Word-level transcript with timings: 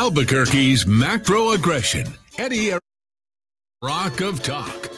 Albuquerque's 0.00 0.86
macro 0.86 1.50
aggression. 1.50 2.06
Eddy 2.38 2.72
Rock 3.82 4.22
of 4.22 4.42
Talk. 4.42 4.88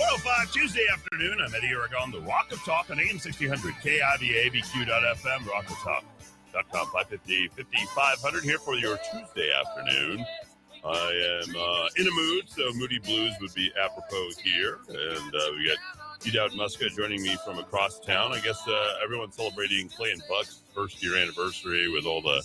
Oh 0.00 0.18
Tuesday 0.52 0.80
afternoon. 0.92 1.38
I'm 1.40 1.54
Eddy 1.54 1.68
Aragon, 1.68 2.10
the 2.10 2.20
Rock 2.22 2.50
of 2.50 2.58
Talk 2.64 2.90
on 2.90 2.98
AM 2.98 3.20
1600, 3.20 3.72
KIVA, 3.84 4.50
ABQ.FM, 4.50 5.44
rockoftalk.com, 5.44 6.86
550, 6.92 7.48
5500 7.54 8.42
here 8.42 8.58
for 8.58 8.74
your 8.74 8.98
Tuesday 9.12 9.52
afternoon. 9.52 10.26
I 10.86 11.42
am 11.42 11.56
uh, 11.56 11.88
in 11.96 12.06
a 12.06 12.10
mood, 12.10 12.44
so 12.48 12.72
Moody 12.74 12.98
Blues 12.98 13.32
would 13.40 13.54
be 13.54 13.72
apropos 13.82 14.30
here. 14.42 14.78
And 14.88 15.34
uh, 15.34 15.50
we 15.56 15.66
got 15.66 15.78
D 16.20 16.30
Dowd 16.30 16.52
Muska 16.52 16.94
joining 16.94 17.22
me 17.22 17.36
from 17.44 17.58
across 17.58 17.98
town. 18.00 18.32
I 18.32 18.40
guess 18.40 18.60
uh, 18.68 18.94
everyone's 19.02 19.34
celebrating 19.34 19.88
Clay 19.88 20.12
and 20.12 20.22
Buck's 20.28 20.62
first 20.74 21.02
year 21.02 21.16
anniversary 21.16 21.88
with 21.88 22.06
all 22.06 22.22
the 22.22 22.42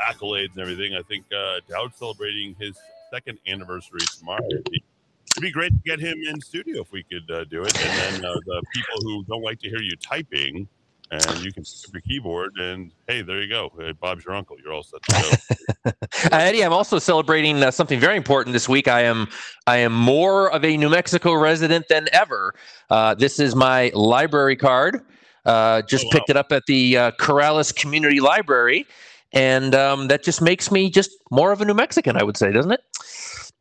accolades 0.00 0.52
and 0.52 0.60
everything. 0.60 0.94
I 0.94 1.02
think 1.02 1.26
uh, 1.32 1.60
Dowd's 1.68 1.96
celebrating 1.96 2.56
his 2.58 2.76
second 3.10 3.38
anniversary 3.46 4.00
tomorrow. 4.18 4.48
It'd 4.48 5.42
be 5.42 5.50
great 5.50 5.72
to 5.72 5.78
get 5.84 6.00
him 6.00 6.18
in 6.28 6.40
studio 6.40 6.80
if 6.82 6.92
we 6.92 7.02
could 7.02 7.30
uh, 7.30 7.44
do 7.44 7.62
it. 7.62 7.78
And 7.78 8.22
then 8.22 8.24
uh, 8.24 8.34
the 8.46 8.62
people 8.74 9.00
who 9.02 9.24
don't 9.24 9.42
like 9.42 9.60
to 9.60 9.68
hear 9.68 9.80
you 9.80 9.96
typing, 9.96 10.66
and 11.12 11.44
you 11.44 11.52
can 11.52 11.62
pick 11.62 11.88
up 11.88 11.92
your 11.92 12.00
keyboard 12.00 12.52
and 12.58 12.90
hey, 13.06 13.20
there 13.20 13.40
you 13.40 13.48
go. 13.48 13.70
Hey, 13.78 13.92
Bob's 13.92 14.24
your 14.24 14.34
uncle. 14.34 14.56
You're 14.62 14.72
all 14.72 14.82
set 14.82 15.02
to 15.02 15.40
go. 15.84 15.90
uh, 16.10 16.28
Eddy, 16.32 16.64
I'm 16.64 16.72
also 16.72 16.98
celebrating 16.98 17.62
uh, 17.62 17.70
something 17.70 18.00
very 18.00 18.16
important 18.16 18.54
this 18.54 18.68
week. 18.68 18.88
I 18.88 19.02
am 19.02 19.28
I 19.66 19.76
am 19.76 19.92
more 19.92 20.50
of 20.50 20.64
a 20.64 20.76
New 20.76 20.88
Mexico 20.88 21.34
resident 21.34 21.86
than 21.88 22.08
ever. 22.12 22.54
Uh, 22.88 23.14
this 23.14 23.38
is 23.38 23.54
my 23.54 23.90
library 23.94 24.56
card. 24.56 25.02
Uh, 25.44 25.82
just 25.82 26.04
oh, 26.04 26.08
wow. 26.08 26.12
picked 26.12 26.30
it 26.30 26.36
up 26.36 26.50
at 26.50 26.62
the 26.66 26.96
uh, 26.96 27.10
Corrales 27.12 27.74
Community 27.74 28.20
Library, 28.20 28.86
and 29.32 29.74
um, 29.74 30.08
that 30.08 30.22
just 30.22 30.40
makes 30.40 30.70
me 30.70 30.88
just 30.88 31.10
more 31.30 31.52
of 31.52 31.60
a 31.60 31.64
New 31.66 31.74
Mexican, 31.74 32.16
I 32.16 32.22
would 32.22 32.38
say, 32.38 32.52
doesn't 32.52 32.72
it? 32.72 32.80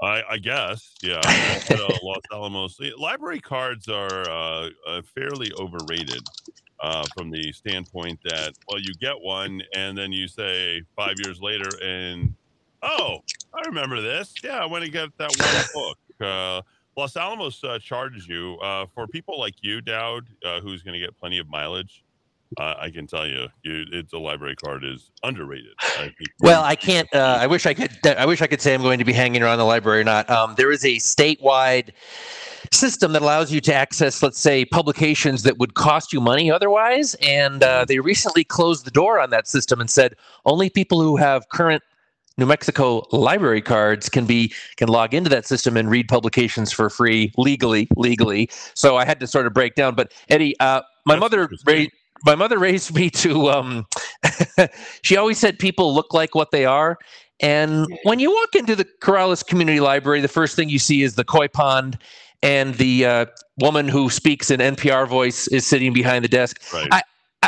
I, 0.02 0.24
I 0.32 0.38
guess, 0.38 0.96
yeah. 1.04 1.22
uh, 1.26 1.98
Los 2.02 2.22
Alamos 2.32 2.80
library 2.98 3.40
cards 3.40 3.88
are 3.88 4.30
uh, 4.30 4.70
uh, 4.88 5.02
fairly 5.14 5.52
overrated 5.60 6.22
uh, 6.82 7.04
from 7.16 7.30
the 7.30 7.52
standpoint 7.52 8.20
that, 8.26 8.54
well, 8.68 8.80
you 8.80 8.94
get 9.00 9.20
one 9.20 9.62
and 9.76 9.98
then 9.98 10.12
you 10.12 10.28
say 10.28 10.82
five 10.96 11.16
years 11.24 11.42
later, 11.42 11.70
and 11.84 12.34
oh, 12.82 13.20
I 13.54 13.68
remember 13.68 14.02
this. 14.02 14.34
Yeah, 14.44 14.60
I 14.60 14.66
went 14.66 14.84
and 14.84 14.94
got 14.94 15.18
that 15.18 15.32
one 15.38 15.66
book. 15.74 15.98
Uh, 16.20 16.62
Los 16.98 17.16
Alamos 17.16 17.64
uh, 17.64 17.80
charges 17.80 18.28
you 18.28 18.58
for 18.94 19.08
people 19.08 19.40
like 19.40 19.56
you, 19.62 19.82
Dowd, 19.82 20.28
who's 20.62 20.84
going 20.84 20.94
to 20.94 21.00
get 21.00 21.18
plenty 21.20 21.38
of 21.38 21.50
mileage 21.50 22.04
uh, 22.60 22.76
I 22.78 22.90
can 22.90 23.08
tell 23.08 23.26
you, 23.26 23.48
you, 23.64 23.86
it's 23.92 24.14
a 24.14 24.18
library 24.18 24.56
card 24.56 24.84
is 24.84 25.12
underrated. 25.24 25.74
I 25.80 26.14
well, 26.42 26.64
I 26.64 26.76
can't. 26.76 27.08
Uh, 27.14 27.38
I 27.40 27.48
wish 27.48 27.66
I 27.66 27.74
could. 27.74 27.92
I 28.06 28.26
wish 28.26 28.42
I 28.42 28.48
could 28.48 28.62
say 28.62 28.74
I'm 28.74 28.82
going 28.82 29.00
to 29.00 29.06
be 29.06 29.14
hanging 29.14 29.42
around 29.42 29.58
the 29.58 29.66
library 29.66 30.02
or 30.02 30.04
not. 30.04 30.30
Um, 30.30 30.56
there 30.56 30.72
is 30.72 30.84
a 30.84 30.96
statewide 30.96 31.92
system 32.72 33.12
that 33.14 33.22
allows 33.22 33.52
you 33.52 33.62
to 33.62 33.74
access, 33.74 34.24
let's 34.24 34.40
say, 34.40 34.66
publications 34.66 35.44
that 35.44 35.58
would 35.58 35.74
cost 35.74 36.14
you 36.14 36.22
money 36.22 36.50
otherwise. 36.50 37.16
And 37.16 37.64
uh, 37.64 37.86
they 37.86 38.00
recently 38.00 38.44
closed 38.44 38.86
the 38.86 38.92
door 38.92 39.20
on 39.20 39.30
that 39.32 39.48
system 39.48 39.80
and 39.82 39.90
said 39.90 40.16
only 40.46 40.70
people 40.70 41.02
who 41.02 41.18
have 41.18 41.50
current 41.50 41.84
New 42.38 42.46
Mexico 42.46 43.06
library 43.12 43.62
cards 43.62 44.08
can 44.10 44.26
be 44.26 44.54
can 44.78 44.88
log 44.88 45.14
into 45.14 45.30
that 45.30 45.46
system 45.46 45.76
and 45.76 45.90
read 45.92 46.08
publications 46.08 46.72
for 46.72 46.90
free 46.90 47.32
legally. 47.38 47.88
Legally, 47.98 48.50
so 48.74 48.96
I 48.96 49.06
had 49.06 49.20
to 49.20 49.28
sort 49.28 49.46
of 49.46 49.54
break 49.54 49.76
down. 49.76 49.96
But 49.96 50.14
Eddie, 50.30 50.58
uh, 50.60 50.82
my 51.06 51.16
That's 51.16 51.20
mother 51.20 51.50
raised 51.66 51.92
my 52.26 52.36
mother 52.36 52.58
raised 52.58 52.94
me 52.96 53.10
to 53.10 53.50
um, 53.50 53.86
she 55.02 55.18
always 55.18 55.38
said 55.38 55.60
people 55.60 55.94
look 55.94 56.14
like 56.14 56.36
what 56.36 56.52
they 56.52 56.66
are 56.66 56.98
and 57.40 57.88
when 58.04 58.20
you 58.20 58.32
walk 58.32 58.56
into 58.56 58.76
the 58.76 58.86
corrales 59.02 59.46
community 59.46 59.80
library 59.80 60.22
the 60.22 60.28
first 60.28 60.56
thing 60.56 60.70
you 60.70 60.80
see 60.80 61.02
is 61.02 61.16
the 61.16 61.24
koi 61.24 61.48
pond 61.48 61.98
and 62.44 62.76
the 62.76 63.06
uh, 63.06 63.26
woman 63.60 63.88
who 63.88 64.10
speaks 64.10 64.52
in 64.52 64.60
npr 64.60 65.08
voice 65.08 65.48
is 65.48 65.66
sitting 65.66 65.94
behind 65.94 66.24
the 66.24 66.30
desk 66.30 66.62
right. 66.74 66.88
I, 66.92 67.02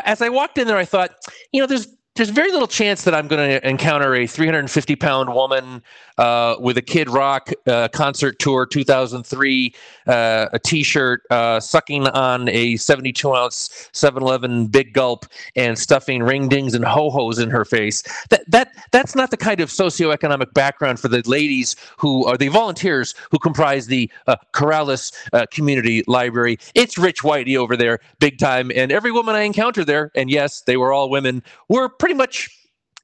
as 0.05 0.21
i 0.21 0.29
walked 0.29 0.57
in 0.57 0.67
there 0.67 0.77
i 0.77 0.85
thought 0.85 1.11
you 1.51 1.61
know 1.61 1.67
there's 1.67 1.87
there's 2.15 2.29
very 2.29 2.51
little 2.51 2.67
chance 2.67 3.03
that 3.03 3.15
I'm 3.15 3.27
going 3.27 3.49
to 3.49 3.67
encounter 3.67 4.13
a 4.15 4.27
350 4.27 4.95
pound 4.95 5.33
woman 5.33 5.81
uh, 6.17 6.55
with 6.59 6.77
a 6.77 6.81
Kid 6.81 7.09
Rock 7.09 7.51
uh, 7.67 7.87
concert 7.89 8.39
tour 8.39 8.65
2003, 8.65 9.73
uh, 10.07 10.47
a 10.53 10.59
T-shirt, 10.59 11.21
uh, 11.29 11.59
sucking 11.59 12.07
on 12.07 12.49
a 12.49 12.75
72 12.77 13.33
ounce 13.33 13.89
7-Eleven 13.93 14.67
Big 14.67 14.93
Gulp 14.93 15.25
and 15.55 15.77
stuffing 15.77 16.23
ring 16.23 16.47
dings 16.49 16.73
and 16.73 16.85
ho 16.85 17.09
hos 17.09 17.39
in 17.39 17.49
her 17.49 17.65
face. 17.65 18.03
That 18.29 18.43
that 18.49 18.71
that's 18.91 19.15
not 19.15 19.31
the 19.31 19.37
kind 19.37 19.59
of 19.59 19.69
socioeconomic 19.69 20.53
background 20.53 20.99
for 20.99 21.07
the 21.07 21.21
ladies 21.25 21.75
who 21.97 22.25
are 22.25 22.37
the 22.37 22.49
volunteers 22.49 23.15
who 23.31 23.39
comprise 23.39 23.87
the 23.87 24.11
uh, 24.27 24.35
Corrales 24.53 25.13
uh, 25.33 25.45
Community 25.51 26.03
Library. 26.07 26.57
It's 26.75 26.97
Rich 26.97 27.21
Whitey 27.21 27.57
over 27.57 27.75
there, 27.75 27.99
big 28.19 28.37
time, 28.37 28.71
and 28.75 28.91
every 28.91 29.11
woman 29.11 29.35
I 29.35 29.41
encountered 29.41 29.87
there, 29.87 30.11
and 30.15 30.29
yes, 30.29 30.61
they 30.61 30.77
were 30.77 30.93
all 30.93 31.09
women, 31.09 31.43
were 31.69 31.89
pretty 31.89 32.15
much 32.15 32.49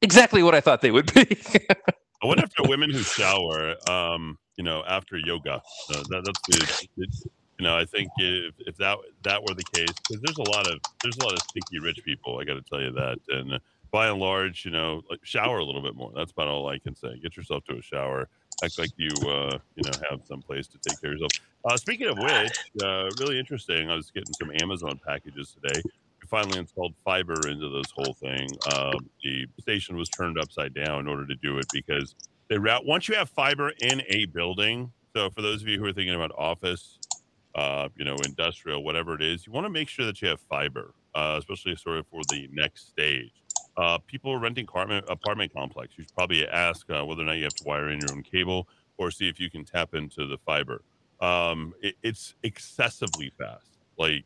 exactly 0.01 0.43
what 0.43 0.55
I 0.55 0.61
thought 0.61 0.81
they 0.81 0.91
would 0.91 1.13
be. 1.13 1.37
I 2.21 2.27
wonder 2.27 2.43
if 2.43 2.53
there 2.55 2.65
are 2.65 2.69
women 2.69 2.91
who 2.91 2.99
shower, 2.99 3.75
um, 3.89 4.37
you 4.57 4.63
know, 4.63 4.83
after 4.87 5.17
yoga. 5.17 5.61
Uh, 5.89 6.03
that, 6.09 6.23
that's 6.25 6.87
it's, 6.97 7.25
you 7.57 7.63
know, 7.63 7.77
I 7.77 7.85
think 7.85 8.09
if, 8.17 8.55
if 8.59 8.77
that 8.77 8.97
that 9.23 9.41
were 9.41 9.53
the 9.53 9.63
case, 9.73 9.93
because 10.07 10.21
there's 10.21 10.37
a 10.37 10.51
lot 10.51 10.67
of 10.67 10.79
there's 11.01 11.17
a 11.17 11.23
lot 11.23 11.33
of 11.33 11.39
stinky 11.39 11.79
rich 11.79 12.03
people. 12.03 12.39
I 12.39 12.43
got 12.43 12.55
to 12.55 12.61
tell 12.61 12.81
you 12.81 12.91
that, 12.91 13.17
and 13.29 13.53
uh, 13.53 13.59
by 13.91 14.07
and 14.07 14.19
large, 14.19 14.65
you 14.65 14.71
know, 14.71 15.01
like 15.09 15.19
shower 15.23 15.59
a 15.59 15.65
little 15.65 15.81
bit 15.81 15.95
more. 15.95 16.11
That's 16.15 16.31
about 16.31 16.47
all 16.47 16.67
I 16.67 16.77
can 16.77 16.95
say. 16.95 17.17
Get 17.21 17.37
yourself 17.37 17.63
to 17.65 17.77
a 17.77 17.81
shower. 17.81 18.27
Act 18.63 18.77
like 18.77 18.91
you, 18.97 19.09
uh, 19.21 19.57
you 19.75 19.83
know, 19.83 19.91
have 20.09 20.19
some 20.25 20.41
place 20.41 20.67
to 20.67 20.77
take 20.79 20.99
care 20.99 21.13
of 21.13 21.19
yourself. 21.19 21.31
Uh, 21.63 21.77
speaking 21.77 22.07
of 22.07 22.17
which, 22.17 22.59
uh, 22.83 23.09
really 23.19 23.39
interesting. 23.39 23.89
I 23.89 23.95
was 23.95 24.11
getting 24.11 24.33
some 24.33 24.51
Amazon 24.61 24.99
packages 25.05 25.55
today 25.61 25.81
finally 26.29 26.59
installed 26.59 26.93
fiber 27.03 27.47
into 27.47 27.69
this 27.69 27.91
whole 27.91 28.13
thing. 28.13 28.49
Um, 28.71 29.09
the 29.23 29.47
station 29.59 29.97
was 29.97 30.09
turned 30.09 30.37
upside 30.39 30.73
down 30.73 31.01
in 31.01 31.07
order 31.07 31.25
to 31.25 31.35
do 31.35 31.57
it 31.57 31.65
because 31.73 32.15
they 32.49 32.57
route 32.57 32.85
once 32.85 33.07
you 33.07 33.15
have 33.15 33.29
fiber 33.29 33.71
in 33.81 34.01
a 34.07 34.25
building. 34.25 34.91
So 35.15 35.29
for 35.29 35.41
those 35.41 35.61
of 35.61 35.67
you 35.67 35.79
who 35.79 35.85
are 35.85 35.93
thinking 35.93 36.15
about 36.15 36.31
office, 36.37 36.99
uh, 37.55 37.89
you 37.95 38.05
know, 38.05 38.15
industrial, 38.25 38.83
whatever 38.83 39.15
it 39.15 39.21
is, 39.21 39.47
you 39.47 39.53
want 39.53 39.65
to 39.65 39.69
make 39.69 39.89
sure 39.89 40.05
that 40.05 40.21
you 40.21 40.27
have 40.27 40.39
fiber, 40.41 40.93
uh, 41.15 41.35
especially 41.39 41.75
sort 41.75 41.97
of 41.97 42.07
for 42.07 42.21
the 42.29 42.47
next 42.51 42.89
stage. 42.89 43.31
Uh, 43.77 43.97
people 44.07 44.37
renting 44.37 44.65
apartment 44.65 45.05
apartment 45.09 45.53
complex, 45.53 45.93
you 45.97 46.03
should 46.03 46.15
probably 46.15 46.47
ask 46.47 46.89
uh, 46.89 47.03
whether 47.05 47.21
or 47.21 47.25
not 47.25 47.37
you 47.37 47.43
have 47.43 47.55
to 47.55 47.63
wire 47.65 47.89
in 47.89 47.99
your 47.99 48.11
own 48.11 48.23
cable 48.23 48.67
or 48.97 49.09
see 49.09 49.27
if 49.27 49.39
you 49.39 49.49
can 49.49 49.63
tap 49.63 49.93
into 49.93 50.27
the 50.27 50.37
fiber. 50.45 50.81
Um, 51.21 51.73
it, 51.81 51.95
it's 52.03 52.35
excessively 52.43 53.31
fast. 53.37 53.77
Like 53.97 54.25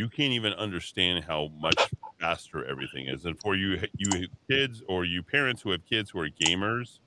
you 0.00 0.08
can't 0.08 0.32
even 0.32 0.54
understand 0.54 1.24
how 1.24 1.50
much 1.60 1.78
faster 2.18 2.64
everything 2.64 3.06
is. 3.06 3.26
And 3.26 3.38
for 3.38 3.54
you, 3.54 3.78
you 3.94 4.28
kids 4.50 4.82
or 4.88 5.04
you 5.04 5.22
parents 5.22 5.60
who 5.60 5.72
have 5.72 5.84
kids 5.84 6.08
who 6.08 6.20
are 6.20 6.30
gamers, 6.30 7.00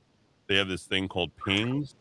they 0.48 0.58
have 0.58 0.68
this 0.68 0.84
thing 0.84 1.08
called 1.08 1.32
pings. 1.44 1.96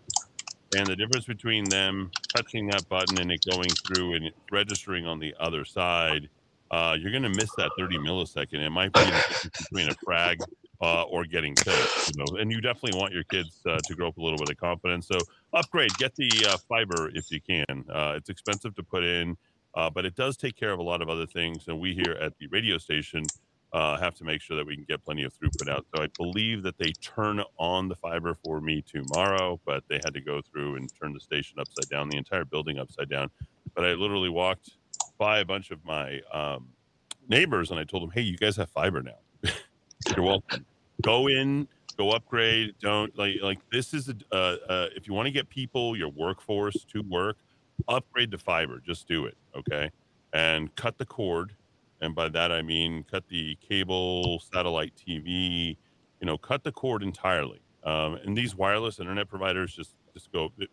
And 0.77 0.87
the 0.87 0.95
difference 0.95 1.25
between 1.25 1.65
them 1.65 2.11
touching 2.37 2.67
that 2.69 2.87
button 2.91 3.19
and 3.19 3.33
it 3.33 3.43
going 3.51 3.71
through 3.87 4.17
and 4.17 4.31
registering 4.51 5.07
on 5.07 5.19
the 5.19 5.35
other 5.41 5.65
side, 5.65 6.29
uh, 6.71 6.95
you're 6.99 7.11
going 7.11 7.23
to 7.23 7.31
miss 7.31 7.51
that 7.57 7.71
30 7.79 7.97
millisecond. 7.99 8.61
It 8.61 8.71
might 8.71 8.93
be 8.93 9.11
between 9.61 9.89
a 9.89 9.95
frag 10.05 10.41
uh, 10.83 11.05
or 11.05 11.25
getting 11.25 11.55
killed. 11.55 11.89
You 12.09 12.23
know, 12.23 12.39
and 12.39 12.53
you 12.53 12.61
definitely 12.61 13.01
want 13.01 13.15
your 13.15 13.25
kids 13.25 13.61
uh, 13.67 13.79
to 13.87 13.95
grow 13.95 14.09
up 14.09 14.19
a 14.19 14.23
little 14.23 14.39
bit 14.39 14.51
of 14.51 14.59
confidence. 14.59 15.09
So 15.09 15.17
upgrade, 15.55 15.91
get 15.97 16.15
the 16.17 16.31
uh, 16.51 16.59
fiber 16.69 17.11
if 17.15 17.31
you 17.31 17.41
can. 17.41 17.87
Uh, 17.91 18.15
it's 18.17 18.29
expensive 18.29 18.75
to 18.77 18.83
put 18.83 19.05
in. 19.05 19.39
Uh, 19.75 19.89
but 19.91 20.05
it 20.05 20.15
does 20.15 20.37
take 20.37 20.57
care 20.57 20.73
of 20.73 20.79
a 20.79 20.83
lot 20.83 21.01
of 21.01 21.09
other 21.09 21.27
things. 21.27 21.69
And 21.69 21.81
we 21.81 21.95
here 21.95 22.17
at 22.21 22.37
the 22.39 22.47
radio 22.49 22.79
station 22.79 23.25
uh, 23.73 23.97
have 23.99 24.15
to 24.15 24.25
make 24.25 24.41
sure 24.43 24.57
that 24.57 24.67
we 24.67 24.75
can 24.75 24.85
get 24.85 25.03
plenty 25.05 25.25
of 25.25 25.33
throughput 25.35 25.69
out. 25.69 25.87
So 25.95 26.03
I 26.03 26.09
believe 26.19 26.63
that 26.65 26.77
they 26.77 26.93
turn 27.01 27.43
on 27.59 27.89
the 27.89 27.97
fiber 27.97 28.37
for 28.45 28.61
me 28.61 28.83
tomorrow, 28.83 29.59
but 29.65 29.83
they 29.89 29.99
had 30.05 30.13
to 30.15 30.21
go 30.21 30.43
through 30.43 30.77
and 30.77 30.91
turn 31.01 31.15
the 31.15 31.21
station 31.21 31.59
upside 31.59 31.89
down, 31.89 32.11
the 32.11 32.19
entire 32.19 32.45
building 32.45 32.79
upside 32.79 33.09
down. 33.09 33.31
But 33.75 33.87
I 33.87 33.95
literally 33.95 34.29
walked 34.29 34.73
by 35.17 35.39
a 35.39 35.45
bunch 35.45 35.71
of 35.71 35.83
my 35.85 36.21
um, 36.33 36.69
neighbors 37.29 37.71
and 37.71 37.81
I 37.81 37.85
told 37.85 38.03
them, 38.03 38.11
hey, 38.11 38.21
you 38.21 38.37
guys 38.37 38.57
have 38.57 38.69
fiber 38.71 39.03
now. 39.03 39.51
You're 40.17 40.27
welcome. 40.27 40.67
Go 41.01 41.29
in, 41.29 41.67
go 41.97 42.11
upgrade. 42.11 42.75
Don't 42.81 43.17
like 43.17 43.37
like 43.43 43.59
this 43.71 43.95
is 43.95 44.09
a 44.09 44.15
uh, 44.33 44.57
uh, 44.69 44.87
if 44.97 45.07
you 45.07 45.15
want 45.15 45.27
to 45.27 45.33
get 45.33 45.49
people 45.49 45.97
your 45.97 46.11
workforce 46.11 46.85
to 46.93 47.03
work 47.03 47.37
upgrade 47.89 48.31
to 48.33 48.39
fiber. 48.39 48.81
Just 48.85 49.09
do 49.09 49.27
it, 49.27 49.37
okay? 49.57 49.91
And 50.33 50.75
cut 50.77 50.99
the 50.99 51.07
cord. 51.07 51.55
And 52.01 52.15
by 52.15 52.29
that 52.31 52.51
I 52.51 52.63
mean 52.63 53.05
cut 53.11 53.25
the 53.29 53.57
cable, 53.57 54.41
satellite 54.53 54.93
TV. 54.97 55.77
You 56.21 56.27
know, 56.27 56.37
cut 56.39 56.65
the 56.65 56.73
cord 56.73 57.03
entirely. 57.03 57.61
Um, 57.85 58.15
and 58.25 58.37
these 58.37 58.55
wireless 58.55 58.99
internet 58.99 59.29
providers 59.29 59.75
just 59.75 59.95
just 60.15 60.33
go. 60.33 60.53
It, 60.59 60.71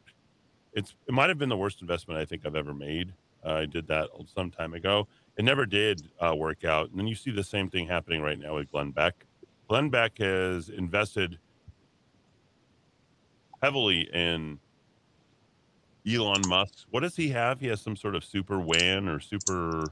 it's 0.73 0.95
it 1.07 1.13
might 1.13 1.29
have 1.29 1.37
been 1.37 1.49
the 1.49 1.57
worst 1.57 1.81
investment 1.81 2.19
I 2.19 2.25
think 2.25 2.45
I've 2.45 2.55
ever 2.55 2.73
made. 2.73 3.13
Uh, 3.45 3.53
I 3.53 3.65
did 3.65 3.87
that 3.87 4.09
some 4.33 4.51
time 4.51 4.73
ago. 4.73 5.07
It 5.37 5.45
never 5.45 5.65
did 5.65 6.09
uh, 6.19 6.35
work 6.35 6.65
out. 6.65 6.89
And 6.89 6.99
then 6.99 7.07
you 7.07 7.15
see 7.15 7.31
the 7.31 7.43
same 7.43 7.69
thing 7.69 7.87
happening 7.87 8.21
right 8.21 8.37
now 8.37 8.55
with 8.55 8.71
Glenn 8.71 8.91
Beck. 8.91 9.25
Glenn 9.69 9.89
Beck 9.89 10.17
has 10.17 10.69
invested 10.69 11.39
heavily 13.61 14.09
in 14.13 14.59
Elon 16.07 16.41
Musk. 16.47 16.85
What 16.89 17.01
does 17.01 17.15
he 17.15 17.29
have? 17.29 17.59
He 17.59 17.67
has 17.67 17.81
some 17.81 17.95
sort 17.95 18.15
of 18.15 18.23
super 18.23 18.59
WAN 18.59 19.07
or 19.07 19.19
super 19.19 19.83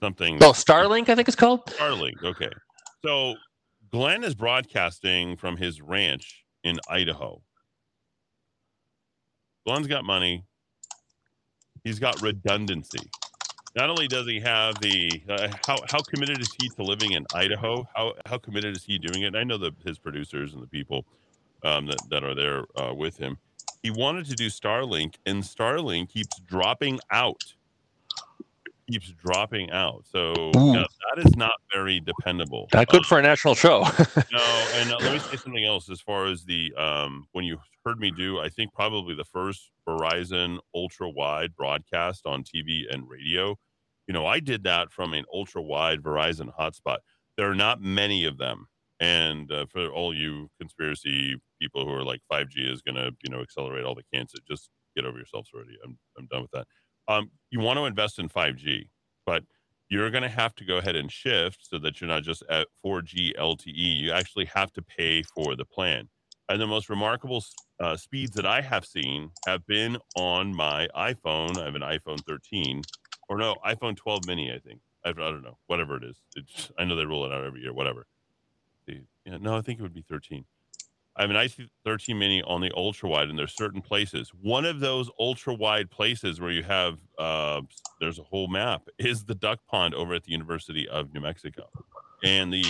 something. 0.00 0.42
Oh, 0.42 0.52
Starlink, 0.52 1.08
I 1.08 1.14
think 1.14 1.28
it's 1.28 1.36
called. 1.36 1.66
Starlink. 1.66 2.22
Okay. 2.24 2.50
So 3.04 3.34
Glenn 3.90 4.24
is 4.24 4.34
broadcasting 4.34 5.36
from 5.36 5.56
his 5.56 5.80
ranch 5.80 6.44
in 6.64 6.78
Idaho. 6.88 7.42
Glenn's 9.66 9.86
got 9.86 10.04
money. 10.04 10.44
He's 11.84 11.98
got 11.98 12.20
redundancy. 12.22 13.10
Not 13.74 13.90
only 13.90 14.06
does 14.06 14.26
he 14.26 14.38
have 14.40 14.78
the 14.80 15.22
uh, 15.28 15.48
how 15.66 15.76
how 15.90 16.00
committed 16.02 16.40
is 16.40 16.48
he 16.60 16.68
to 16.70 16.82
living 16.82 17.12
in 17.12 17.24
Idaho? 17.34 17.88
How 17.94 18.12
how 18.26 18.38
committed 18.38 18.76
is 18.76 18.84
he 18.84 18.98
doing 18.98 19.22
it? 19.22 19.28
And 19.28 19.36
I 19.36 19.44
know 19.44 19.58
that 19.58 19.74
his 19.84 19.98
producers 19.98 20.52
and 20.52 20.62
the 20.62 20.66
people 20.66 21.06
um, 21.64 21.86
that 21.86 21.98
that 22.10 22.24
are 22.24 22.34
there 22.34 22.64
uh, 22.76 22.92
with 22.94 23.16
him. 23.16 23.38
He 23.82 23.90
wanted 23.90 24.26
to 24.26 24.34
do 24.34 24.46
Starlink, 24.46 25.16
and 25.26 25.42
Starlink 25.42 26.08
keeps 26.08 26.38
dropping 26.40 27.00
out. 27.10 27.42
Keeps 28.88 29.10
dropping 29.10 29.70
out. 29.70 30.04
So 30.10 30.32
that 30.52 31.18
is 31.18 31.36
not 31.36 31.52
very 31.72 32.00
dependable. 32.00 32.68
Not 32.72 32.88
good 32.88 32.98
um, 32.98 33.04
for 33.04 33.18
a 33.18 33.22
national 33.22 33.54
show. 33.54 33.80
no, 34.32 34.68
and 34.74 34.92
uh, 34.92 34.98
let 35.00 35.12
me 35.12 35.18
say 35.18 35.36
something 35.36 35.64
else. 35.64 35.90
As 35.90 36.00
far 36.00 36.26
as 36.26 36.44
the 36.44 36.72
um, 36.76 37.26
when 37.32 37.44
you 37.44 37.58
heard 37.84 37.98
me 37.98 38.12
do, 38.12 38.38
I 38.38 38.48
think 38.48 38.72
probably 38.72 39.14
the 39.14 39.24
first 39.24 39.72
Verizon 39.88 40.58
ultra 40.74 41.08
wide 41.10 41.56
broadcast 41.56 42.26
on 42.26 42.44
TV 42.44 42.82
and 42.90 43.08
radio. 43.08 43.58
You 44.06 44.14
know, 44.14 44.26
I 44.26 44.40
did 44.40 44.64
that 44.64 44.92
from 44.92 45.12
an 45.12 45.24
ultra 45.32 45.62
wide 45.62 46.02
Verizon 46.02 46.52
hotspot. 46.56 46.98
There 47.36 47.50
are 47.50 47.54
not 47.54 47.80
many 47.80 48.24
of 48.24 48.38
them. 48.38 48.68
And 49.00 49.50
uh, 49.50 49.66
for 49.66 49.88
all 49.88 50.14
you 50.14 50.48
conspiracy 50.60 51.36
people 51.62 51.86
who 51.86 51.92
are 51.92 52.04
like 52.04 52.20
5G 52.30 52.72
is 52.72 52.82
going 52.82 52.96
to, 52.96 53.12
you 53.22 53.30
know, 53.30 53.40
accelerate 53.40 53.84
all 53.84 53.94
the 53.94 54.02
cancer, 54.12 54.38
just 54.48 54.68
get 54.96 55.04
over 55.04 55.16
yourselves 55.16 55.50
already. 55.54 55.78
I'm, 55.84 55.96
I'm 56.18 56.26
done 56.26 56.42
with 56.42 56.50
that. 56.50 56.66
Um, 57.06 57.30
you 57.50 57.60
want 57.60 57.78
to 57.78 57.84
invest 57.84 58.18
in 58.18 58.28
5G, 58.28 58.88
but 59.24 59.44
you're 59.88 60.10
going 60.10 60.24
to 60.24 60.28
have 60.28 60.54
to 60.56 60.64
go 60.64 60.78
ahead 60.78 60.96
and 60.96 61.10
shift 61.10 61.60
so 61.62 61.78
that 61.78 62.00
you're 62.00 62.08
not 62.08 62.24
just 62.24 62.42
at 62.50 62.66
4G 62.84 63.36
LTE. 63.38 64.00
You 64.00 64.10
actually 64.12 64.46
have 64.46 64.72
to 64.72 64.82
pay 64.82 65.22
for 65.22 65.54
the 65.54 65.64
plan. 65.64 66.08
And 66.48 66.60
the 66.60 66.66
most 66.66 66.90
remarkable 66.90 67.44
uh, 67.80 67.96
speeds 67.96 68.34
that 68.34 68.46
I 68.46 68.60
have 68.60 68.84
seen 68.84 69.30
have 69.46 69.64
been 69.66 69.98
on 70.16 70.54
my 70.54 70.88
iPhone. 70.96 71.58
I 71.58 71.64
have 71.64 71.76
an 71.76 71.82
iPhone 71.82 72.20
13, 72.26 72.82
or 73.28 73.38
no, 73.38 73.54
iPhone 73.64 73.96
12 73.96 74.26
mini, 74.26 74.52
I 74.52 74.58
think. 74.58 74.80
I, 75.04 75.12
don't 75.12 75.42
know, 75.42 75.58
whatever 75.66 75.96
it 75.96 76.04
is. 76.04 76.16
It's, 76.36 76.70
I 76.78 76.84
know 76.84 76.96
they 76.96 77.06
roll 77.06 77.24
it 77.24 77.32
out 77.32 77.44
every 77.44 77.60
year, 77.60 77.72
whatever. 77.72 78.06
Yeah, 79.24 79.38
no, 79.40 79.56
I 79.56 79.60
think 79.60 79.78
it 79.78 79.82
would 79.82 79.94
be 79.94 80.04
13. 80.08 80.44
I 81.22 81.26
have 81.26 81.30
an 81.30 81.36
iPhone 81.36 81.68
13 81.84 82.18
mini 82.18 82.42
on 82.42 82.60
the 82.60 82.72
ultra 82.76 83.08
wide, 83.08 83.28
and 83.28 83.38
there's 83.38 83.54
certain 83.54 83.80
places. 83.80 84.32
One 84.42 84.64
of 84.64 84.80
those 84.80 85.08
ultra 85.20 85.54
wide 85.54 85.88
places 85.88 86.40
where 86.40 86.50
you 86.50 86.64
have 86.64 86.98
uh, 87.16 87.60
there's 88.00 88.18
a 88.18 88.24
whole 88.24 88.48
map 88.48 88.82
is 88.98 89.24
the 89.24 89.36
duck 89.36 89.60
pond 89.68 89.94
over 89.94 90.14
at 90.14 90.24
the 90.24 90.32
University 90.32 90.88
of 90.88 91.14
New 91.14 91.20
Mexico, 91.20 91.68
and 92.24 92.52
the 92.52 92.64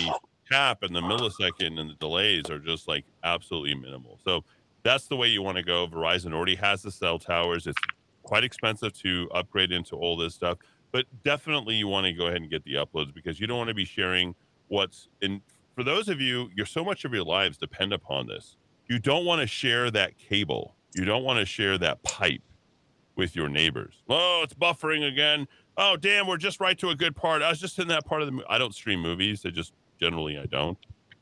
cap 0.51 0.83
and 0.83 0.95
the 0.95 1.01
millisecond 1.01 1.79
and 1.79 1.89
the 1.89 1.95
delays 1.99 2.47
are 2.51 2.59
just 2.59 2.87
like 2.87 3.05
absolutely 3.23 3.73
minimal. 3.73 4.19
So 4.23 4.43
that's 4.83 5.07
the 5.07 5.15
way 5.15 5.29
you 5.29 5.41
want 5.41 5.57
to 5.57 5.63
go. 5.63 5.87
Verizon 5.87 6.31
already 6.31 6.55
has 6.55 6.83
the 6.83 6.91
cell 6.91 7.17
towers. 7.17 7.65
It's 7.65 7.79
quite 8.21 8.43
expensive 8.43 8.93
to 8.99 9.29
upgrade 9.33 9.71
into 9.71 9.95
all 9.95 10.15
this 10.15 10.35
stuff, 10.35 10.59
but 10.91 11.05
definitely 11.23 11.73
you 11.73 11.87
want 11.87 12.05
to 12.05 12.13
go 12.13 12.27
ahead 12.27 12.41
and 12.41 12.51
get 12.51 12.63
the 12.65 12.75
uploads 12.75 13.11
because 13.15 13.39
you 13.39 13.47
don't 13.47 13.57
want 13.57 13.69
to 13.69 13.73
be 13.73 13.85
sharing 13.85 14.35
what's 14.67 15.07
in. 15.23 15.41
For 15.75 15.83
those 15.83 16.07
of 16.07 16.21
you, 16.21 16.49
you're 16.55 16.65
so 16.65 16.83
much 16.83 17.03
of 17.05 17.13
your 17.13 17.23
lives 17.23 17.57
depend 17.57 17.93
upon 17.93 18.27
this. 18.27 18.57
You 18.87 18.99
don't 18.99 19.25
want 19.25 19.41
to 19.41 19.47
share 19.47 19.89
that 19.91 20.17
cable. 20.17 20.75
You 20.95 21.05
don't 21.05 21.23
want 21.23 21.39
to 21.39 21.45
share 21.45 21.77
that 21.79 22.03
pipe 22.03 22.41
with 23.15 23.35
your 23.35 23.49
neighbors. 23.49 24.03
Oh, 24.09 24.41
it's 24.43 24.53
buffering 24.53 25.07
again. 25.07 25.47
Oh, 25.77 25.97
damn, 25.97 26.27
we're 26.27 26.37
just 26.37 26.59
right 26.59 26.77
to 26.77 26.89
a 26.89 26.95
good 26.95 27.15
part. 27.15 27.41
I 27.41 27.49
was 27.49 27.59
just 27.59 27.79
in 27.79 27.87
that 27.87 28.05
part 28.05 28.21
of 28.21 28.31
the. 28.31 28.43
I 28.47 28.57
don't 28.57 28.75
stream 28.75 28.99
movies. 29.01 29.43
I 29.45 29.49
just 29.49 29.73
generally 29.99 30.37
I 30.37 30.45
don't. 30.45 30.77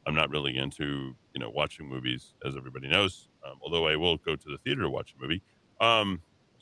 I'm 0.05 0.15
not 0.15 0.29
really 0.29 0.57
into 0.57 1.15
you 1.33 1.39
know 1.39 1.49
watching 1.49 1.87
movies, 1.87 2.33
as 2.45 2.57
everybody 2.57 2.87
knows. 2.87 3.29
Um, 3.45 3.57
although 3.61 3.87
I 3.87 3.95
will 3.95 4.17
go 4.17 4.35
to 4.35 4.49
the 4.49 4.57
theater 4.63 4.81
to 4.81 4.89
watch 4.89 5.15
a 5.17 5.21
movie. 5.21 5.41
Um, 5.79 6.21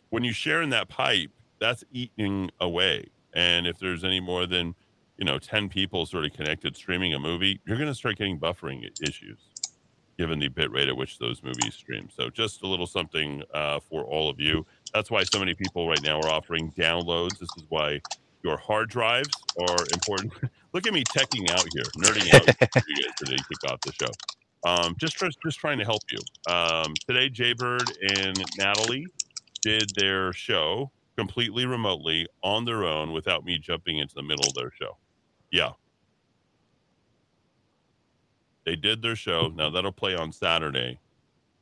when 0.09 0.23
you 0.23 0.33
share 0.33 0.61
in 0.61 0.69
that 0.69 0.89
pipe, 0.89 1.31
that's 1.59 1.83
eating 1.91 2.51
away. 2.59 3.07
And 3.33 3.67
if 3.67 3.79
there's 3.79 4.03
any 4.03 4.19
more 4.19 4.45
than 4.45 4.75
you 5.19 5.25
know 5.25 5.37
10 5.37 5.69
people 5.69 6.05
sort 6.05 6.25
of 6.25 6.33
connected 6.33 6.75
streaming 6.75 7.13
a 7.13 7.19
movie, 7.19 7.59
you're 7.65 7.77
going 7.77 7.89
to 7.89 7.95
start 7.95 8.17
getting 8.17 8.39
buffering 8.39 8.89
issues, 9.01 9.37
given 10.17 10.39
the 10.39 10.47
bit 10.47 10.71
rate 10.71 10.87
at 10.87 10.95
which 10.95 11.19
those 11.19 11.43
movies 11.43 11.75
stream. 11.75 12.09
So 12.15 12.29
just 12.29 12.63
a 12.63 12.67
little 12.67 12.87
something 12.87 13.43
uh, 13.53 13.81
for 13.81 14.03
all 14.05 14.29
of 14.29 14.39
you. 14.39 14.65
That's 14.93 15.11
why 15.11 15.23
so 15.23 15.37
many 15.37 15.53
people 15.53 15.87
right 15.89 16.01
now 16.01 16.19
are 16.21 16.29
offering 16.29 16.71
downloads. 16.71 17.37
This 17.37 17.49
is 17.57 17.65
why 17.67 17.99
your 18.43 18.57
hard 18.57 18.89
drives 18.89 19.29
are 19.59 19.85
important. 19.93 20.33
Look 20.73 20.87
at 20.87 20.93
me 20.93 21.03
teching 21.03 21.51
out 21.51 21.65
here, 21.73 21.83
nerding 21.97 22.33
out 22.33 22.45
today 23.17 23.35
to 23.35 23.43
kick 23.43 23.71
off 23.71 23.81
the 23.81 23.91
show. 23.91 24.11
Um, 24.65 24.95
just 24.97 25.17
for, 25.17 25.29
just 25.43 25.59
trying 25.59 25.79
to 25.79 25.85
help 25.85 26.01
you. 26.11 26.19
Um, 26.51 26.93
today, 27.07 27.29
Jaybird 27.29 27.91
and 28.17 28.41
Natalie 28.57 29.07
did 29.61 29.89
their 29.95 30.31
show 30.31 30.91
completely 31.17 31.65
remotely 31.65 32.25
on 32.41 32.63
their 32.63 32.85
own 32.85 33.11
without 33.11 33.43
me 33.43 33.57
jumping 33.57 33.97
into 33.97 34.15
the 34.15 34.23
middle 34.23 34.47
of 34.47 34.53
their 34.53 34.71
show. 34.79 34.97
Yeah. 35.51 35.71
They 38.65 38.75
did 38.75 39.01
their 39.01 39.15
show. 39.15 39.51
Now 39.55 39.69
that'll 39.69 39.91
play 39.91 40.15
on 40.15 40.31
Saturday. 40.31 40.99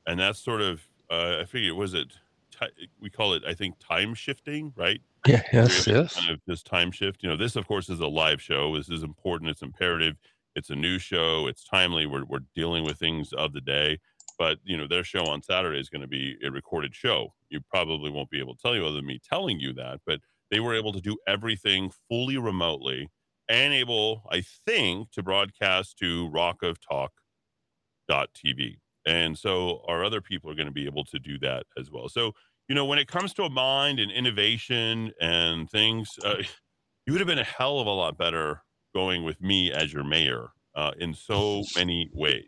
And 0.05 0.19
that's 0.19 0.39
sort 0.39 0.61
of, 0.61 0.81
uh, 1.09 1.37
I 1.41 1.45
figure, 1.45 1.75
was 1.75 1.93
it, 1.93 2.07
t- 2.51 2.89
we 3.01 3.09
call 3.09 3.33
it, 3.33 3.43
I 3.47 3.53
think, 3.53 3.75
time 3.79 4.13
shifting, 4.13 4.73
right? 4.75 5.01
Yeah, 5.25 5.41
yes, 5.51 5.87
yes. 5.87 6.15
Kind 6.15 6.31
of 6.31 6.39
this 6.47 6.63
time 6.63 6.91
shift. 6.91 7.23
You 7.23 7.29
know, 7.29 7.37
this, 7.37 7.55
of 7.55 7.67
course, 7.67 7.89
is 7.89 7.99
a 7.99 8.07
live 8.07 8.41
show. 8.41 8.75
This 8.75 8.89
is 8.89 9.03
important. 9.03 9.49
It's 9.49 9.61
imperative. 9.61 10.15
It's 10.55 10.69
a 10.69 10.75
new 10.75 10.97
show. 10.97 11.47
It's 11.47 11.63
timely. 11.63 12.05
We're, 12.05 12.25
we're 12.25 12.45
dealing 12.55 12.83
with 12.83 12.97
things 12.97 13.33
of 13.33 13.53
the 13.53 13.61
day. 13.61 13.99
But, 14.39 14.59
you 14.63 14.77
know, 14.77 14.87
their 14.87 15.03
show 15.03 15.25
on 15.25 15.41
Saturday 15.41 15.79
is 15.79 15.89
going 15.89 16.01
to 16.01 16.07
be 16.07 16.37
a 16.45 16.51
recorded 16.51 16.95
show. 16.95 17.33
You 17.49 17.59
probably 17.69 18.11
won't 18.11 18.29
be 18.29 18.39
able 18.39 18.55
to 18.55 18.61
tell 18.61 18.75
you 18.75 18.85
other 18.85 18.95
than 18.95 19.05
me 19.05 19.19
telling 19.27 19.59
you 19.59 19.73
that. 19.73 19.99
But 20.05 20.21
they 20.51 20.59
were 20.59 20.75
able 20.75 20.93
to 20.93 21.01
do 21.01 21.17
everything 21.27 21.91
fully 22.07 22.37
remotely 22.37 23.09
and 23.49 23.73
able, 23.73 24.23
I 24.31 24.43
think, 24.65 25.11
to 25.11 25.23
broadcast 25.23 25.97
to 25.99 26.29
rockoftalk.tv. 26.29 28.77
And 29.05 29.37
so 29.37 29.83
our 29.87 30.03
other 30.03 30.21
people 30.21 30.51
are 30.51 30.55
going 30.55 30.67
to 30.67 30.73
be 30.73 30.85
able 30.85 31.05
to 31.05 31.19
do 31.19 31.39
that 31.39 31.65
as 31.77 31.89
well. 31.89 32.09
So 32.09 32.33
you 32.67 32.75
know, 32.75 32.85
when 32.85 32.99
it 32.99 33.07
comes 33.07 33.33
to 33.35 33.43
a 33.43 33.49
mind 33.49 33.99
and 33.99 34.11
innovation 34.11 35.11
and 35.21 35.69
things, 35.69 36.09
uh, 36.23 36.35
you 37.05 37.13
would 37.13 37.19
have 37.19 37.27
been 37.27 37.39
a 37.39 37.43
hell 37.43 37.79
of 37.79 37.87
a 37.87 37.91
lot 37.91 38.17
better 38.17 38.63
going 38.93 39.23
with 39.23 39.41
me 39.41 39.71
as 39.71 39.93
your 39.93 40.03
mayor 40.03 40.49
uh, 40.75 40.91
in 40.99 41.13
so 41.13 41.63
many 41.75 42.09
ways. 42.13 42.45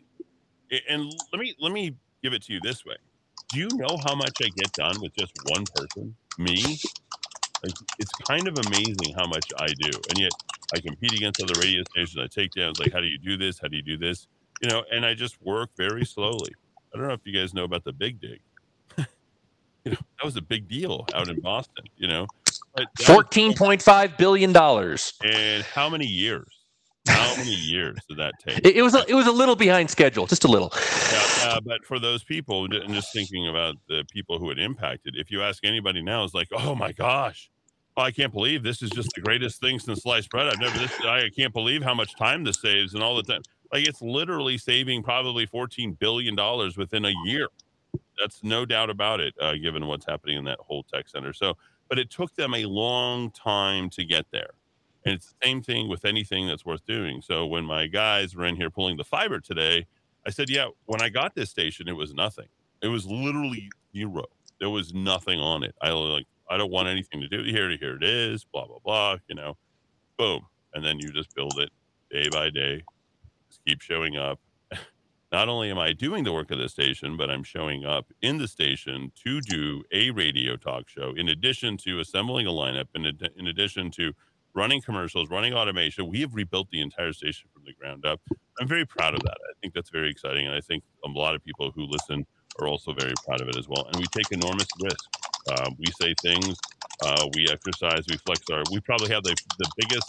And 0.88 1.12
let 1.32 1.40
me 1.40 1.54
let 1.58 1.72
me 1.72 1.96
give 2.22 2.32
it 2.32 2.42
to 2.44 2.52
you 2.52 2.60
this 2.62 2.84
way: 2.84 2.94
Do 3.52 3.58
you 3.58 3.68
know 3.72 3.98
how 4.06 4.14
much 4.14 4.34
I 4.40 4.48
get 4.54 4.72
done 4.74 5.00
with 5.00 5.12
just 5.16 5.32
one 5.48 5.64
person, 5.74 6.14
me? 6.38 6.62
Like, 7.64 7.74
it's 7.98 8.12
kind 8.26 8.46
of 8.46 8.56
amazing 8.66 9.14
how 9.16 9.26
much 9.26 9.46
I 9.58 9.66
do, 9.66 9.90
and 10.10 10.18
yet 10.18 10.30
I 10.74 10.80
compete 10.80 11.12
against 11.12 11.42
other 11.42 11.58
radio 11.60 11.82
stations. 11.90 12.18
I 12.18 12.26
take 12.26 12.52
down, 12.52 12.70
It's 12.70 12.80
like, 12.80 12.92
how 12.92 13.00
do 13.00 13.06
you 13.06 13.18
do 13.18 13.36
this? 13.36 13.58
How 13.60 13.68
do 13.68 13.76
you 13.76 13.82
do 13.82 13.96
this? 13.96 14.26
You 14.62 14.68
know, 14.68 14.84
and 14.92 15.04
I 15.06 15.14
just 15.14 15.40
work 15.42 15.70
very 15.76 16.04
slowly. 16.04 16.52
I 16.94 16.98
don't 16.98 17.08
know 17.08 17.14
if 17.14 17.20
you 17.24 17.32
guys 17.32 17.54
know 17.54 17.64
about 17.64 17.84
the 17.84 17.92
big 17.92 18.20
dig 18.20 18.40
you 19.84 19.92
know, 19.92 19.98
that 20.18 20.24
was 20.24 20.36
a 20.36 20.42
big 20.42 20.68
deal 20.68 21.06
out 21.14 21.28
in 21.28 21.40
Boston, 21.40 21.84
you 21.96 22.08
know. 22.08 22.26
Fourteen 23.04 23.54
point 23.54 23.82
five 23.82 24.16
billion 24.16 24.52
dollars. 24.52 25.14
And 25.24 25.62
how 25.64 25.88
many 25.88 26.06
years? 26.06 26.46
How 27.08 27.34
many 27.36 27.54
years 27.54 27.98
did 28.08 28.18
that 28.18 28.34
take? 28.46 28.58
It, 28.58 28.76
it 28.76 28.82
was 28.82 28.94
a, 28.94 29.04
it 29.08 29.14
was 29.14 29.26
a 29.26 29.32
little 29.32 29.56
behind 29.56 29.90
schedule, 29.90 30.26
just 30.26 30.44
a 30.44 30.48
little. 30.48 30.70
Yeah, 30.74 31.48
uh, 31.48 31.60
but 31.60 31.84
for 31.84 31.98
those 31.98 32.22
people, 32.22 32.66
and 32.66 32.92
just 32.94 33.12
thinking 33.12 33.48
about 33.48 33.76
the 33.88 34.04
people 34.12 34.38
who 34.38 34.50
it 34.50 34.58
impacted, 34.58 35.16
if 35.16 35.30
you 35.30 35.42
ask 35.42 35.64
anybody 35.64 36.02
now, 36.02 36.24
it's 36.24 36.34
like, 36.34 36.48
oh 36.52 36.74
my 36.74 36.92
gosh, 36.92 37.50
oh, 37.96 38.02
I 38.02 38.10
can't 38.10 38.32
believe 38.32 38.62
this 38.62 38.82
is 38.82 38.90
just 38.90 39.10
the 39.14 39.20
greatest 39.20 39.60
thing 39.60 39.78
since 39.78 40.02
sliced 40.02 40.30
bread. 40.30 40.48
I've 40.48 40.60
never 40.60 40.78
this. 40.78 40.92
I 41.00 41.28
can't 41.36 41.52
believe 41.52 41.82
how 41.82 41.94
much 41.94 42.16
time 42.16 42.44
this 42.44 42.60
saves 42.60 42.94
and 42.94 43.02
all 43.02 43.16
the 43.16 43.22
time. 43.22 43.42
Like 43.72 43.86
it's 43.86 44.02
literally 44.02 44.58
saving 44.58 45.02
probably 45.02 45.46
fourteen 45.46 45.92
billion 45.92 46.34
dollars 46.34 46.76
within 46.76 47.04
a 47.04 47.12
year. 47.24 47.48
That's 48.18 48.42
no 48.42 48.64
doubt 48.64 48.90
about 48.90 49.20
it, 49.20 49.34
uh, 49.40 49.54
given 49.54 49.86
what's 49.86 50.06
happening 50.06 50.36
in 50.38 50.44
that 50.44 50.58
whole 50.60 50.82
tech 50.84 51.08
center. 51.08 51.32
So, 51.32 51.56
but 51.88 51.98
it 51.98 52.10
took 52.10 52.34
them 52.36 52.54
a 52.54 52.64
long 52.66 53.30
time 53.30 53.90
to 53.90 54.04
get 54.04 54.26
there. 54.30 54.50
And 55.04 55.14
it's 55.14 55.28
the 55.28 55.46
same 55.46 55.62
thing 55.62 55.88
with 55.88 56.04
anything 56.04 56.46
that's 56.46 56.66
worth 56.66 56.84
doing. 56.84 57.22
So 57.22 57.46
when 57.46 57.64
my 57.64 57.86
guys 57.86 58.36
were 58.36 58.44
in 58.44 58.56
here 58.56 58.70
pulling 58.70 58.98
the 58.98 59.04
fiber 59.04 59.40
today, 59.40 59.86
I 60.26 60.30
said, 60.30 60.50
yeah, 60.50 60.66
when 60.84 61.00
I 61.00 61.08
got 61.08 61.34
this 61.34 61.48
station, 61.48 61.88
it 61.88 61.96
was 61.96 62.12
nothing. 62.12 62.48
It 62.82 62.88
was 62.88 63.06
literally 63.06 63.70
zero. 63.96 64.24
There 64.58 64.68
was 64.68 64.92
nothing 64.92 65.40
on 65.40 65.62
it. 65.62 65.74
I 65.80 65.90
like 65.90 66.26
I 66.50 66.56
don't 66.56 66.70
want 66.70 66.88
anything 66.88 67.20
to 67.20 67.28
do 67.28 67.44
here. 67.44 67.70
Here 67.76 67.96
it 67.96 68.04
is. 68.04 68.44
Blah 68.44 68.66
blah 68.66 68.78
blah. 68.84 69.16
You 69.28 69.36
know, 69.36 69.56
boom, 70.18 70.46
and 70.74 70.84
then 70.84 70.98
you 70.98 71.10
just 71.12 71.34
build 71.34 71.58
it 71.58 71.70
day 72.10 72.28
by 72.30 72.50
day. 72.50 72.84
Just 73.48 73.62
keep 73.66 73.80
showing 73.80 74.16
up. 74.16 74.40
Not 75.32 75.48
only 75.48 75.70
am 75.70 75.78
I 75.78 75.92
doing 75.92 76.24
the 76.24 76.32
work 76.32 76.50
of 76.50 76.58
the 76.58 76.68
station, 76.68 77.16
but 77.16 77.30
I'm 77.30 77.44
showing 77.44 77.84
up 77.84 78.06
in 78.20 78.38
the 78.38 78.48
station 78.48 79.12
to 79.24 79.40
do 79.40 79.84
a 79.92 80.10
radio 80.10 80.56
talk 80.56 80.88
show. 80.88 81.14
In 81.16 81.28
addition 81.28 81.76
to 81.78 82.00
assembling 82.00 82.46
a 82.48 82.50
lineup, 82.50 82.88
in, 82.94 83.06
ad- 83.06 83.30
in 83.36 83.46
addition 83.46 83.90
to 83.92 84.12
running 84.54 84.82
commercials, 84.82 85.30
running 85.30 85.54
automation. 85.54 86.08
We 86.08 86.20
have 86.20 86.34
rebuilt 86.34 86.68
the 86.70 86.80
entire 86.80 87.12
station 87.12 87.48
from 87.52 87.64
the 87.64 87.72
ground 87.72 88.04
up. 88.04 88.20
I'm 88.60 88.68
very 88.68 88.84
proud 88.84 89.14
of 89.14 89.20
that. 89.22 89.36
I 89.48 89.52
think 89.60 89.74
that's 89.74 89.90
very 89.90 90.10
exciting. 90.10 90.46
And 90.46 90.54
I 90.54 90.60
think 90.60 90.82
a 91.04 91.08
lot 91.08 91.34
of 91.34 91.44
people 91.44 91.70
who 91.74 91.84
listen 91.84 92.26
are 92.60 92.68
also 92.68 92.92
very 92.92 93.12
proud 93.26 93.40
of 93.40 93.48
it 93.48 93.56
as 93.56 93.68
well. 93.68 93.86
And 93.86 93.96
we 93.96 94.04
take 94.06 94.30
enormous 94.32 94.66
risk. 94.82 95.19
Uh, 95.48 95.70
we 95.78 95.86
say 96.00 96.14
things, 96.22 96.58
uh, 97.04 97.26
we 97.34 97.48
exercise, 97.50 98.04
we 98.08 98.16
flex 98.18 98.42
our, 98.52 98.62
we 98.70 98.80
probably 98.80 99.08
have 99.08 99.22
the, 99.22 99.34
the 99.58 99.70
biggest 99.76 100.06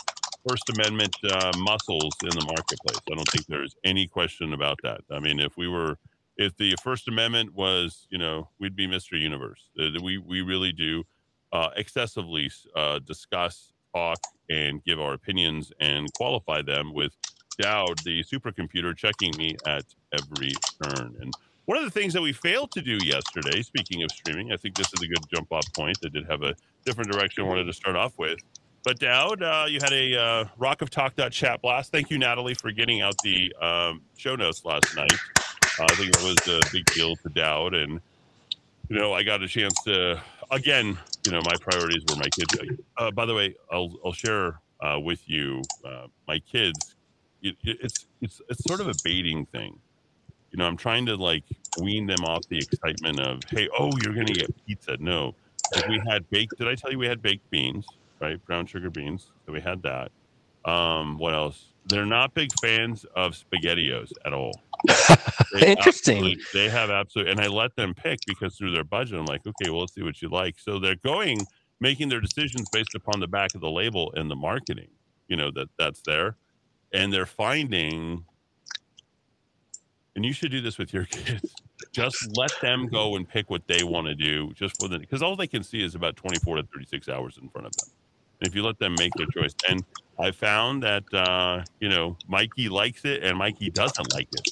First 0.48 0.70
Amendment 0.70 1.16
uh, 1.32 1.52
muscles 1.58 2.14
in 2.24 2.30
the 2.30 2.46
marketplace. 2.46 3.00
I 3.12 3.16
don't 3.16 3.30
think 3.30 3.46
there's 3.48 3.76
any 3.84 4.08
question 4.08 4.54
about 4.54 4.80
that. 4.84 5.02
I 5.12 5.20
mean, 5.20 5.40
if 5.40 5.56
we 5.58 5.68
were, 5.68 5.98
if 6.38 6.56
the 6.58 6.76
First 6.84 7.08
Amendment 7.08 7.54
was, 7.54 8.08
you 8.10 8.18
know, 8.18 8.50
we'd 8.60 8.76
be 8.76 8.88
Mr. 8.88 9.20
Universe. 9.20 9.70
Uh, 9.80 9.90
we, 10.02 10.18
we 10.18 10.42
really 10.42 10.72
do 10.72 11.04
uh, 11.54 11.70
excessively 11.76 12.50
discuss 13.06 13.74
talk 13.94 14.18
and 14.50 14.84
give 14.84 15.00
our 15.00 15.14
opinions 15.14 15.72
and 15.80 16.12
qualify 16.14 16.62
them 16.62 16.94
with 16.94 17.14
Dowd, 17.60 18.00
the 18.04 18.24
supercomputer, 18.24 18.96
checking 18.96 19.34
me 19.38 19.56
at 19.66 19.86
every 20.14 20.54
turn. 20.82 21.16
And 21.22 21.34
one 21.66 21.78
of 21.78 21.84
the 21.84 21.92
things 21.92 22.14
that 22.14 22.22
we 22.22 22.34
failed 22.34 22.72
to 22.72 22.82
do 22.82 22.98
yesterday, 23.04 23.62
speaking 23.62 24.04
of 24.04 24.12
streaming, 24.12 24.52
I 24.52 24.58
think 24.58 24.76
this 24.76 24.88
is 24.88 25.02
a 25.02 25.08
good 25.08 25.24
jump 25.34 25.52
off 25.52 25.72
point. 25.74 25.98
I 26.04 26.10
did 26.10 26.26
have 26.28 26.44
a 26.44 26.56
different 26.86 27.12
direction 27.12 27.44
I 27.44 27.48
wanted 27.48 27.66
to 27.66 27.74
start 27.74 27.96
off 27.96 28.18
with. 28.18 28.40
But 28.84 29.00
Dowd, 29.00 29.44
uh, 29.44 29.66
you 29.68 29.80
had 29.82 29.94
a 29.94 30.20
uh, 30.20 30.46
Rock 30.58 30.82
of 30.82 30.90
Talk 30.90 31.14
chat 31.32 31.62
blast. 31.62 31.92
Thank 31.92 32.10
you, 32.10 32.18
Natalie, 32.18 32.56
for 32.56 32.72
getting 32.72 33.02
out 33.02 33.16
the 33.24 33.54
um, 33.62 34.02
show 34.18 34.36
notes 34.36 34.66
last 34.66 34.96
night. 34.96 35.14
Uh, 35.80 35.84
I 35.84 35.96
think 35.96 36.14
that 36.14 36.24
was 36.24 36.48
a 36.48 36.72
big 36.72 36.86
deal 36.86 37.16
to 37.18 37.30
Dowd. 37.30 37.76
And, 37.76 38.02
you 38.90 38.98
know, 38.98 39.14
I 39.14 39.22
got 39.22 39.44
a 39.44 39.48
chance 39.48 39.76
to 39.84 40.20
again, 40.52 40.98
you 41.26 41.32
know, 41.32 41.42
my 41.46 41.56
priorities 41.60 42.04
were 42.10 42.18
my 42.18 42.30
kids. 42.30 42.80
Uh, 42.98 43.12
by 43.12 43.26
the 43.26 43.34
way, 43.34 43.56
I'll 43.72 43.98
I'll 44.06 44.14
share 44.14 44.60
uh, 44.82 45.00
with 45.00 45.28
you 45.28 45.62
uh, 45.84 46.08
my 46.28 46.40
kids. 46.40 46.96
It, 47.42 47.56
it's 47.64 48.06
it's 48.22 48.42
it's 48.50 48.64
sort 48.66 48.82
of 48.82 48.88
a 48.88 48.94
baiting 49.04 49.46
thing. 49.48 49.80
You 50.52 50.58
know, 50.58 50.66
I'm 50.66 50.78
trying 50.78 51.06
to 51.08 51.16
like 51.16 51.44
wean 51.82 52.06
them 52.08 52.24
off 52.26 52.48
the 52.50 52.58
excitement 52.58 53.20
of, 53.20 53.40
hey, 53.50 53.70
oh, 53.78 53.92
you're 54.04 54.14
gonna 54.14 54.34
get 54.34 54.54
pizza. 54.66 54.98
No, 55.00 55.34
like 55.74 55.88
we 55.88 56.02
had 56.08 56.30
baked. 56.30 56.58
Did 56.58 56.68
I 56.68 56.76
tell 56.76 56.92
you 56.92 57.00
we 57.00 57.08
had 57.08 57.22
baked 57.22 57.50
beans? 57.50 57.86
Right, 58.20 58.44
brown 58.46 58.66
sugar 58.66 58.90
beans. 58.90 59.32
So 59.46 59.54
we 59.54 59.62
had 59.62 59.82
that. 59.84 60.12
Um, 60.70 61.18
what 61.18 61.34
else? 61.34 61.66
They're 61.88 62.06
not 62.06 62.34
big 62.36 62.50
fans 62.62 63.06
of 63.16 63.34
spaghettios 63.34 64.12
at 64.26 64.34
all. 64.34 64.54
Interesting. 65.62 66.38
They 66.54 66.70
have 66.70 66.92
absolutely, 66.92 67.32
and 67.32 67.42
I 67.42 67.48
let 67.48 67.76
them 67.76 67.96
pick 67.96 68.20
because 68.28 68.56
through 68.56 68.72
their 68.72 68.84
budget, 68.84 69.20
I'm 69.20 69.26
like, 69.26 69.42
okay, 69.46 69.72
well, 69.72 69.82
let's 69.82 69.96
see 69.96 70.04
what 70.04 70.22
you 70.22 70.30
like. 70.30 70.60
So 70.60 70.80
they're 70.80 70.96
going, 70.98 71.40
making 71.82 72.10
their 72.10 72.22
decisions 72.22 72.70
based 72.70 72.96
upon 72.96 73.20
the 73.20 73.28
back 73.28 73.54
of 73.56 73.62
the 73.62 73.70
label 73.70 74.14
and 74.16 74.30
the 74.30 74.36
marketing, 74.36 74.90
you 75.28 75.36
know, 75.36 75.52
that 75.52 75.68
that's 75.78 76.02
there. 76.06 76.38
And 76.94 77.12
they're 77.12 77.26
finding, 77.26 78.26
and 80.16 80.26
you 80.26 80.34
should 80.34 80.52
do 80.52 80.62
this 80.62 80.78
with 80.78 80.94
your 80.94 81.06
kids. 81.12 81.54
Just 81.92 82.38
let 82.38 82.52
them 82.62 82.88
go 82.88 83.16
and 83.16 83.28
pick 83.28 83.50
what 83.50 83.68
they 83.68 83.84
want 83.84 84.08
to 84.08 84.16
do 84.16 84.52
just 84.54 84.80
for 84.80 84.88
the, 84.88 85.00
because 85.00 85.22
all 85.22 85.36
they 85.36 85.48
can 85.48 85.64
see 85.64 85.84
is 85.84 85.96
about 85.96 86.16
24 86.16 86.58
to 86.58 86.64
36 86.64 87.10
hours 87.10 87.38
in 87.42 87.50
front 87.50 87.68
of 87.68 87.74
them. 87.78 87.90
if 88.42 88.56
you 88.56 88.64
let 88.64 88.80
them 88.80 88.96
make 88.98 89.14
their 89.16 89.28
choice, 89.28 89.54
and 89.68 89.84
I 90.20 90.32
found 90.32 90.84
that 90.84 91.04
uh, 91.14 91.64
you 91.80 91.90
know 91.90 92.18
Mikey 92.28 92.70
likes 92.70 93.06
it 93.06 93.24
and 93.24 93.38
Mikey 93.38 93.72
doesn't 93.72 94.14
like 94.14 94.28
it 94.34 94.50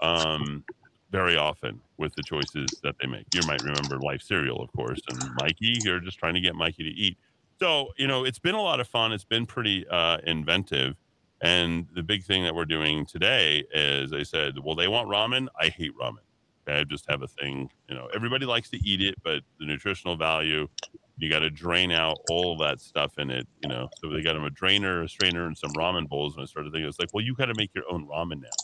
um, 0.00 0.64
very 1.10 1.36
often 1.36 1.80
with 1.98 2.14
the 2.14 2.22
choices 2.22 2.66
that 2.82 2.96
they 3.00 3.06
make. 3.06 3.26
You 3.34 3.42
might 3.46 3.62
remember 3.62 3.98
Life 3.98 4.22
Cereal, 4.22 4.62
of 4.62 4.72
course, 4.72 5.00
and 5.10 5.22
Mikey. 5.40 5.78
You're 5.84 6.00
just 6.00 6.18
trying 6.18 6.34
to 6.34 6.40
get 6.40 6.54
Mikey 6.54 6.84
to 6.84 6.90
eat. 6.90 7.16
So 7.60 7.88
you 7.98 8.06
know 8.06 8.24
it's 8.24 8.38
been 8.38 8.54
a 8.54 8.62
lot 8.62 8.80
of 8.80 8.88
fun. 8.88 9.12
It's 9.12 9.24
been 9.24 9.46
pretty 9.46 9.86
uh, 9.88 10.18
inventive. 10.26 10.96
And 11.40 11.86
the 11.94 12.02
big 12.02 12.24
thing 12.24 12.44
that 12.44 12.54
we're 12.54 12.64
doing 12.64 13.04
today 13.06 13.64
is 13.74 14.12
I 14.12 14.22
said, 14.22 14.54
well, 14.62 14.74
they 14.74 14.88
want 14.88 15.08
ramen. 15.08 15.48
I 15.60 15.68
hate 15.68 15.92
ramen. 15.96 16.18
Okay, 16.66 16.80
I 16.80 16.84
just 16.84 17.04
have 17.10 17.22
a 17.22 17.28
thing. 17.28 17.70
You 17.88 17.96
know, 17.96 18.08
everybody 18.14 18.46
likes 18.46 18.70
to 18.70 18.78
eat 18.78 19.02
it, 19.02 19.16
but 19.22 19.42
the 19.58 19.66
nutritional 19.66 20.16
value 20.16 20.68
you 21.16 21.30
got 21.30 21.40
to 21.40 21.50
drain 21.50 21.92
out 21.92 22.18
all 22.28 22.56
that 22.58 22.80
stuff 22.80 23.18
in 23.18 23.30
it, 23.30 23.46
you 23.62 23.68
know. 23.68 23.88
So 24.00 24.10
they 24.10 24.22
got 24.22 24.34
them 24.34 24.44
a 24.44 24.50
drainer, 24.50 25.02
a 25.02 25.08
strainer, 25.08 25.46
and 25.46 25.56
some 25.56 25.70
ramen 25.72 26.08
bowls. 26.08 26.34
And 26.34 26.42
I 26.42 26.46
started 26.46 26.72
thinking, 26.72 26.88
it's 26.88 26.98
like, 26.98 27.10
well, 27.12 27.24
you 27.24 27.34
got 27.34 27.46
to 27.46 27.54
make 27.56 27.70
your 27.74 27.84
own 27.90 28.06
ramen 28.06 28.42
now. 28.42 28.48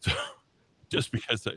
So 0.00 0.12
just 0.90 1.12
because 1.12 1.46
I, 1.46 1.52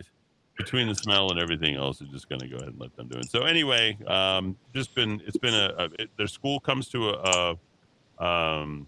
between 0.57 0.87
the 0.87 0.95
smell 0.95 1.29
and 1.31 1.39
everything 1.39 1.75
else, 1.75 1.99
I'm 1.99 2.09
just 2.11 2.29
going 2.29 2.39
to 2.39 2.47
go 2.47 2.55
ahead 2.55 2.69
and 2.69 2.79
let 2.79 2.95
them 2.95 3.09
do 3.09 3.19
it. 3.19 3.29
So 3.29 3.41
anyway, 3.41 3.97
um, 4.07 4.55
just 4.73 4.95
been 4.95 5.21
it's 5.27 5.37
been 5.37 5.53
a, 5.53 5.73
a 5.77 5.89
it, 5.99 6.09
their 6.17 6.27
school 6.27 6.61
comes 6.61 6.87
to 6.89 7.09
a, 7.09 7.57
a 8.19 8.25
um, 8.25 8.87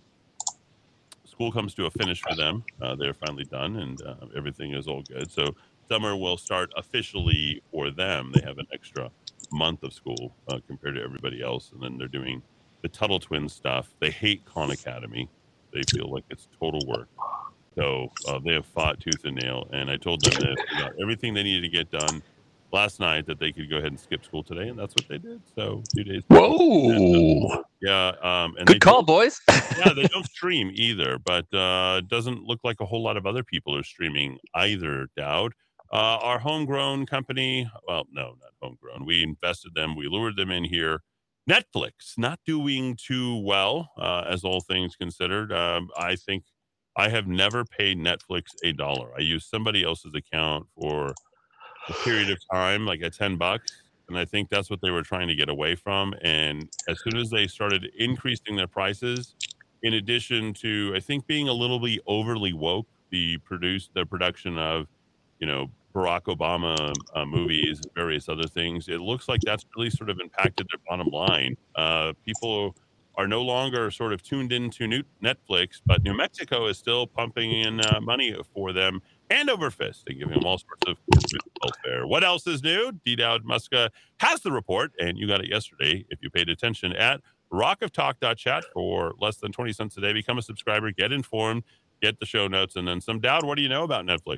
school 1.40 1.52
comes 1.54 1.74
to 1.74 1.86
a 1.86 1.90
finish 1.90 2.22
for 2.22 2.36
them. 2.36 2.62
Uh, 2.82 2.96
they're 2.96 3.14
finally 3.14 3.46
done, 3.46 3.78
and 3.78 4.02
uh, 4.02 4.16
everything 4.36 4.74
is 4.74 4.90
all 4.90 5.02
good. 5.04 5.32
So 5.32 5.56
summer 5.88 6.18
will 6.18 6.36
start 6.36 6.70
officially 6.76 7.64
for 7.72 7.92
them. 7.92 8.34
They 8.34 8.42
have 8.42 8.58
an 8.58 8.68
extra 8.74 9.10
month 9.50 9.84
of 9.84 9.94
school 9.94 10.36
uh, 10.50 10.60
compared 10.68 10.96
to 10.96 11.02
everybody 11.02 11.42
else, 11.42 11.72
and 11.72 11.82
then 11.82 11.98
they're 11.98 12.10
doing 12.10 12.42
the 12.82 12.90
Tuttle 12.90 13.22
Twins 13.22 13.54
stuff. 13.54 13.88
They 14.02 14.12
hate 14.12 14.44
Khan 14.44 14.72
Academy. 14.72 15.30
They 15.72 15.84
feel 15.84 16.12
like 16.12 16.26
it's 16.30 16.50
total 16.60 16.82
work. 16.86 17.08
So 17.78 18.10
uh, 18.28 18.40
they 18.44 18.54
have 18.56 18.66
fought 18.66 19.00
tooth 19.00 19.24
and 19.24 19.38
nail, 19.38 19.70
and 19.72 19.90
I 19.90 19.96
told 19.96 20.22
them 20.22 20.34
that 20.42 20.92
everything 21.02 21.34
they 21.34 21.44
needed 21.44 21.62
to 21.62 21.70
get 21.70 21.90
done 21.90 22.22
last 22.72 23.00
night 23.00 23.26
that 23.28 23.40
they 23.40 23.52
could 23.52 23.70
go 23.70 23.78
ahead 23.78 23.92
and 23.92 24.00
skip 24.00 24.24
school 24.24 24.44
today, 24.44 24.68
and 24.70 24.78
that's 24.78 24.94
what 24.96 25.08
they 25.08 25.18
did. 25.18 25.42
So 25.56 25.84
two 25.96 26.04
days. 26.04 26.24
Whoa! 26.28 27.64
yeah, 27.82 28.10
um, 28.22 28.56
and 28.58 28.66
good 28.66 28.82
call, 28.82 29.04
boys. 29.04 29.40
yeah, 29.50 29.94
they 29.94 30.04
don't 30.04 30.26
stream 30.26 30.72
either, 30.74 31.18
but 31.20 31.52
uh, 31.54 32.02
doesn't 32.02 32.44
look 32.44 32.60
like 32.64 32.78
a 32.80 32.86
whole 32.86 33.04
lot 33.04 33.18
of 33.18 33.26
other 33.26 33.44
people 33.44 33.76
are 33.76 33.84
streaming 33.84 34.38
either. 34.56 35.08
Dowd. 35.16 35.54
Uh, 35.92 36.20
our 36.22 36.38
homegrown 36.38 37.08
company, 37.08 37.68
well, 37.88 38.06
no, 38.12 38.36
not 38.40 38.52
homegrown. 38.62 39.06
We 39.08 39.24
invested 39.24 39.74
them, 39.74 39.96
we 39.96 40.08
lured 40.08 40.38
them 40.38 40.52
in 40.52 40.64
here. 40.64 41.02
Netflix 41.50 42.16
not 42.16 42.40
doing 42.46 42.96
too 42.96 43.38
well, 43.38 43.90
uh, 43.98 44.24
as 44.30 44.44
all 44.44 44.62
things 44.62 44.96
considered. 44.96 45.52
Um, 45.52 45.90
I 45.98 46.16
think 46.16 46.44
I 46.96 47.10
have 47.10 47.28
never 47.28 47.66
paid 47.66 47.98
Netflix 47.98 48.44
a 48.64 48.72
dollar. 48.72 49.10
I 49.18 49.22
use 49.22 49.46
somebody 49.50 49.84
else's 49.84 50.14
account 50.14 50.68
for 50.80 51.14
a 51.90 51.94
period 52.04 52.30
of 52.30 52.38
time, 52.52 52.86
like 52.86 53.02
at 53.02 53.14
10 53.14 53.38
bucks. 53.38 53.72
And 54.08 54.18
I 54.18 54.26
think 54.26 54.50
that's 54.50 54.70
what 54.70 54.82
they 54.82 54.90
were 54.90 55.04
trying 55.04 55.28
to 55.28 55.36
get 55.36 55.50
away 55.50 55.76
from. 55.76 56.16
And 56.22 56.68
as 56.88 57.02
soon 57.04 57.18
as 57.18 57.30
they 57.30 57.48
started 57.48 57.92
increasing 57.98 58.56
their 58.56 58.68
prices, 58.68 59.36
in 59.84 59.94
addition 59.94 60.54
to, 60.56 60.94
I 60.96 61.00
think, 61.00 61.28
being 61.28 61.48
a 61.48 61.54
little 61.54 61.80
bit 61.80 62.02
overly 62.08 62.54
woke, 62.54 62.88
the 63.12 63.38
produce 63.38 63.90
the 63.94 64.06
production 64.06 64.58
of, 64.58 64.88
you 65.40 65.48
know, 65.48 65.70
Barack 65.94 66.24
Obama 66.24 66.94
uh, 67.16 67.26
movies, 67.26 67.82
various 67.96 68.30
other 68.30 68.48
things. 68.48 68.90
It 68.90 69.00
looks 69.00 69.28
like 69.28 69.42
that's 69.42 69.66
really 69.76 69.90
sort 69.90 70.10
of 70.10 70.20
impacted 70.20 70.68
their 70.72 70.80
bottom 70.88 71.08
line. 71.08 71.56
Uh, 71.76 72.14
people 72.26 72.76
are 73.16 73.28
no 73.28 73.42
longer 73.42 73.92
sort 73.92 74.14
of 74.14 74.22
tuned 74.22 74.54
into 74.54 75.04
Netflix, 75.24 75.82
but 75.86 76.04
New 76.04 76.16
Mexico 76.16 76.68
is 76.68 76.78
still 76.78 77.06
pumping 77.06 77.52
in 77.52 77.82
uh, 77.82 78.00
money 78.02 78.36
for 78.54 78.72
them 78.72 79.02
hand 79.30 79.50
over 79.50 79.70
fist 79.70 80.04
and 80.08 80.20
giving 80.20 80.34
them 80.34 80.46
all 80.46 80.58
sorts 80.58 80.84
of 80.88 80.98
welfare. 81.62 82.08
What 82.08 82.24
else 82.24 82.48
is 82.48 82.64
new? 82.64 82.92
D. 83.06 83.16
Dowd 83.16 83.44
Muska 83.44 83.90
has 84.20 84.42
the 84.42 84.52
report, 84.52 84.92
and 85.00 85.18
you 85.18 85.28
got 85.28 85.42
it 85.42 85.50
yesterday 85.50 86.06
if 86.10 86.20
you 86.22 86.30
paid 86.30 86.50
attention 86.50 86.94
at 86.94 87.22
rockoftalk.chat 87.52 88.66
for 88.74 89.14
less 89.20 89.38
than 89.38 89.52
20 89.52 89.74
cents 89.74 89.98
a 89.98 90.02
day. 90.02 90.14
Become 90.14 90.38
a 90.38 90.42
subscriber, 90.42 90.92
get 90.92 91.12
informed, 91.12 91.64
get 92.02 92.20
the 92.20 92.26
show 92.26 92.48
notes, 92.48 92.76
and 92.76 92.88
then 92.88 93.02
some. 93.02 93.20
Dowd, 93.20 93.46
what 93.46 93.56
do 93.56 93.62
you 93.62 93.70
know 93.70 93.84
about 93.84 94.06
Netflix? 94.06 94.38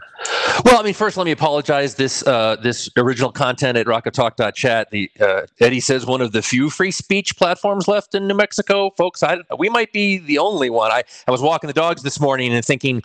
Well, 0.66 0.80
I 0.80 0.84
mean, 0.84 0.94
first, 0.94 1.18
let 1.18 1.26
me 1.26 1.32
apologize. 1.32 1.96
This 1.96 2.26
uh, 2.26 2.58
this 2.58 2.90
original 2.98 3.32
content 3.32 3.78
at 3.78 3.86
rockoftalk.chat, 3.86 4.92
the 4.92 5.10
uh, 5.20 5.42
Eddy 5.60 5.80
says 5.80 6.06
one 6.06 6.22
of 6.22 6.32
the 6.32 6.42
few 6.42 6.70
free 6.70 6.92
speech 6.92 7.38
platforms 7.38 7.88
left 7.88 8.16
in 8.16 8.28
New 8.28 8.36
Mexico, 8.36 8.92
folks. 8.92 9.24
I 9.24 9.38
we 9.58 9.70
might 9.70 9.92
be 9.94 10.18
the 10.18 10.38
only 10.38 10.70
one. 10.70 10.92
I 10.92 11.04
I 11.28 11.32
was 11.32 11.42
walking 11.42 11.68
the 11.68 11.74
dogs 11.74 12.04
this 12.04 12.20
morning 12.20 12.54
and 12.54 12.64
thinking, 12.64 13.04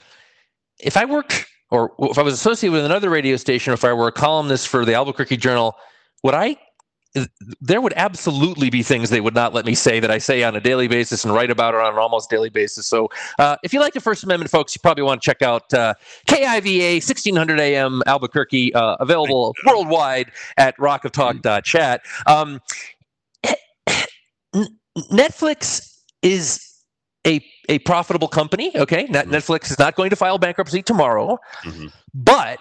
if 0.81 0.97
I 0.97 1.05
worked 1.05 1.47
or 1.71 1.93
if 1.99 2.19
I 2.19 2.23
was 2.23 2.35
associated 2.35 2.73
with 2.73 2.85
another 2.85 3.11
radio 3.11 3.37
station, 3.37 3.73
if 3.73 3.85
I 3.85 3.93
were 3.93 4.09
a 4.09 4.13
columnist 4.13 4.69
for 4.69 4.85
the 4.85 4.95
Albuquerque 4.95 5.37
Journal, 5.37 5.77
would 6.23 6.35
I 6.35 6.57
there 7.61 7.81
would 7.81 7.95
absolutely 7.97 8.71
be 8.71 8.83
things 8.83 9.11
they 9.11 9.21
would 9.21 9.35
not 9.35 9.55
let 9.55 9.65
me 9.65 9.75
say 9.75 10.01
that 10.01 10.11
I 10.11 10.19
say 10.19 10.43
on 10.43 10.55
a 10.57 10.61
daily 10.61 10.89
basis 10.89 11.25
and 11.25 11.33
write 11.33 11.51
about 11.51 11.75
it 11.75 11.81
on 11.81 11.93
an 11.93 11.99
almost 11.99 12.29
daily 12.31 12.51
basis. 12.51 12.87
So 12.87 13.09
uh, 13.39 13.57
if 13.63 13.73
you 13.73 13.81
like 13.81 13.95
the 13.95 14.01
First 14.01 14.25
Amendment, 14.25 14.51
folks, 14.51 14.75
you 14.75 14.81
probably 14.81 15.03
want 15.03 15.23
to 15.23 15.25
check 15.25 15.43
out 15.43 15.73
uh, 15.73 15.95
KIVA 16.27 16.95
1600 16.97 17.61
AM 17.61 18.03
Albuquerque, 18.07 18.75
uh, 18.75 18.97
available 19.01 19.55
worldwide 19.67 20.31
at 20.57 20.77
rockoftalk.chat. 20.77 22.03
Um, 22.27 22.61
Netflix 25.11 26.01
is 26.23 26.61
a 27.27 27.45
a 27.69 27.79
profitable 27.81 28.29
company. 28.29 28.77
Okay, 28.77 29.07
mm-hmm. 29.07 29.31
Netflix 29.31 29.71
is 29.71 29.79
not 29.79 29.95
going 29.95 30.11
to 30.11 30.17
file 30.17 30.39
bankruptcy 30.39 30.83
tomorrow, 30.83 31.39
mm-hmm. 31.63 31.87
but 32.15 32.59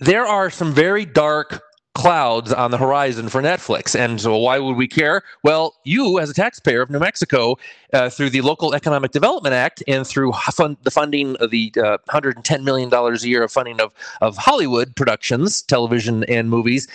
there 0.00 0.26
are 0.26 0.50
some 0.50 0.72
very 0.72 1.04
dark 1.04 1.62
clouds 1.94 2.52
on 2.52 2.70
the 2.70 2.78
horizon 2.78 3.28
for 3.28 3.42
Netflix. 3.42 3.98
And 3.98 4.20
so, 4.20 4.36
why 4.36 4.58
would 4.58 4.76
we 4.76 4.88
care? 4.88 5.22
Well, 5.42 5.74
you, 5.84 6.18
as 6.18 6.30
a 6.30 6.34
taxpayer 6.34 6.82
of 6.82 6.90
New 6.90 6.98
Mexico, 6.98 7.56
uh, 7.92 8.08
through 8.08 8.30
the 8.30 8.40
Local 8.40 8.74
Economic 8.74 9.10
Development 9.10 9.54
Act 9.54 9.82
and 9.88 10.06
through 10.06 10.32
fund, 10.32 10.76
the 10.82 10.90
funding 10.90 11.36
of 11.36 11.50
the 11.50 11.72
uh, 11.76 11.98
$110 12.08 12.62
million 12.62 12.92
a 12.92 13.16
year 13.18 13.42
of 13.42 13.52
funding 13.52 13.80
of, 13.80 13.92
of 14.20 14.36
Hollywood 14.36 14.94
productions, 14.96 15.62
television 15.62 16.24
and 16.24 16.48
movies, 16.48 16.88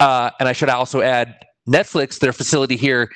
uh, 0.00 0.30
and 0.40 0.48
I 0.48 0.52
should 0.52 0.68
also 0.68 1.00
add 1.00 1.36
Netflix, 1.68 2.18
their 2.18 2.32
facility 2.32 2.76
here 2.76 3.10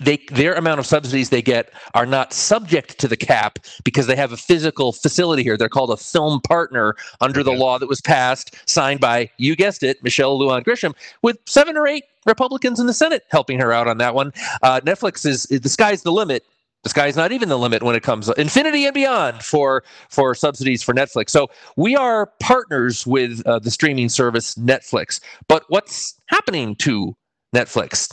they 0.00 0.18
their 0.30 0.54
amount 0.54 0.80
of 0.80 0.86
subsidies 0.86 1.30
they 1.30 1.42
get 1.42 1.72
are 1.94 2.06
not 2.06 2.32
subject 2.32 2.98
to 2.98 3.08
the 3.08 3.16
cap 3.16 3.58
because 3.84 4.06
they 4.06 4.16
have 4.16 4.32
a 4.32 4.36
physical 4.36 4.92
facility 4.92 5.42
here. 5.42 5.56
They're 5.56 5.68
called 5.68 5.90
a 5.90 5.96
film 5.96 6.40
partner 6.40 6.94
under 7.20 7.42
the 7.42 7.52
law 7.52 7.78
that 7.78 7.88
was 7.88 8.00
passed, 8.00 8.56
signed 8.68 9.00
by 9.00 9.30
you 9.38 9.56
guessed 9.56 9.82
it, 9.82 10.02
Michelle 10.02 10.38
Lujan 10.38 10.64
Grisham, 10.64 10.94
with 11.22 11.38
seven 11.46 11.76
or 11.76 11.86
eight 11.86 12.04
Republicans 12.26 12.80
in 12.80 12.86
the 12.86 12.94
Senate 12.94 13.24
helping 13.30 13.58
her 13.60 13.72
out 13.72 13.86
on 13.88 13.98
that 13.98 14.14
one. 14.14 14.32
Uh, 14.62 14.80
Netflix 14.80 15.26
is, 15.26 15.46
is 15.46 15.60
the 15.60 15.68
sky's 15.68 16.02
the 16.02 16.12
limit. 16.12 16.44
The 16.82 16.90
sky's 16.90 17.16
not 17.16 17.32
even 17.32 17.48
the 17.48 17.58
limit 17.58 17.82
when 17.82 17.96
it 17.96 18.02
comes 18.02 18.28
infinity 18.36 18.84
and 18.84 18.92
beyond 18.92 19.42
for 19.42 19.84
for 20.10 20.34
subsidies 20.34 20.82
for 20.82 20.92
Netflix. 20.92 21.30
So 21.30 21.48
we 21.76 21.96
are 21.96 22.26
partners 22.40 23.06
with 23.06 23.42
uh, 23.46 23.58
the 23.58 23.70
streaming 23.70 24.10
service 24.10 24.54
Netflix. 24.56 25.20
But 25.48 25.64
what's 25.68 26.14
happening 26.26 26.76
to 26.76 27.16
Netflix? 27.54 28.10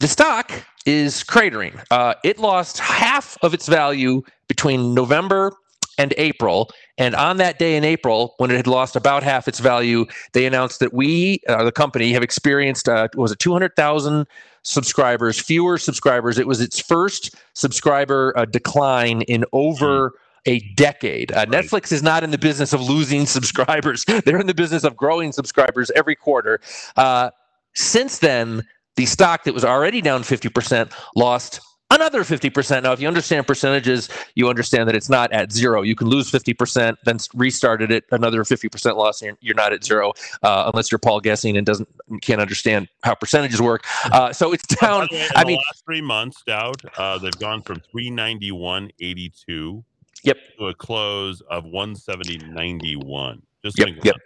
The 0.00 0.06
stock 0.06 0.52
is 0.86 1.24
cratering. 1.24 1.84
Uh, 1.90 2.14
it 2.22 2.38
lost 2.38 2.78
half 2.78 3.36
of 3.42 3.52
its 3.52 3.66
value 3.66 4.22
between 4.46 4.94
November 4.94 5.52
and 5.98 6.14
April. 6.16 6.70
And 6.98 7.16
on 7.16 7.38
that 7.38 7.58
day 7.58 7.76
in 7.76 7.82
April, 7.82 8.34
when 8.36 8.52
it 8.52 8.56
had 8.56 8.68
lost 8.68 8.94
about 8.94 9.24
half 9.24 9.48
its 9.48 9.58
value, 9.58 10.06
they 10.34 10.46
announced 10.46 10.78
that 10.78 10.94
we, 10.94 11.40
uh, 11.48 11.64
the 11.64 11.72
company, 11.72 12.12
have 12.12 12.22
experienced 12.22 12.88
uh, 12.88 13.08
was 13.16 13.32
it 13.32 13.40
200,000 13.40 14.24
subscribers, 14.62 15.40
fewer 15.40 15.78
subscribers. 15.78 16.38
It 16.38 16.46
was 16.46 16.60
its 16.60 16.78
first 16.80 17.34
subscriber 17.54 18.32
uh, 18.36 18.44
decline 18.44 19.22
in 19.22 19.44
over. 19.52 20.12
A 20.46 20.60
decade. 20.76 21.30
Uh, 21.32 21.38
right. 21.40 21.48
Netflix 21.48 21.92
is 21.92 22.02
not 22.02 22.24
in 22.24 22.30
the 22.30 22.38
business 22.38 22.72
of 22.72 22.80
losing 22.80 23.26
subscribers. 23.36 24.06
They're 24.06 24.40
in 24.40 24.46
the 24.46 24.54
business 24.54 24.82
of 24.82 24.96
growing 24.96 25.30
subscribers 25.30 25.90
every 25.94 26.14
quarter. 26.14 26.60
Uh, 26.96 27.32
since 27.74 28.20
then, 28.20 28.62
the 28.98 29.06
stock 29.06 29.44
that 29.44 29.54
was 29.54 29.64
already 29.64 30.02
down 30.02 30.22
50% 30.22 30.92
lost 31.14 31.60
another 31.90 32.22
50%. 32.22 32.82
Now, 32.82 32.92
if 32.92 33.00
you 33.00 33.06
understand 33.06 33.46
percentages, 33.46 34.08
you 34.34 34.48
understand 34.48 34.88
that 34.88 34.96
it's 34.96 35.08
not 35.08 35.32
at 35.32 35.52
zero. 35.52 35.82
You 35.82 35.94
can 35.94 36.08
lose 36.08 36.30
50%, 36.30 36.96
then 37.04 37.18
restarted 37.32 37.92
it, 37.92 38.04
another 38.10 38.42
50% 38.42 38.96
loss, 38.96 39.22
and 39.22 39.38
you're 39.40 39.54
not 39.54 39.72
at 39.72 39.84
zero, 39.84 40.12
uh, 40.42 40.70
unless 40.72 40.90
you're 40.90 40.98
Paul 40.98 41.20
Gessing 41.20 41.56
and 41.56 41.64
doesn't 41.64 41.88
can't 42.20 42.40
understand 42.40 42.88
how 43.04 43.14
percentages 43.14 43.62
work. 43.62 43.84
Uh, 44.06 44.32
so 44.32 44.52
it's 44.52 44.66
down. 44.80 45.06
Way, 45.12 45.28
I 45.36 45.44
mean, 45.44 45.60
last 45.70 45.84
three 45.84 46.02
months, 46.02 46.42
Dowd, 46.44 46.82
uh, 46.98 47.18
they've 47.18 47.38
gone 47.38 47.62
from 47.62 47.80
391.82 47.94 49.84
yep. 50.24 50.36
to 50.58 50.66
a 50.66 50.74
close 50.74 51.40
of 51.42 51.64
170.91. 51.64 53.40
Just 53.62 53.78
yep, 53.78 53.88
yep 54.02 54.16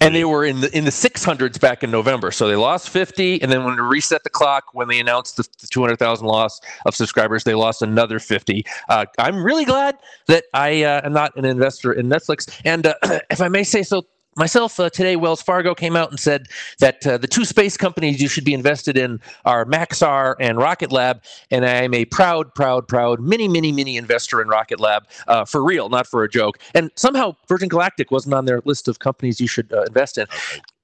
and 0.00 0.14
they 0.14 0.24
were 0.24 0.44
in 0.44 0.60
the 0.60 0.76
in 0.76 0.84
the 0.84 0.90
600s 0.90 1.60
back 1.60 1.82
in 1.82 1.90
November. 1.90 2.30
So 2.30 2.48
they 2.48 2.56
lost 2.56 2.90
50, 2.90 3.42
and 3.42 3.50
then 3.50 3.64
when 3.64 3.76
they 3.76 3.82
reset 3.82 4.22
the 4.24 4.30
clock, 4.30 4.64
when 4.72 4.88
they 4.88 5.00
announced 5.00 5.36
the, 5.36 5.48
the 5.60 5.66
200,000 5.66 6.26
loss 6.26 6.60
of 6.86 6.94
subscribers, 6.94 7.44
they 7.44 7.54
lost 7.54 7.82
another 7.82 8.18
50. 8.18 8.64
Uh, 8.88 9.06
I'm 9.18 9.42
really 9.42 9.64
glad 9.64 9.96
that 10.26 10.44
I 10.54 10.82
uh, 10.82 11.02
am 11.04 11.12
not 11.12 11.36
an 11.36 11.44
investor 11.44 11.92
in 11.92 12.08
Netflix. 12.08 12.50
And 12.64 12.86
uh, 12.86 12.94
if 13.30 13.40
I 13.40 13.48
may 13.48 13.64
say 13.64 13.82
so, 13.82 14.06
myself 14.36 14.78
uh, 14.80 14.90
today, 14.90 15.16
Wells 15.16 15.42
Fargo 15.42 15.74
came 15.74 15.96
out 15.96 16.10
and 16.10 16.18
said 16.18 16.46
that 16.80 17.06
uh, 17.06 17.18
the 17.18 17.26
two 17.26 17.44
space 17.44 17.76
companies 17.76 18.20
you 18.20 18.28
should 18.28 18.44
be 18.44 18.54
invested 18.54 18.96
in 18.96 19.20
are 19.44 19.64
Maxar 19.64 20.34
and 20.40 20.58
Rocket 20.58 20.92
Lab, 20.92 21.22
and 21.50 21.64
I 21.64 21.82
am 21.82 21.94
a 21.94 22.04
proud, 22.06 22.54
proud, 22.54 22.88
proud, 22.88 23.20
mini, 23.20 23.48
mini, 23.48 23.72
mini 23.72 23.96
investor 23.96 24.40
in 24.40 24.48
Rocket 24.48 24.80
Lab 24.80 25.04
uh, 25.28 25.44
for 25.44 25.62
real, 25.62 25.88
not 25.88 26.06
for 26.06 26.24
a 26.24 26.28
joke. 26.28 26.58
And 26.74 26.90
somehow 26.96 27.34
Virgin 27.48 27.68
Galactic 27.68 28.10
wasn't 28.10 28.34
on 28.34 28.44
their 28.44 28.60
list 28.64 28.88
of 28.88 28.98
companies 28.98 29.40
you 29.40 29.48
should 29.48 29.72
uh, 29.72 29.82
invest 29.82 30.18
in. 30.18 30.26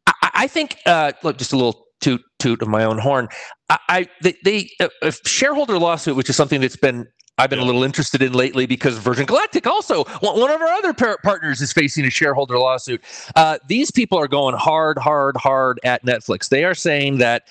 I, 0.06 0.30
I 0.34 0.46
think, 0.46 0.78
uh, 0.86 1.12
look, 1.22 1.38
just 1.38 1.52
a 1.52 1.56
little 1.56 1.86
toot 2.00 2.22
toot 2.38 2.62
of 2.62 2.68
my 2.68 2.84
own 2.84 2.98
horn. 2.98 3.28
I, 3.68 3.78
I 3.88 4.08
they, 4.22 4.34
they 4.44 4.70
a 5.02 5.12
shareholder 5.26 5.78
lawsuit, 5.78 6.16
which 6.16 6.30
is 6.30 6.36
something 6.36 6.60
that's 6.60 6.76
been 6.76 7.06
I've 7.40 7.48
been 7.48 7.58
yeah. 7.58 7.64
a 7.64 7.66
little 7.66 7.84
interested 7.84 8.20
in 8.20 8.32
lately 8.32 8.66
because 8.66 8.98
Virgin 8.98 9.24
Galactic 9.24 9.66
also, 9.66 10.04
one 10.20 10.50
of 10.50 10.60
our 10.60 10.68
other 10.68 10.92
par- 10.92 11.18
partners, 11.22 11.62
is 11.62 11.72
facing 11.72 12.04
a 12.04 12.10
shareholder 12.10 12.58
lawsuit. 12.58 13.02
Uh, 13.34 13.58
these 13.66 13.90
people 13.90 14.18
are 14.18 14.28
going 14.28 14.54
hard, 14.54 14.98
hard, 14.98 15.36
hard 15.38 15.80
at 15.82 16.04
Netflix. 16.04 16.50
They 16.50 16.64
are 16.64 16.74
saying 16.74 17.18
that 17.18 17.44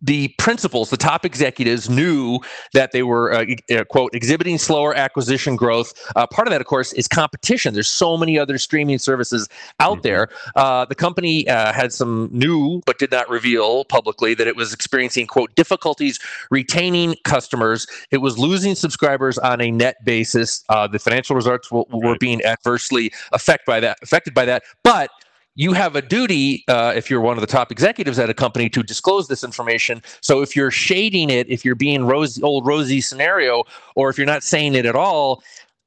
the 0.00 0.28
principals, 0.38 0.90
the 0.90 0.96
top 0.96 1.24
executives, 1.24 1.88
knew 1.88 2.38
that 2.74 2.92
they 2.92 3.02
were 3.02 3.32
uh, 3.32 3.46
uh, 3.70 3.84
quote 3.84 4.14
exhibiting 4.14 4.58
slower 4.58 4.94
acquisition 4.94 5.56
growth. 5.56 5.94
Uh, 6.14 6.26
part 6.26 6.46
of 6.46 6.52
that, 6.52 6.60
of 6.60 6.66
course, 6.66 6.92
is 6.92 7.08
competition. 7.08 7.72
There's 7.74 7.88
so 7.88 8.16
many 8.16 8.38
other 8.38 8.58
streaming 8.58 8.98
services 8.98 9.48
out 9.80 9.98
mm-hmm. 9.98 10.02
there. 10.02 10.28
Uh, 10.56 10.84
the 10.84 10.94
company 10.94 11.48
uh, 11.48 11.72
had 11.72 11.92
some 11.92 12.28
new, 12.32 12.82
but 12.84 12.98
did 12.98 13.10
not 13.10 13.28
reveal 13.30 13.84
publicly 13.86 14.34
that 14.34 14.46
it 14.46 14.56
was 14.56 14.72
experiencing 14.72 15.26
quote 15.26 15.54
difficulties 15.54 16.18
retaining 16.50 17.16
customers. 17.24 17.86
It 18.10 18.18
was 18.18 18.38
losing 18.38 18.74
subscribers 18.74 19.38
on 19.38 19.60
a 19.60 19.70
net 19.70 20.04
basis. 20.04 20.64
Uh, 20.68 20.86
the 20.86 20.98
financial 20.98 21.34
results 21.34 21.70
were, 21.70 21.84
were 21.90 22.16
being 22.18 22.44
adversely 22.44 23.12
affected 23.32 23.66
by 23.66 23.80
that. 23.80 23.98
Affected 24.02 24.34
by 24.34 24.44
that, 24.44 24.64
but 24.82 25.10
you 25.54 25.72
have 25.72 25.96
a 25.96 26.02
duty 26.02 26.64
uh, 26.68 26.92
if 26.96 27.10
you're 27.10 27.20
one 27.20 27.36
of 27.36 27.40
the 27.40 27.46
top 27.46 27.70
executives 27.70 28.18
at 28.18 28.30
a 28.30 28.34
company 28.34 28.68
to 28.70 28.82
disclose 28.82 29.28
this 29.28 29.44
information. 29.44 30.02
So 30.20 30.40
if 30.40 30.56
you're 30.56 30.70
shading 30.70 31.30
it 31.30 31.48
if 31.48 31.64
you're 31.64 31.74
being 31.74 32.10
old 32.42 32.66
rosy 32.66 33.00
scenario 33.00 33.64
or 33.94 34.08
if 34.08 34.16
you're 34.16 34.26
not 34.26 34.42
saying 34.42 34.74
it 34.74 34.86
at 34.86 34.96
all 34.96 35.42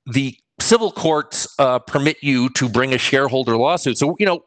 the 0.05 0.37
civil 0.59 0.91
courts 0.91 1.47
uh, 1.59 1.79
permit 1.79 2.17
you 2.21 2.49
to 2.49 2.69
bring 2.69 2.93
a 2.93 2.97
shareholder 2.97 3.57
lawsuit. 3.57 3.97
So 3.97 4.15
you 4.19 4.25
know 4.25 4.43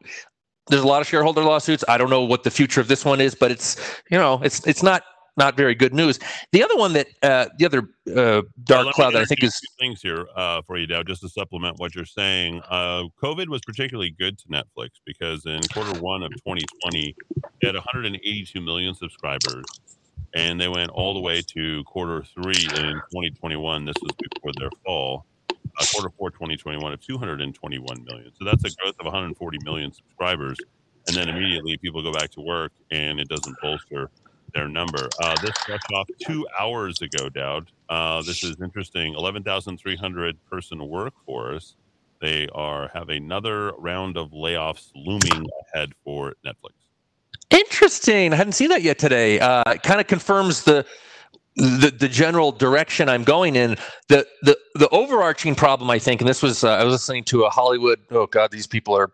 there's 0.68 0.82
a 0.82 0.86
lot 0.86 1.00
of 1.00 1.08
shareholder 1.08 1.42
lawsuits. 1.42 1.82
I 1.88 1.98
don't 1.98 2.10
know 2.10 2.22
what 2.22 2.44
the 2.44 2.50
future 2.50 2.80
of 2.80 2.88
this 2.88 3.04
one 3.04 3.20
is 3.20 3.34
but 3.34 3.50
it's 3.50 3.76
you 4.10 4.18
know 4.18 4.40
it's 4.42 4.66
it's 4.66 4.82
not 4.82 5.02
not 5.38 5.56
very 5.56 5.74
good 5.74 5.94
news. 5.94 6.18
The 6.52 6.62
other 6.62 6.76
one 6.76 6.92
that 6.94 7.06
uh, 7.22 7.46
the 7.58 7.64
other 7.64 7.88
uh, 8.08 8.42
dark 8.64 8.86
well, 8.86 8.92
cloud 8.92 9.14
that 9.14 9.22
I 9.22 9.24
think 9.24 9.42
is 9.44 9.58
things 9.78 10.02
here 10.02 10.26
uh, 10.36 10.60
for 10.66 10.76
you, 10.76 10.86
Dowd, 10.86 11.06
just 11.06 11.22
to 11.22 11.28
supplement 11.28 11.78
what 11.78 11.94
you're 11.94 12.04
saying. 12.04 12.60
Uh, 12.68 13.04
COVID 13.22 13.48
was 13.48 13.62
particularly 13.64 14.10
good 14.10 14.36
to 14.38 14.48
Netflix 14.48 14.90
because 15.06 15.46
in 15.46 15.60
quarter 15.72 15.98
one 16.00 16.22
of 16.22 16.30
2020, 16.32 17.14
they 17.62 17.66
had 17.66 17.76
182 17.76 18.60
million 18.60 18.94
subscribers, 18.94 19.64
and 20.34 20.60
they 20.60 20.68
went 20.68 20.90
all 20.90 21.14
the 21.14 21.20
way 21.20 21.40
to 21.40 21.84
quarter 21.84 22.22
three 22.34 22.64
in 22.64 23.00
2021. 23.12 23.84
This 23.84 23.94
was 24.02 24.12
before 24.18 24.52
their 24.58 24.70
fall. 24.84 25.24
Uh, 25.80 25.84
quarter 25.92 26.10
four 26.18 26.30
2021 26.30 26.92
of 26.92 27.00
221 27.00 28.04
million. 28.04 28.32
So 28.36 28.44
that's 28.44 28.64
a 28.64 28.74
growth 28.82 28.96
of 28.98 29.04
140 29.04 29.58
million 29.62 29.92
subscribers. 29.92 30.58
And 31.06 31.16
then 31.16 31.28
immediately 31.28 31.76
people 31.78 32.02
go 32.02 32.12
back 32.12 32.30
to 32.32 32.40
work 32.40 32.72
and 32.90 33.20
it 33.20 33.28
doesn't 33.28 33.56
bolster 33.62 34.10
their 34.54 34.68
number. 34.68 35.08
Uh, 35.22 35.34
this 35.42 35.56
fresh 35.66 35.80
off 35.94 36.08
two 36.20 36.46
hours 36.58 37.00
ago, 37.02 37.28
Dowd. 37.28 37.70
Uh, 37.88 38.22
this 38.22 38.42
is 38.42 38.56
interesting. 38.60 39.14
11,300 39.14 40.36
person 40.50 40.86
workforce. 40.88 41.76
They 42.20 42.48
are 42.52 42.90
have 42.94 43.10
another 43.10 43.72
round 43.78 44.16
of 44.16 44.30
layoffs 44.30 44.90
looming 44.94 45.46
ahead 45.72 45.92
for 46.04 46.34
Netflix. 46.44 46.72
Interesting. 47.50 48.32
I 48.32 48.36
hadn't 48.36 48.52
seen 48.52 48.70
that 48.70 48.82
yet 48.82 48.98
today. 48.98 49.38
Uh, 49.38 49.62
it 49.72 49.82
kind 49.82 50.00
of 50.00 50.06
confirms 50.06 50.64
the, 50.64 50.84
the 51.56 51.94
the 51.96 52.08
general 52.08 52.52
direction 52.52 53.08
I'm 53.08 53.24
going 53.24 53.56
in. 53.56 53.76
The 54.08 54.26
the 54.42 54.58
the 54.74 54.88
overarching 54.90 55.54
problem, 55.54 55.90
I 55.90 55.98
think, 55.98 56.20
and 56.20 56.28
this 56.28 56.42
was 56.42 56.64
uh, 56.64 56.70
I 56.72 56.84
was 56.84 56.92
listening 56.92 57.24
to 57.24 57.44
a 57.44 57.50
Hollywood. 57.50 58.00
Oh 58.10 58.26
God, 58.26 58.50
these 58.50 58.66
people 58.66 58.96
are 58.96 59.10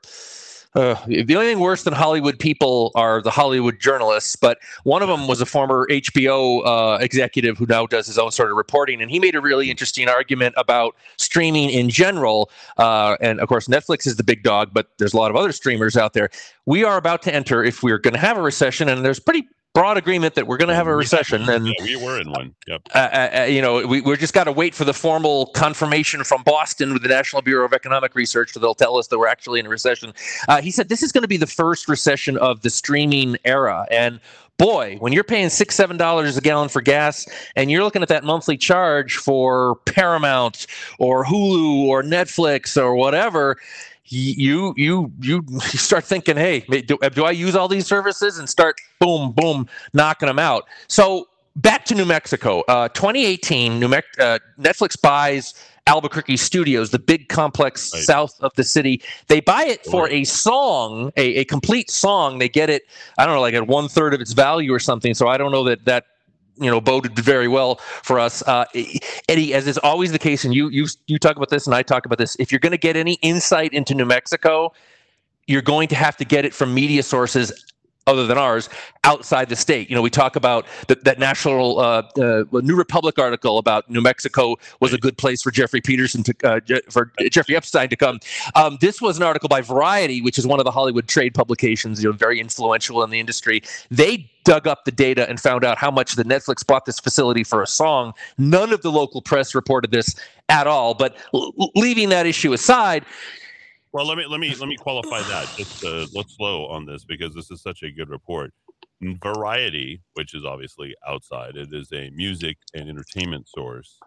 uh, 0.74 0.96
the 1.06 1.36
only 1.36 1.46
thing 1.46 1.60
worse 1.60 1.84
than 1.84 1.94
Hollywood 1.94 2.38
people 2.38 2.90
are 2.96 3.22
the 3.22 3.30
Hollywood 3.30 3.78
journalists, 3.78 4.34
but 4.34 4.58
one 4.82 5.02
of 5.02 5.08
them 5.08 5.28
was 5.28 5.40
a 5.40 5.46
former 5.46 5.86
HBO 5.88 6.66
uh, 6.66 6.98
executive 7.00 7.56
who 7.56 7.66
now 7.66 7.86
does 7.86 8.06
his 8.06 8.18
own 8.18 8.32
sort 8.32 8.50
of 8.50 8.56
reporting, 8.56 9.00
and 9.00 9.10
he 9.10 9.20
made 9.20 9.36
a 9.36 9.40
really 9.40 9.70
interesting 9.70 10.08
argument 10.08 10.54
about 10.56 10.96
streaming 11.16 11.70
in 11.70 11.90
general. 11.90 12.50
Uh, 12.76 13.16
and 13.20 13.38
of 13.38 13.48
course, 13.48 13.68
Netflix 13.68 14.04
is 14.06 14.16
the 14.16 14.24
big 14.24 14.42
dog, 14.42 14.70
but 14.72 14.88
there's 14.98 15.14
a 15.14 15.16
lot 15.16 15.30
of 15.30 15.36
other 15.36 15.52
streamers 15.52 15.96
out 15.96 16.12
there. 16.12 16.28
We 16.66 16.82
are 16.82 16.96
about 16.96 17.22
to 17.22 17.34
enter, 17.34 17.62
if 17.62 17.82
we're 17.82 17.98
going 17.98 18.14
to 18.14 18.20
have 18.20 18.36
a 18.36 18.42
recession, 18.42 18.88
and 18.88 19.04
there's 19.04 19.20
pretty 19.20 19.46
broad 19.74 19.98
agreement 19.98 20.36
that 20.36 20.46
we're 20.46 20.56
going 20.56 20.68
to 20.68 20.74
have 20.74 20.86
a 20.86 20.94
recession, 20.94 21.48
and 21.48 21.66
yeah, 21.66 21.72
we 21.82 21.96
were 21.96 22.20
in 22.20 22.30
one. 22.30 22.54
Yep. 22.66 22.82
uh, 22.94 22.98
uh, 22.98 23.42
you 23.42 23.60
know, 23.60 23.86
we 23.86 24.00
we 24.00 24.16
just 24.16 24.32
got 24.32 24.44
to 24.44 24.52
wait 24.52 24.74
for 24.74 24.84
the 24.84 24.94
formal 24.94 25.46
confirmation 25.48 26.24
from 26.24 26.42
Boston 26.44 26.92
with 26.92 27.02
the 27.02 27.08
National 27.08 27.42
Bureau 27.42 27.66
of 27.66 27.72
Economic 27.72 28.14
Research, 28.14 28.52
so 28.52 28.60
they'll 28.60 28.74
tell 28.74 28.96
us 28.96 29.08
that 29.08 29.18
we're 29.18 29.26
actually 29.26 29.60
in 29.60 29.66
a 29.66 29.68
recession. 29.68 30.14
Uh, 30.48 30.62
he 30.62 30.70
said 30.70 30.88
this 30.88 31.02
is 31.02 31.12
going 31.12 31.22
to 31.22 31.28
be 31.28 31.36
the 31.36 31.46
first 31.46 31.88
recession 31.88 32.38
of 32.38 32.62
the 32.62 32.70
streaming 32.70 33.36
era, 33.44 33.86
and 33.90 34.20
boy, 34.56 34.96
when 35.00 35.12
you're 35.12 35.24
paying 35.24 35.48
six, 35.48 35.74
seven 35.74 35.96
dollars 35.96 36.36
a 36.36 36.40
gallon 36.40 36.68
for 36.68 36.80
gas, 36.80 37.26
and 37.56 37.70
you're 37.70 37.82
looking 37.82 38.02
at 38.02 38.08
that 38.08 38.24
monthly 38.24 38.56
charge 38.56 39.16
for 39.16 39.76
Paramount 39.86 40.66
or 40.98 41.24
Hulu 41.24 41.86
or 41.86 42.02
Netflix 42.02 42.80
or 42.80 42.94
whatever, 42.94 43.56
you 44.06 44.74
you 44.76 45.12
you 45.20 45.44
start 45.60 46.04
thinking, 46.04 46.36
hey, 46.36 46.60
do, 46.60 46.98
do 47.14 47.24
I 47.24 47.30
use 47.30 47.54
all 47.56 47.68
these 47.68 47.86
services? 47.86 48.38
And 48.38 48.48
start 48.48 48.76
boom, 49.00 49.32
boom, 49.32 49.66
knocking 49.92 50.26
them 50.26 50.38
out. 50.38 50.64
So 50.88 51.28
back 51.56 51.84
to 51.86 51.94
New 51.94 52.04
Mexico, 52.04 52.60
uh, 52.68 52.88
2018, 52.88 53.78
New 53.78 53.88
Me- 53.88 53.98
uh, 54.18 54.38
Netflix 54.58 55.00
buys 55.00 55.54
Albuquerque 55.86 56.36
Studios, 56.38 56.90
the 56.90 56.98
big 56.98 57.28
complex 57.28 57.92
Right. 57.92 58.02
south 58.02 58.34
of 58.40 58.52
the 58.54 58.64
city. 58.64 59.02
They 59.28 59.40
buy 59.40 59.64
it 59.64 59.84
for 59.84 60.08
a 60.08 60.24
song, 60.24 61.12
a, 61.16 61.36
a 61.36 61.44
complete 61.44 61.90
song. 61.90 62.38
They 62.38 62.48
get 62.48 62.70
it, 62.70 62.84
I 63.18 63.26
don't 63.26 63.34
know, 63.34 63.40
like 63.42 63.54
at 63.54 63.66
one 63.66 63.88
third 63.88 64.14
of 64.14 64.20
its 64.20 64.32
value 64.32 64.72
or 64.72 64.78
something. 64.78 65.14
So 65.14 65.28
I 65.28 65.36
don't 65.36 65.52
know 65.52 65.64
that 65.64 65.84
that 65.84 66.06
you 66.56 66.70
know 66.70 66.80
boded 66.80 67.18
very 67.18 67.48
well 67.48 67.76
for 68.02 68.18
us. 68.18 68.42
Uh, 68.46 68.64
Eddy, 69.28 69.54
as 69.54 69.66
is 69.66 69.78
always 69.78 70.12
the 70.12 70.18
case, 70.18 70.44
and 70.44 70.54
you 70.54 70.68
you 70.68 70.86
you 71.06 71.18
talk 71.18 71.36
about 71.36 71.50
this 71.50 71.66
and 71.66 71.74
I 71.74 71.82
talk 71.82 72.06
about 72.06 72.18
this. 72.18 72.36
If 72.38 72.52
you're 72.52 72.60
going 72.60 72.72
to 72.72 72.78
get 72.78 72.96
any 72.96 73.14
insight 73.22 73.72
into 73.72 73.94
New 73.94 74.06
Mexico, 74.06 74.72
you're 75.46 75.62
going 75.62 75.88
to 75.88 75.94
have 75.94 76.16
to 76.18 76.24
get 76.24 76.44
it 76.44 76.54
from 76.54 76.74
media 76.74 77.02
sources 77.02 77.52
other 78.06 78.26
than 78.26 78.38
ours 78.38 78.68
outside 79.04 79.48
the 79.48 79.56
state. 79.56 79.88
You 79.88 79.96
know, 79.96 80.02
we 80.02 80.10
talk 80.10 80.36
about 80.36 80.66
that 80.88 81.04
that 81.04 81.18
national 81.18 81.78
uh, 81.78 82.02
uh, 82.18 82.44
New 82.52 82.76
Republic 82.76 83.18
article 83.18 83.58
about 83.58 83.88
New 83.90 84.00
Mexico 84.00 84.56
was 84.80 84.92
a 84.92 84.98
good 84.98 85.16
place 85.18 85.42
for 85.42 85.50
Jeffrey 85.50 85.80
Peterson 85.80 86.22
to 86.22 86.34
uh, 86.44 86.60
Je- 86.60 86.82
for 86.90 87.12
Jeffrey 87.30 87.56
Epstein 87.56 87.88
to 87.88 87.96
come. 87.96 88.20
Um, 88.54 88.78
this 88.80 89.00
was 89.00 89.16
an 89.16 89.22
article 89.22 89.48
by 89.48 89.60
Variety, 89.60 90.20
which 90.20 90.38
is 90.38 90.46
one 90.46 90.60
of 90.60 90.64
the 90.64 90.70
Hollywood 90.70 91.08
trade 91.08 91.34
publications, 91.34 92.02
you 92.02 92.10
know, 92.10 92.16
very 92.16 92.40
influential 92.40 93.02
in 93.02 93.10
the 93.10 93.20
industry. 93.20 93.62
They 93.90 94.30
dug 94.44 94.66
up 94.66 94.84
the 94.84 94.92
data 94.92 95.28
and 95.28 95.40
found 95.40 95.64
out 95.64 95.78
how 95.78 95.90
much 95.90 96.16
the 96.16 96.24
Netflix 96.24 96.66
bought 96.66 96.84
this 96.84 97.00
facility 97.00 97.44
for 97.44 97.62
a 97.62 97.66
song. 97.66 98.12
None 98.36 98.72
of 98.72 98.82
the 98.82 98.92
local 98.92 99.22
press 99.22 99.54
reported 99.54 99.90
this 99.90 100.14
at 100.50 100.66
all. 100.66 100.92
But 100.94 101.16
l- 101.32 101.52
leaving 101.74 102.10
that 102.10 102.26
issue 102.26 102.52
aside, 102.52 103.04
Well, 103.94 104.06
let 104.08 104.18
me 104.18 104.26
let 104.26 104.40
me 104.40 104.52
let 104.56 104.68
me 104.68 104.76
qualify 104.76 105.22
that. 105.22 105.48
Just 105.56 105.84
uh, 105.84 106.06
let's 106.14 106.34
slow 106.34 106.66
on 106.66 106.84
this 106.84 107.04
because 107.04 107.32
this 107.32 107.48
is 107.52 107.62
such 107.62 107.84
a 107.84 107.92
good 107.92 108.10
report. 108.10 108.52
Variety, 109.00 110.00
which 110.14 110.34
is 110.34 110.44
obviously 110.44 110.96
outside, 111.06 111.56
it 111.56 111.68
is 111.72 111.92
a 111.92 112.10
music 112.10 112.58
and 112.74 112.88
entertainment 112.88 113.48
source. 113.48 114.00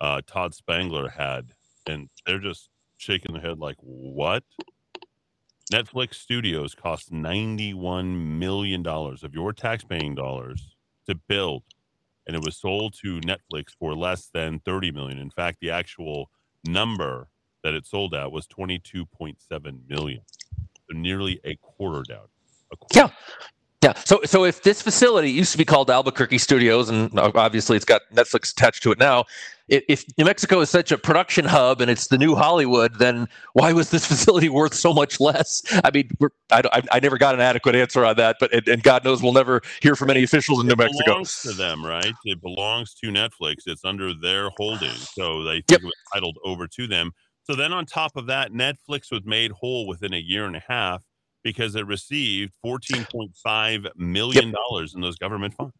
Uh, 0.00 0.20
Todd 0.26 0.52
Spangler 0.52 1.08
had, 1.08 1.52
and 1.86 2.08
they're 2.26 2.40
just 2.40 2.70
shaking 2.96 3.32
their 3.32 3.42
head 3.42 3.60
like, 3.60 3.76
"What?" 3.78 4.42
Netflix 5.72 6.14
Studios 6.16 6.74
cost 6.74 7.12
ninety-one 7.12 8.40
million 8.40 8.82
dollars 8.82 9.22
of 9.22 9.32
your 9.32 9.52
tax-paying 9.52 10.16
dollars 10.16 10.74
to 11.08 11.14
build, 11.14 11.62
and 12.26 12.34
it 12.34 12.44
was 12.44 12.56
sold 12.56 12.94
to 13.02 13.20
Netflix 13.20 13.66
for 13.78 13.94
less 13.94 14.28
than 14.34 14.58
thirty 14.58 14.90
million. 14.90 15.18
In 15.18 15.30
fact, 15.30 15.58
the 15.60 15.70
actual 15.70 16.32
number 16.66 17.28
that 17.62 17.74
it 17.74 17.86
sold 17.86 18.14
at 18.14 18.30
was 18.32 18.46
22.7 18.46 19.88
million. 19.88 20.22
So 20.90 20.96
nearly 20.96 21.40
a 21.44 21.56
quarter 21.56 22.02
down. 22.08 22.26
A 22.72 22.76
quarter. 22.76 22.94
Yeah. 22.94 23.08
Yeah. 23.82 23.94
So, 24.04 24.20
so 24.26 24.44
if 24.44 24.62
this 24.62 24.82
facility 24.82 25.30
used 25.30 25.52
to 25.52 25.58
be 25.58 25.64
called 25.64 25.90
Albuquerque 25.90 26.36
Studios, 26.36 26.90
and 26.90 27.18
obviously 27.18 27.76
it's 27.76 27.86
got 27.86 28.02
Netflix 28.12 28.52
attached 28.52 28.82
to 28.82 28.92
it 28.92 28.98
now, 28.98 29.24
if, 29.68 29.82
if 29.88 30.04
New 30.18 30.26
Mexico 30.26 30.60
is 30.60 30.68
such 30.68 30.92
a 30.92 30.98
production 30.98 31.46
hub 31.46 31.80
and 31.80 31.90
it's 31.90 32.08
the 32.08 32.18
new 32.18 32.34
Hollywood, 32.34 32.98
then 32.98 33.26
why 33.54 33.72
was 33.72 33.88
this 33.90 34.04
facility 34.08 34.50
worth 34.50 34.74
so 34.74 34.92
much 34.92 35.18
less? 35.18 35.62
I 35.82 35.90
mean, 35.92 36.10
we're, 36.18 36.28
I, 36.50 36.60
I, 36.72 36.82
I 36.92 37.00
never 37.00 37.16
got 37.16 37.34
an 37.34 37.40
adequate 37.40 37.74
answer 37.74 38.04
on 38.04 38.16
that, 38.16 38.36
but 38.38 38.52
and, 38.52 38.68
and 38.68 38.82
God 38.82 39.02
knows 39.02 39.22
we'll 39.22 39.32
never 39.32 39.62
hear 39.80 39.96
from 39.96 40.10
any 40.10 40.24
officials 40.24 40.60
in 40.60 40.66
New 40.66 40.72
It 40.72 40.78
Mexico. 40.78 41.04
belongs 41.06 41.40
to 41.42 41.52
them, 41.52 41.82
right? 41.82 42.12
It 42.26 42.42
belongs 42.42 42.92
to 42.96 43.06
Netflix. 43.06 43.62
It's 43.66 43.84
under 43.86 44.12
their 44.12 44.50
holding. 44.58 44.90
So 45.14 45.42
they 45.44 45.62
think 45.62 45.70
Yep. 45.70 45.80
it 45.80 45.84
was 45.84 45.94
titled 46.12 46.36
over 46.44 46.66
to 46.66 46.86
them. 46.86 47.12
So 47.50 47.56
then 47.56 47.72
on 47.72 47.84
top 47.84 48.16
of 48.16 48.26
that, 48.26 48.52
Netflix 48.52 49.10
was 49.10 49.22
made 49.24 49.50
whole 49.50 49.88
within 49.88 50.14
a 50.14 50.18
year 50.18 50.44
and 50.46 50.54
a 50.54 50.62
half 50.68 51.02
because 51.42 51.74
it 51.74 51.84
received 51.84 52.52
$14.5 52.64 53.88
million 53.96 54.54
in 54.94 55.00
those 55.00 55.16
government 55.16 55.54
funds. 55.54 55.74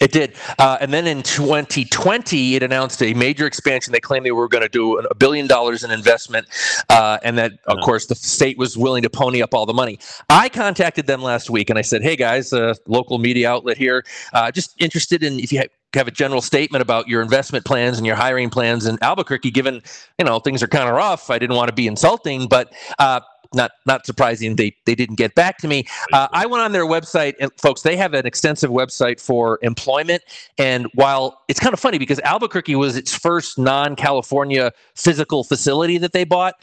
It 0.00 0.12
did. 0.12 0.36
Uh, 0.60 0.78
and 0.80 0.92
then 0.92 1.08
in 1.08 1.24
2020, 1.24 2.54
it 2.54 2.62
announced 2.62 3.02
a 3.02 3.12
major 3.14 3.44
expansion. 3.44 3.92
They 3.92 4.00
claimed 4.00 4.24
they 4.24 4.30
were 4.30 4.46
going 4.46 4.62
to 4.62 4.68
do 4.68 4.98
a 4.98 5.14
billion 5.16 5.48
dollars 5.48 5.82
in 5.82 5.90
investment, 5.90 6.46
uh, 6.88 7.18
and 7.24 7.36
that, 7.38 7.54
of 7.66 7.76
Yeah. 7.76 7.80
course, 7.80 8.06
the 8.06 8.14
state 8.14 8.56
was 8.56 8.78
willing 8.78 9.02
to 9.02 9.10
pony 9.10 9.42
up 9.42 9.52
all 9.52 9.66
the 9.66 9.74
money. 9.74 9.98
I 10.30 10.48
contacted 10.48 11.08
them 11.08 11.22
last 11.22 11.50
week 11.50 11.70
and 11.70 11.78
I 11.78 11.82
said, 11.82 12.02
hey, 12.02 12.14
guys, 12.14 12.52
uh, 12.52 12.74
local 12.86 13.18
media 13.18 13.50
outlet 13.50 13.76
here, 13.76 14.04
uh, 14.32 14.52
just 14.52 14.74
interested 14.78 15.24
in 15.24 15.40
if 15.40 15.52
you 15.52 15.58
have 15.94 16.08
a 16.08 16.12
general 16.12 16.40
statement 16.40 16.82
about 16.82 17.08
your 17.08 17.22
investment 17.22 17.64
plans 17.64 17.98
and 17.98 18.06
your 18.06 18.16
hiring 18.16 18.50
plans 18.50 18.86
in 18.86 18.98
Albuquerque, 19.02 19.50
given, 19.50 19.82
you 20.18 20.24
know, 20.24 20.38
things 20.38 20.62
are 20.62 20.68
kind 20.68 20.88
of 20.88 20.94
rough. 20.94 21.30
I 21.30 21.38
didn't 21.38 21.56
want 21.56 21.68
to 21.68 21.74
be 21.74 21.86
insulting, 21.86 22.46
but 22.46 22.72
uh, 22.98 23.20
not 23.52 23.72
not 23.86 24.06
surprising 24.06 24.56
they 24.56 24.74
they 24.86 24.94
didn't 24.94 25.16
get 25.16 25.34
back 25.34 25.58
to 25.58 25.68
me. 25.68 25.84
Uh, 26.12 26.28
i 26.32 26.46
went 26.46 26.62
on 26.62 26.72
their 26.72 26.86
website 26.86 27.34
and 27.40 27.50
folks 27.58 27.82
they 27.82 27.96
have 27.96 28.14
an 28.14 28.26
extensive 28.26 28.70
website 28.70 29.20
for 29.20 29.58
employment. 29.62 30.22
And 30.58 30.86
while 30.94 31.42
it's 31.48 31.58
kind 31.58 31.72
of 31.72 31.80
funny 31.80 31.98
because 31.98 32.20
albuquerque 32.20 32.76
was 32.76 32.96
its 32.96 33.14
first 33.14 33.58
non-california 33.58 34.72
physical 34.94 35.42
facility 35.44 35.98
that 35.98 36.12
they 36.12 36.24
bought 36.24 36.54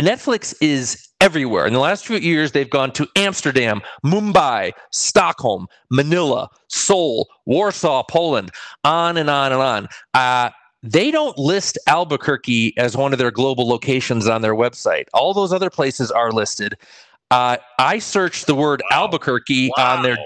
netflix 0.00 0.54
is 0.60 1.07
everywhere 1.20 1.66
in 1.66 1.72
the 1.72 1.78
last 1.80 2.06
few 2.06 2.16
years 2.16 2.52
they've 2.52 2.70
gone 2.70 2.92
to 2.92 3.06
amsterdam 3.16 3.80
mumbai 4.04 4.72
stockholm 4.90 5.66
manila 5.90 6.48
seoul 6.68 7.28
warsaw 7.46 8.02
poland 8.04 8.50
on 8.84 9.16
and 9.16 9.28
on 9.28 9.52
and 9.52 9.60
on 9.60 9.88
uh, 10.14 10.50
they 10.82 11.10
don't 11.10 11.36
list 11.38 11.76
Albuquerque 11.86 12.76
as 12.76 12.96
one 12.96 13.12
of 13.12 13.18
their 13.18 13.30
global 13.30 13.66
locations 13.68 14.28
on 14.28 14.42
their 14.42 14.54
website. 14.54 15.06
All 15.12 15.34
those 15.34 15.52
other 15.52 15.70
places 15.70 16.10
are 16.10 16.30
listed. 16.30 16.76
Uh, 17.30 17.58
I 17.78 17.98
searched 17.98 18.46
the 18.46 18.54
word 18.54 18.82
Wow. 18.90 19.02
Albuquerque 19.02 19.70
on 19.76 20.02
their 20.02 20.16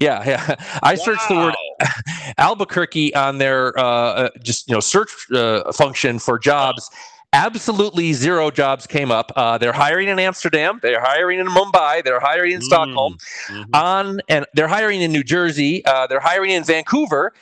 yeah 0.00 0.22
yeah. 0.26 0.56
I 0.82 0.96
searched 0.96 1.26
the 1.28 1.36
word 1.36 1.54
Albuquerque 2.38 3.14
on 3.14 3.38
their 3.38 3.78
uh, 3.78 3.82
uh, 3.82 4.30
just 4.42 4.68
you 4.68 4.74
know 4.74 4.80
search 4.80 5.10
uh, 5.32 5.72
function 5.72 6.18
for 6.18 6.38
jobs. 6.38 6.90
Absolutely 7.34 8.12
zero 8.12 8.50
jobs 8.50 8.86
came 8.86 9.10
up. 9.10 9.32
Uh, 9.36 9.56
they're 9.56 9.72
hiring 9.72 10.08
in 10.08 10.18
Amsterdam. 10.18 10.78
They're 10.82 11.00
hiring 11.00 11.40
in 11.40 11.46
Mumbai. 11.46 12.04
They're 12.04 12.20
hiring 12.20 12.52
in 12.52 12.60
Mm. 12.60 12.64
Stockholm 12.64 13.16
Mhm. 13.48 13.66
on 13.74 14.20
and 14.28 14.44
they're 14.54 14.68
hiring 14.68 15.00
in 15.00 15.12
New 15.12 15.24
Jersey. 15.24 15.82
Uh, 15.86 16.06
they're 16.06 16.20
hiring 16.20 16.50
in 16.50 16.62
Vancouver. 16.62 17.32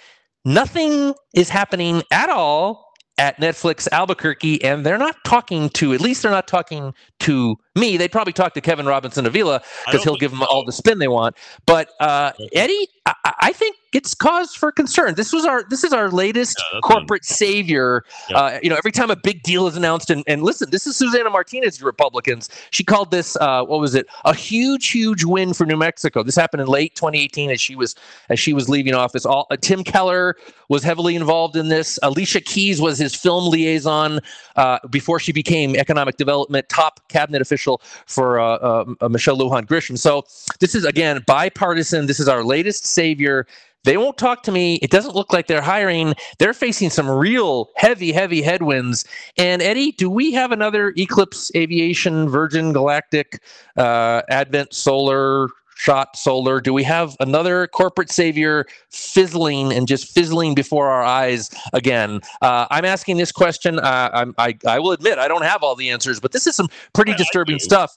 Nothing 0.45 1.15
is 1.35 1.49
happening 1.49 2.03
at 2.13 2.29
all 2.31 2.87
at 3.19 3.39
Netflix 3.39 3.87
Albuquerque, 3.93 4.63
and 4.65 4.87
they're 4.87 4.97
not 4.97 5.17
talking 5.25 5.69
to. 5.71 5.93
At 5.93 6.01
least 6.01 6.23
they're 6.23 6.31
not 6.31 6.47
talking 6.49 6.95
to 7.21 7.57
me. 7.77 7.99
They'd 7.99 8.13
probably 8.13 8.33
talk 8.33 8.55
to 8.55 8.63
Kevin 8.63 8.87
Robinson 8.87 9.27
Avila 9.27 9.61
because 9.87 10.03
he'll 10.05 10.17
give 10.17 10.31
them 10.31 10.43
all 10.45 10.65
the 10.65 10.73
spin 10.73 10.99
they 11.01 11.09
want. 11.09 11.37
But 11.67 11.91
uh, 12.01 12.33
Eddy, 12.55 12.89
I, 13.07 13.15
I 13.41 13.53
think 13.53 13.77
it's 13.93 14.15
cause 14.15 14.55
for 14.55 14.71
concern. 14.71 15.15
This 15.15 15.33
was 15.33 15.45
our 15.45 15.65
this 15.65 15.83
is 15.85 15.93
our 15.93 16.11
latest 16.11 16.63
Yeah, 16.73 16.81
corporate 16.81 17.25
savior. 17.25 18.05
Yeah. 18.29 18.37
Uh, 18.37 18.59
you 18.63 18.71
know, 18.71 18.77
every 18.77 18.93
time 18.93 19.11
a 19.11 19.17
big 19.17 19.43
deal 19.43 19.67
is 19.67 19.77
announced, 19.77 20.11
and, 20.11 20.23
and 20.27 20.43
listen, 20.43 20.71
this 20.71 20.87
is 20.87 20.97
Susana 20.97 21.31
Martinez, 21.31 21.83
Republicans. 21.83 22.49
She 22.71 22.85
called 22.85 23.11
this 23.11 23.37
uh, 23.37 23.65
what 23.65 23.81
was 23.81 23.95
it? 23.95 24.07
A 24.25 24.35
huge, 24.35 24.89
huge 24.91 25.25
win 25.25 25.55
for 25.55 25.67
New 25.67 25.77
Mexico. 25.77 26.23
This 26.23 26.37
happened 26.37 26.61
in 26.61 26.69
late 26.69 26.95
2018 26.95 27.51
as 27.51 27.61
she 27.61 27.75
was 27.75 27.97
as 28.29 28.39
she 28.39 28.53
was 28.53 28.69
leaving 28.69 28.95
office. 28.95 29.25
All 29.27 29.47
uh, 29.51 29.57
Tim 29.57 29.83
Keller 29.83 30.37
was 30.69 30.85
heavily 30.85 31.17
involved 31.17 31.57
in 31.57 31.69
this. 31.69 31.99
Alicia 32.03 32.41
Keyes 32.41 32.81
was 32.81 32.99
his 32.99 33.15
film 33.15 33.51
liaison 33.51 34.21
uh, 34.57 34.79
before 34.91 35.19
she 35.19 35.33
became 35.33 35.75
economic 35.75 36.17
development 36.17 36.69
top 36.69 37.01
cabinet 37.09 37.43
official 37.43 37.83
for 38.07 38.39
uh, 38.39 38.57
uh, 38.57 38.85
uh, 39.01 39.09
Michelle 39.09 39.37
Lujan 39.37 39.67
Grisham. 39.67 39.99
So 39.99 40.25
this 40.61 40.75
is 40.75 40.85
again 40.85 41.25
bipartisan. 41.27 42.07
This 42.07 42.21
is 42.21 42.29
our 42.29 42.45
latest 42.45 42.87
savior. 42.91 43.47
They 43.85 43.97
won't 43.97 44.19
talk 44.19 44.43
to 44.43 44.53
me. 44.53 44.75
It 44.83 44.91
doesn't 44.91 45.15
look 45.15 45.33
like 45.33 45.47
they're 45.47 45.63
hiring. 45.63 46.13
They're 46.39 46.53
facing 46.53 46.91
some 46.91 47.09
real 47.09 47.71
heavy, 47.77 48.13
heavy 48.13 48.43
headwinds. 48.43 49.07
And 49.39 49.63
Eddy, 49.63 49.93
do 49.93 50.11
we 50.11 50.33
have 50.33 50.53
another 50.53 50.93
Eclipse 50.99 51.51
Aviation, 51.57 52.29
Virgin 52.29 52.75
Galactic, 52.75 53.43
uh, 53.79 54.21
Advent 54.29 54.75
Solar, 54.75 55.49
Schott 55.77 56.15
Solar? 56.15 56.61
Do 56.61 56.75
we 56.75 56.83
have 56.83 57.17
another 57.21 57.69
corporate 57.69 58.13
savior 58.13 58.67
fizzling 58.91 59.73
and 59.73 59.89
just 59.89 60.13
fizzling 60.13 60.55
before 60.55 60.89
our 60.91 61.03
eyes 61.03 61.49
again? 61.73 62.21
Uh, 62.43 62.67
I'm 62.71 62.85
asking 62.85 63.17
this 63.17 63.33
question. 63.33 63.79
Uh, 63.79 64.11
I'm, 64.13 64.35
I, 64.37 64.59
I 64.69 64.79
will 64.79 64.93
admit 64.93 65.17
I 65.19 65.27
don't 65.27 65.45
have 65.45 65.63
all 65.63 65.75
the 65.75 65.89
answers, 65.89 66.21
but 66.21 66.33
this 66.33 66.47
is 66.47 66.55
some 66.55 66.69
pretty 66.93 67.13
I- 67.13 67.15
I 67.15 67.17
disturbing 67.17 67.57
do. 67.57 67.65
stuff. 67.65 67.97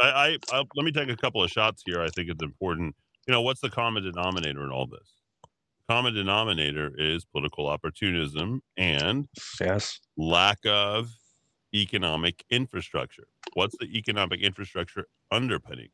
I, 0.00 0.06
I, 0.08 0.38
I 0.52 0.64
let 0.74 0.84
me 0.84 0.90
take 0.90 1.08
a 1.08 1.16
couple 1.16 1.40
of 1.40 1.52
shots 1.52 1.84
here. 1.86 2.02
I 2.02 2.08
think 2.08 2.28
it's 2.30 2.42
important. 2.42 2.96
You 3.26 3.32
know, 3.32 3.42
what's 3.42 3.60
the 3.60 3.70
common 3.70 4.02
denominator 4.02 4.62
in 4.64 4.70
all 4.70 4.86
this? 4.86 5.14
Common 5.88 6.14
denominator 6.14 6.92
is 6.96 7.24
political 7.24 7.66
opportunism 7.66 8.62
and 8.76 9.28
Yes. 9.60 10.00
lack 10.16 10.58
of 10.66 11.10
economic 11.74 12.44
infrastructure. 12.50 13.28
What's 13.54 13.76
the 13.78 13.86
economic 13.96 14.40
infrastructure 14.40 15.06
underpinnings? 15.30 15.90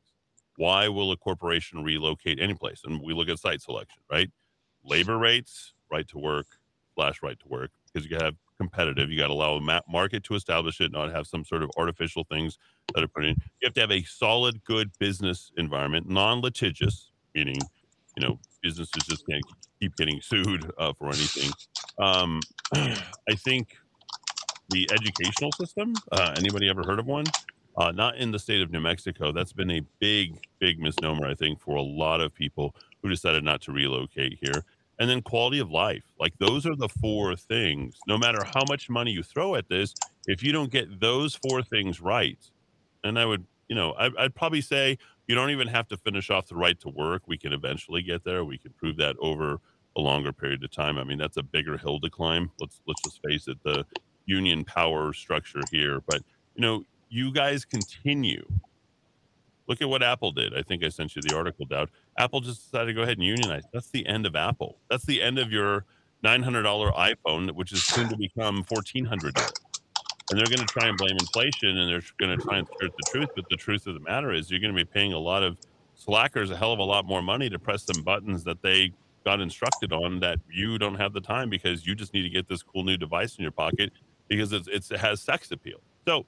Why 0.56 0.88
will 0.88 1.10
a 1.10 1.16
corporation 1.16 1.82
relocate 1.82 2.38
any 2.40 2.54
place? 2.54 2.82
And 2.84 3.02
we 3.02 3.14
look 3.14 3.28
at 3.28 3.38
site 3.38 3.62
selection, 3.62 4.02
right? 4.10 4.30
Labor 4.84 5.18
rates, 5.18 5.72
right 5.90 6.06
to 6.08 6.18
work, 6.18 6.46
slash 6.94 7.22
right 7.22 7.38
to 7.40 7.48
work, 7.48 7.70
because 7.92 8.08
you 8.08 8.16
have 8.18 8.36
competitive. 8.58 9.10
You 9.10 9.18
got 9.18 9.28
to 9.28 9.32
allow 9.32 9.54
a 9.54 9.80
market 9.88 10.22
to 10.24 10.34
establish 10.34 10.80
it, 10.80 10.92
not 10.92 11.10
have 11.12 11.26
some 11.26 11.44
sort 11.44 11.62
of 11.62 11.70
artificial 11.78 12.24
things 12.24 12.58
that 12.94 13.02
are 13.02 13.08
put 13.08 13.24
in. 13.24 13.36
You 13.60 13.66
have 13.66 13.74
to 13.74 13.80
have 13.80 13.90
a 13.90 14.02
solid, 14.04 14.62
good 14.64 14.90
business 14.98 15.50
environment, 15.56 16.08
non-litigious, 16.08 17.09
meaning, 17.34 17.58
you 18.16 18.26
know, 18.26 18.38
businesses 18.62 19.04
just 19.04 19.26
can't 19.26 19.44
keep 19.80 19.96
getting 19.96 20.20
sued 20.20 20.70
uh, 20.78 20.92
for 20.98 21.06
anything. 21.06 21.50
Um, 21.98 22.40
I 22.74 23.34
think 23.36 23.76
the 24.70 24.88
educational 24.92 25.52
system. 25.52 25.94
Uh, 26.12 26.34
anybody 26.36 26.68
ever 26.68 26.82
heard 26.82 26.98
of 26.98 27.06
one? 27.06 27.24
Uh, 27.76 27.92
not 27.92 28.16
in 28.16 28.30
the 28.30 28.38
state 28.38 28.60
of 28.60 28.70
New 28.70 28.80
Mexico. 28.80 29.32
That's 29.32 29.52
been 29.52 29.70
a 29.70 29.80
big, 30.00 30.38
big 30.58 30.80
misnomer, 30.80 31.26
I 31.26 31.34
think, 31.34 31.60
for 31.60 31.76
a 31.76 31.82
lot 31.82 32.20
of 32.20 32.34
people 32.34 32.74
who 33.02 33.08
decided 33.08 33.44
not 33.44 33.60
to 33.62 33.72
relocate 33.72 34.38
here. 34.40 34.64
And 34.98 35.08
then 35.08 35.22
quality 35.22 35.60
of 35.60 35.70
life. 35.70 36.04
Like 36.18 36.34
those 36.38 36.66
are 36.66 36.76
the 36.76 36.88
four 36.88 37.34
things. 37.36 37.96
No 38.06 38.18
matter 38.18 38.44
how 38.44 38.64
much 38.68 38.90
money 38.90 39.12
you 39.12 39.22
throw 39.22 39.54
at 39.54 39.68
this, 39.68 39.94
if 40.26 40.42
you 40.42 40.52
don't 40.52 40.70
get 40.70 41.00
those 41.00 41.34
four 41.36 41.62
things 41.62 42.00
right, 42.00 42.38
and 43.02 43.18
I 43.18 43.24
would, 43.24 43.44
you 43.68 43.76
know, 43.76 43.92
I, 43.92 44.10
I'd 44.18 44.34
probably 44.34 44.60
say 44.60 44.98
you 45.30 45.36
don't 45.36 45.50
even 45.50 45.68
have 45.68 45.86
to 45.86 45.96
finish 45.96 46.28
off 46.28 46.48
the 46.48 46.56
right 46.56 46.78
to 46.80 46.88
work. 46.88 47.22
We 47.28 47.38
can 47.38 47.52
eventually 47.52 48.02
get 48.02 48.24
there. 48.24 48.44
We 48.44 48.58
can 48.58 48.72
prove 48.72 48.96
that 48.96 49.14
over 49.20 49.60
a 49.96 50.00
longer 50.00 50.32
period 50.32 50.64
of 50.64 50.72
time. 50.72 50.98
I 50.98 51.04
mean, 51.04 51.18
that's 51.18 51.36
a 51.36 51.42
bigger 51.44 51.78
hill 51.78 52.00
to 52.00 52.10
climb. 52.10 52.50
Let's 52.58 52.80
let's 52.88 53.00
just 53.02 53.20
face 53.24 53.46
it. 53.46 53.62
The 53.62 53.86
union 54.26 54.64
power 54.64 55.12
structure 55.12 55.60
here, 55.70 56.00
but 56.04 56.22
you 56.56 56.62
know, 56.62 56.84
you 57.10 57.32
guys 57.32 57.64
continue. 57.64 58.44
Look 59.68 59.80
at 59.80 59.88
what 59.88 60.02
Apple 60.02 60.32
did. 60.32 60.52
I 60.58 60.62
think 60.62 60.82
I 60.82 60.88
sent 60.88 61.14
you 61.14 61.22
the 61.22 61.36
article, 61.36 61.64
Dowd. 61.64 61.90
Apple 62.18 62.40
just 62.40 62.64
decided 62.64 62.86
to 62.86 62.92
go 62.94 63.02
ahead 63.02 63.18
and 63.18 63.24
unionize. 63.24 63.62
That's 63.72 63.90
the 63.90 64.04
end 64.08 64.26
of 64.26 64.34
Apple. 64.34 64.78
That's 64.90 65.06
the 65.06 65.22
end 65.22 65.38
of 65.38 65.52
your 65.52 65.84
nine 66.24 66.42
hundred 66.42 66.64
dollar 66.64 66.90
iPhone, 66.90 67.52
which 67.54 67.70
is 67.70 67.84
soon 67.84 68.08
to 68.08 68.16
become 68.16 68.64
fourteen 68.64 69.04
hundred 69.04 69.34
dollars. 69.34 69.52
And 70.30 70.38
they're 70.38 70.46
going 70.46 70.66
to 70.66 70.72
try 70.72 70.86
and 70.86 70.96
blame 70.96 71.16
inflation, 71.18 71.76
and 71.78 71.90
they're 71.90 72.02
going 72.18 72.38
to 72.38 72.44
try 72.44 72.58
and 72.58 72.66
skirt 72.68 72.92
the 72.96 73.10
truth. 73.10 73.30
But 73.34 73.48
the 73.50 73.56
truth 73.56 73.86
of 73.86 73.94
the 73.94 74.00
matter 74.00 74.32
is, 74.32 74.50
you're 74.50 74.60
going 74.60 74.74
to 74.74 74.78
be 74.78 74.84
paying 74.84 75.12
a 75.12 75.18
lot 75.18 75.42
of 75.42 75.58
slackers 75.94 76.50
a 76.50 76.56
hell 76.56 76.72
of 76.72 76.78
a 76.78 76.84
lot 76.84 77.04
more 77.04 77.20
money 77.20 77.50
to 77.50 77.58
press 77.58 77.82
some 77.82 78.02
buttons 78.02 78.44
that 78.44 78.62
they 78.62 78.92
got 79.24 79.40
instructed 79.40 79.92
on 79.92 80.18
that 80.20 80.38
you 80.50 80.78
don't 80.78 80.94
have 80.94 81.12
the 81.12 81.20
time 81.20 81.50
because 81.50 81.86
you 81.86 81.94
just 81.94 82.14
need 82.14 82.22
to 82.22 82.30
get 82.30 82.48
this 82.48 82.62
cool 82.62 82.84
new 82.84 82.96
device 82.96 83.36
in 83.36 83.42
your 83.42 83.52
pocket 83.52 83.92
because 84.28 84.52
it's, 84.52 84.68
it's, 84.68 84.90
it 84.90 84.98
has 84.98 85.20
sex 85.20 85.50
appeal. 85.50 85.78
So 86.06 86.24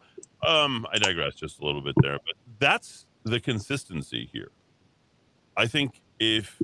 um, 0.46 0.86
I 0.92 0.98
digress 0.98 1.34
just 1.34 1.60
a 1.60 1.64
little 1.64 1.80
bit 1.80 1.94
there, 2.02 2.18
but 2.26 2.34
that's 2.58 3.06
the 3.24 3.40
consistency 3.40 4.28
here. 4.32 4.50
I 5.56 5.66
think 5.66 6.02
if, 6.18 6.60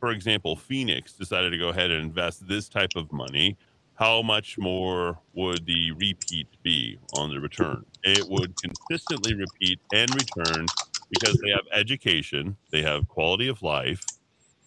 for 0.00 0.10
example, 0.10 0.56
Phoenix 0.56 1.12
decided 1.12 1.50
to 1.50 1.58
go 1.58 1.68
ahead 1.68 1.90
and 1.90 2.02
invest 2.02 2.46
this 2.48 2.68
type 2.68 2.92
of 2.96 3.12
money, 3.12 3.56
how 3.94 4.22
much 4.22 4.58
more 4.58 5.20
would 5.34 5.66
the 5.66 5.92
repeat 5.92 6.48
be 6.62 6.98
on 7.12 7.30
the 7.30 7.40
return? 7.40 7.84
It 8.02 8.28
would 8.28 8.54
consistently 8.60 9.34
repeat 9.34 9.80
and 9.92 10.14
return 10.14 10.72
because 11.10 11.38
they 11.40 11.50
have 11.50 11.64
education, 11.72 12.56
they 12.72 12.82
have 12.82 13.08
quality 13.08 13.48
of 13.48 13.62
life, 13.62 14.08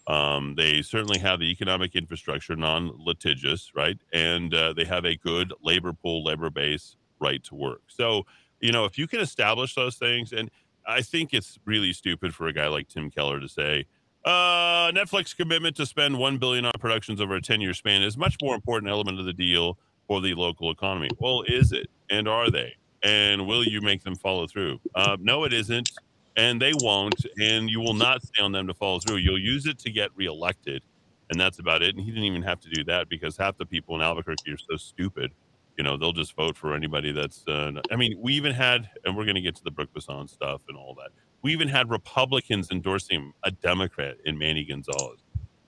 um, 0.06 0.54
they 0.56 0.80
certainly 0.80 1.18
have 1.18 1.38
the 1.38 1.50
economic 1.50 1.94
infrastructure, 1.94 2.56
non 2.56 2.90
litigious, 2.96 3.72
right? 3.74 3.98
And 4.12 4.54
uh, 4.54 4.72
they 4.72 4.86
have 4.86 5.04
a 5.04 5.16
good 5.16 5.52
labor 5.62 5.92
pool, 5.92 6.24
labor 6.24 6.48
base, 6.48 6.96
right 7.20 7.44
to 7.44 7.54
work. 7.54 7.82
So, 7.88 8.24
you 8.60 8.72
know, 8.72 8.86
if 8.86 8.96
you 8.96 9.06
can 9.06 9.20
establish 9.20 9.74
those 9.74 9.96
things, 9.96 10.32
and 10.32 10.50
I 10.86 11.02
think 11.02 11.34
it's 11.34 11.58
really 11.66 11.92
stupid 11.92 12.34
for 12.34 12.46
a 12.46 12.54
guy 12.54 12.68
like 12.68 12.88
Tim 12.88 13.10
Keller 13.10 13.40
to 13.40 13.48
say, 13.48 13.84
uh, 14.28 14.92
Netflix 14.92 15.36
commitment 15.36 15.76
to 15.76 15.86
spend 15.86 16.18
one 16.18 16.38
billion 16.38 16.64
on 16.64 16.72
productions 16.78 17.20
over 17.20 17.34
a 17.36 17.42
ten-year 17.42 17.74
span 17.74 18.02
is 18.02 18.16
much 18.16 18.36
more 18.42 18.54
important 18.54 18.90
element 18.90 19.18
of 19.18 19.26
the 19.26 19.32
deal 19.32 19.78
for 20.06 20.20
the 20.20 20.34
local 20.34 20.70
economy. 20.70 21.08
Well, 21.18 21.44
is 21.46 21.72
it? 21.72 21.88
And 22.10 22.28
are 22.28 22.50
they? 22.50 22.74
And 23.02 23.46
will 23.46 23.64
you 23.64 23.80
make 23.80 24.02
them 24.02 24.16
follow 24.16 24.46
through? 24.46 24.80
Uh, 24.94 25.16
no, 25.20 25.44
it 25.44 25.52
isn't 25.52 25.90
and 26.38 26.62
they 26.62 26.72
won't, 26.80 27.26
and 27.40 27.68
you 27.68 27.80
will 27.80 27.94
not 27.94 28.22
stay 28.22 28.42
on 28.42 28.52
them 28.52 28.68
to 28.68 28.74
follow 28.74 29.00
through. 29.00 29.16
You'll 29.16 29.40
use 29.40 29.66
it 29.66 29.78
to 29.80 29.90
get 29.90 30.10
reelected, 30.14 30.82
and 31.30 31.38
that's 31.38 31.58
about 31.58 31.82
it. 31.82 31.96
And 31.96 32.04
he 32.04 32.10
didn't 32.10 32.24
even 32.24 32.42
have 32.42 32.60
to 32.60 32.70
do 32.70 32.84
that 32.84 33.08
because 33.08 33.36
half 33.36 33.58
the 33.58 33.66
people 33.66 33.96
in 33.96 34.02
Albuquerque 34.02 34.52
are 34.52 34.56
so 34.56 34.76
stupid. 34.76 35.32
You 35.76 35.84
know, 35.84 35.96
they'll 35.96 36.12
just 36.12 36.34
vote 36.36 36.56
for 36.56 36.74
anybody 36.74 37.10
that's. 37.10 37.46
Uh, 37.46 37.72
I 37.90 37.96
mean, 37.96 38.16
we 38.20 38.34
even 38.34 38.54
had, 38.54 38.88
and 39.04 39.16
we're 39.16 39.24
going 39.24 39.34
to 39.34 39.40
get 39.40 39.56
to 39.56 39.64
the 39.64 39.70
Brook 39.70 39.92
Bassan 39.92 40.28
stuff 40.28 40.60
and 40.68 40.78
all 40.78 40.94
that. 40.94 41.10
We 41.42 41.52
even 41.52 41.68
had 41.68 41.90
Republicans 41.90 42.68
endorsing 42.70 43.32
a 43.44 43.50
Democrat 43.50 44.16
in 44.24 44.36
Manny 44.36 44.64
Gonzales, 44.64 45.18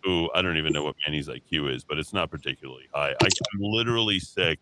who 0.02 0.30
I 0.35 0.42
don't 0.42 0.56
even 0.56 0.72
know 0.72 0.83
what 0.83 0.96
Manny's 1.06 1.28
IQ 1.28 1.74
is, 1.74 1.85
but 1.85 1.98
it's 1.98 2.12
not 2.12 2.30
particularly 2.30 2.88
high. 2.92 3.14
I, 3.22 3.24
I'm 3.24 3.61
literally 3.61 4.18
sick 4.18 4.59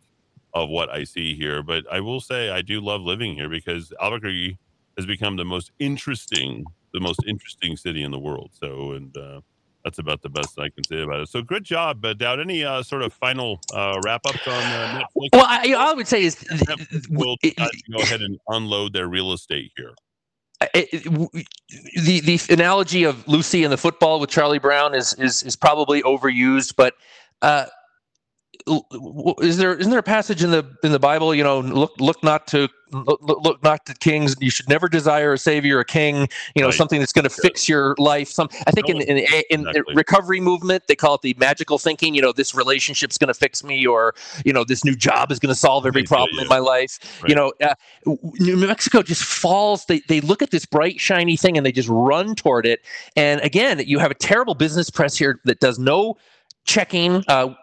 of 0.55 0.68
what 0.68 0.90
I 0.90 1.05
see 1.05 1.35
here, 1.35 1.62
but 1.62 1.85
I 1.90 2.01
will 2.01 2.21
say 2.21 2.51
I 2.51 2.62
do 2.62 2.81
love 2.81 3.03
living 3.03 3.35
here 3.35 3.49
because 3.49 3.92
Albuquerque 4.01 4.59
has 4.97 5.07
become 5.07 5.37
the 5.37 5.44
most 5.44 5.71
interesting, 5.79 6.64
the 6.92 7.01
most 7.01 7.21
interesting 7.27 7.77
city 7.77 8.03
in 8.03 8.11
the 8.11 8.18
world. 8.18 8.51
So, 8.53 8.92
and 8.92 9.16
uh, 9.16 9.40
that's 9.85 9.99
about 9.99 10.23
the 10.23 10.29
best 10.29 10.59
I 10.59 10.68
can 10.71 10.85
say 10.85 11.03
about 11.03 11.21
it. 11.21 11.29
So, 11.29 11.40
good 11.42 11.64
job, 11.64 12.01
but 12.01 12.18
Dowd. 12.18 12.40
Any 12.40 12.64
uh, 12.64 12.83
sort 12.83 13.03
of 13.03 13.12
final 13.12 13.61
uh, 13.73 14.01
wrap 14.05 14.23
ups 14.27 14.47
on 14.47 14.53
uh, 14.53 15.01
Netflix? 15.01 15.29
Well, 15.33 15.47
I, 15.47 15.75
I 15.79 15.92
would 15.94 16.09
say 16.09 16.25
is 16.25 16.37
Netflix 16.37 17.09
will 17.11 17.37
go 17.44 18.03
ahead 18.03 18.21
and 18.21 18.38
unload 18.49 18.92
their 18.92 19.09
real 19.09 19.33
estate 19.33 19.73
here. 19.77 19.92
It- 20.75 21.05
the 21.94 22.21
the 22.21 22.40
analogy 22.53 23.05
of 23.05 23.27
Lucy 23.29 23.64
and 23.64 23.73
the 23.73 23.77
football 23.77 24.21
with 24.21 24.31
Charlie 24.31 24.59
Brown 24.59 24.94
is 24.94 25.14
is 25.14 25.42
is 25.42 25.57
probably 25.57 26.03
overused, 26.03 26.75
but 26.77 26.94
uh, 27.42 27.66
is 29.43 29.59
there 29.59 29.75
isn't 29.75 29.91
there 29.91 30.01
a 30.01 30.05
passage 30.05 30.43
in 30.45 30.51
the 30.51 30.67
in 30.85 30.93
the 30.93 30.99
Bible? 31.01 31.35
You 31.35 31.45
know, 31.45 31.61
look 31.61 31.93
look 32.01 32.23
not 32.25 32.47
to 32.49 32.69
look, 32.93 33.21
look 33.23 33.63
not 33.63 33.87
to 33.87 33.95
kings. 33.95 34.37
You 34.41 34.51
should 34.51 34.69
never 34.69 34.89
desire 34.89 35.35
a 35.35 35.39
savior, 35.39 35.81
a 35.81 35.85
king. 35.85 36.29
You 36.57 36.63
know, 36.63 36.71
Right. 36.71 36.73
something 36.73 37.01
that's 37.01 37.13
going 37.13 37.25
to 37.25 37.31
fix 37.31 37.69
your 37.69 37.95
life. 37.99 38.29
Some 38.29 38.49
I 38.67 38.73
think 38.73 38.89
in 38.89 39.01
No, 39.01 39.03
in, 39.03 39.19
in, 39.19 39.43
in 39.51 39.67
exactly. 39.67 39.95
recovery 39.95 40.41
movement 40.41 40.85
they 40.89 40.97
call 40.97 41.15
it 41.17 41.23
the 41.23 41.35
magical 41.39 41.79
thinking. 41.79 42.15
You 42.15 42.23
know, 42.23 42.33
this 42.33 42.55
relationship's 42.55 43.19
going 43.19 43.29
to 43.29 43.35
fix 43.35 43.65
me, 43.65 43.87
or 43.87 44.15
you 44.45 44.53
know, 44.53 44.65
this 44.65 44.85
new 44.85 44.97
job 44.97 45.33
is 45.33 45.39
going 45.39 45.53
to 45.55 45.59
solve 45.61 45.87
every 45.87 46.03
Yeah, 46.03 46.09
yeah, 46.11 46.17
problem 46.17 46.41
in 46.41 46.49
my 46.49 46.59
life. 46.59 46.99
Right. 47.23 47.31
You 47.31 47.37
know, 47.37 47.53
uh, 47.63 47.75
New 48.41 48.57
Mexico 48.57 49.03
just 49.03 49.25
falls. 49.25 49.87
They, 49.87 50.01
they 50.09 50.21
look 50.21 50.43
at 50.43 50.51
this 50.51 50.67
bright, 50.67 51.01
shiny 51.01 51.37
thing 51.37 51.57
and 51.57 51.67
they 51.67 51.73
just 51.73 51.89
run 51.91 52.35
toward 52.35 52.67
it. 52.67 52.81
And 53.17 53.41
again, 53.43 53.81
you 53.87 53.99
have 53.99 54.11
a 54.11 54.15
terrible 54.15 54.55
business 54.55 54.91
press 54.91 55.17
here 55.17 55.41
that 55.45 55.61
does 55.61 55.79
no 55.79 56.17
checking. 56.69 57.25
Uh, 57.27 57.55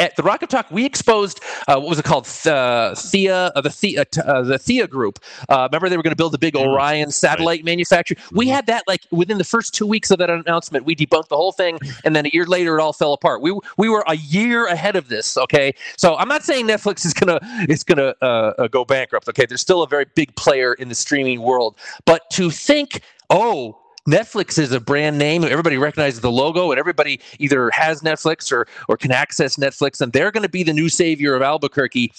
at 0.00 0.16
the 0.16 0.22
Rock 0.24 0.42
of 0.42 0.48
Talk, 0.48 0.66
we 0.72 0.84
exposed 0.84 1.40
uh, 1.68 1.76
what 1.76 1.90
was 1.90 1.98
it 2.00 2.04
called? 2.04 2.24
Uh, 2.46 2.94
Theia, 2.96 3.52
uh, 3.54 3.60
the 3.60 3.68
Theia, 3.68 4.00
uh, 4.26 4.42
the 4.42 4.58
Theia 4.58 4.88
Group. 4.88 5.20
Uh, 5.48 5.68
remember 5.70 5.88
they 5.88 5.96
were 5.96 6.02
going 6.02 6.10
to 6.12 6.16
build 6.16 6.32
the 6.32 6.38
big. 6.38 6.56
Orion 6.56 7.10
satellite 7.10 7.64
manufacturer. 7.64 8.16
We 8.32 8.46
Mhm. 8.46 8.52
had 8.52 8.66
that 8.66 8.84
like 8.86 9.02
within 9.10 9.38
the 9.38 9.44
first 9.44 9.74
two 9.74 9.86
weeks 9.86 10.10
of 10.10 10.18
that 10.18 10.30
announcement. 10.30 10.84
We 10.86 10.96
debunked 10.96 11.28
the 11.28 11.36
whole 11.36 11.52
thing, 11.52 11.78
and 12.04 12.16
then 12.16 12.26
a 12.26 12.30
year 12.32 12.46
later, 12.46 12.78
it 12.78 12.82
all 12.82 12.92
fell 12.94 13.12
apart. 13.12 13.42
We 13.42 13.58
we 13.76 13.88
were 13.90 14.04
a 14.06 14.16
year 14.16 14.66
ahead 14.66 14.96
of 14.96 15.08
this. 15.08 15.36
Okay, 15.36 15.74
so 15.98 16.16
I'm 16.16 16.28
not 16.28 16.42
saying 16.44 16.66
Netflix 16.66 17.04
is 17.04 17.12
gonna 17.12 17.38
is 17.68 17.84
gonna 17.84 18.14
uh, 18.22 18.52
uh, 18.58 18.68
go 18.68 18.84
bankrupt. 18.84 19.28
Okay, 19.28 19.46
they're 19.46 19.58
still 19.58 19.82
a 19.82 19.88
very 19.88 20.06
big 20.14 20.34
player 20.36 20.74
in 20.74 20.88
the 20.88 20.94
streaming 20.94 21.42
world, 21.42 21.76
but 22.06 22.30
to 22.30 22.50
think, 22.50 23.02
oh. 23.30 23.78
Netflix 24.08 24.58
is 24.58 24.72
a 24.72 24.80
brand 24.80 25.18
name. 25.18 25.44
Everybody 25.44 25.78
recognizes 25.78 26.20
the 26.20 26.30
logo, 26.30 26.70
and 26.70 26.78
everybody 26.78 27.20
either 27.38 27.70
has 27.70 28.02
Netflix 28.02 28.52
or 28.52 28.66
or 28.88 28.96
can 28.96 29.10
access 29.12 29.56
Netflix, 29.56 30.00
and 30.00 30.12
they're 30.12 30.30
going 30.30 30.42
to 30.42 30.48
be 30.48 30.62
the 30.62 30.72
new 30.72 30.88
savior 30.88 31.34
of 31.34 31.42
Albuquerque. 31.42 32.12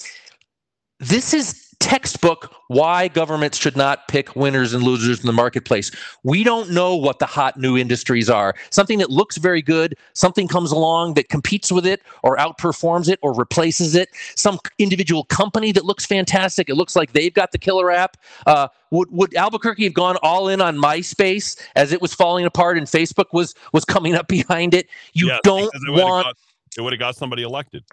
This 1.00 1.34
is 1.34 1.65
textbook 1.80 2.54
why 2.68 3.08
governments 3.08 3.58
should 3.58 3.78
not 3.78 4.08
pick 4.08 4.36
winners 4.36 4.74
and 4.74 4.84
losers 4.84 5.20
in 5.20 5.28
the 5.28 5.34
marketplace. 5.34 5.92
We 6.24 6.44
don't 6.44 6.72
know 6.72 6.96
what 6.96 7.20
the 7.20 7.26
hot 7.26 7.58
new 7.58 7.78
industries 7.78 8.30
are. 8.30 8.56
Something 8.70 8.98
that 9.00 9.10
looks 9.10 9.38
very 9.38 9.62
good, 9.62 9.96
something 10.14 10.48
comes 10.48 10.72
along 10.72 11.14
that 11.16 11.30
competes 11.30 11.72
with 11.72 11.86
it 11.86 12.02
or 12.24 12.38
outperforms 12.38 13.10
it 13.10 13.20
or 13.22 13.34
replaces 13.34 13.96
it. 13.96 14.10
Some 14.36 14.60
individual 14.80 15.26
company 15.26 15.72
that 15.74 15.86
looks 15.86 16.06
fantastic. 16.06 16.70
It 16.70 16.76
looks 16.76 16.96
like 16.96 17.14
they've 17.14 17.34
got 17.34 17.52
the 17.52 17.58
killer 17.58 17.92
app. 17.92 18.18
Uh, 18.46 18.68
would, 18.92 19.12
would 19.12 19.36
Albuquerque 19.36 19.84
have 19.84 19.94
gone 19.94 20.18
all 20.24 20.48
in 20.48 20.62
on 20.62 20.78
MySpace 20.78 21.60
as 21.76 21.92
it 21.92 22.02
was 22.02 22.14
falling 22.14 22.46
apart 22.46 22.78
and 22.78 22.88
Facebook 22.88 23.26
was 23.34 23.54
was 23.74 23.86
coming 23.86 24.16
up 24.16 24.28
behind 24.28 24.74
it? 24.74 24.88
You 25.14 25.28
Yes, 25.28 25.40
don't 25.44 25.72
want 25.88 26.36
it 26.78 26.82
would 26.82 26.94
have 26.94 27.00
got 27.00 27.16
somebody 27.16 27.44
elected. 27.44 27.84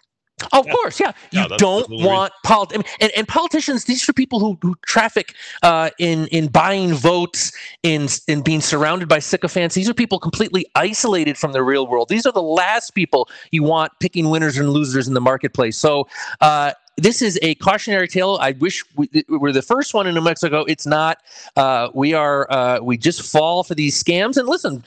Of 0.52 0.66
course, 0.68 1.00
yeah. 1.00 1.12
You 1.30 1.40
Yeah, 1.40 1.48
that's- 1.48 1.60
don't 1.60 1.78
that's 1.80 1.88
the 1.88 1.94
only 1.96 2.06
want 2.06 2.32
polit- 2.44 2.70
I 2.74 2.76
mean, 2.78 2.86
and, 3.00 3.12
and 3.16 3.28
politicians. 3.28 3.84
These 3.84 4.08
are 4.08 4.12
people 4.12 4.40
who, 4.40 4.58
who 4.62 4.74
traffic 4.86 5.34
uh, 5.62 5.90
in 5.98 6.26
in 6.28 6.48
buying 6.48 6.94
votes, 6.94 7.52
in 7.82 8.08
in 8.28 8.42
being 8.42 8.60
surrounded 8.60 9.08
by 9.08 9.18
sycophants. 9.18 9.74
These 9.74 9.88
are 9.88 9.94
people 9.94 10.18
completely 10.18 10.66
isolated 10.74 11.36
from 11.38 11.52
the 11.52 11.62
real 11.62 11.86
world. 11.86 12.08
These 12.08 12.26
are 12.26 12.32
the 12.32 12.42
last 12.42 12.90
people 12.94 13.28
you 13.50 13.62
want 13.62 13.92
picking 14.00 14.30
winners 14.30 14.58
and 14.58 14.70
losers 14.70 15.08
in 15.08 15.14
the 15.14 15.20
marketplace. 15.20 15.76
So. 15.78 16.08
Uh, 16.40 16.72
this 16.98 17.22
is 17.22 17.38
a 17.40 17.54
cautionary 17.54 18.06
tale. 18.06 18.36
I 18.38 18.52
wish 18.52 18.84
we, 18.96 19.08
we 19.26 19.38
were 19.38 19.50
the 19.50 19.62
first 19.62 19.94
one 19.94 20.06
in 20.06 20.14
New 20.14 20.20
Mexico. 20.20 20.62
It's 20.64 20.86
not. 20.86 21.22
Uh, 21.56 21.88
we 21.94 22.12
are. 22.12 22.46
Uh, 22.52 22.80
we 22.82 22.98
just 22.98 23.22
fall 23.22 23.64
for 23.64 23.74
these 23.74 24.00
scams. 24.00 24.36
And 24.36 24.46
listen, 24.46 24.84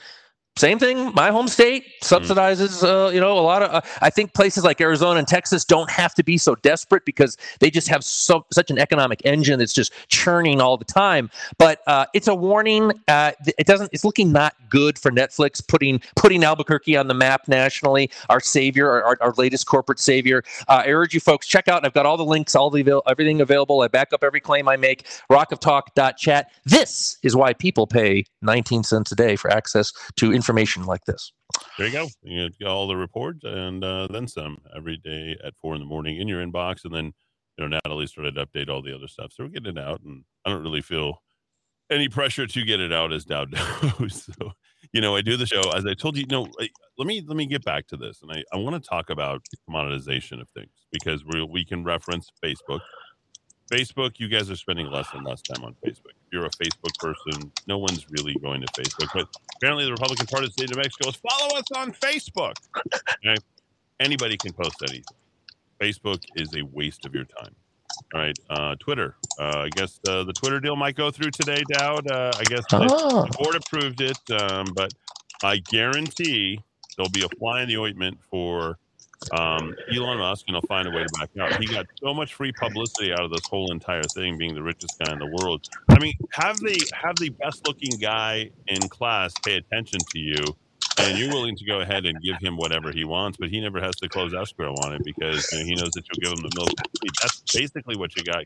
same 0.56 0.78
thing. 0.78 1.12
My 1.14 1.30
home 1.30 1.48
state 1.48 1.84
subsidizes, 2.02 2.82
uh, 2.82 3.10
you 3.10 3.20
know, 3.20 3.38
a 3.38 3.40
lot 3.40 3.62
of. 3.62 3.70
Uh, 3.70 3.80
I 4.00 4.08
think 4.08 4.32
places 4.32 4.64
like 4.64 4.80
Arizona 4.80 5.18
and 5.18 5.28
Texas 5.28 5.66
don't 5.66 5.90
have 5.90 6.14
to 6.14 6.24
be 6.24 6.38
so 6.38 6.54
desperate 6.56 7.04
because 7.04 7.36
they 7.60 7.70
just 7.70 7.88
have 7.88 8.02
so 8.02 8.46
such 8.50 8.70
an 8.70 8.78
economic 8.78 9.20
engine 9.26 9.58
that's 9.58 9.74
just 9.74 9.92
churning 10.08 10.62
all 10.62 10.78
the 10.78 10.86
time. 10.86 11.30
But 11.58 11.80
uh, 11.86 12.06
it's 12.14 12.26
a 12.26 12.34
warning. 12.34 12.92
Uh, 13.06 13.32
it 13.58 13.66
doesn't. 13.66 13.90
It's 13.92 14.02
looking 14.02 14.32
not 14.32 14.54
good 14.70 14.98
for 14.98 15.10
Netflix 15.10 15.66
putting 15.66 16.00
putting 16.16 16.42
Albuquerque 16.42 16.96
on 16.96 17.08
the 17.08 17.14
map 17.14 17.48
nationally. 17.48 18.10
Our 18.30 18.40
savior, 18.40 18.90
our, 18.90 19.18
our, 19.20 19.34
latest 19.36 19.66
corporate 19.66 19.98
savior. 19.98 20.42
Uh, 20.68 20.84
I 20.86 20.88
urge 20.88 21.12
you 21.12 21.20
folks 21.20 21.46
check 21.46 21.68
out. 21.68 21.84
I've 21.84 21.92
got 21.92 22.06
all 22.06 22.16
the 22.16 22.24
links, 22.24 22.54
all 22.54 22.70
the 22.70 23.02
everything 23.06 23.42
available. 23.42 23.82
I 23.82 23.88
back 23.88 24.14
up 24.14 24.24
every 24.24 24.40
claim 24.40 24.68
I 24.68 24.76
make. 24.76 25.04
Rockoftalk.chat. 25.30 26.50
This 26.64 27.18
is 27.22 27.36
why 27.36 27.52
people 27.52 27.86
pay 27.86 28.24
19 28.40 28.84
cents 28.84 29.12
a 29.12 29.16
day 29.16 29.36
for 29.36 29.50
access 29.50 29.92
to 30.16 30.32
information 30.32 30.45
like 30.84 31.04
this. 31.06 31.32
There 31.78 31.86
you 31.86 31.92
go. 31.92 32.08
You 32.22 32.50
get 32.58 32.68
all 32.68 32.86
the 32.86 32.96
reports 32.96 33.44
and 33.44 33.82
uh, 33.84 34.08
then 34.10 34.28
some 34.28 34.58
every 34.76 34.96
day 34.96 35.36
at 35.44 35.54
four 35.60 35.74
in 35.74 35.80
the 35.80 35.86
morning 35.86 36.20
in 36.20 36.28
your 36.28 36.44
inbox. 36.44 36.84
And 36.84 36.94
then, 36.94 37.12
you 37.56 37.68
know, 37.68 37.78
Natalie 37.84 38.06
started 38.06 38.34
to 38.34 38.46
update 38.46 38.68
all 38.68 38.82
the 38.82 38.94
other 38.94 39.08
stuff. 39.08 39.32
So 39.32 39.44
we're 39.44 39.50
getting 39.50 39.76
it 39.76 39.82
out. 39.82 40.00
And 40.02 40.24
I 40.44 40.50
don't 40.50 40.62
really 40.62 40.82
feel 40.82 41.22
any 41.90 42.08
pressure 42.08 42.46
to 42.46 42.64
get 42.64 42.80
it 42.80 42.92
out 42.92 43.12
as 43.12 43.24
Dowd 43.24 43.52
knows. 44.00 44.24
so, 44.24 44.52
you 44.92 45.00
know, 45.00 45.16
I 45.16 45.20
do 45.20 45.36
the 45.36 45.46
show 45.46 45.70
as 45.70 45.86
I 45.86 45.94
told 45.94 46.16
you, 46.16 46.26
no, 46.30 46.42
like, 46.58 46.72
let 46.98 47.06
me, 47.06 47.22
let 47.26 47.36
me 47.36 47.46
get 47.46 47.64
back 47.64 47.86
to 47.88 47.96
this. 47.96 48.20
And 48.22 48.32
I, 48.32 48.42
I 48.52 48.56
want 48.58 48.82
to 48.82 48.88
talk 48.88 49.10
about 49.10 49.42
commoditization 49.68 50.40
of 50.40 50.48
things 50.50 50.72
because 50.90 51.24
we, 51.24 51.42
we 51.44 51.64
can 51.64 51.84
reference 51.84 52.30
Facebook. 52.44 52.80
Facebook, 53.70 54.18
you 54.18 54.28
guys 54.28 54.50
are 54.50 54.56
spending 54.56 54.90
less 54.90 55.08
and 55.12 55.24
less 55.24 55.42
time 55.42 55.64
on 55.64 55.74
Facebook. 55.84 56.10
If 56.10 56.32
you're 56.32 56.46
a 56.46 56.50
Facebook 56.50 56.94
person, 56.98 57.50
no 57.66 57.78
one's 57.78 58.06
really 58.10 58.34
going 58.34 58.60
to 58.60 58.66
Facebook. 58.80 59.08
But 59.14 59.28
apparently, 59.56 59.84
the 59.84 59.92
Republican 59.92 60.26
Party 60.26 60.46
of 60.46 60.50
the 60.50 60.62
state 60.62 60.70
of 60.70 60.76
New 60.76 60.82
Mexico 60.82 61.08
is 61.08 61.16
follow 61.16 61.56
us 61.58 61.64
on 61.76 61.92
Facebook. 61.92 62.54
Okay? 63.24 63.36
Anybody 63.98 64.36
can 64.36 64.52
post 64.52 64.76
anything. 64.82 65.04
Facebook 65.80 66.22
is 66.36 66.48
a 66.54 66.62
waste 66.66 67.06
of 67.06 67.14
your 67.14 67.24
time. 67.24 67.54
All 68.14 68.20
right. 68.20 68.38
Uh, 68.50 68.74
Twitter. 68.78 69.16
Uh, 69.40 69.64
I 69.64 69.68
guess 69.70 69.98
uh, 70.08 70.22
the 70.24 70.32
Twitter 70.32 70.60
deal 70.60 70.76
might 70.76 70.96
go 70.96 71.10
through 71.10 71.30
today, 71.30 71.62
Dowd. 71.72 72.08
Uh, 72.10 72.30
I 72.38 72.44
guess 72.44 72.62
the, 72.70 72.86
Oh. 72.90 73.22
the 73.24 73.38
board 73.38 73.56
approved 73.56 74.00
it, 74.02 74.18
um, 74.40 74.66
but 74.74 74.92
I 75.42 75.58
guarantee 75.58 76.60
there'll 76.96 77.10
be 77.10 77.24
a 77.24 77.28
fly 77.38 77.62
in 77.62 77.68
the 77.68 77.78
ointment 77.78 78.18
for 78.30 78.78
um, 79.32 79.74
Elon 79.94 80.18
Musk, 80.18 80.44
and 80.48 80.54
he'll 80.54 80.62
find 80.62 80.86
a 80.86 80.90
way 80.90 81.04
to 81.04 81.08
back 81.18 81.30
out. 81.40 81.60
He 81.60 81.66
got 81.66 81.86
so 82.00 82.14
much 82.14 82.34
free 82.34 82.52
publicity 82.52 83.12
out 83.12 83.24
of 83.24 83.30
this 83.30 83.46
whole 83.48 83.72
entire 83.72 84.02
thing, 84.14 84.38
being 84.38 84.54
the 84.54 84.62
richest 84.62 84.98
guy 84.98 85.12
in 85.12 85.18
the 85.18 85.36
world. 85.40 85.66
I 85.88 85.98
mean, 85.98 86.14
have 86.32 86.58
the 86.58 86.80
have 86.94 87.16
the 87.16 87.30
best 87.30 87.66
looking 87.66 87.98
guy 88.00 88.50
in 88.66 88.80
class 88.88 89.32
pay 89.44 89.56
attention 89.56 90.00
to 90.12 90.18
you, 90.18 90.42
and 90.98 91.18
you're 91.18 91.30
willing 91.30 91.56
to 91.56 91.64
go 91.64 91.80
ahead 91.80 92.06
and 92.06 92.20
give 92.22 92.36
him 92.40 92.56
whatever 92.56 92.92
he 92.92 93.04
wants, 93.04 93.38
but 93.38 93.48
he 93.48 93.60
never 93.60 93.80
has 93.80 93.96
to 93.96 94.08
close 94.08 94.34
escrow 94.34 94.72
on 94.84 94.94
it 94.94 95.02
because 95.04 95.50
you 95.52 95.58
know, 95.58 95.64
he 95.64 95.74
knows 95.74 95.90
that 95.90 96.04
you'll 96.08 96.30
give 96.30 96.38
him 96.38 96.48
the 96.48 96.54
milk. 96.56 96.70
That's 97.22 97.40
basically 97.54 97.96
what 97.96 98.16
you 98.16 98.24
got. 98.24 98.44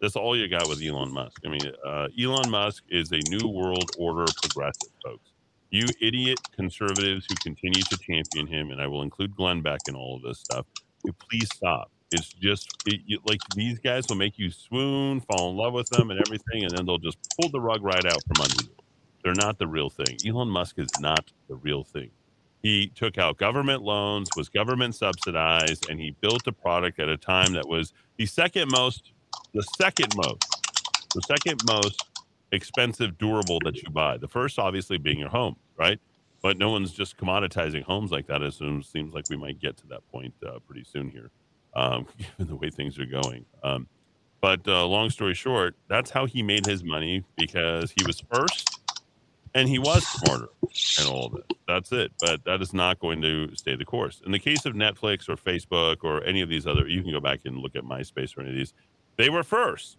That's 0.00 0.16
all 0.16 0.36
you 0.36 0.48
got 0.48 0.68
with 0.68 0.82
Elon 0.82 1.12
Musk. 1.12 1.42
I 1.44 1.50
mean, 1.50 1.60
uh, 1.86 2.08
Elon 2.18 2.50
Musk 2.50 2.84
is 2.88 3.12
a 3.12 3.20
new 3.28 3.48
world 3.48 3.90
order 3.98 4.24
progressive, 4.42 4.88
folks. 5.04 5.29
You 5.70 5.86
idiot 6.00 6.38
conservatives 6.52 7.26
who 7.28 7.36
continue 7.36 7.82
to 7.82 7.96
champion 7.98 8.46
him, 8.46 8.70
and 8.70 8.80
I 8.80 8.88
will 8.88 9.02
include 9.02 9.36
Glenn 9.36 9.62
Beck 9.62 9.80
in 9.88 9.94
all 9.94 10.16
of 10.16 10.22
this 10.22 10.40
stuff. 10.40 10.66
Please 11.30 11.48
stop. 11.54 11.90
It's 12.10 12.32
just 12.32 12.68
it, 12.86 13.00
you, 13.06 13.20
like 13.24 13.38
these 13.54 13.78
guys 13.78 14.04
will 14.08 14.16
make 14.16 14.36
you 14.36 14.50
swoon, 14.50 15.20
fall 15.20 15.50
in 15.50 15.56
love 15.56 15.72
with 15.72 15.88
them, 15.90 16.10
and 16.10 16.20
everything, 16.26 16.64
and 16.64 16.76
then 16.76 16.86
they'll 16.86 16.98
just 16.98 17.18
pull 17.40 17.50
the 17.50 17.60
rug 17.60 17.82
right 17.84 18.04
out 18.04 18.20
from 18.26 18.42
under 18.42 18.64
you. 18.64 18.76
They're 19.22 19.34
not 19.34 19.58
the 19.58 19.68
real 19.68 19.90
thing. 19.90 20.16
Elon 20.26 20.48
Musk 20.48 20.78
is 20.78 20.90
not 20.98 21.30
the 21.48 21.54
real 21.54 21.84
thing. 21.84 22.10
He 22.62 22.88
took 22.88 23.16
out 23.16 23.38
government 23.38 23.82
loans, 23.82 24.28
was 24.36 24.48
government 24.48 24.94
subsidized, 24.94 25.88
and 25.88 26.00
he 26.00 26.10
built 26.20 26.46
a 26.46 26.52
product 26.52 26.98
at 26.98 27.08
a 27.08 27.16
time 27.16 27.52
that 27.52 27.68
was 27.68 27.92
the 28.16 28.26
second 28.26 28.70
most, 28.72 29.12
the 29.54 29.62
second 29.62 30.12
most, 30.16 30.44
the 31.14 31.22
second 31.22 31.60
most 31.68 32.09
expensive 32.52 33.18
durable 33.18 33.58
that 33.64 33.82
you 33.82 33.90
buy. 33.90 34.16
The 34.16 34.28
first, 34.28 34.58
obviously, 34.58 34.98
being 34.98 35.18
your 35.18 35.28
home, 35.28 35.56
right? 35.76 36.00
But 36.42 36.58
no 36.58 36.70
one's 36.70 36.92
just 36.92 37.16
commoditizing 37.16 37.82
homes 37.82 38.10
like 38.10 38.26
that. 38.28 38.40
Soon 38.52 38.82
seems 38.82 39.12
like 39.14 39.28
we 39.28 39.36
might 39.36 39.60
get 39.60 39.76
to 39.78 39.86
that 39.88 40.06
point 40.10 40.34
uh, 40.46 40.58
pretty 40.66 40.84
soon 40.84 41.10
here, 41.10 41.30
um, 41.74 42.06
given 42.18 42.46
the 42.46 42.56
way 42.56 42.70
things 42.70 42.98
are 42.98 43.06
going. 43.06 43.44
Um, 43.62 43.86
but 44.40 44.66
uh, 44.66 44.86
long 44.86 45.10
story 45.10 45.34
short, 45.34 45.76
that's 45.88 46.10
how 46.10 46.26
he 46.26 46.42
made 46.42 46.64
his 46.64 46.82
money 46.82 47.24
because 47.36 47.92
he 47.92 48.06
was 48.06 48.22
first 48.32 48.80
and 49.54 49.68
he 49.68 49.78
was 49.78 50.06
smarter 50.06 50.48
and 50.98 51.08
all 51.08 51.26
of 51.26 51.34
it. 51.34 51.52
That's 51.66 51.92
it. 51.92 52.12
But 52.20 52.44
that 52.44 52.62
is 52.62 52.72
not 52.72 52.98
going 53.00 53.20
to 53.22 53.54
stay 53.54 53.76
the 53.76 53.84
course. 53.84 54.22
In 54.24 54.32
the 54.32 54.38
case 54.38 54.64
of 54.64 54.74
Netflix 54.74 55.28
or 55.28 55.36
Facebook 55.36 55.98
or 56.02 56.24
any 56.24 56.40
of 56.40 56.48
these 56.48 56.66
other, 56.66 56.88
you 56.88 57.02
can 57.02 57.12
go 57.12 57.20
back 57.20 57.40
and 57.44 57.58
look 57.58 57.76
at 57.76 57.84
MySpace 57.84 58.36
or 58.36 58.40
any 58.40 58.50
of 58.50 58.56
these. 58.56 58.72
They 59.16 59.28
were 59.28 59.42
first, 59.42 59.98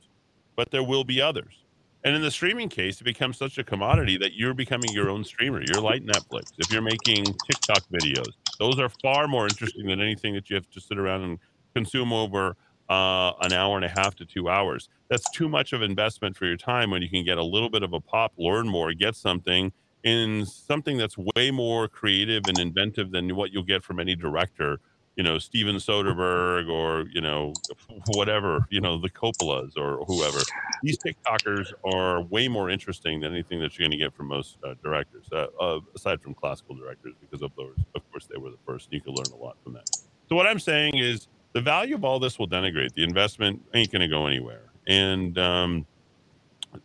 but 0.56 0.72
there 0.72 0.84
will 0.84 1.04
be 1.04 1.22
others. 1.22 1.61
And 2.04 2.16
in 2.16 2.22
the 2.22 2.32
streaming 2.32 2.70
case, 2.70 3.00
it 3.00 3.04
becomes 3.04 3.38
such 3.38 3.58
a 3.60 3.64
commodity 3.64 4.18
that 4.18 4.34
you're 4.34 4.56
becoming 4.56 4.92
your 4.92 5.10
own 5.10 5.24
streamer. 5.24 5.62
You're 5.62 5.82
like 5.82 6.04
Netflix. 6.04 6.52
If 6.58 6.72
you're 6.72 6.82
making 6.82 7.26
TikTok 7.26 7.84
videos, 7.94 8.34
those 8.58 8.80
are 8.80 8.90
far 8.90 9.28
more 9.28 9.46
interesting 9.46 9.86
than 9.86 10.02
anything 10.02 10.34
that 10.34 10.50
you 10.50 10.56
have 10.56 10.70
to 10.72 10.82
sit 10.82 10.98
around 10.98 11.22
and 11.22 11.40
consume 11.76 12.12
over 12.12 12.56
uh, 12.90 13.34
an 13.42 13.54
hour 13.54 13.76
and 13.76 13.86
a 13.86 13.90
half 13.90 14.16
to 14.16 14.26
two 14.26 14.50
hours. 14.50 14.90
That's 15.10 15.30
too 15.32 15.48
much 15.48 15.74
of 15.74 15.82
investment 15.82 16.36
for 16.36 16.46
your 16.46 16.58
time 16.58 16.90
when 16.90 17.02
you 17.02 17.10
can 17.10 17.24
get 17.24 17.38
a 17.38 17.44
little 17.44 17.70
bit 17.70 17.84
of 17.84 17.94
a 17.94 18.02
pop, 18.02 18.34
learn 18.38 18.68
more, 18.68 18.94
get 18.94 19.16
something 19.16 19.72
in 20.04 20.46
something 20.46 20.98
that's 20.98 21.16
way 21.36 21.52
more 21.52 21.88
creative 21.88 22.44
and 22.48 22.60
inventive 22.60 23.12
than 23.12 23.36
what 23.36 23.52
you'll 23.52 23.64
get 23.64 23.84
from 23.84 24.00
any 24.00 24.16
director. 24.16 24.80
You 25.16 25.24
know, 25.24 25.38
Steven 25.40 25.76
Soderbergh 25.76 26.70
or, 26.70 27.06
you 27.12 27.22
know, 27.22 27.54
whatever, 28.16 28.66
you 28.70 28.80
know, 28.80 28.98
the 29.00 29.10
Coppolas 29.10 29.78
or 29.78 30.04
whoever. 30.06 30.40
These 30.84 30.98
TikTokers 31.00 31.74
are 31.94 32.22
way 32.24 32.48
more 32.48 32.70
interesting 32.70 33.20
than 33.20 33.34
anything 33.34 33.60
that 33.60 33.78
you're 33.78 33.88
going 33.88 33.98
to 33.98 34.04
get 34.04 34.14
from 34.16 34.28
most 34.28 34.58
uh, 34.64 34.76
directors, 34.84 35.26
uh, 35.34 35.48
uh, 35.60 35.80
aside 35.96 36.22
from 36.22 36.34
classical 36.34 36.76
directors, 36.76 37.14
because 37.20 37.42
of 37.42 37.52
those, 37.58 37.76
of 37.96 38.10
course, 38.12 38.28
they 38.32 38.40
were 38.40 38.52
the 38.52 38.58
first. 38.66 38.88
You 38.92 39.02
can 39.02 39.14
learn 39.14 39.32
a 39.34 39.44
lot 39.44 39.58
from 39.64 39.74
that. 39.74 39.88
So, 40.30 40.36
what 40.36 40.48
I'm 40.48 40.60
saying 40.60 40.98
is, 40.98 41.28
the 41.54 41.62
value 41.62 41.96
of 41.96 42.06
all 42.06 42.20
this 42.20 42.40
will 42.40 42.48
denigrate. 42.48 42.94
The 42.94 43.04
investment 43.04 43.62
ain't 43.74 43.92
going 43.92 44.02
to 44.02 44.08
go 44.08 44.26
anywhere. 44.26 44.72
And 44.88 45.38
um, 45.38 45.86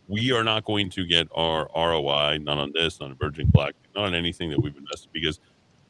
we 0.07 0.31
are 0.31 0.43
not 0.43 0.65
going 0.65 0.89
to 0.91 1.05
get 1.05 1.27
our 1.35 1.69
ROI, 1.75 2.39
not 2.39 2.57
on 2.57 2.71
this, 2.73 2.99
not 2.99 3.11
on 3.11 3.17
Virgin 3.17 3.49
Galactic, 3.51 3.89
not 3.95 4.05
on 4.05 4.15
anything 4.15 4.49
that 4.49 4.61
we've 4.61 4.75
invested 4.75 5.09
because 5.13 5.39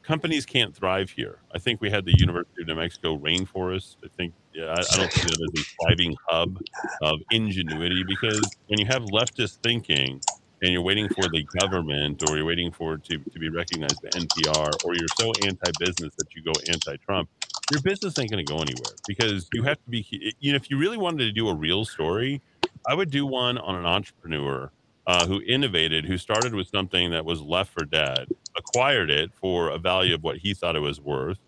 companies 0.08 0.46
can't 0.46 0.74
thrive 0.74 1.10
here. 1.10 1.38
I 1.54 1.58
think 1.58 1.82
we 1.82 1.90
had 1.90 2.06
the 2.06 2.14
University 2.16 2.62
of 2.62 2.68
New 2.68 2.76
Mexico 2.76 3.18
rainforest. 3.18 3.96
I 4.02 4.08
think, 4.16 4.32
yeah, 4.54 4.64
I, 4.64 4.80
I 4.80 4.96
don't 4.96 5.12
see 5.12 5.20
that 5.20 5.50
as 5.54 5.62
a 5.62 5.64
thriving 5.76 6.16
hub 6.26 6.58
of 7.02 7.20
ingenuity 7.30 8.02
because 8.08 8.40
when 8.68 8.80
you 8.80 8.86
have 8.86 9.02
leftist 9.02 9.58
thinking, 9.62 10.20
and 10.60 10.72
you're 10.72 10.82
waiting 10.82 11.08
for 11.08 11.28
the 11.28 11.46
government 11.60 12.28
or 12.28 12.36
you're 12.36 12.44
waiting 12.44 12.72
for 12.72 12.96
to, 12.96 13.18
to 13.18 13.38
be 13.38 13.48
recognized 13.48 14.02
by 14.02 14.08
NPR 14.08 14.72
or 14.84 14.96
you're 14.96 15.06
so 15.16 15.30
anti-business 15.46 16.12
that 16.16 16.34
you 16.34 16.42
go 16.42 16.50
anti-Trump, 16.68 17.28
your 17.70 17.80
business 17.82 18.18
ain't 18.18 18.28
going 18.28 18.44
to 18.44 18.52
go 18.52 18.58
anywhere 18.58 18.94
because 19.06 19.48
you 19.52 19.62
have 19.62 19.76
to 19.84 19.90
be, 19.90 20.04
you 20.40 20.50
know, 20.50 20.56
if 20.56 20.68
you 20.68 20.76
really 20.78 20.96
wanted 20.96 21.18
to 21.18 21.30
do 21.30 21.48
a 21.48 21.54
real 21.54 21.84
story, 21.84 22.42
I 22.88 22.94
would 22.94 23.10
do 23.10 23.24
one 23.24 23.56
on 23.56 23.76
an 23.76 23.86
entrepreneur 23.86 24.72
uh, 25.06 25.26
who 25.26 25.40
innovated, 25.46 26.06
who 26.06 26.18
started 26.18 26.54
with 26.54 26.66
something 26.68 27.10
that 27.12 27.24
was 27.24 27.40
left 27.40 27.72
for 27.72 27.84
dead, 27.84 28.26
acquired 28.58 29.10
it 29.10 29.30
for 29.40 29.70
a 29.70 29.78
value 29.78 30.14
of 30.14 30.22
what 30.22 30.36
he 30.36 30.52
thought 30.52 30.76
it 30.76 30.80
was 30.80 31.00
worth, 31.00 31.38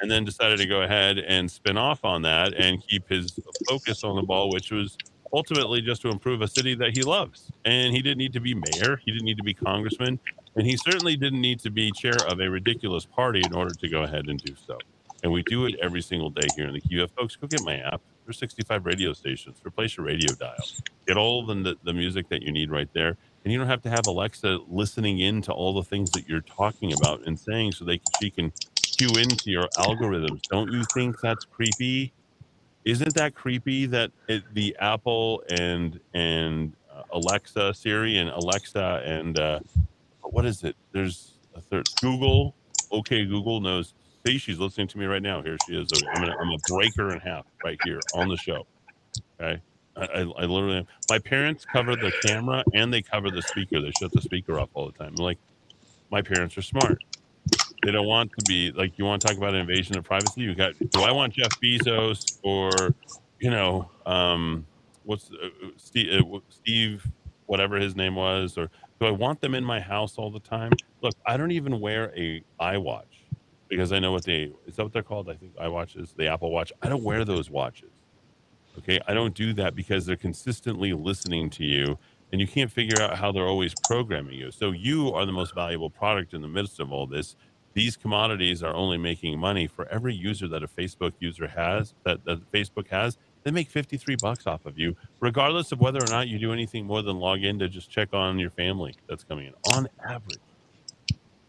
and 0.00 0.10
then 0.10 0.24
decided 0.24 0.58
to 0.58 0.66
go 0.66 0.82
ahead 0.82 1.18
and 1.18 1.50
spin 1.50 1.76
off 1.76 2.04
on 2.04 2.22
that 2.22 2.54
and 2.54 2.86
keep 2.86 3.08
his 3.08 3.38
focus 3.68 4.04
on 4.04 4.16
the 4.16 4.22
ball, 4.22 4.50
which 4.50 4.70
was 4.70 4.96
ultimately 5.32 5.80
just 5.80 6.02
to 6.02 6.08
improve 6.08 6.42
a 6.42 6.48
city 6.48 6.74
that 6.74 6.96
he 6.96 7.02
loves. 7.02 7.50
And 7.64 7.94
he 7.94 8.02
didn't 8.02 8.18
need 8.18 8.32
to 8.32 8.40
be 8.40 8.54
mayor, 8.54 9.00
he 9.04 9.12
didn't 9.12 9.26
need 9.26 9.36
to 9.36 9.44
be 9.44 9.54
congressman, 9.54 10.18
and 10.56 10.66
he 10.66 10.76
certainly 10.76 11.16
didn't 11.16 11.40
need 11.40 11.60
to 11.60 11.70
be 11.70 11.92
chair 11.92 12.16
of 12.28 12.40
a 12.40 12.48
ridiculous 12.48 13.06
party 13.06 13.42
in 13.44 13.54
order 13.54 13.74
to 13.74 13.88
go 13.88 14.02
ahead 14.02 14.26
and 14.28 14.38
do 14.42 14.54
so. 14.66 14.78
And 15.22 15.30
we 15.30 15.42
do 15.42 15.66
it 15.66 15.74
every 15.82 16.00
single 16.00 16.30
day 16.30 16.46
here 16.56 16.66
in 16.66 16.72
the 16.72 16.80
QF. 16.80 17.10
Folks, 17.10 17.36
go 17.36 17.46
get 17.46 17.62
my 17.62 17.76
app. 17.76 18.00
There's 18.24 18.38
65 18.38 18.86
radio 18.86 19.12
stations. 19.12 19.58
Replace 19.64 19.96
your 19.96 20.06
radio 20.06 20.32
dial. 20.34 20.54
Get 21.06 21.16
all 21.16 21.44
the, 21.44 21.76
the 21.84 21.92
music 21.92 22.28
that 22.30 22.42
you 22.42 22.52
need 22.52 22.70
right 22.70 22.88
there. 22.94 23.18
And 23.44 23.52
you 23.52 23.58
don't 23.58 23.68
have 23.68 23.82
to 23.82 23.90
have 23.90 24.06
Alexa 24.06 24.60
listening 24.68 25.20
in 25.20 25.40
to 25.42 25.52
all 25.52 25.72
the 25.74 25.82
things 25.82 26.10
that 26.12 26.28
you're 26.28 26.42
talking 26.42 26.92
about 26.92 27.26
and 27.26 27.38
saying 27.38 27.72
so 27.72 27.84
they 27.84 28.00
she 28.20 28.30
can 28.30 28.52
cue 28.74 29.16
into 29.16 29.50
your 29.50 29.68
algorithms. 29.78 30.42
Don't 30.42 30.70
you 30.70 30.84
think 30.94 31.20
that's 31.20 31.46
creepy? 31.46 32.12
Isn't 32.84 33.14
that 33.14 33.34
creepy 33.34 33.86
that 33.86 34.10
it, 34.28 34.42
the 34.52 34.76
Apple 34.80 35.42
and 35.50 36.00
and 36.14 36.74
uh, 36.94 37.02
Alexa, 37.12 37.74
Siri, 37.74 38.18
and 38.18 38.30
Alexa, 38.30 39.02
and 39.04 39.38
uh, 39.38 39.60
what 40.22 40.44
is 40.44 40.62
it? 40.64 40.76
There's 40.92 41.34
a 41.54 41.60
third 41.60 41.88
Google. 42.00 42.54
Okay, 42.92 43.24
Google 43.24 43.60
knows. 43.60 43.94
See, 44.26 44.38
she's 44.38 44.58
listening 44.58 44.88
to 44.88 44.98
me 44.98 45.06
right 45.06 45.22
now. 45.22 45.42
Here 45.42 45.56
she 45.66 45.80
is. 45.80 45.88
I'm 45.92 46.20
gonna, 46.20 46.32
I'm 46.38 46.46
gonna 46.46 46.58
break 46.68 46.94
her 46.96 47.10
in 47.12 47.20
half 47.20 47.46
right 47.64 47.78
here 47.84 48.00
on 48.14 48.28
the 48.28 48.36
show. 48.36 48.66
Okay. 49.40 49.60
I, 49.96 50.20
I, 50.20 50.44
literally, 50.44 50.86
my 51.08 51.18
parents 51.18 51.64
cover 51.64 51.96
the 51.96 52.12
camera 52.22 52.64
and 52.74 52.92
they 52.92 53.02
cover 53.02 53.30
the 53.30 53.42
speaker. 53.42 53.80
They 53.80 53.90
shut 53.92 54.12
the 54.12 54.22
speaker 54.22 54.58
off 54.58 54.70
all 54.74 54.86
the 54.86 54.92
time. 54.92 55.14
I'm 55.18 55.24
like, 55.24 55.38
my 56.10 56.22
parents 56.22 56.56
are 56.56 56.62
smart. 56.62 57.02
They 57.82 57.92
don't 57.92 58.06
want 58.06 58.30
to 58.38 58.44
be 58.46 58.72
like, 58.72 58.98
you 58.98 59.04
want 59.04 59.22
to 59.22 59.28
talk 59.28 59.36
about 59.36 59.54
invasion 59.54 59.96
of 59.96 60.04
privacy? 60.04 60.42
You 60.42 60.54
got, 60.54 60.74
do 60.90 61.02
I 61.02 61.12
want 61.12 61.34
Jeff 61.34 61.50
Bezos 61.62 62.38
or, 62.42 62.94
you 63.38 63.50
know, 63.50 63.90
um, 64.06 64.66
what's 65.04 65.30
uh, 65.30 65.48
Steve, 65.76 66.22
uh, 66.22 66.38
Steve, 66.50 67.06
whatever 67.46 67.76
his 67.76 67.96
name 67.96 68.14
was, 68.14 68.58
or 68.58 68.70
do 69.00 69.06
I 69.06 69.10
want 69.10 69.40
them 69.40 69.54
in 69.54 69.64
my 69.64 69.80
house 69.80 70.18
all 70.18 70.30
the 70.30 70.40
time? 70.40 70.72
Look, 71.02 71.14
I 71.26 71.36
don't 71.36 71.52
even 71.52 71.80
wear 71.80 72.12
a 72.16 72.42
iWatch 72.60 73.04
because 73.68 73.92
I 73.92 73.98
know 73.98 74.12
what 74.12 74.24
they, 74.24 74.52
is 74.66 74.76
that 74.76 74.84
what 74.84 74.92
they're 74.92 75.02
called? 75.02 75.30
I 75.30 75.34
think 75.34 75.56
iWatch 75.56 76.00
is 76.00 76.12
the 76.12 76.26
Apple 76.26 76.50
Watch. 76.50 76.72
I 76.82 76.88
don't 76.88 77.02
wear 77.02 77.24
those 77.24 77.48
watches. 77.50 77.90
Okay. 78.78 79.00
I 79.06 79.14
don't 79.14 79.34
do 79.34 79.52
that 79.54 79.74
because 79.74 80.06
they're 80.06 80.16
consistently 80.16 80.92
listening 80.92 81.50
to 81.50 81.64
you 81.64 81.98
and 82.32 82.40
you 82.40 82.46
can't 82.46 82.70
figure 82.70 83.00
out 83.00 83.16
how 83.16 83.32
they're 83.32 83.46
always 83.46 83.74
programming 83.84 84.34
you. 84.34 84.50
So 84.50 84.70
you 84.72 85.12
are 85.12 85.26
the 85.26 85.32
most 85.32 85.54
valuable 85.54 85.90
product 85.90 86.32
in 86.34 86.42
the 86.42 86.48
midst 86.48 86.80
of 86.80 86.92
all 86.92 87.06
this. 87.06 87.36
These 87.74 87.96
commodities 87.96 88.62
are 88.62 88.74
only 88.74 88.98
making 88.98 89.38
money 89.38 89.66
for 89.66 89.86
every 89.88 90.14
user 90.14 90.48
that 90.48 90.62
a 90.62 90.68
Facebook 90.68 91.12
user 91.20 91.46
has, 91.46 91.94
that, 92.04 92.24
that 92.24 92.50
Facebook 92.52 92.88
has. 92.88 93.16
They 93.42 93.50
make 93.50 93.70
53 93.70 94.16
bucks 94.16 94.46
off 94.46 94.66
of 94.66 94.78
you, 94.78 94.96
regardless 95.20 95.72
of 95.72 95.80
whether 95.80 96.02
or 96.02 96.08
not 96.08 96.28
you 96.28 96.38
do 96.38 96.52
anything 96.52 96.84
more 96.84 97.02
than 97.02 97.18
log 97.18 97.42
in 97.42 97.58
to 97.60 97.68
just 97.68 97.90
check 97.90 98.12
on 98.12 98.38
your 98.38 98.50
family 98.50 98.94
that's 99.08 99.24
coming 99.24 99.46
in 99.46 99.54
on 99.74 99.88
average. 100.04 100.40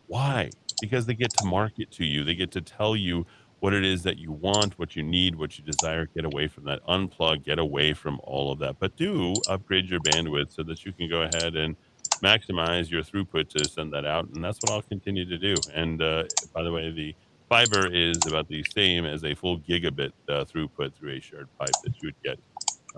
Why? 0.08 0.50
Because 0.80 1.06
they 1.06 1.16
get 1.16 1.32
to 1.32 1.46
market 1.46 1.92
to 1.92 2.06
you, 2.06 2.24
they 2.24 2.36
get 2.36 2.52
to 2.52 2.62
tell 2.62 2.96
you 2.96 3.26
what 3.62 3.74
it 3.74 3.86
is 3.86 4.02
that 4.04 4.18
you 4.18 4.32
want, 4.32 4.78
what 4.80 4.96
you 4.96 5.04
need, 5.04 5.36
what 5.36 5.58
you 5.58 5.64
desire. 5.64 6.08
Get 6.08 6.26
away 6.26 6.48
from 6.48 6.66
that. 6.66 6.84
Unplug, 6.88 7.46
get 7.46 7.60
away 7.60 7.94
from 7.94 8.20
all 8.24 8.52
of 8.52 8.60
that. 8.60 8.78
But 8.80 8.98
do 8.98 9.36
upgrade 9.48 9.88
your 9.88 10.00
bandwidth 10.02 10.54
so 10.54 10.64
that 10.64 10.84
you 10.84 10.92
can 10.92 11.08
go 11.08 11.22
ahead 11.22 11.56
and 11.56 11.76
maximize 12.24 12.90
your 12.90 13.04
throughput 13.04 13.50
to 13.50 13.70
send 13.70 13.94
that 13.94 14.04
out. 14.04 14.28
And 14.34 14.44
that's 14.44 14.58
what 14.64 14.72
I'll 14.72 14.82
continue 14.82 15.26
to 15.26 15.38
do. 15.38 15.56
And 15.76 16.02
uh, 16.02 16.24
by 16.54 16.64
the 16.64 16.72
way, 16.72 16.92
the 16.92 17.16
fiber 17.50 17.88
is 17.94 18.18
about 18.26 18.48
the 18.48 18.66
same 18.76 19.06
as 19.06 19.24
a 19.24 19.36
full 19.36 19.60
gigabit 19.60 20.12
uh, 20.28 20.44
throughput 20.44 20.96
through 20.96 21.18
a 21.18 21.22
shared 21.22 21.48
pipe 21.60 21.70
that 21.84 21.94
you 22.02 22.08
would 22.08 22.24
get 22.24 22.40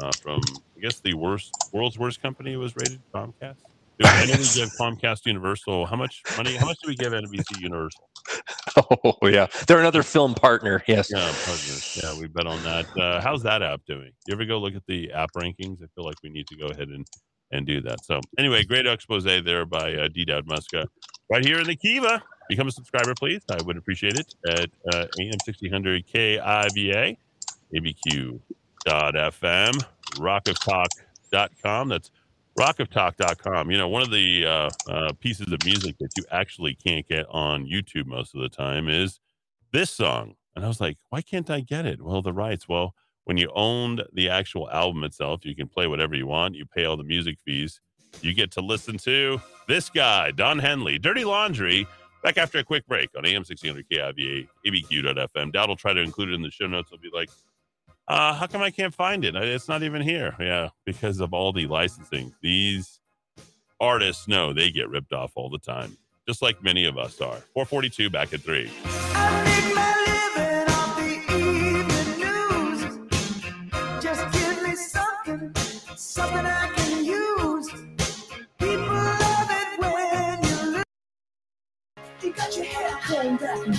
uh, 0.01 0.11
from, 0.22 0.39
I 0.78 0.80
guess, 0.80 1.01
the 1.01 1.14
worst 1.14 1.51
world's 1.74 1.99
worst 1.99 2.22
company 2.22 2.55
was 2.55 2.74
rated 2.78 3.01
Comcast. 3.14 3.72
Know 3.99 4.09
we 4.21 4.27
give 4.27 4.71
Comcast 4.79 5.25
Universal 5.25 5.85
how 5.85 5.95
much 5.95 6.21
money? 6.37 6.55
How 6.55 6.65
much 6.65 6.79
do 6.81 6.89
we 6.89 6.95
give 6.95 7.13
NBC 7.13 7.59
Universal? 7.59 8.09
Oh 8.75 9.27
yeah, 9.27 9.47
they're 9.67 9.79
another 9.79 10.01
film 10.01 10.33
partner. 10.33 10.81
Yes. 10.87 11.11
Yeah, 11.13 11.31
partners. 11.45 11.99
Yeah, 12.01 12.19
we 12.19 12.27
bet 12.27 12.47
on 12.47 12.63
that. 12.63 12.97
Uh, 12.97 13.21
how's 13.21 13.43
that 13.43 13.61
app 13.61 13.81
doing? 13.85 14.11
You 14.25 14.33
ever 14.33 14.45
go 14.45 14.57
look 14.57 14.75
at 14.75 14.81
the 14.87 15.11
app 15.11 15.29
rankings? 15.35 15.83
I 15.83 15.87
feel 15.93 16.05
like 16.05 16.15
we 16.23 16.29
need 16.29 16.47
to 16.47 16.55
go 16.55 16.67
ahead 16.67 16.87
and 16.87 17.05
and 17.51 17.67
do 17.67 17.81
that. 17.81 18.03
So 18.03 18.19
anyway, 18.37 18.63
great 18.63 18.87
expose 18.87 19.23
there 19.23 19.65
by 19.65 19.93
uh, 19.93 20.07
D. 20.07 20.25
Dowd 20.25 20.47
Muska 20.47 20.87
right 21.29 21.45
here 21.45 21.59
in 21.59 21.67
the 21.67 21.75
Kiva. 21.75 22.23
Become 22.49 22.67
a 22.67 22.71
subscriber, 22.71 23.13
please. 23.17 23.41
I 23.49 23.61
would 23.63 23.77
appreciate 23.77 24.19
it 24.19 24.33
at 24.47 24.69
uh, 24.93 25.07
AM 25.19 25.37
1600 25.45 26.05
KIVA, 26.07 27.17
ABQ.FM, 27.75 28.41
rockoftalk.com. 30.17 31.89
That's 31.89 32.11
rockoftalk.com. 32.57 33.71
You 33.71 33.77
know, 33.77 33.87
one 33.87 34.01
of 34.01 34.11
the 34.11 34.45
uh, 34.45 34.69
uh, 34.89 35.13
pieces 35.19 35.51
of 35.51 35.63
music 35.65 35.97
that 35.99 36.11
you 36.17 36.23
actually 36.31 36.75
can't 36.75 37.07
get 37.07 37.25
on 37.29 37.65
YouTube 37.65 38.05
most 38.05 38.35
of 38.35 38.41
the 38.41 38.49
time 38.49 38.87
is 38.87 39.19
this 39.71 39.89
song. 39.89 40.35
And 40.55 40.63
I 40.63 40.67
was 40.67 40.79
like, 40.79 40.97
why 41.09 41.21
can't 41.21 41.49
I 41.49 41.61
get 41.61 41.85
it? 41.85 42.01
Well, 42.01 42.21
the 42.21 42.33
rights. 42.33 42.67
Well, 42.67 42.93
when 43.23 43.37
you 43.37 43.49
owned 43.55 44.03
the 44.13 44.29
actual 44.29 44.69
album 44.69 45.03
itself, 45.03 45.45
you 45.45 45.55
can 45.55 45.67
play 45.67 45.87
whatever 45.87 46.15
you 46.15 46.27
want. 46.27 46.55
You 46.55 46.65
pay 46.65 46.85
all 46.85 46.97
the 46.97 47.03
music 47.03 47.37
fees. 47.45 47.81
You 48.21 48.33
get 48.33 48.51
to 48.51 48.61
listen 48.61 48.97
to 48.99 49.41
this 49.67 49.89
guy, 49.89 50.31
Don 50.31 50.59
Henley, 50.59 50.99
Dirty 50.99 51.25
Laundry, 51.25 51.87
back 52.21 52.37
after 52.37 52.59
a 52.59 52.63
quick 52.63 52.85
break 52.85 53.09
on 53.17 53.25
AM 53.25 53.41
1600 53.41 53.89
KIVA, 53.89 54.47
ABQ.FM. 54.67 55.51
dad 55.51 55.67
will 55.67 55.75
try 55.75 55.93
to 55.93 56.01
include 56.01 56.29
it 56.29 56.33
in 56.33 56.41
the 56.41 56.51
show 56.51 56.67
notes. 56.67 56.89
I'll 56.91 56.99
be 56.99 57.09
like, 57.11 57.29
uh, 58.07 58.33
how 58.33 58.47
come 58.47 58.61
I 58.61 58.71
can't 58.71 58.93
find 58.93 59.23
it? 59.23 59.35
It's 59.35 59.67
not 59.67 59.83
even 59.83 60.01
here. 60.01 60.35
Yeah, 60.39 60.69
because 60.85 61.19
of 61.19 61.33
all 61.33 61.53
the 61.53 61.67
licensing. 61.67 62.33
These 62.41 62.99
artists 63.79 64.27
know 64.27 64.53
they 64.53 64.71
get 64.71 64.89
ripped 64.89 65.13
off 65.13 65.31
all 65.35 65.49
the 65.49 65.59
time, 65.59 65.97
just 66.27 66.41
like 66.41 66.63
many 66.63 66.85
of 66.85 66.97
us 66.97 67.21
are. 67.21 67.37
442 67.53 68.09
back 68.09 68.33
at 68.33 68.41
three. 68.41 68.69
Something 75.95 76.45
I 76.45 76.67
can 76.75 77.05
use. 77.05 77.69
People 78.59 78.85
love 78.85 79.49
it 79.49 79.79
when 79.79 80.43
you 80.43 80.71
look. 80.77 80.85
You 82.21 82.33
got 82.33 82.55
your 82.55 82.65
hair 82.65 82.97
combed 83.07 83.39
back, 83.39 83.73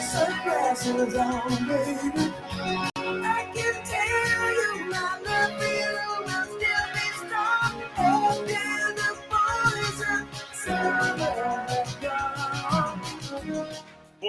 sunglasses 0.00 1.14
on, 1.14 1.68
baby. 1.68 2.95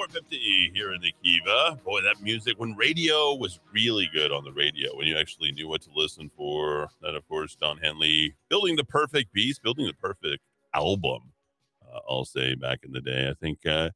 450 0.07 0.71
here 0.73 0.93
in 0.93 1.01
the 1.01 1.13
Kiva. 1.23 1.79
Boy, 1.83 2.01
that 2.01 2.21
music 2.21 2.57
when 2.57 2.75
radio 2.75 3.33
was 3.35 3.59
really 3.73 4.09
good 4.13 4.31
on 4.31 4.43
the 4.43 4.51
radio, 4.51 4.95
when 4.95 5.07
you 5.07 5.17
actually 5.17 5.51
knew 5.51 5.67
what 5.67 5.81
to 5.81 5.89
listen 5.93 6.31
for. 6.35 6.89
Then, 7.01 7.15
of 7.15 7.27
course, 7.27 7.55
Don 7.55 7.77
Henley 7.77 8.35
building 8.49 8.75
the 8.75 8.85
perfect 8.85 9.33
piece, 9.33 9.59
building 9.59 9.85
the 9.85 9.93
perfect 9.93 10.43
album. 10.73 11.33
Uh, 11.81 11.99
I'll 12.09 12.25
say 12.25 12.55
back 12.55 12.79
in 12.83 12.91
the 12.91 13.01
day, 13.01 13.29
I 13.29 13.33
think 13.33 13.65
uh, 13.65 13.89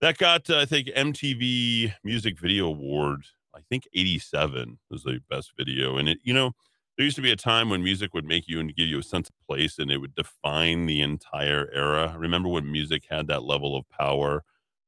that 0.00 0.18
got, 0.18 0.50
uh, 0.50 0.58
I 0.58 0.64
think, 0.66 0.88
MTV 0.88 1.94
Music 2.04 2.38
Video 2.38 2.66
Award. 2.66 3.22
I 3.54 3.60
think 3.70 3.88
87 3.94 4.78
was 4.90 5.04
the 5.04 5.20
best 5.30 5.52
video. 5.56 5.96
And 5.96 6.10
it, 6.10 6.18
you 6.22 6.34
know, 6.34 6.52
there 6.96 7.04
used 7.04 7.16
to 7.16 7.22
be 7.22 7.32
a 7.32 7.36
time 7.36 7.70
when 7.70 7.82
music 7.82 8.12
would 8.12 8.26
make 8.26 8.48
you 8.48 8.60
and 8.60 8.74
give 8.74 8.88
you 8.88 8.98
a 8.98 9.02
sense 9.02 9.30
of 9.30 9.34
place 9.46 9.78
and 9.78 9.90
it 9.90 9.98
would 9.98 10.14
define 10.14 10.86
the 10.86 11.00
entire 11.00 11.70
era. 11.72 12.14
Remember 12.18 12.48
when 12.48 12.70
music 12.70 13.04
had 13.08 13.28
that 13.28 13.44
level 13.44 13.76
of 13.76 13.88
power 13.88 14.44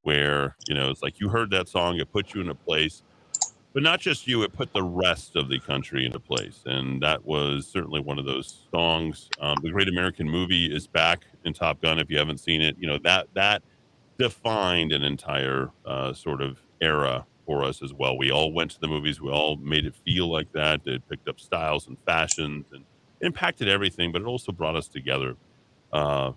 where 0.06 0.56
you 0.68 0.74
know 0.74 0.88
it's 0.88 1.02
like 1.02 1.18
you 1.18 1.28
heard 1.28 1.50
that 1.50 1.68
song 1.68 1.98
it 1.98 2.12
put 2.12 2.32
you 2.32 2.40
in 2.40 2.48
a 2.48 2.54
place 2.54 3.02
but 3.74 3.82
not 3.82 4.00
just 4.00 4.28
you 4.28 4.42
it 4.44 4.52
put 4.52 4.72
the 4.72 4.82
rest 4.82 5.34
of 5.34 5.48
the 5.48 5.58
country 5.58 6.06
in 6.06 6.14
a 6.14 6.20
place 6.20 6.62
and 6.66 7.02
that 7.02 7.26
was 7.26 7.66
certainly 7.66 8.00
one 8.00 8.18
of 8.18 8.24
those 8.24 8.66
songs. 8.72 9.28
Um, 9.40 9.56
the 9.62 9.70
great 9.70 9.88
american 9.88 10.30
movie 10.30 10.72
is 10.72 10.86
back 10.86 11.26
in 11.44 11.52
top 11.52 11.82
gun 11.82 11.98
if 11.98 12.08
you 12.08 12.18
haven't 12.18 12.38
seen 12.38 12.62
it 12.62 12.76
you 12.78 12.86
know 12.86 12.98
that 13.02 13.26
that 13.34 13.62
defined 14.18 14.92
an 14.92 15.02
entire 15.02 15.70
uh, 15.84 16.12
sort 16.12 16.40
of 16.40 16.58
era 16.80 17.26
for 17.44 17.64
us 17.64 17.82
as 17.82 17.92
well. 17.92 18.16
We 18.16 18.30
all 18.30 18.52
went 18.52 18.70
to 18.72 18.80
the 18.80 18.88
movies 18.88 19.20
we 19.20 19.30
all 19.30 19.56
made 19.56 19.86
it 19.86 19.94
feel 20.06 20.30
like 20.30 20.52
that 20.52 20.82
it 20.86 21.08
picked 21.08 21.28
up 21.28 21.40
styles 21.40 21.88
and 21.88 21.98
fashions 22.06 22.66
and 22.72 22.84
impacted 23.22 23.68
everything 23.68 24.12
but 24.12 24.22
it 24.22 24.26
also 24.26 24.52
brought 24.52 24.76
us 24.76 24.88
together. 24.88 25.34
Uh, 25.92 26.32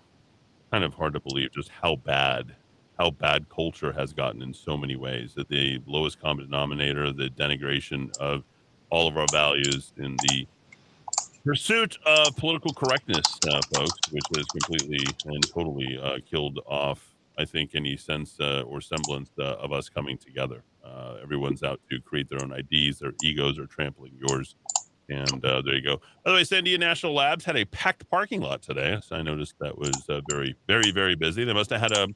kind 0.72 0.84
of 0.84 0.94
hard 0.94 1.14
to 1.14 1.20
believe 1.20 1.52
just 1.52 1.68
how 1.68 1.96
bad 1.96 2.56
how 3.00 3.10
bad 3.10 3.48
culture 3.48 3.92
has 3.92 4.12
gotten 4.12 4.42
in 4.42 4.52
so 4.52 4.76
many 4.76 4.94
ways. 4.94 5.32
That 5.34 5.48
the 5.48 5.80
lowest 5.86 6.20
common 6.20 6.44
denominator, 6.44 7.12
the 7.12 7.30
denigration 7.30 8.14
of 8.18 8.44
all 8.90 9.08
of 9.08 9.16
our 9.16 9.26
values 9.32 9.92
in 9.96 10.16
the 10.28 10.46
pursuit 11.42 11.96
of 12.04 12.36
political 12.36 12.74
correctness, 12.74 13.24
uh, 13.48 13.62
folks, 13.74 13.98
which 14.10 14.24
has 14.36 14.44
completely 14.46 15.02
and 15.24 15.42
totally 15.48 15.98
uh, 16.02 16.18
killed 16.30 16.58
off, 16.66 17.14
I 17.38 17.46
think, 17.46 17.70
any 17.74 17.96
sense 17.96 18.38
uh, 18.38 18.64
or 18.66 18.82
semblance 18.82 19.30
uh, 19.38 19.54
of 19.54 19.72
us 19.72 19.88
coming 19.88 20.18
together. 20.18 20.62
Uh, 20.84 21.14
everyone's 21.22 21.62
out 21.62 21.80
to 21.90 22.00
create 22.02 22.28
their 22.28 22.42
own 22.42 22.52
IDs, 22.52 22.98
their 22.98 23.12
egos 23.24 23.58
are 23.58 23.66
trampling 23.66 24.12
yours. 24.28 24.56
And 25.08 25.42
uh, 25.44 25.62
there 25.62 25.74
you 25.74 25.82
go. 25.82 25.96
By 26.22 26.32
the 26.32 26.34
way, 26.34 26.42
Sandia 26.42 26.78
National 26.78 27.14
Labs 27.14 27.44
had 27.46 27.56
a 27.56 27.64
packed 27.64 28.08
parking 28.10 28.42
lot 28.42 28.62
today. 28.62 28.98
So 29.02 29.16
I 29.16 29.22
noticed 29.22 29.54
that 29.58 29.76
was 29.76 30.06
very, 30.28 30.54
very, 30.68 30.92
very 30.92 31.16
busy. 31.16 31.42
They 31.44 31.52
must 31.52 31.70
have 31.70 31.80
had 31.80 31.92
a 31.92 32.06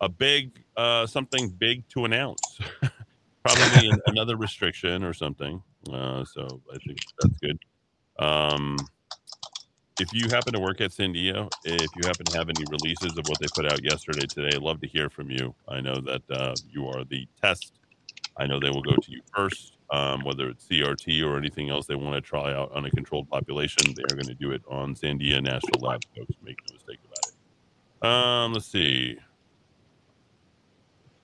a 0.00 0.08
big 0.08 0.62
uh, 0.76 1.06
something 1.06 1.48
big 1.48 1.88
to 1.90 2.04
announce. 2.04 2.58
Probably 3.44 3.92
another 4.06 4.36
restriction 4.36 5.04
or 5.04 5.12
something. 5.12 5.62
Uh, 5.92 6.24
so 6.24 6.60
I 6.72 6.78
think 6.78 6.98
that's 7.20 7.36
good. 7.38 7.58
Um, 8.18 8.76
if 10.00 10.12
you 10.12 10.28
happen 10.28 10.52
to 10.52 10.60
work 10.60 10.80
at 10.80 10.90
Sandia, 10.90 11.48
if 11.64 11.88
you 11.96 12.02
happen 12.06 12.26
to 12.26 12.36
have 12.36 12.48
any 12.48 12.64
releases 12.70 13.16
of 13.16 13.24
what 13.28 13.38
they 13.38 13.46
put 13.54 13.70
out 13.70 13.82
yesterday, 13.82 14.26
today, 14.26 14.50
I'd 14.54 14.62
love 14.62 14.80
to 14.80 14.86
hear 14.86 15.08
from 15.08 15.30
you. 15.30 15.54
I 15.68 15.80
know 15.80 16.00
that 16.00 16.22
uh, 16.30 16.54
you 16.70 16.86
are 16.88 17.04
the 17.04 17.26
test. 17.40 17.72
I 18.36 18.46
know 18.46 18.60
they 18.60 18.68
will 18.68 18.82
go 18.82 18.94
to 18.94 19.10
you 19.10 19.22
first, 19.34 19.78
um, 19.90 20.22
whether 20.24 20.48
it's 20.48 20.66
CRT 20.66 21.24
or 21.24 21.38
anything 21.38 21.70
else 21.70 21.86
they 21.86 21.94
want 21.94 22.14
to 22.14 22.20
try 22.20 22.52
out 22.52 22.72
on 22.72 22.84
a 22.84 22.90
controlled 22.90 23.30
population. 23.30 23.94
They 23.94 24.02
are 24.02 24.16
going 24.16 24.26
to 24.26 24.34
do 24.34 24.50
it 24.50 24.62
on 24.68 24.94
Sandia 24.94 25.42
National 25.42 25.80
Lab, 25.80 26.02
folks. 26.14 26.34
Make 26.42 26.58
no 26.68 26.74
mistake 26.74 26.98
about 27.04 27.32
it. 27.32 28.06
Um, 28.06 28.52
let's 28.52 28.66
see. 28.66 29.18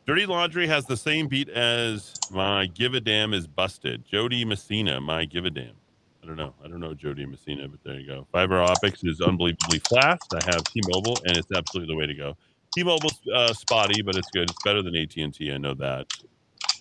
Dirty 0.04 0.26
Laundry 0.26 0.66
has 0.66 0.84
the 0.86 0.96
same 0.96 1.28
beat 1.28 1.48
as 1.48 2.12
my 2.32 2.66
Give 2.66 2.94
a 2.94 3.00
Damn 3.00 3.32
is 3.32 3.46
Busted. 3.46 4.04
Jo 4.04 4.28
Dee 4.28 4.44
Messina, 4.44 5.00
my 5.00 5.24
Give 5.24 5.44
a 5.44 5.50
Damn. 5.50 5.74
I 6.22 6.26
don't 6.26 6.36
know. 6.36 6.54
I 6.64 6.68
don't 6.68 6.80
know 6.80 6.92
Jo 6.92 7.14
Dee 7.14 7.24
Messina, 7.24 7.68
but 7.68 7.78
there 7.84 8.00
you 8.00 8.06
go. 8.08 8.26
Fiber 8.32 8.60
optics 8.60 9.04
is 9.04 9.20
unbelievably 9.20 9.78
fast. 9.90 10.34
I 10.34 10.44
have 10.46 10.64
T-Mobile, 10.64 11.18
and 11.26 11.36
it's 11.36 11.46
absolutely 11.56 11.94
the 11.94 11.98
way 11.98 12.06
to 12.06 12.14
go. 12.14 12.36
T-Mobile's 12.74 13.20
uh, 13.32 13.52
spotty, 13.52 14.02
but 14.02 14.16
it's 14.16 14.30
good. 14.30 14.50
It's 14.50 14.62
better 14.64 14.82
than 14.82 14.96
AT&T. 14.96 15.52
I 15.52 15.58
know 15.58 15.74
that. 15.74 16.06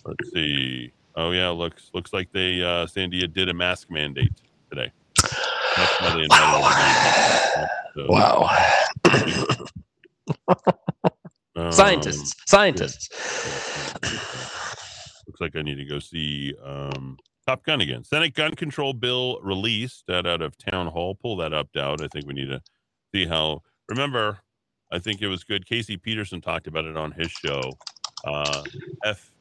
Let's 0.04 0.32
see. 0.32 0.92
Oh 1.14 1.30
yeah, 1.30 1.50
looks 1.50 1.90
looks 1.92 2.12
like 2.12 2.32
they 2.32 2.62
uh, 2.62 2.86
Sandia 2.86 3.32
did 3.32 3.48
a 3.48 3.54
mask 3.54 3.90
mandate 3.90 4.32
today. 4.70 4.90
They 5.76 6.26
Wow. 8.08 8.48
Um, 11.56 11.72
Scientists. 11.72 12.34
Scientists. 12.46 13.08
Looks 15.26 15.40
like 15.40 15.56
I 15.56 15.62
need 15.62 15.76
to 15.76 15.84
go 15.84 15.98
see 15.98 16.54
um, 16.64 17.16
Top 17.46 17.64
Gun 17.64 17.80
again. 17.80 18.04
Senate 18.04 18.34
gun 18.34 18.54
control 18.54 18.92
bill 18.92 19.38
released 19.42 20.04
that 20.08 20.26
out 20.26 20.42
of 20.42 20.56
town 20.56 20.86
hall. 20.86 21.14
Pull 21.14 21.36
that 21.38 21.52
up, 21.52 21.70
Dowd. 21.72 22.02
I 22.02 22.08
think 22.08 22.26
we 22.26 22.34
need 22.34 22.48
to 22.48 22.60
see 23.14 23.26
how. 23.26 23.62
Remember, 23.88 24.38
I 24.90 24.98
think 24.98 25.20
it 25.22 25.28
was 25.28 25.44
good. 25.44 25.66
Casey 25.66 25.96
Peterson 25.96 26.40
talked 26.40 26.66
about 26.66 26.84
it 26.84 26.96
on 26.96 27.12
his 27.12 27.30
show. 27.30 27.60
Uh, 28.24 28.62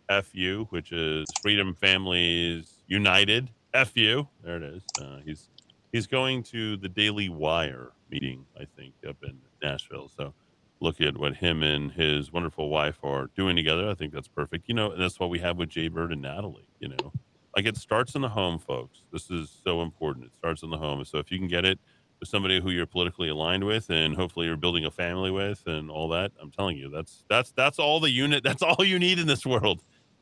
FFU, 0.10 0.68
which 0.72 0.92
is 0.92 1.28
Freedom 1.42 1.76
Families 1.76 2.74
United. 2.88 3.50
FU. 3.86 4.28
There 4.44 4.58
it 4.58 4.64
is. 4.64 4.84
Uh, 5.00 5.20
he's 5.24 5.50
he's 5.92 6.08
going 6.08 6.44
to 6.44 6.78
the 6.78 6.90
Daily 6.90 7.30
Wire 7.30 7.92
meeting, 8.10 8.46
I 8.60 8.66
think, 8.76 8.94
up 9.08 9.18
in 9.24 9.38
Nashville. 9.64 10.10
So 10.16 10.34
look 10.82 11.00
at 11.00 11.18
what 11.18 11.36
him 11.36 11.64
and 11.64 11.92
his 11.92 12.34
wonderful 12.34 12.68
wife 12.68 12.98
are 13.04 13.30
doing 13.36 13.56
together. 13.56 13.90
I 13.90 13.94
think 13.94 14.12
that's 14.14 14.28
perfect. 14.28 14.68
You 14.68 14.74
know, 14.74 14.92
and 14.92 15.02
that's 15.02 15.20
what 15.20 15.30
we 15.30 15.40
have 15.40 15.58
with 15.58 15.70
Jay 15.70 15.88
Bird 15.88 16.12
and 16.12 16.22
Natalie. 16.22 16.68
You 16.80 16.90
know, 16.90 17.14
like 17.56 17.66
it 17.66 17.78
starts 17.78 18.16
in 18.16 18.22
the 18.22 18.30
home, 18.30 18.60
folks. 18.60 19.04
This 19.14 19.30
is 19.30 19.50
so 19.64 19.82
important. 19.82 20.26
It 20.26 20.34
starts 20.38 20.64
in 20.64 20.70
the 20.70 20.78
home. 20.78 21.06
So 21.06 21.20
if 21.20 21.32
you 21.32 21.38
can 21.38 21.48
get 21.48 21.64
it 21.64 21.80
with 22.20 22.28
somebody 22.28 22.60
who 22.60 22.72
you're 22.72 22.86
politically 22.86 23.30
aligned 23.30 23.64
with, 23.64 23.90
and 23.90 24.16
hopefully 24.16 24.48
you're 24.48 24.58
building 24.58 24.86
a 24.86 24.92
family 24.92 25.32
with, 25.32 25.62
and 25.68 25.90
all 25.90 26.10
that, 26.10 26.32
I'm 26.42 26.52
telling 26.52 26.78
you, 26.78 26.90
that's 26.90 27.24
that's 27.30 27.52
that's 27.52 27.80
all 27.80 28.00
the 28.00 28.12
unit. 28.12 28.44
That's 28.52 28.64
all 28.64 28.84
you 28.84 29.00
need 29.00 29.20
in 29.20 29.28
this 29.28 29.46
world, 29.46 29.82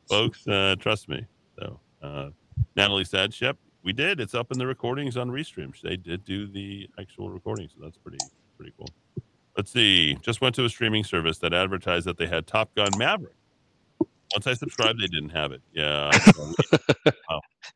folks. 0.10 0.46
Uh, 0.48 0.76
trust 0.80 1.08
me. 1.10 1.26
So 1.58 1.80
uh, 2.02 2.30
Natalie 2.76 3.06
said, 3.06 3.34
"Yep, 3.40 3.58
we 3.84 3.94
did. 3.94 4.20
It's 4.20 4.36
up 4.36 4.52
in 4.52 4.60
the 4.60 4.68
recordings 4.68 5.16
on 5.16 5.30
Restream. 5.30 5.80
They 5.82 5.96
did 5.96 6.26
do 6.26 6.48
the 6.48 6.90
actual 7.00 7.30
recording, 7.30 7.70
so 7.70 7.76
that's 7.82 7.98
pretty 7.98 8.20
pretty 8.58 8.74
cool." 8.78 8.90
Let's 9.60 9.74
see. 9.74 10.16
Just 10.22 10.40
went 10.40 10.56
to 10.56 10.64
a 10.64 10.70
streaming 10.70 11.04
service 11.04 11.40
that 11.40 11.54
advertised 11.54 12.08
that 12.08 12.18
they 12.18 12.28
had 12.28 12.48
Top 12.48 12.74
Gun 12.76 12.88
Maverick. 12.98 13.36
Once 14.34 14.48
I 14.48 14.54
subscribed, 14.54 15.02
they 15.02 15.08
didn't 15.08 15.32
have 15.32 15.52
it. 15.52 15.62
Yeah. 15.74 16.10
Wow. 17.30 17.42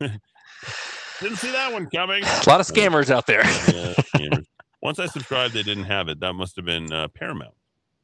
didn't 1.20 1.36
see 1.36 1.52
that 1.52 1.74
one 1.74 1.90
coming. 1.90 2.24
A 2.24 2.48
lot 2.48 2.58
of 2.58 2.66
scammers 2.66 3.10
out 3.10 3.26
there. 3.26 3.42
Yeah, 3.44 3.92
scammers. 4.16 4.46
Once 4.80 4.98
I 4.98 5.04
subscribed, 5.04 5.52
they 5.52 5.62
didn't 5.62 5.84
have 5.84 6.08
it. 6.08 6.20
That 6.20 6.32
must 6.32 6.56
have 6.56 6.64
been 6.64 6.90
uh, 6.90 7.08
Paramount. 7.08 7.52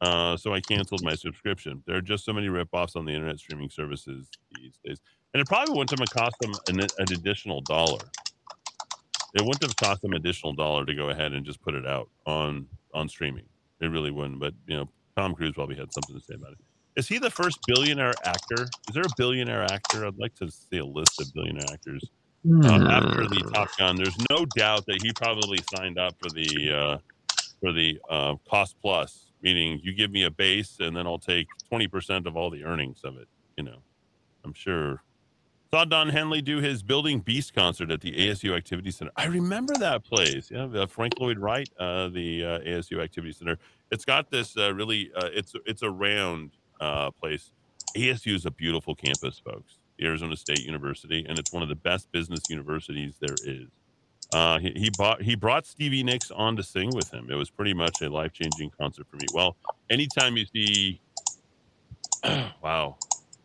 Uh, 0.03 0.37
so 0.37 0.53
I 0.53 0.61
canceled 0.61 1.03
my 1.03 1.15
subscription. 1.15 1.83
There 1.87 1.97
are 1.97 2.03
just 2.03 2.27
so 2.27 2.35
many 2.35 2.49
ripoffs 2.49 2.97
on 2.97 3.07
the 3.07 3.13
internet 3.13 3.39
streaming 3.39 3.71
services 3.71 4.29
these 4.61 4.79
days, 4.85 5.01
and 5.33 5.41
it 5.41 5.47
probably 5.47 5.73
wouldn't 5.73 5.99
have 5.99 6.11
cost 6.11 6.37
them 6.39 6.53
an, 6.69 6.81
an 6.81 7.13
additional 7.15 7.63
dollar. 7.63 8.01
It 9.33 9.41
wouldn't 9.41 9.63
have 9.63 9.77
cost 9.77 10.03
them 10.03 10.13
additional 10.13 10.53
dollar 10.53 10.85
to 10.85 10.95
go 10.95 11.09
ahead 11.09 11.33
and 11.33 11.47
just 11.47 11.63
put 11.63 11.75
it 11.75 11.87
out 11.87 12.11
on 12.27 12.67
on 12.93 13.09
streaming. 13.09 13.45
It 13.81 13.87
really 13.87 14.11
wouldn't. 14.11 14.41
But 14.41 14.55
you 14.67 14.77
know, 14.77 14.89
Tom 15.17 15.35
Cruise 15.35 15.53
probably 15.55 15.77
had 15.77 15.93
something 15.93 16.17
to 16.17 16.23
say 16.23 16.35
about 16.35 16.53
it. 16.53 16.59
Is 16.97 17.09
he 17.09 17.19
the 17.19 17.31
first 17.31 17.59
billionaire 17.67 18.15
actor? 18.25 18.63
Is 18.89 18.95
there 18.95 19.05
a 19.05 19.15
billionaire 19.17 19.63
actor? 19.65 20.07
I'd 20.07 20.19
like 20.19 20.35
to 20.37 20.51
see 20.51 20.79
a 20.79 20.85
list 20.85 21.21
of 21.21 21.33
billionaire 21.35 21.65
actors 21.73 22.03
uh, 22.65 22.89
after 22.91 23.29
the 23.29 23.51
Top 23.55 23.69
Gun. 23.79 23.97
There's 23.97 24.17
no 24.31 24.45
doubt 24.57 24.87
that 24.87 25.01
he 25.03 25.13
probably 25.13 25.59
signed 25.75 25.99
up 25.99 26.17
for 26.21 26.31
the 26.31 26.73
uh, 26.73 26.99
for 27.61 27.73
the 27.73 27.99
uh, 28.09 28.35
cost 28.49 28.77
plus, 28.83 29.33
meaning 29.43 29.81
you 29.83 29.95
give 29.95 30.11
me 30.11 30.25
a 30.25 30.31
base 30.31 30.79
and 30.81 30.97
then 30.97 31.07
I'll 31.07 31.19
take 31.19 31.47
twenty 31.69 31.87
percent 31.87 32.27
of 32.27 32.37
all 32.37 32.51
the 32.51 32.65
earnings 32.65 33.01
of 33.05 33.17
it. 33.17 33.29
You 33.57 33.65
know, 33.65 33.79
I'm 34.45 34.53
sure. 34.53 35.03
Saw 35.73 35.85
Don 35.85 36.09
Henley 36.09 36.43
do 36.43 36.59
his 36.59 36.83
Building 36.83 37.21
Beast 37.21 37.55
concert 37.55 37.93
at 37.93 38.01
the 38.01 38.13
ASU 38.13 38.57
Activity 38.57 38.91
Center. 38.91 39.13
I 39.17 39.27
remember 39.27 39.73
that 39.79 40.03
place. 40.03 40.51
Yeah, 40.51 40.67
the 40.67 40.89
Frank 40.89 41.21
Lloyd 41.21 41.39
Wright, 41.39 41.69
uh, 41.79 42.09
the 42.09 42.45
uh, 42.45 42.59
ASU 42.59 43.01
Activity 43.01 43.33
Center. 43.33 43.57
It's 43.93 44.05
got 44.05 44.31
this 44.31 44.57
uh, 44.57 44.75
really. 44.75 45.13
Uh, 45.15 45.29
it's 45.33 45.55
it's 45.67 45.83
a 45.83 45.91
round 45.91 46.51
uh, 46.81 47.13
place. 47.13 47.53
ASU 47.97 48.35
is 48.35 48.47
a 48.47 48.51
beautiful 48.51 48.97
campus, 48.97 49.39
folks. 49.39 49.79
Arizona 50.03 50.35
State 50.35 50.65
University, 50.65 51.25
and 51.29 51.39
it's 51.39 51.53
one 51.53 51.63
of 51.63 51.69
the 51.69 51.77
best 51.77 52.11
business 52.11 52.41
universities 52.51 53.15
there 53.21 53.37
is. 53.45 53.69
Uh, 54.33 54.59
he 54.59 54.73
he, 54.75 54.91
bought, 54.99 55.23
he 55.23 55.37
brought 55.37 55.67
Stevie 55.67 56.03
Nicks 56.03 56.33
on 56.33 56.57
to 56.57 56.65
sing 56.65 56.91
with 56.95 57.13
him. 57.13 57.29
It 57.31 57.37
was 57.37 57.49
pretty 57.49 57.75
much 57.75 58.03
a 58.03 58.09
life 58.09 58.33
changing 58.33 58.71
concert 58.71 59.07
for 59.09 59.17
me. 59.17 59.27
Well, 59.33 59.57
anytime 59.89 60.37
you 60.37 60.47
see, 60.47 61.01
wow, 62.63 62.97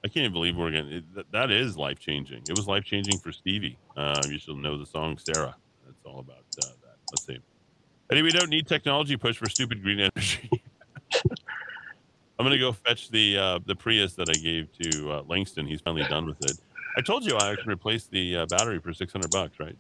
I 0.06 0.08
can't 0.08 0.32
believe 0.32 0.56
we're 0.56 0.70
gonna. 0.70 0.98
It, 0.98 1.16
that, 1.16 1.32
that 1.32 1.52
is 1.52 1.78
life 1.78 1.98
changing. 1.98 2.44
It 2.48 2.56
was 2.56 2.68
life 2.68 2.84
changing 2.84 3.18
for 3.18 3.32
Stevie. 3.32 3.76
Uh, 3.98 4.22
you 4.30 4.38
should 4.38 4.58
know 4.58 4.78
the 4.78 4.86
song 4.86 5.18
Sara. 5.18 5.56
That's 5.84 6.06
all 6.06 6.20
about 6.20 6.46
uh, 6.62 6.68
that. 6.84 6.98
Let's 7.12 7.26
see. 7.26 7.40
Eddy, 8.12 8.22
we 8.22 8.30
don't 8.30 8.52
need 8.52 8.68
technology 8.68 9.18
push 9.18 9.36
for 9.36 9.50
stupid 9.50 9.82
green 9.82 10.00
energy. 10.16 10.48
I'm 12.38 12.46
gonna 12.46 12.60
go 12.60 12.72
fetch 12.72 13.10
the 13.10 13.36
uh, 13.36 13.60
the 13.66 13.76
Prius 13.76 14.14
that 14.14 14.30
I 14.30 14.34
gave 14.34 14.72
to 14.80 15.12
uh, 15.12 15.24
Langston. 15.28 15.66
He's 15.66 15.82
finally 15.82 16.06
done 16.08 16.28
with 16.28 16.38
it. 16.46 16.60
I 16.96 17.02
told 17.02 17.26
you 17.26 17.36
I 17.38 17.56
can 17.56 17.72
replace 17.72 18.06
the 18.06 18.38
uh, 18.38 18.46
battery 18.46 18.78
for 18.78 18.94
600 18.94 19.32
bucks, 19.32 19.60
right? 19.60 19.76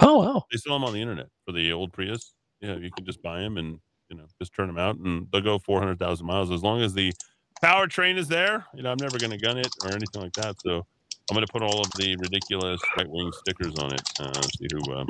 Oh 0.00 0.18
wow. 0.18 0.44
They 0.52 0.58
sell 0.58 0.74
them 0.74 0.84
on 0.84 0.92
the 0.92 1.02
internet 1.02 1.26
for 1.44 1.50
the 1.50 1.72
old 1.72 1.92
Prius. 1.92 2.34
Yeah, 2.60 2.76
you 2.76 2.92
can 2.96 3.04
just 3.04 3.20
buy 3.20 3.40
them 3.40 3.56
and 3.56 3.80
you 4.10 4.16
know 4.16 4.26
just 4.40 4.54
turn 4.54 4.68
them 4.68 4.78
out, 4.78 4.96
and 4.98 5.26
they'll 5.32 5.40
go 5.40 5.58
400,000 5.58 6.24
miles 6.24 6.52
as 6.52 6.62
long 6.62 6.82
as 6.82 6.94
the 6.94 7.12
powertrain 7.62 8.16
is 8.16 8.28
there. 8.28 8.66
You 8.74 8.82
know, 8.82 8.92
I'm 8.92 8.98
never 9.00 9.18
gonna 9.18 9.38
gun 9.38 9.58
it 9.58 9.72
or 9.84 9.90
anything 9.90 10.22
like 10.22 10.34
that. 10.34 10.60
So 10.60 10.86
I'm 11.30 11.34
gonna 11.34 11.46
put 11.46 11.62
all 11.62 11.80
of 11.80 11.92
the 11.92 12.16
ridiculous 12.16 12.80
right 12.96 13.08
wing 13.08 13.32
stickers 13.32 13.76
on 13.76 13.92
it. 13.92 14.02
Uh, 14.18 14.40
see 14.42 14.68
who 14.70 14.92
um, 14.94 15.08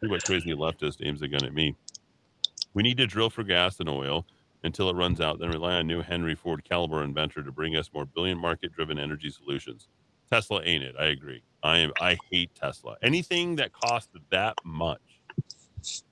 see 0.00 0.08
what 0.08 0.22
crazy 0.22 0.52
leftist 0.52 1.06
aims 1.06 1.22
a 1.22 1.28
gun 1.28 1.44
at 1.44 1.54
me. 1.54 1.76
We 2.74 2.82
need 2.82 2.96
to 2.98 3.06
drill 3.06 3.30
for 3.30 3.42
gas 3.42 3.80
and 3.80 3.88
oil 3.88 4.26
until 4.62 4.90
it 4.90 4.96
runs 4.96 5.20
out, 5.20 5.38
then 5.38 5.50
rely 5.50 5.74
on 5.74 5.86
new 5.86 6.02
Henry 6.02 6.34
Ford 6.34 6.64
caliber 6.64 7.02
inventor 7.02 7.42
to 7.42 7.52
bring 7.52 7.76
us 7.76 7.90
more 7.92 8.04
billion 8.04 8.38
market 8.38 8.72
driven 8.72 8.98
energy 8.98 9.30
solutions. 9.30 9.88
Tesla 10.30 10.62
ain't 10.62 10.84
it. 10.84 10.94
I 10.98 11.06
agree. 11.06 11.42
I 11.62 11.78
am 11.78 11.92
I 12.00 12.18
hate 12.30 12.54
Tesla. 12.54 12.96
Anything 13.02 13.56
that 13.56 13.72
costs 13.72 14.12
that 14.30 14.56
much. 14.62 15.00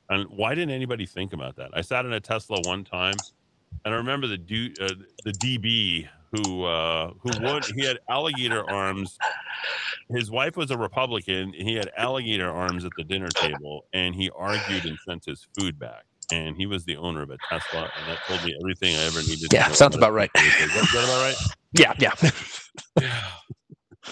And 0.08 0.28
why 0.30 0.54
didn't 0.54 0.74
anybody 0.74 1.06
think 1.06 1.32
about 1.32 1.56
that? 1.56 1.70
I 1.74 1.80
sat 1.80 2.06
in 2.06 2.12
a 2.12 2.20
Tesla 2.20 2.60
one 2.60 2.84
time 2.84 3.16
and 3.84 3.94
I 3.94 3.96
remember 3.96 4.26
the 4.26 4.38
du- 4.38 4.74
uh, 4.80 4.94
the 5.24 5.32
DB 5.32 6.08
who 6.32 6.64
uh, 6.64 7.10
who 7.20 7.30
would 7.44 7.64
he 7.76 7.84
had 7.84 7.98
alligator 8.10 8.68
arms. 8.68 9.16
His 10.10 10.30
wife 10.30 10.56
was 10.56 10.70
a 10.70 10.78
Republican. 10.78 11.52
He 11.52 11.74
had 11.74 11.90
alligator 11.96 12.48
arms 12.50 12.84
at 12.84 12.92
the 12.96 13.04
dinner 13.04 13.28
table, 13.28 13.86
and 13.92 14.14
he 14.14 14.30
argued 14.36 14.84
and 14.84 14.96
sent 15.08 15.24
his 15.24 15.46
food 15.58 15.78
back. 15.78 16.04
And 16.32 16.56
he 16.56 16.66
was 16.66 16.84
the 16.84 16.96
owner 16.96 17.22
of 17.22 17.30
a 17.30 17.38
Tesla, 17.48 17.90
and 17.98 18.08
that 18.08 18.18
told 18.26 18.44
me 18.44 18.56
everything 18.60 18.96
I 18.96 19.04
ever 19.06 19.20
needed. 19.22 19.52
Yeah, 19.52 19.64
to 19.64 19.68
know 19.70 19.74
sounds 19.74 19.96
about 19.96 20.12
right. 20.12 20.30
Is 20.36 20.42
that- 20.42 20.82
is 20.82 20.92
that 20.92 21.04
about 21.04 21.22
right? 21.22 21.36
Yeah, 21.72 21.92
yeah. 22.98 23.10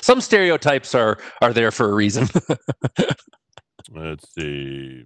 Some 0.00 0.20
stereotypes 0.20 0.94
are 0.94 1.18
are 1.42 1.52
there 1.52 1.70
for 1.70 1.90
a 1.90 1.94
reason. 1.94 2.28
Let's 3.90 4.32
see. 4.34 5.04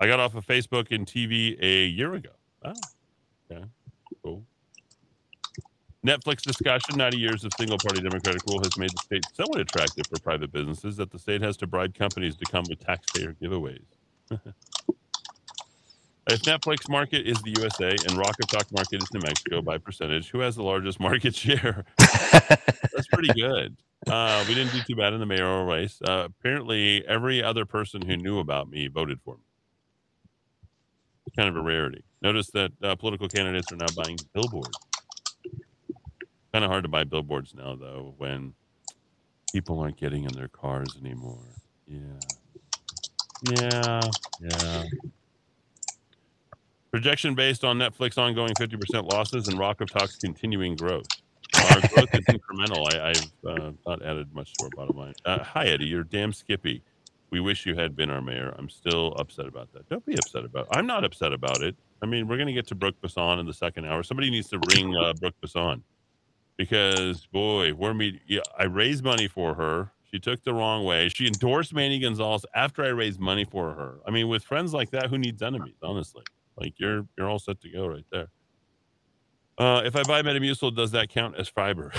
I 0.00 0.06
got 0.06 0.20
off 0.20 0.34
of 0.34 0.46
Facebook 0.46 0.88
and 0.94 1.06
TV 1.06 1.56
a 1.62 1.86
year 1.86 2.14
ago. 2.14 2.30
Oh, 2.64 2.72
okay, 3.50 3.64
cool. 4.24 4.44
Netflix 6.06 6.42
discussion 6.42 6.96
90 6.96 7.18
years 7.18 7.44
of 7.44 7.52
single 7.58 7.78
party 7.78 8.00
Democratic 8.00 8.42
rule 8.48 8.60
has 8.62 8.78
made 8.78 8.90
the 8.90 8.98
state 9.04 9.24
somewhat 9.34 9.60
attractive 9.60 10.06
for 10.08 10.20
private 10.20 10.52
businesses 10.52 10.96
that 10.96 11.10
the 11.10 11.18
state 11.18 11.42
has 11.42 11.56
to 11.58 11.66
bribe 11.66 11.94
companies 11.94 12.36
to 12.36 12.46
come 12.46 12.64
with 12.68 12.78
taxpayer 12.78 13.34
giveaways. 13.42 13.82
if 16.28 16.42
Netflix 16.42 16.88
market 16.88 17.26
is 17.26 17.42
the 17.42 17.54
USA 17.58 17.96
and 18.08 18.16
Rock 18.16 18.36
of 18.42 18.48
Talk 18.48 18.72
market 18.72 19.02
is 19.02 19.08
New 19.12 19.20
Mexico 19.20 19.62
by 19.62 19.78
percentage, 19.78 20.30
who 20.30 20.40
has 20.40 20.56
the 20.56 20.62
largest 20.62 21.00
market 21.00 21.34
share? 21.36 21.84
That's 21.98 23.08
pretty 23.12 23.32
good. 23.32 23.76
Uh, 24.08 24.44
we 24.48 24.54
didn't 24.54 24.72
do 24.72 24.82
too 24.82 24.96
bad 24.96 25.12
in 25.14 25.20
the 25.20 25.26
mayoral 25.26 25.66
race. 25.66 26.00
Uh, 26.02 26.28
apparently, 26.28 27.04
every 27.08 27.42
other 27.42 27.66
person 27.66 28.02
who 28.02 28.16
knew 28.16 28.38
about 28.38 28.70
me 28.70 28.88
voted 28.88 29.20
for 29.24 29.36
me. 29.38 29.45
Kind 31.36 31.48
of 31.48 31.56
a 31.56 31.60
rarity. 31.60 32.02
Notice 32.22 32.50
that 32.52 32.72
uh, 32.82 32.94
political 32.96 33.28
candidates 33.28 33.70
are 33.72 33.76
now 33.76 33.86
buying 33.94 34.18
billboards. 34.32 34.78
Kind 36.52 36.64
of 36.64 36.70
hard 36.70 36.84
to 36.84 36.88
buy 36.88 37.04
billboards 37.04 37.54
now, 37.54 37.74
though, 37.74 38.14
when 38.16 38.54
people 39.52 39.78
aren't 39.78 39.98
getting 39.98 40.24
in 40.24 40.32
their 40.32 40.48
cars 40.48 40.88
anymore. 41.00 41.44
Yeah. 41.86 41.98
Yeah. 43.50 44.00
Yeah. 44.40 44.84
Projection 46.90 47.34
based 47.34 47.62
on 47.64 47.78
Netflix 47.78 48.16
ongoing 48.16 48.54
50% 48.54 49.12
losses 49.12 49.48
and 49.48 49.58
Rock 49.58 49.82
of 49.82 49.90
Talk's 49.90 50.16
continuing 50.16 50.76
growth. 50.76 51.06
Our 51.54 51.80
growth 51.88 52.14
is 52.14 52.24
incremental. 52.24 52.86
I, 52.94 53.10
I've 53.10 53.60
uh, 53.60 53.72
not 53.86 54.02
added 54.02 54.34
much 54.34 54.52
to 54.54 54.64
our 54.64 54.70
bottom 54.70 54.96
line. 54.96 55.14
Uh, 55.24 55.42
hi, 55.42 55.66
Eddy. 55.66 55.86
You're 55.86 56.04
damn 56.04 56.32
skippy. 56.32 56.82
We 57.30 57.40
wish 57.40 57.66
you 57.66 57.74
had 57.74 57.96
been 57.96 58.10
our 58.10 58.20
mayor. 58.22 58.54
I'm 58.56 58.68
still 58.68 59.14
upset 59.18 59.46
about 59.46 59.72
that. 59.72 59.88
Don't 59.88 60.04
be 60.06 60.14
upset 60.14 60.44
about 60.44 60.66
it. 60.66 60.68
I'm 60.72 60.86
not 60.86 61.04
upset 61.04 61.32
about 61.32 61.62
it. 61.62 61.76
I 62.02 62.06
mean, 62.06 62.28
we're 62.28 62.36
going 62.36 62.46
to 62.46 62.52
get 62.52 62.66
to 62.68 62.74
Brook 62.74 62.94
Bassan 63.00 63.38
in 63.38 63.46
the 63.46 63.54
second 63.54 63.86
hour. 63.86 64.02
Somebody 64.02 64.30
needs 64.30 64.48
to 64.50 64.60
ring 64.74 64.94
uh, 64.96 65.12
Brook 65.14 65.34
Bassan 65.40 65.82
because, 66.56 67.26
boy, 67.26 67.72
we're 67.74 67.94
meet. 67.94 68.20
Yeah, 68.26 68.40
I 68.58 68.64
raised 68.64 69.02
money 69.02 69.28
for 69.28 69.54
her. 69.54 69.90
She 70.10 70.20
took 70.20 70.44
the 70.44 70.54
wrong 70.54 70.84
way. 70.84 71.08
She 71.08 71.26
endorsed 71.26 71.74
Manny 71.74 71.98
Gonzales 71.98 72.46
after 72.54 72.84
I 72.84 72.88
raised 72.88 73.18
money 73.18 73.44
for 73.44 73.74
her. 73.74 73.98
I 74.06 74.10
mean, 74.10 74.28
with 74.28 74.44
friends 74.44 74.72
like 74.72 74.90
that, 74.90 75.06
who 75.06 75.18
needs 75.18 75.42
enemies? 75.42 75.74
Honestly, 75.82 76.22
like 76.56 76.74
you're 76.78 77.06
you're 77.18 77.28
all 77.28 77.40
set 77.40 77.60
to 77.62 77.68
go 77.68 77.86
right 77.86 78.06
there. 78.12 78.28
Uh, 79.58 79.82
if 79.84 79.96
I 79.96 80.02
buy 80.02 80.22
Metamucil, 80.22 80.76
does 80.76 80.90
that 80.92 81.08
count 81.08 81.36
as 81.36 81.48
fiber? 81.48 81.92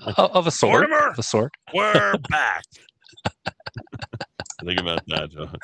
of 0.00 0.18
of 0.18 0.46
a 0.46 0.50
sort. 0.50 0.88
Mortimer! 0.88 1.10
Of 1.10 1.18
a 1.18 1.22
sort. 1.22 1.52
We're 1.74 2.14
back. 2.28 2.64
Think 4.64 4.80
about 4.80 5.06
that. 5.06 5.30
John. 5.30 5.54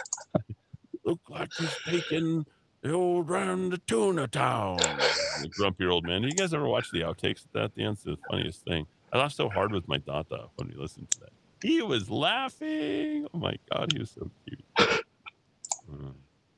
Look 1.05 1.20
like 1.28 1.53
he's 1.59 1.76
taking 1.86 2.47
the 2.82 2.92
old 2.92 3.28
round 3.28 3.72
to 3.72 3.78
tuna 3.78 4.28
town. 4.28 4.76
The 4.78 5.49
grumpy 5.51 5.86
old 5.86 6.05
man. 6.07 6.22
Do 6.22 6.28
you 6.28 6.34
guys 6.34 6.55
ever 6.55 6.66
watch 6.66 6.90
the 6.92 7.01
outtakes 7.01 7.45
of 7.45 7.53
that? 7.53 7.74
The 7.74 7.84
answer 7.84 8.11
is 8.11 8.16
the 8.16 8.22
funniest 8.30 8.64
thing. 8.64 8.86
I 9.12 9.18
laughed 9.18 9.36
so 9.36 9.49
hard 9.49 9.72
with 9.72 9.88
my 9.88 9.99
Data 9.99 10.47
when 10.57 10.68
we 10.68 10.74
listened 10.74 11.11
to 11.12 11.20
that. 11.20 11.30
He 11.62 11.82
was 11.82 12.11
laughing. 12.11 13.26
Oh 13.32 13.38
my 13.38 13.57
god, 13.72 13.92
he 13.92 13.99
was 13.99 14.11
so 14.11 14.30
cute. 14.47 14.64
Uh, 14.78 16.11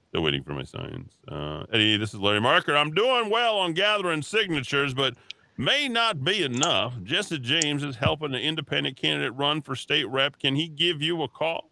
still 0.09 0.23
waiting 0.23 0.43
for 0.43 0.53
my 0.53 0.65
signs. 0.65 1.13
Uh, 1.29 1.65
Eddy, 1.73 1.97
this 1.97 2.15
is 2.15 2.21
Larry 2.21 2.41
Marker. 2.41 2.77
I'm 2.77 2.93
doing 2.93 3.31
well 3.31 3.59
on 3.59 3.73
gathering 3.73 4.23
signatures, 4.23 4.95
but 4.95 5.15
may 5.57 5.89
not 5.89 6.25
be 6.25 6.43
enough. 6.43 6.95
Jesse 7.03 7.39
James 7.39 7.83
is 7.83 7.97
helping 7.97 8.35
an 8.35 8.41
independent 8.41 8.97
candidate 8.97 9.35
run 9.35 9.63
for 9.63 9.77
state 9.77 10.09
rep. 10.09 10.39
Can 10.39 10.55
he 10.57 10.69
give 10.69 11.03
you 11.03 11.23
a 11.23 11.29
call? 11.29 11.71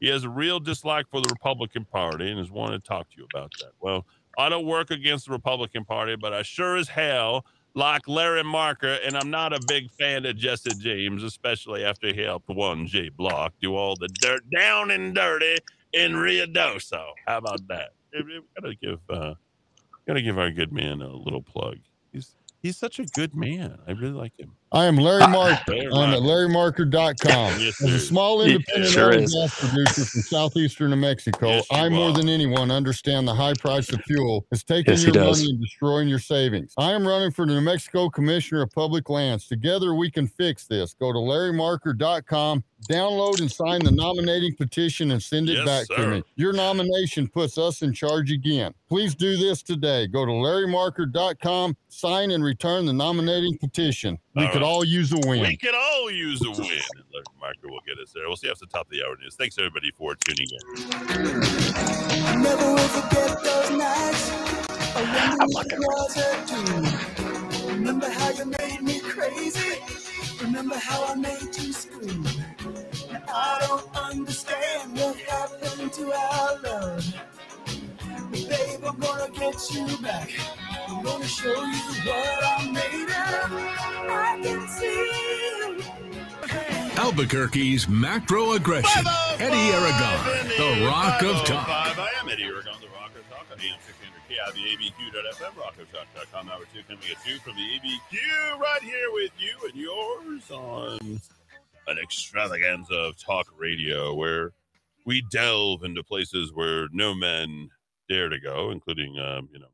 He 0.00 0.08
has 0.08 0.24
a 0.24 0.28
real 0.28 0.60
dislike 0.60 1.06
for 1.10 1.20
the 1.20 1.28
Republican 1.28 1.84
Party 1.84 2.28
and 2.30 2.38
has 2.38 2.50
wanted 2.50 2.84
to 2.84 2.88
talk 2.88 3.10
to 3.10 3.16
you 3.16 3.26
about 3.32 3.52
that. 3.60 3.72
Well, 3.80 4.06
I 4.38 4.48
don't 4.48 4.66
work 4.66 4.90
against 4.90 5.26
the 5.26 5.32
Republican 5.32 5.84
Party, 5.84 6.14
but 6.14 6.32
I 6.32 6.42
sure 6.42 6.76
as 6.76 6.88
hell 6.88 7.44
like 7.74 8.08
Larry 8.08 8.44
Marker, 8.44 8.98
and 9.04 9.16
I'm 9.16 9.30
not 9.30 9.52
a 9.52 9.60
big 9.66 9.90
fan 9.90 10.24
of 10.26 10.36
Jesse 10.36 10.70
James, 10.78 11.22
especially 11.22 11.84
after 11.84 12.12
he 12.12 12.22
helped 12.22 12.48
one 12.48 12.86
Jay 12.86 13.08
Block 13.08 13.54
do 13.60 13.74
all 13.74 13.96
the 13.96 14.08
dirt 14.20 14.42
down 14.56 14.90
and 14.90 15.14
dirty 15.14 15.58
in 15.92 16.12
Ruidoso. 16.12 17.10
How 17.26 17.38
about 17.38 17.66
that? 17.68 17.90
We 18.12 18.40
Gotta 18.60 18.74
give 18.76 19.00
uh, 19.10 19.34
gotta 20.06 20.22
give 20.22 20.38
our 20.38 20.50
good 20.50 20.72
man 20.72 21.02
a 21.02 21.08
little 21.08 21.42
plug. 21.42 21.78
He's 22.12 22.34
he's 22.62 22.76
such 22.76 22.98
a 22.98 23.04
good 23.06 23.34
man. 23.34 23.78
I 23.86 23.92
really 23.92 24.12
like 24.14 24.38
him. 24.38 24.56
I 24.70 24.84
am 24.84 24.96
Larry 24.96 25.26
Marker. 25.28 25.62
Larry 25.72 25.86
I'm 25.92 26.12
at 26.14 26.22
Marker. 26.22 26.84
larrymarker.com. 26.84 27.60
Yes, 27.60 27.82
As 27.82 27.92
a 27.92 27.98
small 27.98 28.42
independent 28.42 28.92
sure 28.92 29.12
oil 29.12 29.18
and 29.20 29.30
gas 29.32 29.58
producer 29.58 30.04
from 30.04 30.20
southeastern 30.22 30.90
New 30.90 30.96
Mexico, 30.96 31.48
Yes, 31.48 31.66
I 31.70 31.88
more 31.88 32.10
are. 32.10 32.12
than 32.12 32.28
anyone 32.28 32.70
understand 32.70 33.26
the 33.26 33.34
high 33.34 33.54
price 33.54 33.90
of 33.92 34.00
fuel 34.02 34.46
is 34.52 34.62
taking 34.64 34.92
Yes, 34.92 35.04
your 35.04 35.14
money 35.14 35.46
and 35.48 35.60
destroying 35.60 36.06
your 36.08 36.18
savings. 36.18 36.74
I 36.76 36.92
am 36.92 37.06
running 37.08 37.30
for 37.30 37.46
the 37.46 37.54
New 37.54 37.62
Mexico 37.62 38.10
Commissioner 38.10 38.60
of 38.62 38.70
Public 38.72 39.08
Lands. 39.08 39.46
Together 39.48 39.94
we 39.94 40.10
can 40.10 40.26
fix 40.26 40.66
this. 40.66 40.92
Go 40.94 41.12
to 41.12 41.18
larrymarker.com, 41.18 42.62
download 42.90 43.40
and 43.40 43.50
sign 43.50 43.82
the 43.84 43.90
nominating 43.90 44.54
petition 44.56 45.12
and 45.12 45.22
send 45.22 45.48
it 45.48 45.64
Yes, 45.64 45.66
back 45.88 45.96
to 45.96 46.06
me. 46.08 46.22
Your 46.36 46.52
nomination 46.52 47.26
puts 47.28 47.56
us 47.56 47.80
in 47.80 47.94
charge 47.94 48.30
again. 48.30 48.74
Please 48.88 49.14
do 49.14 49.36
this 49.38 49.62
today. 49.62 50.06
Go 50.06 50.26
to 50.26 50.32
larrymarker.com, 50.32 51.76
sign 51.88 52.30
and 52.32 52.44
return 52.44 52.84
the 52.86 52.92
nominating 52.92 53.56
petition. 53.58 54.18
We 54.38 54.44
All 54.44 54.52
could 54.52 54.62
right. 54.62 54.68
all 54.68 54.84
use 54.84 55.12
a 55.12 55.18
win. 55.26 55.40
We 55.40 55.56
could 55.56 55.74
all 55.74 56.10
use 56.12 56.40
a 56.44 56.50
win. 56.50 56.60
And 56.60 57.04
Larry 57.12 57.24
Marker 57.40 57.68
will 57.68 57.80
get 57.84 57.98
us 57.98 58.12
there. 58.14 58.22
We'll 58.28 58.36
see 58.36 58.48
after 58.48 58.66
the 58.66 58.70
top 58.70 58.86
of 58.86 58.90
the 58.92 59.02
hour 59.04 59.16
news. 59.20 59.34
Thanks 59.34 59.58
everybody 59.58 59.90
for 59.90 60.14
tuning 60.14 60.46
in. 60.52 60.78
Babe, 78.48 78.84
I'm 78.84 78.98
gonna 78.98 79.30
get 79.32 79.70
you 79.74 79.86
back. 79.98 80.30
I'm 80.88 81.02
gonna 81.02 81.26
show 81.26 81.48
you 81.48 81.82
what 82.04 82.44
I'm 82.44 82.72
made 82.72 83.10
of. 83.10 83.52
I 84.10 84.40
can 84.42 84.68
see. 84.68 85.48
Albuquerque's 86.98 87.88
macro 87.88 88.52
aggression. 88.52 89.02
Oh 89.06 89.36
Eddy 89.38 89.70
Aragon, 89.72 90.48
the 90.56 90.86
Rock 90.86 91.22
of 91.22 91.36
oh 91.36 91.44
Talk. 91.44 91.68
I 91.68 92.10
am 92.20 92.28
Eddy 92.28 92.44
Aragon, 92.44 92.74
the 92.80 92.88
Rock 92.88 93.12
of 93.14 93.28
Talk 93.30 93.46
on 93.52 93.60
AM 93.60 93.78
600 93.86 94.22
KIV 94.28 94.58
ABQ.FM, 94.76 95.52
rockoftalk.com. 95.54 96.48
Hour 96.48 96.64
two 96.72 96.82
coming 96.88 97.04
at 97.10 97.26
you 97.26 97.38
from 97.38 97.54
the 97.54 97.62
ABQ 97.62 98.58
right 98.58 98.82
here 98.82 99.12
with 99.12 99.30
you 99.38 99.54
and 99.66 99.74
yours 99.74 100.50
on 100.50 101.20
an 101.86 101.98
extravaganza 102.02 102.94
of 102.94 103.18
talk 103.18 103.46
radio 103.58 104.14
where 104.14 104.52
we 105.06 105.22
delve 105.30 105.84
into 105.84 106.02
places 106.02 106.52
where 106.52 106.88
no 106.92 107.14
men 107.14 107.70
dare 108.08 108.28
to 108.28 108.40
go, 108.40 108.70
including, 108.70 109.18
um, 109.18 109.48
you 109.52 109.58
know, 109.58 109.66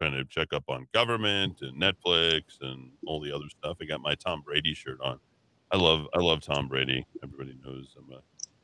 trying 0.00 0.12
to 0.12 0.24
check 0.24 0.52
up 0.52 0.64
on 0.68 0.86
government 0.92 1.60
and 1.62 1.80
Netflix 1.80 2.60
and 2.60 2.90
all 3.06 3.20
the 3.20 3.32
other 3.34 3.48
stuff. 3.48 3.78
I 3.80 3.84
got 3.84 4.00
my 4.00 4.14
Tom 4.14 4.42
Brady 4.42 4.74
shirt 4.74 5.00
on. 5.00 5.18
I 5.70 5.76
love 5.76 6.06
I 6.14 6.20
love 6.20 6.40
Tom 6.40 6.68
Brady. 6.68 7.06
Everybody 7.22 7.56
knows 7.64 7.94
I'm 7.98 8.10
a 8.12 8.20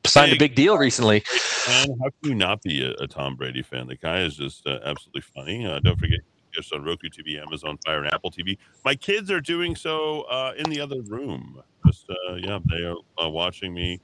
Signed 0.07 0.33
a 0.33 0.37
big 0.37 0.55
deal 0.55 0.77
recently. 0.77 1.21
fan. 1.21 1.87
How 2.01 2.09
can 2.21 2.29
you 2.31 2.35
not 2.35 2.61
be 2.61 2.83
a, 2.83 2.91
a 3.03 3.07
Tom 3.07 3.35
Brady 3.35 3.61
fan? 3.63 3.87
The 3.87 3.95
guy 3.95 4.21
is 4.21 4.37
just 4.37 4.65
uh, 4.67 4.79
absolutely 4.83 5.21
funny. 5.21 5.65
Uh, 5.65 5.79
don't 5.79 5.99
forget, 5.99 6.19
just 6.53 6.71
on 6.73 6.83
Roku 6.83 7.09
TV, 7.09 7.41
Amazon 7.41 7.77
Fire, 7.85 8.03
and 8.03 8.13
Apple 8.13 8.31
TV. 8.31 8.57
My 8.83 8.95
kids 8.95 9.29
are 9.31 9.41
doing 9.41 9.75
so 9.75 10.21
uh, 10.23 10.53
in 10.57 10.69
the 10.69 10.79
other 10.79 11.01
room. 11.01 11.61
Just 11.85 12.05
uh, 12.09 12.35
yeah, 12.35 12.59
they 12.69 12.83
are 12.83 12.95
uh, 13.23 13.29
watching 13.29 13.73
me 13.73 13.99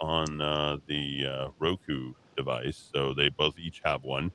on 0.00 0.40
uh, 0.40 0.78
the 0.86 1.26
uh, 1.26 1.48
Roku 1.58 2.12
device. 2.36 2.90
So 2.92 3.14
they 3.14 3.28
both 3.28 3.58
each 3.58 3.80
have 3.84 4.02
one, 4.04 4.32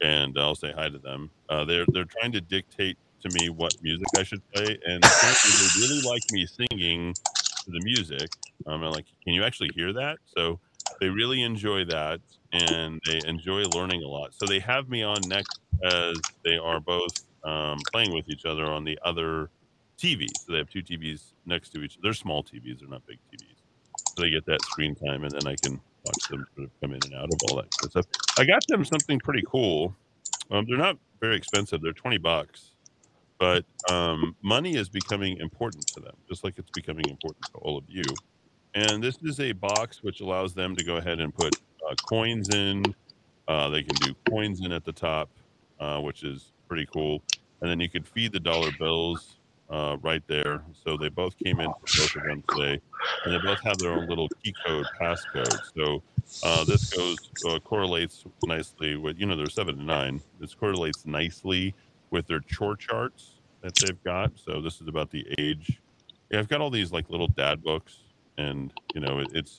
and 0.00 0.36
I'll 0.38 0.54
say 0.54 0.72
hi 0.74 0.88
to 0.88 0.98
them. 0.98 1.30
Uh, 1.48 1.64
they're 1.64 1.86
they're 1.92 2.04
trying 2.04 2.32
to 2.32 2.40
dictate 2.40 2.96
to 3.22 3.38
me 3.38 3.48
what 3.48 3.72
music 3.82 4.06
I 4.16 4.22
should 4.22 4.42
play, 4.52 4.78
and 4.86 5.02
they 5.02 5.80
really 5.80 6.00
like 6.02 6.22
me 6.30 6.46
singing 6.46 7.14
to 7.14 7.70
the 7.70 7.80
music. 7.84 8.28
Um, 8.66 8.82
I'm 8.82 8.92
like, 8.92 9.06
can 9.24 9.34
you 9.34 9.44
actually 9.44 9.70
hear 9.74 9.92
that? 9.94 10.18
So 10.36 10.60
they 11.00 11.08
really 11.08 11.42
enjoy 11.42 11.84
that 11.86 12.20
and 12.52 13.00
they 13.06 13.20
enjoy 13.26 13.62
learning 13.64 14.02
a 14.02 14.08
lot. 14.08 14.34
So 14.34 14.46
they 14.46 14.60
have 14.60 14.88
me 14.88 15.02
on 15.02 15.16
next 15.26 15.58
as 15.82 16.16
they 16.44 16.56
are 16.56 16.80
both 16.80 17.24
um, 17.42 17.78
playing 17.92 18.14
with 18.14 18.28
each 18.28 18.44
other 18.44 18.64
on 18.64 18.84
the 18.84 18.98
other 19.04 19.50
TVs. 19.98 20.38
So 20.46 20.52
they 20.52 20.58
have 20.58 20.70
two 20.70 20.82
TVs 20.82 21.32
next 21.46 21.70
to 21.70 21.82
each. 21.82 21.98
They're 22.02 22.14
small 22.14 22.42
TVs. 22.42 22.80
They're 22.80 22.88
not 22.88 23.06
big 23.06 23.18
TVs. 23.32 23.56
So 24.16 24.22
they 24.22 24.30
get 24.30 24.46
that 24.46 24.62
screen 24.62 24.94
time, 24.94 25.24
and 25.24 25.32
then 25.32 25.46
I 25.46 25.56
can 25.56 25.80
watch 26.04 26.28
them 26.28 26.46
sort 26.54 26.66
of 26.66 26.80
come 26.80 26.92
in 26.92 27.00
and 27.04 27.14
out 27.14 27.32
of 27.32 27.38
all 27.48 27.56
that 27.56 27.66
of 27.82 27.90
stuff. 27.90 28.06
I 28.38 28.44
got 28.44 28.66
them 28.66 28.84
something 28.84 29.18
pretty 29.18 29.44
cool. 29.46 29.94
Um, 30.50 30.66
they're 30.68 30.78
not 30.78 30.98
very 31.20 31.36
expensive. 31.36 31.80
They're 31.80 31.92
twenty 31.92 32.18
bucks, 32.18 32.70
but 33.38 33.64
um, 33.90 34.36
money 34.42 34.76
is 34.76 34.88
becoming 34.88 35.38
important 35.38 35.86
to 35.88 36.00
them, 36.00 36.14
just 36.28 36.44
like 36.44 36.58
it's 36.58 36.70
becoming 36.70 37.08
important 37.08 37.44
to 37.52 37.58
all 37.58 37.78
of 37.78 37.84
you. 37.88 38.04
And 38.74 39.02
this 39.02 39.18
is 39.22 39.40
a 39.40 39.52
box 39.52 40.02
which 40.02 40.20
allows 40.20 40.52
them 40.52 40.74
to 40.76 40.84
go 40.84 40.96
ahead 40.96 41.20
and 41.20 41.34
put 41.34 41.54
uh, 41.88 41.94
coins 42.08 42.48
in. 42.54 42.82
Uh, 43.46 43.68
they 43.68 43.82
can 43.82 43.94
do 43.96 44.14
coins 44.28 44.64
in 44.64 44.72
at 44.72 44.84
the 44.84 44.92
top, 44.92 45.30
uh, 45.80 46.00
which 46.00 46.24
is 46.24 46.52
pretty 46.68 46.86
cool. 46.92 47.22
And 47.60 47.70
then 47.70 47.80
you 47.80 47.88
could 47.88 48.06
feed 48.06 48.32
the 48.32 48.40
dollar 48.40 48.70
bills 48.78 49.36
uh, 49.70 49.96
right 50.02 50.22
there. 50.26 50.62
So 50.84 50.96
they 50.96 51.08
both 51.08 51.36
came 51.38 51.60
in 51.60 51.70
for 51.72 51.98
both 51.98 52.16
of 52.16 52.22
them 52.22 52.44
today, 52.50 52.80
and 53.24 53.34
they 53.34 53.38
both 53.38 53.60
have 53.60 53.78
their 53.78 53.92
own 53.92 54.06
little 54.06 54.28
key 54.42 54.54
code, 54.66 54.86
passcode. 55.00 55.58
So 55.76 56.02
uh, 56.42 56.64
this 56.64 56.92
goes 56.92 57.30
uh, 57.48 57.58
correlates 57.60 58.24
nicely 58.44 58.96
with 58.96 59.18
you 59.18 59.26
know 59.26 59.36
they're 59.36 59.48
seven 59.48 59.76
to 59.76 59.82
nine. 59.82 60.20
This 60.40 60.54
correlates 60.54 61.06
nicely 61.06 61.74
with 62.10 62.26
their 62.26 62.40
chore 62.40 62.76
charts 62.76 63.40
that 63.62 63.74
they've 63.76 64.02
got. 64.04 64.32
So 64.36 64.60
this 64.60 64.80
is 64.80 64.88
about 64.88 65.10
the 65.10 65.26
age. 65.38 65.80
Yeah, 66.30 66.38
I've 66.38 66.48
got 66.48 66.60
all 66.60 66.70
these 66.70 66.92
like 66.92 67.10
little 67.10 67.28
dad 67.28 67.62
books, 67.62 67.98
and 68.38 68.72
you 68.94 69.00
know 69.00 69.20
it, 69.20 69.28
it's 69.32 69.58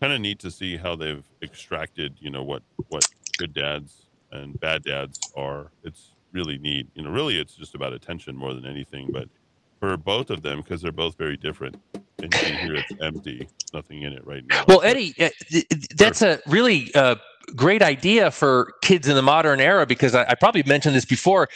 kind 0.00 0.12
of 0.12 0.20
neat 0.20 0.38
to 0.40 0.50
see 0.50 0.76
how 0.76 0.96
they've 0.96 1.24
extracted 1.42 2.14
you 2.20 2.30
know 2.30 2.42
what 2.42 2.62
what 2.88 3.06
good 3.36 3.52
dads 3.52 4.06
and 4.32 4.58
bad 4.60 4.84
dads 4.84 5.18
are. 5.36 5.70
It's 5.82 6.14
really 6.32 6.58
neat. 6.58 6.88
You 6.94 7.02
know, 7.02 7.10
really, 7.10 7.38
it's 7.38 7.54
just 7.54 7.74
about 7.74 7.92
attention 7.92 8.36
more 8.36 8.54
than 8.54 8.66
anything. 8.66 9.10
But 9.10 9.28
for 9.80 9.96
both 9.96 10.30
of 10.30 10.42
them, 10.42 10.60
because 10.60 10.80
they're 10.82 10.92
both 10.92 11.16
very 11.18 11.36
different, 11.36 11.76
and 12.22 12.32
you 12.32 12.40
can 12.40 12.54
hear 12.66 12.74
it's 12.76 12.92
empty. 13.02 13.48
Nothing 13.74 14.02
in 14.02 14.12
it 14.12 14.24
right 14.26 14.44
now. 14.46 14.64
Well, 14.68 14.82
Eddy, 14.82 15.14
uh, 15.18 15.30
th- 15.48 15.68
th- 15.68 15.88
that's 15.96 16.22
a 16.22 16.38
really 16.46 16.94
uh, 16.94 17.16
great 17.56 17.82
idea 17.82 18.30
for 18.30 18.74
kids 18.82 19.08
in 19.08 19.16
the 19.16 19.22
modern 19.22 19.58
era 19.58 19.86
because 19.86 20.14
I, 20.14 20.24
I 20.28 20.34
probably 20.34 20.62
mentioned 20.62 20.94
this 20.94 21.06
before. 21.06 21.48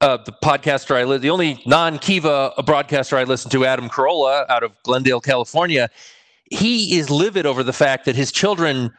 Uh, 0.00 0.18
the 0.24 0.32
podcaster 0.44 0.96
I 0.96 1.04
li- 1.04 1.18
the 1.18 1.30
only 1.30 1.62
non-Kiva 1.66 2.54
broadcaster 2.64 3.16
I 3.16 3.24
listen 3.24 3.50
to, 3.50 3.64
Adam 3.64 3.88
Carolla, 3.88 4.48
out 4.48 4.62
of 4.62 4.72
Glendale, 4.82 5.20
California, 5.20 5.88
he 6.50 6.98
is 6.98 7.08
livid 7.08 7.46
over 7.46 7.62
the 7.62 7.72
fact 7.72 8.04
that 8.04 8.14
his 8.14 8.30
children. 8.30 8.92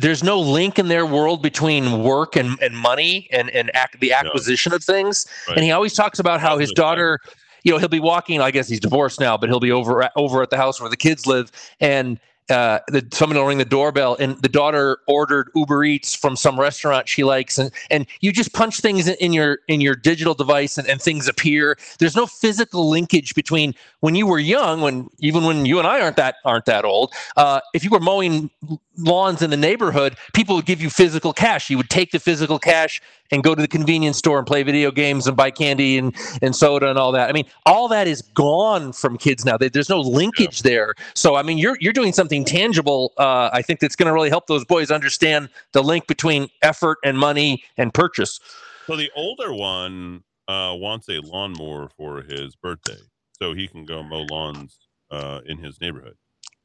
There's 0.00 0.22
no 0.22 0.38
link 0.38 0.78
in 0.78 0.86
their 0.86 1.04
world 1.04 1.42
between 1.42 2.04
work 2.04 2.36
and, 2.36 2.56
and 2.62 2.76
money 2.76 3.26
and, 3.32 3.50
and 3.50 3.68
ac- 3.74 3.98
the 3.98 4.12
acquisition 4.12 4.72
of 4.72 4.84
things. 4.84 5.26
Right. 5.48 5.56
And 5.56 5.64
he 5.64 5.72
always 5.72 5.92
talks 5.92 6.20
about 6.20 6.40
how 6.40 6.56
his 6.56 6.70
daughter, 6.70 7.18
you 7.64 7.72
know, 7.72 7.78
he'll 7.78 7.88
be 7.88 8.00
walking. 8.00 8.40
I 8.40 8.50
guess 8.50 8.68
he's 8.68 8.80
divorced 8.80 9.20
now, 9.20 9.36
but 9.36 9.48
he'll 9.48 9.60
be 9.60 9.72
over 9.72 10.02
at, 10.02 10.12
over 10.16 10.42
at 10.42 10.50
the 10.50 10.56
house 10.56 10.80
where 10.80 10.90
the 10.90 10.96
kids 10.96 11.26
live, 11.26 11.50
and 11.80 12.18
uh, 12.50 12.78
the, 12.88 13.06
someone 13.12 13.36
will 13.36 13.44
ring 13.44 13.58
the 13.58 13.64
doorbell, 13.64 14.16
and 14.18 14.40
the 14.40 14.48
daughter 14.48 14.98
ordered 15.06 15.50
Uber 15.54 15.84
Eats 15.84 16.14
from 16.14 16.34
some 16.34 16.58
restaurant 16.58 17.06
she 17.08 17.22
likes, 17.22 17.58
and 17.58 17.70
and 17.90 18.06
you 18.20 18.32
just 18.32 18.54
punch 18.54 18.80
things 18.80 19.06
in, 19.06 19.16
in 19.16 19.32
your 19.34 19.58
in 19.68 19.80
your 19.80 19.94
digital 19.94 20.34
device, 20.34 20.78
and, 20.78 20.88
and 20.88 21.00
things 21.00 21.28
appear. 21.28 21.76
There's 21.98 22.16
no 22.16 22.26
physical 22.26 22.88
linkage 22.88 23.34
between 23.34 23.74
when 24.00 24.14
you 24.14 24.26
were 24.26 24.38
young, 24.38 24.80
when 24.80 25.08
even 25.18 25.44
when 25.44 25.66
you 25.66 25.78
and 25.78 25.86
I 25.86 26.00
aren't 26.00 26.16
that 26.16 26.36
aren't 26.44 26.64
that 26.64 26.86
old. 26.86 27.12
Uh, 27.36 27.60
if 27.74 27.84
you 27.84 27.90
were 27.90 28.00
mowing 28.00 28.50
lawns 28.96 29.42
in 29.42 29.50
the 29.50 29.56
neighborhood, 29.56 30.16
people 30.32 30.56
would 30.56 30.66
give 30.66 30.80
you 30.80 30.88
physical 30.88 31.34
cash. 31.34 31.68
You 31.68 31.76
would 31.76 31.90
take 31.90 32.12
the 32.12 32.20
physical 32.20 32.58
cash 32.58 33.02
and 33.30 33.42
go 33.42 33.54
to 33.54 33.60
the 33.60 33.68
convenience 33.68 34.16
store 34.16 34.38
and 34.38 34.46
play 34.46 34.62
video 34.62 34.90
games 34.90 35.26
and 35.26 35.36
buy 35.36 35.50
candy 35.50 35.98
and, 35.98 36.14
and 36.42 36.54
soda 36.54 36.88
and 36.88 36.98
all 36.98 37.12
that. 37.12 37.28
I 37.28 37.32
mean, 37.32 37.46
all 37.66 37.88
that 37.88 38.08
is 38.08 38.22
gone 38.22 38.92
from 38.92 39.18
kids 39.18 39.44
now. 39.44 39.56
There's 39.56 39.88
no 39.88 40.00
linkage 40.00 40.62
there. 40.62 40.94
So, 41.14 41.36
I 41.36 41.42
mean, 41.42 41.58
you're 41.58 41.76
you're 41.80 41.92
doing 41.92 42.12
something 42.12 42.44
tangible. 42.44 43.12
Uh, 43.16 43.50
I 43.52 43.62
think 43.62 43.80
that's 43.80 43.96
going 43.96 44.06
to 44.06 44.12
really 44.12 44.30
help 44.30 44.46
those 44.46 44.64
boys 44.64 44.90
understand 44.90 45.48
the 45.72 45.82
link 45.82 46.06
between 46.06 46.48
effort 46.62 46.98
and 47.04 47.18
money 47.18 47.62
and 47.76 47.92
purchase. 47.92 48.40
So 48.86 48.96
the 48.96 49.10
older 49.14 49.52
one 49.52 50.24
uh, 50.48 50.74
wants 50.76 51.08
a 51.08 51.20
lawnmower 51.20 51.90
for 51.96 52.22
his 52.22 52.56
birthday, 52.56 52.96
so 53.32 53.52
he 53.52 53.68
can 53.68 53.84
go 53.84 54.02
mow 54.02 54.26
lawns 54.30 54.78
uh, 55.10 55.40
in 55.44 55.58
his 55.58 55.80
neighborhood. 55.80 56.16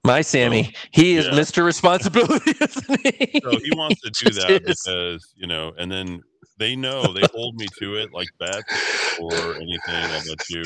My 0.06 0.22
Sammy, 0.22 0.74
he 0.92 1.16
is 1.16 1.26
yeah. 1.26 1.32
Mr. 1.32 1.64
Responsibility, 1.64 2.52
he? 3.04 3.40
So 3.40 3.52
he 3.52 3.72
wants 3.76 4.02
to 4.02 4.10
do 4.10 4.32
that 4.32 4.62
is. 4.68 4.84
because 4.84 5.34
you 5.36 5.48
know, 5.48 5.74
and 5.78 5.90
then 5.90 6.22
they 6.58 6.76
know 6.76 7.14
they 7.14 7.24
hold 7.34 7.56
me 7.56 7.68
to 7.80 7.96
it, 7.96 8.14
like 8.14 8.28
bets 8.38 9.18
or 9.22 9.34
anything. 9.56 9.80
I 9.88 10.22
bet 10.28 10.50
you, 10.50 10.64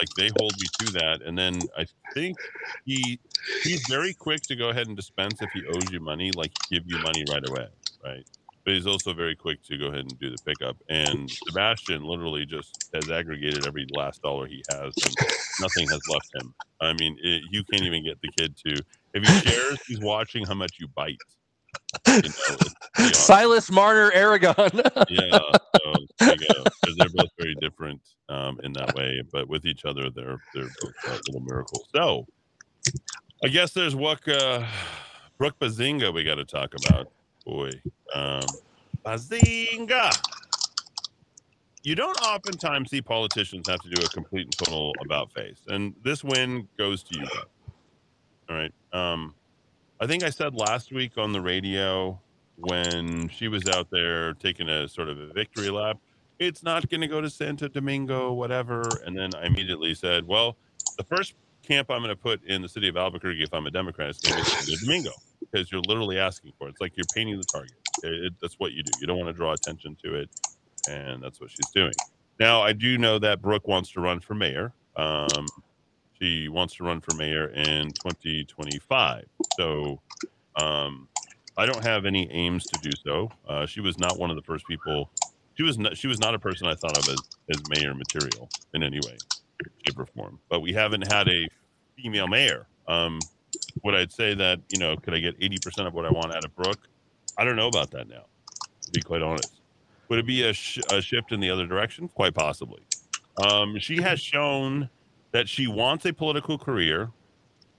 like 0.00 0.08
they 0.16 0.30
hold 0.38 0.54
me 0.58 0.66
to 0.80 0.92
that, 0.92 1.20
and 1.24 1.36
then 1.36 1.60
I 1.76 1.86
think 2.14 2.38
he 2.86 3.20
he's 3.62 3.86
very 3.88 4.14
quick 4.14 4.40
to 4.42 4.56
go 4.56 4.70
ahead 4.70 4.86
and 4.86 4.96
dispense 4.96 5.42
if 5.42 5.50
he 5.52 5.62
owes 5.66 5.90
you 5.90 6.00
money, 6.00 6.30
like 6.32 6.52
give 6.70 6.84
you 6.86 6.98
money 7.00 7.24
right 7.30 7.46
away, 7.46 7.68
right? 8.02 8.24
But 8.64 8.74
he's 8.74 8.86
also 8.86 9.12
very 9.12 9.34
quick 9.34 9.60
to 9.64 9.76
go 9.76 9.86
ahead 9.86 10.00
and 10.00 10.18
do 10.20 10.30
the 10.30 10.38
pickup. 10.46 10.76
And 10.88 11.28
Sebastian 11.28 12.04
literally 12.04 12.46
just 12.46 12.88
has 12.94 13.10
aggregated 13.10 13.66
every 13.66 13.86
last 13.96 14.22
dollar 14.22 14.46
he 14.46 14.62
has, 14.68 14.94
and 15.04 15.16
nothing 15.60 15.88
has 15.88 16.00
left 16.08 16.32
him. 16.34 16.54
I 16.80 16.92
mean, 16.92 17.16
it, 17.22 17.42
you 17.50 17.64
can't 17.64 17.84
even 17.84 18.04
get 18.04 18.20
the 18.22 18.28
kid 18.38 18.56
to. 18.66 18.74
If 19.14 19.26
he 19.28 19.50
shares, 19.50 19.78
he's 19.86 20.00
watching 20.00 20.46
how 20.46 20.54
much 20.54 20.76
you 20.78 20.86
bite. 20.94 21.18
You 22.06 22.22
know, 23.04 23.12
Silas 23.12 23.70
Marner 23.70 24.12
Aragon. 24.12 24.70
yeah, 25.08 25.40
so 25.76 25.94
there 26.20 26.34
you 26.34 26.46
go. 26.54 26.64
'Cause 26.84 26.94
they're 26.96 27.08
both 27.08 27.30
very 27.38 27.54
different 27.60 28.00
um, 28.28 28.60
in 28.62 28.72
that 28.74 28.94
way, 28.94 29.22
but 29.32 29.48
with 29.48 29.64
each 29.66 29.84
other, 29.84 30.08
they're 30.10 30.38
they're 30.54 30.68
both 30.80 30.92
uh, 31.08 31.18
little 31.26 31.40
miracles. 31.40 31.88
So, 31.94 32.26
I 33.44 33.48
guess 33.48 33.72
there's 33.72 33.94
what 33.96 34.26
uh, 34.28 34.64
Brooke 35.38 35.58
Bazinga 35.58 36.12
we 36.14 36.22
got 36.24 36.36
to 36.36 36.44
talk 36.44 36.74
about. 36.84 37.08
Boy, 37.44 37.70
um, 38.14 38.42
Bazinga. 39.04 40.10
You 41.82 41.96
don't 41.96 42.20
oftentimes 42.22 42.90
see 42.90 43.02
politicians 43.02 43.68
have 43.68 43.80
to 43.80 43.90
do 43.90 44.04
a 44.04 44.08
complete 44.08 44.42
and 44.46 44.56
total 44.56 44.92
about 45.04 45.32
face, 45.32 45.60
and 45.68 45.94
this 46.04 46.22
win 46.22 46.68
goes 46.78 47.02
to 47.04 47.18
you. 47.18 47.26
All 48.48 48.56
right. 48.56 48.72
Um, 48.92 49.34
I 50.00 50.06
think 50.06 50.22
I 50.22 50.30
said 50.30 50.54
last 50.54 50.92
week 50.92 51.18
on 51.18 51.32
the 51.32 51.40
radio 51.40 52.20
when 52.56 53.28
she 53.28 53.48
was 53.48 53.66
out 53.68 53.88
there 53.90 54.34
taking 54.34 54.68
a 54.68 54.88
sort 54.88 55.08
of 55.08 55.18
a 55.18 55.32
victory 55.32 55.70
lap, 55.70 55.98
it's 56.38 56.62
not 56.62 56.88
going 56.88 57.00
to 57.00 57.08
go 57.08 57.20
to 57.20 57.30
Santo 57.30 57.68
Domingo, 57.68 58.32
whatever. 58.32 58.82
And 59.04 59.16
then 59.16 59.30
I 59.34 59.46
immediately 59.46 59.94
said, 59.94 60.26
well, 60.26 60.56
the 60.98 61.04
first 61.04 61.34
camp 61.62 61.90
I'm 61.90 61.98
going 61.98 62.10
to 62.10 62.16
put 62.16 62.44
in 62.44 62.62
the 62.62 62.68
city 62.68 62.88
of 62.88 62.96
Albuquerque 62.96 63.42
if 63.42 63.54
I'm 63.54 63.66
a 63.66 63.70
Democrat 63.70 64.10
is 64.10 64.18
going 64.18 64.42
to 64.42 64.44
be 64.44 64.56
Santo 64.56 64.84
Domingo 64.84 65.10
because 65.52 65.72
you're 65.72 65.82
literally 65.88 66.18
asking 66.18 66.52
for 66.58 66.68
it. 66.68 66.72
It's 66.72 66.82
like 66.82 66.96
you're 66.96 67.06
painting 67.14 67.38
the 67.38 67.44
target. 67.44 67.74
It, 68.04 68.26
it- 68.26 68.34
that's 68.42 68.56
what 68.58 68.72
you 68.72 68.82
do. 68.84 68.92
You 69.00 69.08
don't 69.08 69.18
want 69.18 69.28
to 69.28 69.34
draw 69.34 69.52
attention 69.52 69.96
to 70.04 70.16
it. 70.16 70.30
And 70.90 71.22
that's 71.22 71.40
what 71.40 71.50
she's 71.50 71.70
doing. 71.74 71.92
Now, 72.40 72.62
I 72.62 72.72
do 72.74 72.98
know 72.98 73.18
that 73.20 73.42
Brook 73.42 73.68
wants 73.68 73.92
to 73.92 74.00
run 74.00 74.20
for 74.20 74.34
mayor. 74.34 74.72
Um, 74.96 75.46
she 76.20 76.48
wants 76.48 76.74
to 76.76 76.84
run 76.84 77.00
for 77.00 77.14
mayor 77.16 77.48
in 77.48 77.92
2025. 77.92 79.26
So, 79.58 80.00
um, 80.56 81.08
I 81.56 81.66
don't 81.66 81.84
have 81.84 82.06
any 82.06 82.30
aims 82.30 82.64
to 82.66 82.80
do 82.80 82.90
so. 83.04 83.30
Uh, 83.48 83.66
she 83.66 83.80
was 83.80 83.98
not 83.98 84.18
one 84.18 84.30
of 84.30 84.36
the 84.36 84.42
first 84.42 84.66
people. 84.66 85.10
She 85.56 85.62
was 85.62 85.78
not. 85.78 85.96
She 85.96 86.06
was 86.08 86.18
not 86.18 86.34
a 86.34 86.38
person 86.38 86.66
I 86.66 86.74
thought 86.74 86.96
of 86.96 87.08
as, 87.08 87.18
as 87.50 87.62
mayor 87.68 87.94
material 87.94 88.48
in 88.74 88.82
any 88.82 89.00
way, 89.06 89.18
shape, 89.86 89.98
or 89.98 90.06
form. 90.06 90.40
But 90.48 90.60
we 90.60 90.72
haven't 90.72 91.12
had 91.12 91.28
a 91.28 91.46
female 91.96 92.26
mayor. 92.26 92.66
Um, 92.88 93.20
would 93.82 93.94
I'd 93.94 94.12
say 94.12 94.34
that 94.34 94.60
you 94.70 94.78
know 94.78 94.96
could 94.96 95.14
I 95.14 95.18
get 95.18 95.36
eighty 95.40 95.58
percent 95.62 95.88
of 95.88 95.94
what 95.94 96.04
I 96.04 96.10
want 96.10 96.34
out 96.34 96.44
of 96.44 96.54
Brook? 96.54 96.88
I 97.38 97.44
don't 97.44 97.56
know 97.56 97.68
about 97.68 97.90
that 97.92 98.08
now. 98.08 98.24
To 98.82 98.90
be 98.90 99.00
quite 99.00 99.22
honest, 99.22 99.60
would 100.08 100.18
it 100.18 100.26
be 100.26 100.42
a, 100.42 100.52
sh- 100.52 100.80
a 100.90 101.00
shift 101.00 101.32
in 101.32 101.40
the 101.40 101.50
other 101.50 101.66
direction? 101.66 102.08
Quite 102.08 102.34
possibly. 102.34 102.82
Um, 103.42 103.78
she 103.78 104.02
has 104.02 104.20
shown 104.20 104.90
that 105.30 105.48
she 105.48 105.66
wants 105.66 106.04
a 106.04 106.12
political 106.12 106.58
career. 106.58 107.10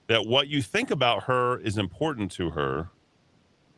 That 0.08 0.26
what 0.26 0.48
you 0.48 0.60
think 0.60 0.90
about 0.90 1.22
her 1.24 1.60
is 1.60 1.78
important 1.78 2.30
to 2.32 2.50
her 2.50 2.90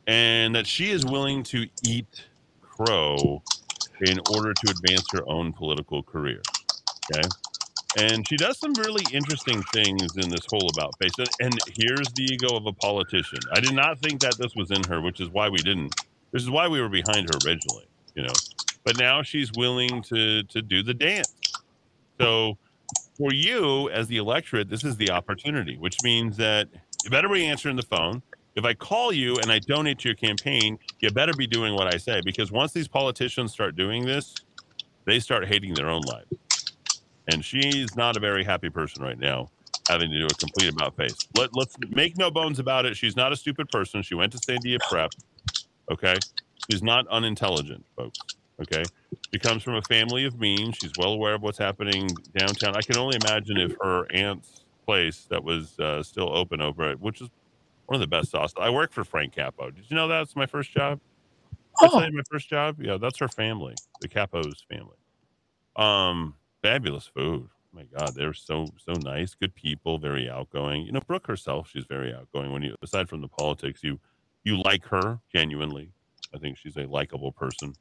and 0.06 0.54
that 0.54 0.66
she 0.66 0.90
is 0.90 1.04
willing 1.04 1.42
to 1.44 1.68
eat 1.84 2.26
crow 2.62 3.42
in 4.00 4.18
order 4.34 4.52
to 4.52 4.70
advance 4.70 5.06
her 5.12 5.22
own 5.28 5.52
political 5.52 6.02
career. 6.02 6.42
Okay. 7.12 7.28
And 7.96 8.26
she 8.28 8.36
does 8.36 8.58
some 8.58 8.72
really 8.74 9.04
interesting 9.12 9.62
things 9.72 10.16
in 10.16 10.28
this 10.28 10.46
whole 10.50 10.68
about 10.70 10.92
face. 10.98 11.12
And, 11.40 11.56
here's 11.74 12.08
the 12.12 12.24
ego 12.24 12.56
of 12.56 12.66
a 12.66 12.72
politician. 12.72 13.38
I 13.52 13.60
did 13.60 13.74
not 13.74 13.98
think 14.00 14.20
that 14.20 14.36
this 14.38 14.54
was 14.54 14.70
in 14.70 14.82
her, 14.84 15.00
which 15.00 15.20
is 15.20 15.30
why 15.30 15.48
we 15.48 15.58
didn't. 15.58 15.94
This 16.32 16.42
is 16.42 16.50
why 16.50 16.68
we 16.68 16.80
were 16.80 16.88
behind 16.88 17.28
her 17.28 17.38
originally, 17.46 17.86
you 18.14 18.22
know. 18.22 18.32
But 18.84 18.98
now 18.98 19.22
she's 19.22 19.50
willing 19.56 20.02
to 20.02 20.42
to 20.44 20.62
do 20.62 20.82
the 20.82 20.94
dance. 20.94 21.34
So 22.20 22.58
for 23.16 23.32
you 23.32 23.88
as 23.90 24.08
the 24.08 24.18
electorate, 24.18 24.68
this 24.68 24.84
is 24.84 24.96
the 24.96 25.10
opportunity, 25.10 25.76
which 25.76 25.96
means 26.02 26.36
that 26.36 26.68
you 27.04 27.10
better 27.10 27.28
be 27.28 27.46
answering 27.46 27.76
the 27.76 27.82
phone 27.82 28.22
if 28.56 28.64
I 28.64 28.72
call 28.72 29.12
you 29.12 29.36
and 29.36 29.52
I 29.52 29.58
donate 29.58 29.98
to 30.00 30.08
your 30.08 30.16
campaign, 30.16 30.78
you 31.00 31.10
better 31.10 31.34
be 31.34 31.46
doing 31.46 31.74
what 31.74 31.92
I 31.94 31.98
say 31.98 32.22
because 32.24 32.50
once 32.50 32.72
these 32.72 32.88
politicians 32.88 33.52
start 33.52 33.76
doing 33.76 34.06
this, 34.06 34.34
they 35.04 35.20
start 35.20 35.46
hating 35.46 35.74
their 35.74 35.90
own 35.90 36.00
lives. 36.02 36.26
And 37.32 37.44
she's 37.44 37.96
not 37.96 38.16
a 38.16 38.20
very 38.20 38.44
happy 38.44 38.70
person 38.70 39.02
right 39.02 39.18
now, 39.18 39.50
having 39.88 40.10
to 40.10 40.18
do 40.18 40.26
a 40.26 40.34
complete 40.34 40.72
about 40.72 40.96
face. 40.96 41.16
Let, 41.36 41.54
let's 41.54 41.76
make 41.90 42.16
no 42.16 42.30
bones 42.30 42.58
about 42.58 42.86
it. 42.86 42.96
She's 42.96 43.16
not 43.16 43.32
a 43.32 43.36
stupid 43.36 43.68
person. 43.68 44.02
She 44.02 44.14
went 44.14 44.32
to 44.32 44.38
Sandia 44.38 44.78
Prep. 44.88 45.10
Okay. 45.90 46.14
She's 46.70 46.82
not 46.82 47.06
unintelligent, 47.08 47.84
folks. 47.96 48.18
Okay. 48.60 48.84
She 49.32 49.38
comes 49.38 49.62
from 49.62 49.74
a 49.74 49.82
family 49.82 50.24
of 50.24 50.38
means. 50.40 50.76
She's 50.80 50.92
well 50.98 51.12
aware 51.12 51.34
of 51.34 51.42
what's 51.42 51.58
happening 51.58 52.08
downtown. 52.36 52.76
I 52.76 52.80
can 52.80 52.96
only 52.96 53.18
imagine 53.22 53.58
if 53.58 53.76
her 53.82 54.06
aunt's 54.12 54.64
place 54.84 55.26
that 55.30 55.42
was 55.42 55.78
uh, 55.78 56.02
still 56.02 56.34
open 56.34 56.60
over 56.60 56.90
it, 56.90 57.00
which 57.00 57.20
is 57.20 57.28
one 57.86 57.94
of 57.96 58.00
the 58.00 58.06
best 58.06 58.30
sauce. 58.30 58.52
I 58.58 58.70
work 58.70 58.92
for 58.92 59.04
Frank 59.04 59.34
Capo. 59.34 59.70
Did 59.70 59.84
you 59.88 59.96
know 59.96 60.08
that's 60.08 60.36
my 60.36 60.46
first 60.46 60.72
job? 60.72 61.00
Oh. 61.80 62.02
you 62.02 62.12
my 62.12 62.22
first 62.30 62.48
job? 62.48 62.76
Yeah, 62.80 62.96
that's 62.96 63.18
her 63.18 63.28
family, 63.28 63.74
the 64.00 64.08
Capo's 64.08 64.64
family. 64.70 64.96
Um, 65.76 66.34
fabulous 66.66 67.06
food. 67.06 67.48
Oh 67.48 67.76
my 67.76 67.84
God, 67.96 68.14
they're 68.14 68.32
so 68.32 68.66
so 68.76 68.92
nice, 68.92 69.34
good 69.34 69.54
people, 69.54 69.98
very 69.98 70.28
outgoing. 70.28 70.84
You 70.84 70.92
know, 70.92 71.00
Brook 71.06 71.26
herself, 71.26 71.70
she's 71.72 71.84
very 71.88 72.12
outgoing. 72.12 72.52
When 72.52 72.62
you 72.62 72.74
aside 72.82 73.08
from 73.08 73.20
the 73.20 73.28
politics, 73.28 73.80
you 73.82 74.00
you 74.44 74.60
like 74.62 74.84
her 74.86 75.20
genuinely. 75.32 75.92
I 76.34 76.38
think 76.38 76.58
she's 76.58 76.76
a 76.76 76.86
likable 76.86 77.32
person. 77.32 77.74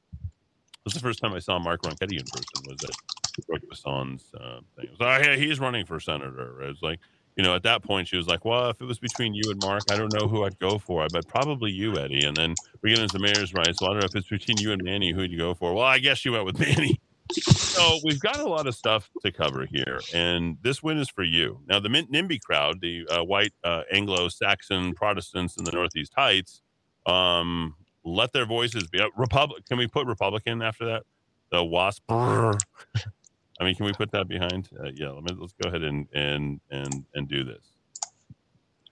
This 0.84 0.96
is 0.96 1.02
the 1.02 1.08
first 1.08 1.20
time 1.20 1.34
I 1.34 1.40
saw 1.40 1.58
Mark 1.58 1.82
Ronchetti 1.82 2.20
in 2.20 2.26
person. 2.26 2.46
Was 2.68 2.84
at 2.84 3.48
Brook 3.48 3.62
Bassan's 3.70 4.32
uh, 4.40 4.60
thing. 4.76 4.86
It 4.86 4.92
was, 4.92 5.00
oh, 5.02 5.30
yeah, 5.30 5.36
he's 5.36 5.60
running 5.60 5.86
for 5.86 6.00
senator. 6.00 6.64
I 6.64 6.68
was 6.68 6.82
like, 6.82 7.00
you 7.36 7.44
know, 7.44 7.56
at 7.56 7.64
that 7.64 7.84
point, 7.84 8.08
she 8.08 8.18
was 8.18 8.28
like, 8.28 8.46
"Well, 8.46 8.70
if 8.70 8.80
it 8.82 8.86
was 8.86 9.00
between 9.00 9.34
you 9.34 9.44
and 9.50 9.60
Mark, 9.62 9.84
I 9.92 9.98
don't 9.98 10.14
know 10.14 10.28
who 10.28 10.44
I'd 10.46 10.60
go 10.60 10.78
for, 10.78 11.06
but 11.12 11.28
probably 11.28 11.72
you, 11.72 11.98
Eddy." 11.98 12.24
And 12.24 12.38
then 12.38 12.56
we 12.82 12.92
get 12.92 13.00
into 13.00 13.18
the 13.18 13.24
mayor's 13.24 13.54
rights. 13.54 13.82
Well, 13.82 13.90
I 13.90 13.94
don't 13.94 14.02
know 14.02 14.06
if 14.06 14.16
it's 14.16 14.30
between 14.30 14.58
you 14.58 14.72
and 14.72 14.82
Manny, 14.84 15.12
who'd 15.12 15.32
you 15.32 15.38
go 15.40 15.54
for? 15.54 15.74
Well, 15.74 15.84
I 15.84 16.00
guess 16.00 16.24
you 16.24 16.32
went 16.34 16.46
with 16.46 16.60
Manny. 16.68 17.00
So 17.32 18.00
we've 18.04 18.20
got 18.20 18.40
a 18.40 18.48
lot 18.48 18.68
of 18.68 18.76
stuff 18.76 19.10
to 19.24 19.32
cover 19.32 19.66
here, 19.66 20.00
and 20.14 20.58
this 20.62 20.84
win 20.84 20.98
is 20.98 21.10
for 21.10 21.24
you. 21.24 21.60
Now, 21.68 21.80
the 21.80 21.90
NIMBY 21.90 22.42
crowd, 22.42 22.82
the 22.82 23.08
uh, 23.10 23.24
white 23.24 23.54
uh, 23.64 23.82
Anglo-Saxon 23.92 24.94
Protestants 24.94 25.58
in 25.58 25.64
the 25.64 25.72
Northeast 25.72 26.14
Heights, 26.16 26.62
um, 27.06 27.76
let 28.04 28.34
their 28.34 28.46
voices 28.46 28.88
be. 28.88 29.00
Uh, 29.00 29.08
Republic. 29.16 29.66
Can 29.66 29.78
we 29.78 29.88
put 29.88 30.06
Republican 30.08 30.62
after 30.62 30.86
that? 30.86 31.04
The 31.52 31.64
WASP. 31.64 32.04
I 32.10 33.64
mean, 33.64 33.76
can 33.76 33.86
we 33.86 33.94
put 33.94 34.12
that 34.12 34.28
behind? 34.28 34.70
Uh, 34.78 34.90
yeah, 34.94 35.10
let 35.10 35.40
let's 35.40 35.54
go 35.62 35.70
ahead 35.70 35.84
and 35.84 36.08
and 36.14 36.60
and 36.72 37.06
and 37.16 37.28
do 37.28 37.44
this. 37.44 37.76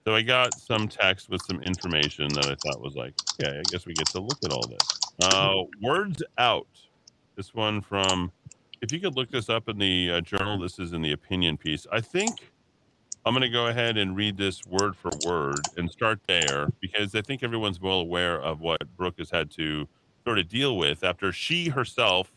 So 0.04 0.14
I 0.14 0.22
got 0.22 0.54
some 0.54 0.86
text 0.86 1.30
with 1.30 1.40
some 1.42 1.62
information 1.62 2.28
that 2.34 2.46
I 2.46 2.54
thought 2.54 2.82
was 2.82 2.94
like, 2.94 3.14
okay, 3.40 3.58
I 3.58 3.62
guess 3.70 3.86
we 3.86 3.94
get 3.94 4.06
to 4.08 4.20
look 4.20 4.38
at 4.44 4.52
all 4.52 4.66
this. 4.68 4.88
Uh, 5.22 5.62
words 5.82 6.22
out. 6.36 6.66
This 7.36 7.54
one 7.54 7.80
from, 7.80 8.30
if 8.80 8.92
you 8.92 9.00
could 9.00 9.16
look 9.16 9.30
this 9.30 9.48
up 9.48 9.68
in 9.68 9.78
the 9.78 10.10
uh, 10.10 10.20
journal, 10.20 10.58
this 10.58 10.78
is 10.78 10.92
in 10.92 11.02
the 11.02 11.12
opinion 11.12 11.56
piece. 11.56 11.86
I 11.90 12.00
think 12.00 12.52
I'm 13.26 13.32
going 13.32 13.42
to 13.42 13.48
go 13.48 13.66
ahead 13.66 13.96
and 13.96 14.14
read 14.14 14.36
this 14.36 14.64
word 14.66 14.94
for 14.96 15.10
word 15.26 15.60
and 15.76 15.90
start 15.90 16.20
there 16.28 16.68
because 16.80 17.14
I 17.14 17.22
think 17.22 17.42
everyone's 17.42 17.80
well 17.80 17.98
aware 18.00 18.40
of 18.40 18.60
what 18.60 18.80
Brook 18.96 19.14
has 19.18 19.30
had 19.30 19.50
to 19.52 19.88
sort 20.24 20.38
of 20.38 20.48
deal 20.48 20.76
with 20.76 21.02
after 21.02 21.32
she 21.32 21.68
herself 21.68 22.30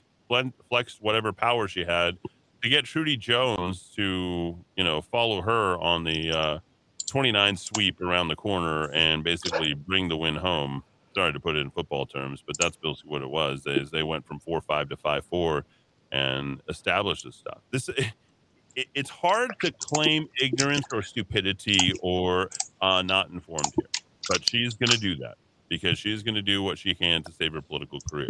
flexed 0.69 1.01
whatever 1.01 1.31
power 1.31 1.67
she 1.67 1.83
had 1.85 2.17
to 2.63 2.69
get 2.69 2.85
Trudy 2.85 3.17
Jones 3.17 3.91
to, 3.95 4.57
you 4.75 4.83
know, 4.83 5.01
follow 5.01 5.41
her 5.41 5.77
on 5.77 6.03
the 6.03 6.31
uh, 6.31 6.59
29 7.05 7.55
sweep 7.55 8.01
around 8.01 8.27
the 8.27 8.35
corner 8.35 8.91
and 8.93 9.23
basically 9.23 9.73
bring 9.73 10.09
the 10.09 10.17
win 10.17 10.35
home. 10.35 10.83
Sorry 11.17 11.33
to 11.33 11.39
put 11.39 11.55
it 11.55 11.61
in 11.61 11.71
football 11.71 12.05
terms, 12.05 12.43
but 12.45 12.55
that's 12.59 12.77
basically 12.77 13.09
what 13.09 13.23
it 13.23 13.29
was. 13.29 13.63
Is 13.65 13.89
they 13.89 14.03
went 14.03 14.27
from 14.27 14.37
four 14.37 14.61
five 14.61 14.87
to 14.89 14.95
five 14.95 15.25
four 15.25 15.65
and 16.11 16.61
established 16.69 17.25
this 17.25 17.35
stuff. 17.35 17.57
This 17.71 17.89
it, 18.75 18.85
it's 18.93 19.09
hard 19.09 19.49
to 19.61 19.71
claim 19.71 20.27
ignorance 20.39 20.85
or 20.93 21.01
stupidity 21.01 21.91
or 22.03 22.51
uh, 22.81 23.01
not 23.01 23.31
informed 23.31 23.73
here, 23.75 23.89
but 24.29 24.47
she's 24.47 24.75
going 24.75 24.91
to 24.91 24.99
do 24.99 25.15
that 25.15 25.37
because 25.69 25.97
she's 25.97 26.21
going 26.21 26.35
to 26.35 26.43
do 26.43 26.61
what 26.61 26.77
she 26.77 26.93
can 26.93 27.23
to 27.23 27.31
save 27.31 27.51
her 27.53 27.63
political 27.63 27.99
career. 28.11 28.29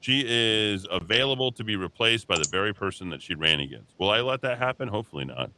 She 0.00 0.22
is 0.28 0.86
available 0.90 1.50
to 1.52 1.64
be 1.64 1.76
replaced 1.76 2.28
by 2.28 2.36
the 2.36 2.48
very 2.50 2.74
person 2.74 3.08
that 3.08 3.22
she 3.22 3.34
ran 3.34 3.60
against. 3.60 3.94
Will 3.98 4.10
I 4.10 4.20
let 4.20 4.42
that 4.42 4.58
happen? 4.58 4.88
Hopefully 4.88 5.24
not. 5.24 5.50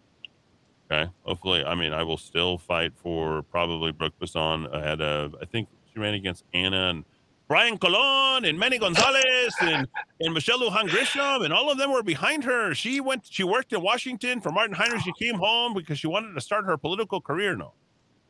Okay. 0.89 1.11
Hopefully, 1.25 1.65
I 1.65 1.75
mean, 1.75 1.93
I 1.93 2.05
will 2.05 2.19
still 2.19 2.57
fight 2.57 2.93
for 2.95 3.43
probably 3.43 3.91
Brook 3.91 4.13
Bassan 4.21 4.67
ahead 4.67 5.01
of, 5.01 5.35
I 5.43 5.45
think 5.45 5.67
she 5.93 6.01
ran 6.01 6.15
against 6.15 6.45
Anna 6.55 6.91
and 6.91 7.05
Brian 7.49 7.77
Colon 7.77 8.47
and 8.47 8.59
Manny 8.59 8.79
Gonzales 8.79 9.55
and, 9.61 9.87
and 10.21 10.33
Michelle 10.33 10.61
Lujan 10.61 10.89
Grisham, 10.89 11.45
and 11.45 11.53
all 11.53 11.71
of 11.71 11.77
them 11.77 11.93
were 11.93 12.03
behind 12.03 12.45
her. 12.45 12.75
She 12.75 13.01
went, 13.01 13.27
she 13.29 13.45
worked 13.45 13.73
in 13.75 13.83
Washington 13.83 14.41
for 14.41 14.51
Martin 14.51 14.75
Heinrich. 14.75 15.03
She 15.03 15.13
came 15.13 15.35
home 15.35 15.75
because 15.75 15.99
she 15.99 16.07
wanted 16.07 16.33
to 16.33 16.41
start 16.41 16.65
her 16.65 16.79
political 16.79 17.21
career. 17.21 17.55
No. 17.55 17.75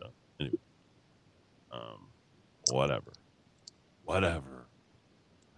So, 0.00 0.08
anyway, 0.40 0.56
um, 1.70 2.08
whatever. 2.72 3.12
Whatever. 4.04 4.66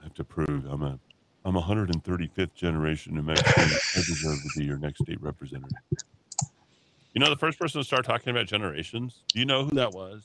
I 0.01 0.05
have 0.05 0.15
to 0.15 0.25
prove 0.25 0.67
I'm 0.67 0.83
a 0.83 0.99
I'm 1.47 1.55
135th 1.55 2.55
generation 2.55 3.15
New 3.15 3.23
Mexican. 3.23 3.65
I 3.65 3.97
deserve 3.97 4.39
to 4.43 4.59
be 4.59 4.65
your 4.65 4.79
next 4.79 5.01
state 5.01 5.21
representative. 5.21 5.77
You 7.15 7.21
know, 7.21 7.29
the 7.31 7.37
first 7.37 7.59
person 7.59 7.81
to 7.81 7.85
start 7.87 8.05
talking 8.05 8.31
about 8.31 8.47
generations. 8.47 9.23
Do 9.29 9.39
you 9.39 9.47
know 9.47 9.65
who 9.65 9.77
that 9.77 9.93
was? 9.93 10.23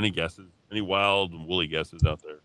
Any 0.00 0.08
guesses? 0.08 0.48
Any 0.72 0.80
wild 0.80 1.32
and 1.32 1.46
woolly 1.46 1.66
guesses 1.66 2.04
out 2.06 2.22
there? 2.22 2.38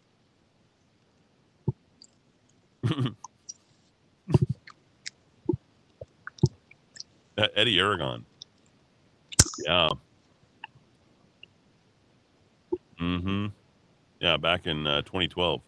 Eddy 7.56 7.80
Aragon. 7.80 8.26
Yeah. 9.66 9.88
Mm-hmm. 12.99 13.45
Yeah, 14.20 14.36
back 14.36 14.68
in 14.68 14.86
uh, 14.86 15.03
2012 15.03 15.62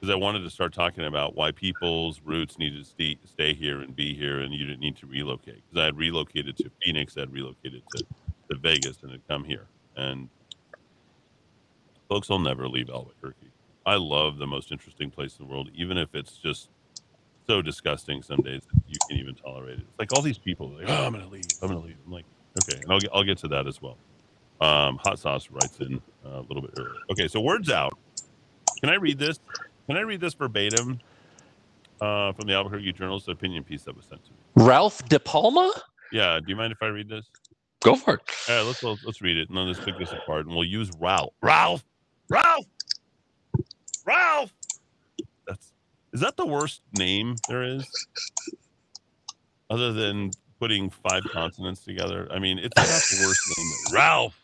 because 0.00 0.12
I 0.12 0.16
wanted 0.16 0.40
to 0.40 0.50
start 0.50 0.74
talking 0.74 1.04
about 1.04 1.36
why 1.36 1.52
people's 1.52 2.20
roots 2.24 2.58
needed 2.58 2.80
to 2.80 2.84
stay, 2.84 3.16
stay 3.24 3.54
here 3.54 3.80
and 3.82 3.94
be 3.94 4.12
here, 4.12 4.40
and 4.40 4.52
you 4.52 4.66
didn't 4.66 4.80
need 4.80 4.96
to 4.96 5.06
relocate. 5.06 5.62
Because 5.70 5.82
I 5.82 5.84
had 5.84 5.96
relocated 5.96 6.56
to 6.56 6.68
Phoenix, 6.82 7.16
I 7.16 7.20
had 7.20 7.32
relocated 7.32 7.84
to, 7.94 8.04
to 8.50 8.58
Vegas, 8.58 9.04
and 9.04 9.12
had 9.12 9.28
come 9.28 9.44
here. 9.44 9.68
And 9.96 10.28
folks 12.10 12.30
I'll 12.30 12.40
never 12.40 12.68
leave 12.68 12.90
Albuquerque. 12.90 13.52
I 13.86 13.94
love 13.94 14.36
the 14.36 14.46
most 14.46 14.72
interesting 14.72 15.10
place 15.10 15.38
in 15.38 15.46
the 15.46 15.50
world, 15.50 15.70
even 15.74 15.96
if 15.96 16.14
it's 16.14 16.36
just 16.36 16.68
so 17.46 17.62
disgusting 17.62 18.22
some 18.22 18.42
days 18.42 18.62
that 18.74 18.82
you 18.86 18.96
can't 19.08 19.20
even 19.20 19.34
tolerate 19.36 19.78
it. 19.78 19.86
It's 19.88 19.98
like 19.98 20.12
all 20.14 20.20
these 20.20 20.36
people, 20.36 20.68
like, 20.70 20.88
oh, 20.88 21.06
I'm 21.06 21.12
gonna 21.12 21.28
leave, 21.28 21.46
I'm 21.62 21.68
gonna 21.68 21.80
leave. 21.80 21.96
I'm 22.04 22.12
like, 22.12 22.26
okay, 22.62 22.80
and 22.82 22.92
I'll 22.92 23.00
get, 23.00 23.10
I'll 23.14 23.24
get 23.24 23.38
to 23.38 23.48
that 23.48 23.66
as 23.66 23.80
well. 23.80 23.96
Um, 24.60 24.98
Hot 25.04 25.18
sauce 25.18 25.48
writes 25.50 25.78
in 25.80 26.02
uh, 26.26 26.40
a 26.40 26.42
little 26.42 26.60
bit 26.60 26.72
earlier. 26.78 26.92
Okay, 27.12 27.28
so 27.28 27.40
words 27.40 27.70
out. 27.70 27.96
Can 28.80 28.90
I 28.90 28.96
read 28.96 29.18
this? 29.18 29.38
Can 29.86 29.96
I 29.96 30.00
read 30.00 30.20
this 30.20 30.34
verbatim 30.34 31.00
uh, 32.00 32.32
from 32.32 32.46
the 32.46 32.54
Albuquerque 32.54 32.92
Journal's 32.92 33.28
opinion 33.28 33.64
piece 33.64 33.84
that 33.84 33.96
was 33.96 34.04
sent 34.04 34.22
to 34.24 34.30
me? 34.30 34.66
Ralph 34.66 35.02
De 35.08 35.18
Palma? 35.18 35.72
Yeah, 36.12 36.40
do 36.40 36.46
you 36.48 36.56
mind 36.56 36.72
if 36.72 36.82
I 36.82 36.88
read 36.88 37.08
this? 37.08 37.24
Go 37.82 37.94
for 37.94 38.14
it. 38.14 38.20
All 38.48 38.56
right, 38.56 38.66
let's 38.66 38.82
let's, 38.82 39.04
let's 39.04 39.22
read 39.22 39.38
it 39.38 39.48
and 39.48 39.56
then 39.56 39.66
let's 39.66 39.80
pick 39.80 39.98
this 39.98 40.12
apart 40.12 40.46
and 40.46 40.54
we'll 40.54 40.64
use 40.64 40.90
Ralph. 41.00 41.32
Ralph, 41.40 41.82
Ralph, 42.30 42.66
Ralph. 44.06 44.54
That's 45.46 45.72
is 46.12 46.20
that 46.20 46.36
the 46.36 46.46
worst 46.46 46.80
name 46.96 47.36
there 47.48 47.62
is? 47.62 47.84
Other 49.68 49.92
than 49.92 50.30
putting 50.58 50.90
five 50.90 51.22
consonants 51.30 51.84
together, 51.84 52.28
I 52.30 52.38
mean, 52.38 52.58
it's 52.58 52.76
not 52.76 52.86
the 52.86 53.26
worst 53.26 53.40
name. 53.58 53.66
Ralph. 53.92 54.36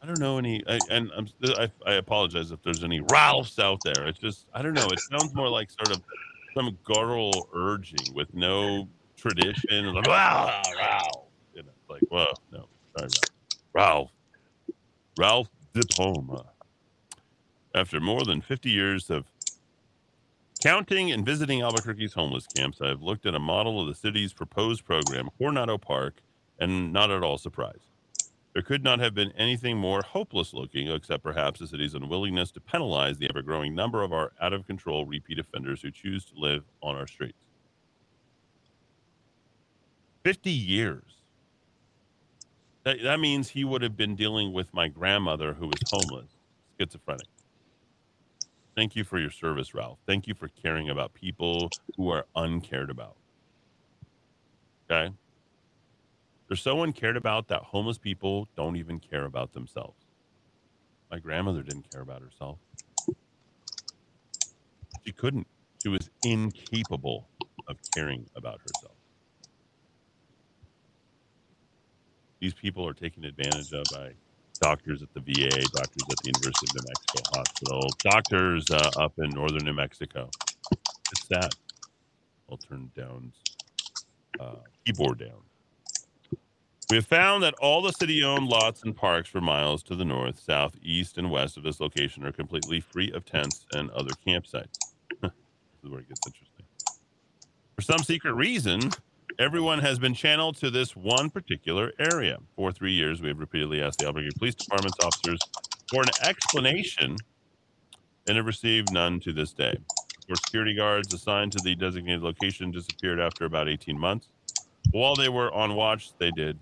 I 0.00 0.06
don't 0.06 0.20
know 0.20 0.38
any, 0.38 0.62
I, 0.68 0.78
and 0.90 1.10
I'm, 1.16 1.28
I, 1.44 1.70
I 1.84 1.94
apologize 1.94 2.52
if 2.52 2.62
there's 2.62 2.84
any 2.84 3.00
Ralphs 3.00 3.58
out 3.58 3.80
there. 3.84 4.06
It's 4.06 4.18
just, 4.18 4.46
I 4.54 4.62
don't 4.62 4.74
know. 4.74 4.86
It 4.86 5.00
sounds 5.00 5.34
more 5.34 5.48
like 5.48 5.70
sort 5.70 5.90
of 5.90 6.02
some 6.54 6.78
guttural 6.84 7.48
urging 7.52 8.14
with 8.14 8.32
no 8.32 8.88
tradition. 9.16 9.92
Like, 9.92 10.06
wow, 10.06 10.62
Ralph. 10.76 11.26
You 11.54 11.64
know, 11.64 11.72
like, 11.90 12.02
well, 12.10 12.32
no, 12.52 12.68
sorry, 12.96 13.10
Ralph. 13.72 14.10
Ralph 15.18 15.48
Diploma. 15.80 16.46
After 17.74 18.00
more 18.00 18.24
than 18.24 18.40
50 18.40 18.70
years 18.70 19.10
of 19.10 19.26
counting 20.60 21.12
and 21.12 21.24
visiting 21.24 21.62
Albuquerque's 21.62 22.14
homeless 22.14 22.46
camps, 22.46 22.80
I 22.80 22.88
have 22.88 23.02
looked 23.02 23.26
at 23.26 23.34
a 23.34 23.38
model 23.38 23.80
of 23.80 23.86
the 23.86 23.94
city's 23.94 24.32
proposed 24.32 24.84
program, 24.84 25.28
Coronado 25.38 25.78
Park, 25.78 26.14
and 26.58 26.92
not 26.92 27.10
at 27.10 27.22
all 27.22 27.38
surprised. 27.38 27.90
There 28.54 28.62
could 28.62 28.82
not 28.82 28.98
have 28.98 29.14
been 29.14 29.30
anything 29.32 29.76
more 29.76 30.02
hopeless 30.02 30.52
looking, 30.52 30.90
except 30.90 31.22
perhaps 31.22 31.60
the 31.60 31.68
city's 31.68 31.94
unwillingness 31.94 32.50
to 32.52 32.60
penalize 32.60 33.18
the 33.18 33.28
ever 33.28 33.42
growing 33.42 33.74
number 33.74 34.02
of 34.02 34.12
our 34.12 34.32
out 34.40 34.52
of 34.52 34.66
control 34.66 35.06
repeat 35.06 35.38
offenders 35.38 35.82
who 35.82 35.92
choose 35.92 36.24
to 36.24 36.32
live 36.34 36.64
on 36.82 36.96
our 36.96 37.06
streets. 37.06 37.44
50 40.24 40.50
years. 40.50 41.17
That, 42.88 43.02
that 43.02 43.20
means 43.20 43.50
he 43.50 43.64
would 43.64 43.82
have 43.82 43.98
been 43.98 44.16
dealing 44.16 44.54
with 44.54 44.72
my 44.72 44.88
grandmother 44.88 45.52
who 45.52 45.66
was 45.66 45.82
homeless, 45.90 46.30
schizophrenic. 46.80 47.26
Thank 48.74 48.96
you 48.96 49.04
for 49.04 49.18
your 49.18 49.28
service, 49.30 49.74
Ralph. 49.74 49.98
Thank 50.06 50.26
you 50.26 50.32
for 50.32 50.48
caring 50.48 50.88
about 50.88 51.12
people 51.12 51.70
who 51.98 52.08
are 52.08 52.24
uncared 52.34 52.88
about. 52.88 53.16
Okay? 54.90 55.14
They're 56.48 56.56
so 56.56 56.82
uncared 56.82 57.18
about 57.18 57.48
that 57.48 57.60
homeless 57.60 57.98
people 57.98 58.48
don't 58.56 58.76
even 58.76 59.00
care 59.00 59.26
about 59.26 59.52
themselves. 59.52 60.06
My 61.10 61.18
grandmother 61.18 61.62
didn't 61.62 61.90
care 61.92 62.00
about 62.00 62.22
herself. 62.22 62.56
She 65.04 65.12
couldn't. 65.12 65.46
She 65.82 65.90
was 65.90 66.08
incapable 66.24 67.28
of 67.66 67.76
caring 67.94 68.30
about 68.34 68.62
herself. 68.62 68.97
These 72.40 72.54
people 72.54 72.86
are 72.86 72.94
taken 72.94 73.24
advantage 73.24 73.72
of 73.72 73.84
by 73.92 74.12
doctors 74.60 75.02
at 75.02 75.12
the 75.14 75.20
VA, 75.20 75.48
doctors 75.48 76.02
at 76.10 76.16
the 76.18 76.32
University 76.34 76.66
of 76.70 76.74
New 76.74 76.88
Mexico 76.88 77.38
Hospital, 77.38 77.90
doctors 78.00 78.70
uh, 78.70 79.02
up 79.02 79.12
in 79.18 79.30
northern 79.30 79.64
New 79.64 79.72
Mexico. 79.72 80.30
It's 80.72 81.26
sad. 81.26 81.50
I'll 82.50 82.56
turn 82.56 82.90
down 82.96 83.32
uh, 84.40 84.56
keyboard 84.84 85.18
down. 85.18 85.42
We 86.90 86.96
have 86.96 87.06
found 87.06 87.42
that 87.42 87.54
all 87.60 87.82
the 87.82 87.92
city 87.92 88.24
owned 88.24 88.48
lots 88.48 88.82
and 88.82 88.96
parks 88.96 89.28
for 89.28 89.42
miles 89.42 89.82
to 89.84 89.94
the 89.94 90.06
north, 90.06 90.40
south, 90.40 90.74
east, 90.82 91.18
and 91.18 91.30
west 91.30 91.58
of 91.58 91.62
this 91.62 91.80
location 91.80 92.24
are 92.24 92.32
completely 92.32 92.80
free 92.80 93.12
of 93.12 93.26
tents 93.26 93.66
and 93.74 93.90
other 93.90 94.12
campsites. 94.26 94.78
this 95.20 95.30
is 95.84 95.90
where 95.90 96.00
it 96.00 96.08
gets 96.08 96.26
interesting. 96.26 96.64
For 97.76 97.82
some 97.82 97.98
secret 97.98 98.32
reason, 98.32 98.90
Everyone 99.38 99.78
has 99.78 100.00
been 100.00 100.14
channeled 100.14 100.56
to 100.56 100.68
this 100.68 100.96
one 100.96 101.30
particular 101.30 101.92
area. 102.00 102.38
For 102.56 102.72
three 102.72 102.90
years, 102.90 103.22
we 103.22 103.28
have 103.28 103.38
repeatedly 103.38 103.80
asked 103.80 104.00
the 104.00 104.06
Albuquerque 104.06 104.36
Police 104.36 104.56
Department's 104.56 104.98
officers 105.00 105.38
for 105.88 106.02
an 106.02 106.08
explanation 106.24 107.16
and 108.26 108.36
have 108.36 108.46
received 108.46 108.92
none 108.92 109.20
to 109.20 109.32
this 109.32 109.52
day. 109.52 109.78
Four 110.26 110.34
security 110.44 110.74
guards 110.74 111.14
assigned 111.14 111.52
to 111.52 111.60
the 111.62 111.76
designated 111.76 112.22
location 112.22 112.72
disappeared 112.72 113.20
after 113.20 113.44
about 113.44 113.68
18 113.68 113.96
months. 113.96 114.26
While 114.90 115.14
they 115.14 115.28
were 115.28 115.52
on 115.54 115.76
watch, 115.76 116.10
they 116.18 116.32
did 116.32 116.58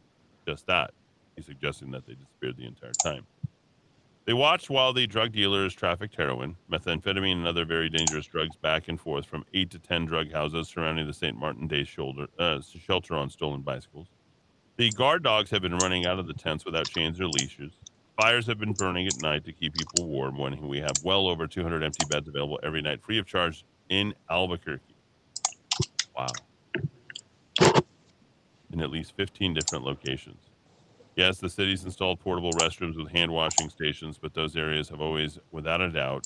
just 0.47 0.67
that. 0.67 0.91
He's 1.35 1.47
suggesting 1.47 1.91
that 1.93 2.07
they 2.07 2.13
disappeared 2.13 2.59
the 2.59 2.67
entire 2.67 2.93
time. 3.03 3.27
They 4.27 4.33
watched 4.33 4.71
while 4.71 4.93
the 4.93 5.07
drug 5.07 5.31
dealers 5.31 5.73
trafficked 5.73 6.17
heroin, 6.17 6.57
methamphetamine, 6.69 7.35
and 7.35 7.47
other 7.47 7.65
very 7.65 7.89
dangerous 7.89 8.27
drugs 8.27 8.57
back 8.57 8.89
and 8.89 9.01
forth 9.01 9.25
from 9.25 9.45
eight 9.55 9.71
to 9.71 9.79
10 9.79 10.05
drug 10.07 10.33
houses 10.33 10.67
surrounding 10.67 11.07
the 11.07 11.13
St. 11.13 11.39
Martin 11.39 11.69
Day 11.69 11.85
shoulder, 11.85 12.27
uh, 12.37 12.61
shelter 12.61 13.15
on 13.15 13.31
stolen 13.31 13.61
bicycles. 13.61 14.09
The 14.79 14.91
guard 14.91 15.23
dogs 15.23 15.49
have 15.51 15.63
been 15.63 15.77
running 15.77 16.07
out 16.07 16.19
of 16.19 16.27
the 16.27 16.35
tents 16.35 16.65
without 16.65 16.89
chains 16.89 17.21
or 17.21 17.29
leashes. 17.29 17.73
Fires 18.21 18.49
have 18.49 18.59
been 18.59 18.73
burning 18.73 19.07
at 19.07 19.23
night 19.23 19.45
to 19.45 19.53
keep 19.53 19.75
people 19.75 20.09
warm 20.09 20.37
when 20.39 20.61
we 20.67 20.79
have 20.79 20.95
well 21.05 21.29
over 21.29 21.47
200 21.47 21.85
empty 21.85 22.05
beds 22.11 22.27
available 22.27 22.59
every 22.65 22.83
night 22.83 23.01
free 23.05 23.19
of 23.19 23.27
charge 23.27 23.65
in 23.91 24.13
Albuquerque. 24.29 24.83
Wow. 26.17 26.27
In 28.73 28.83
at 28.83 28.91
least 28.91 29.15
15 29.17 29.55
different 29.55 29.85
locations. 29.85 30.51
Yes, 31.17 31.41
the 31.41 31.49
city's 31.51 31.85
installed 31.85 32.21
portable 32.21 32.55
restrooms 32.55 32.97
with 32.97 33.11
hand 33.13 33.33
washing 33.33 33.71
stations, 33.71 34.19
but 34.19 34.35
those 34.35 34.57
areas 34.57 34.91
have 34.91 35.01
always, 35.01 35.39
without 35.51 35.81
a 35.81 35.91
doubt, 35.91 36.25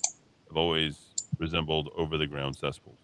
have 0.48 0.56
always 0.56 1.16
resembled 1.38 1.90
over 1.96 2.18
the 2.18 2.26
ground 2.26 2.56
cesspools. 2.58 3.00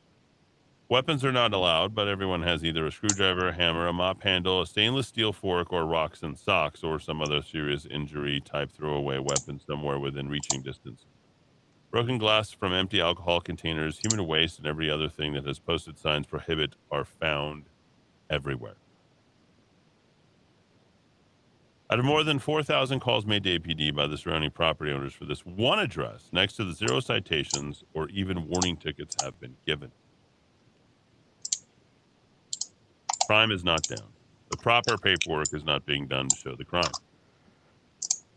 Weapons 0.89 1.25
are 1.25 1.33
not 1.33 1.53
allowed, 1.55 1.95
but 1.95 2.09
everyone 2.09 2.43
has 2.43 2.65
either 2.65 2.87
a 2.87 2.93
screwdriver, 2.93 3.49
a 3.49 3.55
hammer, 3.55 3.89
a 3.89 3.93
mop 3.93 4.23
handle, 4.23 4.61
a 4.63 4.67
stainless 4.67 5.09
steel 5.09 5.33
fork, 5.33 5.73
or 5.73 5.87
rocks 5.87 6.23
and 6.23 6.39
socks, 6.39 6.85
or 6.85 7.01
some 7.01 7.23
other 7.23 7.43
serious 7.43 7.87
injury 7.87 8.41
type 8.41 8.73
throwaway 8.73 9.19
weapon 9.19 9.59
somewhere 9.61 9.99
within 9.99 10.29
reaching 10.29 10.63
distance. 10.63 11.07
Broken 11.93 12.19
glass 12.19 12.53
from 12.53 12.73
empty 12.73 13.01
alcohol 13.01 13.41
containers, 13.41 14.01
human 14.01 14.27
waste, 14.27 14.59
and 14.59 14.67
every 14.67 14.91
other 14.91 15.09
thing 15.09 15.35
that 15.35 15.47
has 15.47 15.61
posted 15.61 15.99
signs 15.99 16.27
prohibit 16.27 16.77
are 16.91 17.05
found 17.05 17.71
everywhere. 18.31 18.86
Out 21.89 22.01
of 22.01 22.05
more 22.05 22.25
than 22.25 22.41
4,000 22.41 22.99
calls 22.99 23.27
made 23.27 23.45
to 23.45 23.61
APD 23.61 23.95
by 23.95 24.09
the 24.09 24.19
surrounding 24.19 24.51
property 24.51 24.91
owners 24.91 25.13
for 25.13 25.25
this 25.25 25.47
one 25.47 25.79
address, 25.79 26.29
next 26.33 26.55
to 26.57 26.65
the 26.65 26.73
zero 26.73 26.99
citations 26.99 27.85
or 27.95 28.09
even 28.09 28.49
warning 28.49 28.77
tickets 28.77 29.17
have 29.23 29.39
been 29.39 29.55
given. 29.67 29.93
Crime 33.27 33.53
is 33.53 33.63
not 33.63 33.83
down. 33.85 34.09
The 34.51 34.57
proper 34.57 34.99
paperwork 34.99 35.55
is 35.55 35.65
not 35.65 35.87
being 35.87 36.07
done 36.07 36.29
to 36.29 36.37
show 36.37 36.57
the 36.57 36.65
crime. 36.65 36.91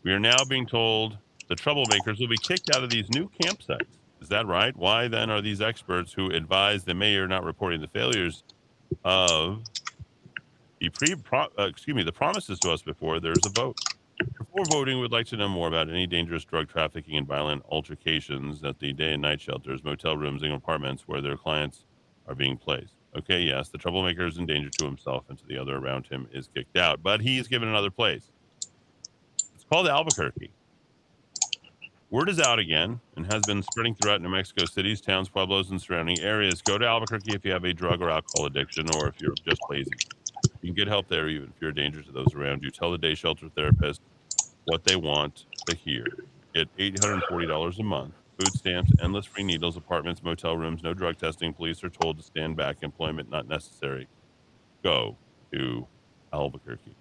We 0.04 0.12
are 0.12 0.20
now 0.20 0.44
being 0.48 0.66
told 0.66 1.18
the 1.48 1.56
troublemakers 1.56 2.20
will 2.20 2.28
be 2.28 2.36
kicked 2.36 2.70
out 2.74 2.84
of 2.84 2.90
these 2.90 3.10
new 3.10 3.28
campsites. 3.42 3.98
Is 4.20 4.28
that 4.28 4.46
right? 4.46 4.76
Why 4.76 5.08
then 5.08 5.28
are 5.30 5.40
these 5.40 5.60
experts 5.60 6.12
who 6.12 6.30
advise 6.30 6.84
the 6.84 6.94
mayor 6.94 7.26
not 7.26 7.44
reporting 7.44 7.80
the 7.80 7.88
failures 7.88 8.44
of 9.04 9.62
the 10.80 10.88
pre 10.88 11.14
uh, 11.32 11.46
excuse 11.58 11.94
me 11.94 12.02
the 12.02 12.12
promises 12.12 12.58
to 12.60 12.72
us 12.72 12.82
before 12.82 13.20
there's 13.20 13.44
a 13.46 13.50
vote. 13.50 13.78
Before 14.38 14.64
voting, 14.70 15.00
we'd 15.00 15.12
like 15.12 15.26
to 15.26 15.36
know 15.36 15.48
more 15.48 15.68
about 15.68 15.88
any 15.88 16.06
dangerous 16.06 16.44
drug 16.44 16.68
trafficking 16.68 17.16
and 17.16 17.26
violent 17.26 17.62
altercations 17.70 18.62
at 18.64 18.78
the 18.78 18.92
day 18.92 19.12
and 19.12 19.22
night 19.22 19.40
shelters, 19.40 19.82
motel 19.82 20.16
rooms, 20.16 20.42
and 20.42 20.52
apartments 20.52 21.04
where 21.06 21.22
their 21.22 21.36
clients 21.36 21.84
are 22.26 22.34
being 22.34 22.58
placed. 22.58 22.94
Okay, 23.16 23.40
yes, 23.40 23.68
the 23.68 23.78
troublemaker 23.78 24.26
is 24.26 24.38
in 24.38 24.46
danger 24.46 24.68
to 24.70 24.84
himself 24.84 25.24
and 25.28 25.38
to 25.38 25.46
the 25.46 25.56
other 25.56 25.76
around 25.76 26.06
him 26.06 26.28
is 26.32 26.48
kicked 26.54 26.76
out, 26.76 27.02
but 27.02 27.20
he's 27.22 27.48
given 27.48 27.68
another 27.68 27.90
place. 27.90 28.30
It's 29.54 29.64
called 29.64 29.88
Albuquerque. 29.88 30.50
Word 32.10 32.28
is 32.28 32.40
out 32.40 32.58
again 32.58 33.00
and 33.16 33.32
has 33.32 33.42
been 33.46 33.62
spreading 33.62 33.94
throughout 33.94 34.20
New 34.20 34.28
Mexico 34.28 34.64
cities, 34.66 35.00
towns, 35.00 35.28
pueblos, 35.28 35.70
and 35.70 35.80
surrounding 35.80 36.20
areas. 36.20 36.60
Go 36.60 36.76
to 36.76 36.86
Albuquerque 36.86 37.34
if 37.34 37.44
you 37.44 37.52
have 37.52 37.64
a 37.64 37.72
drug 37.72 38.02
or 38.02 38.10
alcohol 38.10 38.46
addiction 38.46 38.86
or 38.96 39.08
if 39.08 39.20
you're 39.20 39.34
just 39.46 39.60
lazy. 39.70 39.90
You 40.62 40.68
can 40.68 40.74
get 40.74 40.88
help 40.88 41.08
there 41.08 41.28
even 41.28 41.48
if 41.48 41.60
you're 41.60 41.70
a 41.70 41.74
danger 41.74 42.02
to 42.02 42.12
those 42.12 42.34
around 42.34 42.62
you. 42.62 42.70
Tell 42.70 42.90
the 42.90 42.98
day 42.98 43.14
shelter 43.14 43.48
therapist 43.48 44.02
what 44.64 44.84
they 44.84 44.96
want 44.96 45.46
to 45.66 45.76
hear. 45.76 46.04
Get 46.54 46.74
$840 46.76 47.78
a 47.78 47.82
month. 47.82 48.14
Food 48.38 48.52
stamps, 48.54 48.90
endless 49.02 49.26
free 49.26 49.42
needles, 49.42 49.76
apartments, 49.76 50.22
motel 50.22 50.56
rooms, 50.56 50.82
no 50.82 50.94
drug 50.94 51.18
testing. 51.18 51.52
Police 51.52 51.84
are 51.84 51.90
told 51.90 52.16
to 52.18 52.22
stand 52.22 52.56
back. 52.56 52.78
Employment 52.82 53.30
not 53.30 53.48
necessary. 53.48 54.08
Go 54.82 55.16
to 55.52 55.86
Albuquerque. 56.32 56.94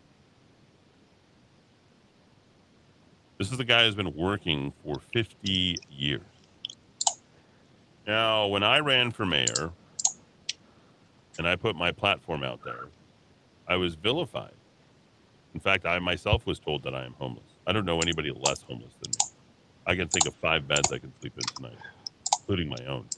This 3.38 3.52
is 3.52 3.58
the 3.58 3.64
guy 3.64 3.86
who's 3.86 3.96
been 3.96 4.14
working 4.16 4.74
for 4.84 5.00
50 5.14 5.78
years. 5.90 6.22
Now, 8.06 8.48
when 8.48 8.64
I 8.64 8.80
ran 8.80 9.12
for 9.12 9.26
mayor 9.26 9.72
and 11.38 11.48
I 11.48 11.56
put 11.56 11.76
my 11.78 11.92
platform 11.94 12.44
out 12.44 12.62
there, 12.66 12.88
I 13.70 13.78
was 13.78 13.96
vilified. 13.96 14.56
In 15.54 15.62
fact, 15.62 15.86
I 15.86 16.00
myself 16.00 16.46
was 16.48 16.60
told 16.60 16.84
that 16.84 16.96
I 16.96 17.06
am 17.06 17.16
homeless. 17.16 17.60
I 17.68 17.74
don't 17.74 17.86
know 17.86 18.02
anybody 18.02 18.32
less 18.32 18.64
homeless 18.64 18.96
than 19.02 19.12
me. 19.14 19.26
I 19.88 19.96
can 19.96 20.10
think 20.10 20.28
of 20.28 20.36
five 20.36 20.68
beds 20.68 20.92
I 20.92 21.00
can 21.00 21.14
sleep 21.22 21.34
in 21.38 21.48
tonight, 21.56 21.80
including 22.42 22.70
my 22.70 22.86
own. 22.88 23.10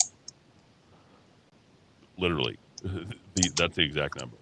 Literally, 2.18 2.58
the, 2.84 3.50
that's 3.56 3.76
the 3.76 3.84
exact 3.84 4.16
number. 4.16 4.38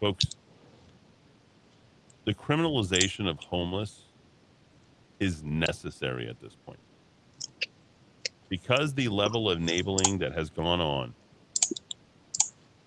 Folks, 0.00 0.36
the 2.26 2.34
criminalization 2.34 3.28
of 3.30 3.38
homeless 3.40 4.06
is 5.20 5.42
necessary 5.44 6.28
at 6.28 6.40
this 6.40 6.56
point. 6.56 6.80
Because 8.48 8.94
the 8.94 9.08
level 9.08 9.50
of 9.50 9.58
enabling 9.60 10.18
that 10.18 10.32
has 10.34 10.50
gone 10.50 10.80
on 10.80 11.14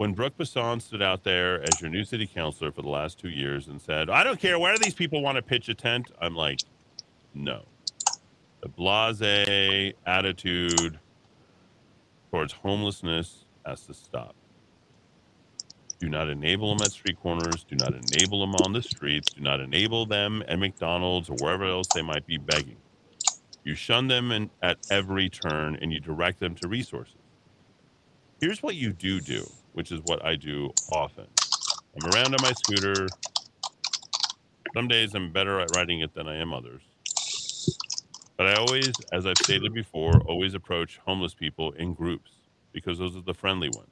when 0.04 0.12
Brook 0.12 0.36
Bassan 0.38 0.82
stood 0.82 1.02
out 1.02 1.24
there 1.24 1.64
as 1.64 1.80
your 1.80 1.90
new 1.90 2.04
city 2.04 2.28
councilor 2.28 2.74
for 2.74 2.82
the 2.82 2.90
last 2.90 3.18
two 3.18 3.30
years 3.30 3.70
and 3.70 3.82
said, 3.82 4.10
I 4.10 4.26
don't 4.26 4.38
care 4.38 4.60
where 4.60 4.78
these 4.78 4.94
people 4.94 5.22
want 5.22 5.38
to 5.38 5.42
pitch 5.42 5.70
a 5.70 5.74
tent, 5.74 6.12
I'm 6.20 6.36
like, 6.36 6.60
no. 7.34 7.64
The 8.60 8.68
blase 8.68 9.94
attitude 10.06 11.00
towards 12.32 12.52
homelessness 12.52 13.46
has 13.66 13.86
to 13.86 13.94
stop. 13.94 14.36
Do 16.02 16.10
not 16.10 16.28
enable 16.28 16.76
them 16.76 16.84
at 16.84 16.92
street 16.92 17.18
corners. 17.22 17.64
Do 17.64 17.78
not 17.78 17.94
enable 17.94 18.42
them 18.42 18.56
on 18.56 18.74
the 18.74 18.82
streets. 18.82 19.32
Do 19.32 19.42
not 19.42 19.62
enable 19.62 20.06
them 20.06 20.44
at 20.50 20.60
McDonald's 20.60 21.30
or 21.30 21.38
wherever 21.40 21.64
else 21.64 21.88
they 21.96 22.02
might 22.02 22.28
be 22.28 22.36
begging. 22.36 22.76
You 23.64 23.74
shun 23.74 24.10
them 24.10 24.34
in, 24.34 24.50
at 24.62 24.80
every 24.92 25.30
turn 25.30 25.78
and 25.82 25.94
you 25.94 26.02
direct 26.02 26.42
them 26.42 26.56
to 26.56 26.68
resources. 26.68 27.16
Here's 28.42 28.62
what 28.62 28.76
you 28.76 28.92
do 28.92 29.22
do 29.22 29.48
which 29.74 29.92
is 29.92 30.00
what 30.06 30.24
I 30.26 30.36
do 30.36 30.72
often. 30.92 31.28
I'm 31.96 32.12
around 32.12 32.34
on 32.34 32.42
my 32.42 32.54
scooter. 32.54 33.08
Some 34.74 34.88
days 34.88 35.14
I'm 35.14 35.32
better 35.32 35.60
at 35.60 35.76
riding 35.76 36.00
it 36.00 36.14
than 36.16 36.28
I 36.28 36.38
am 36.38 36.54
others. 36.54 36.82
But 38.38 38.48
I 38.48 38.56
always, 38.56 38.92
as 39.12 39.26
I've 39.28 39.38
stated 39.44 39.74
before, 39.74 40.20
always 40.22 40.56
approach 40.56 41.00
homeless 41.06 41.34
people 41.34 41.72
in 41.74 41.94
groups 41.94 42.32
because 42.72 42.98
those 42.98 43.16
are 43.16 43.22
the 43.22 43.34
friendly 43.34 43.70
ones. 43.70 43.92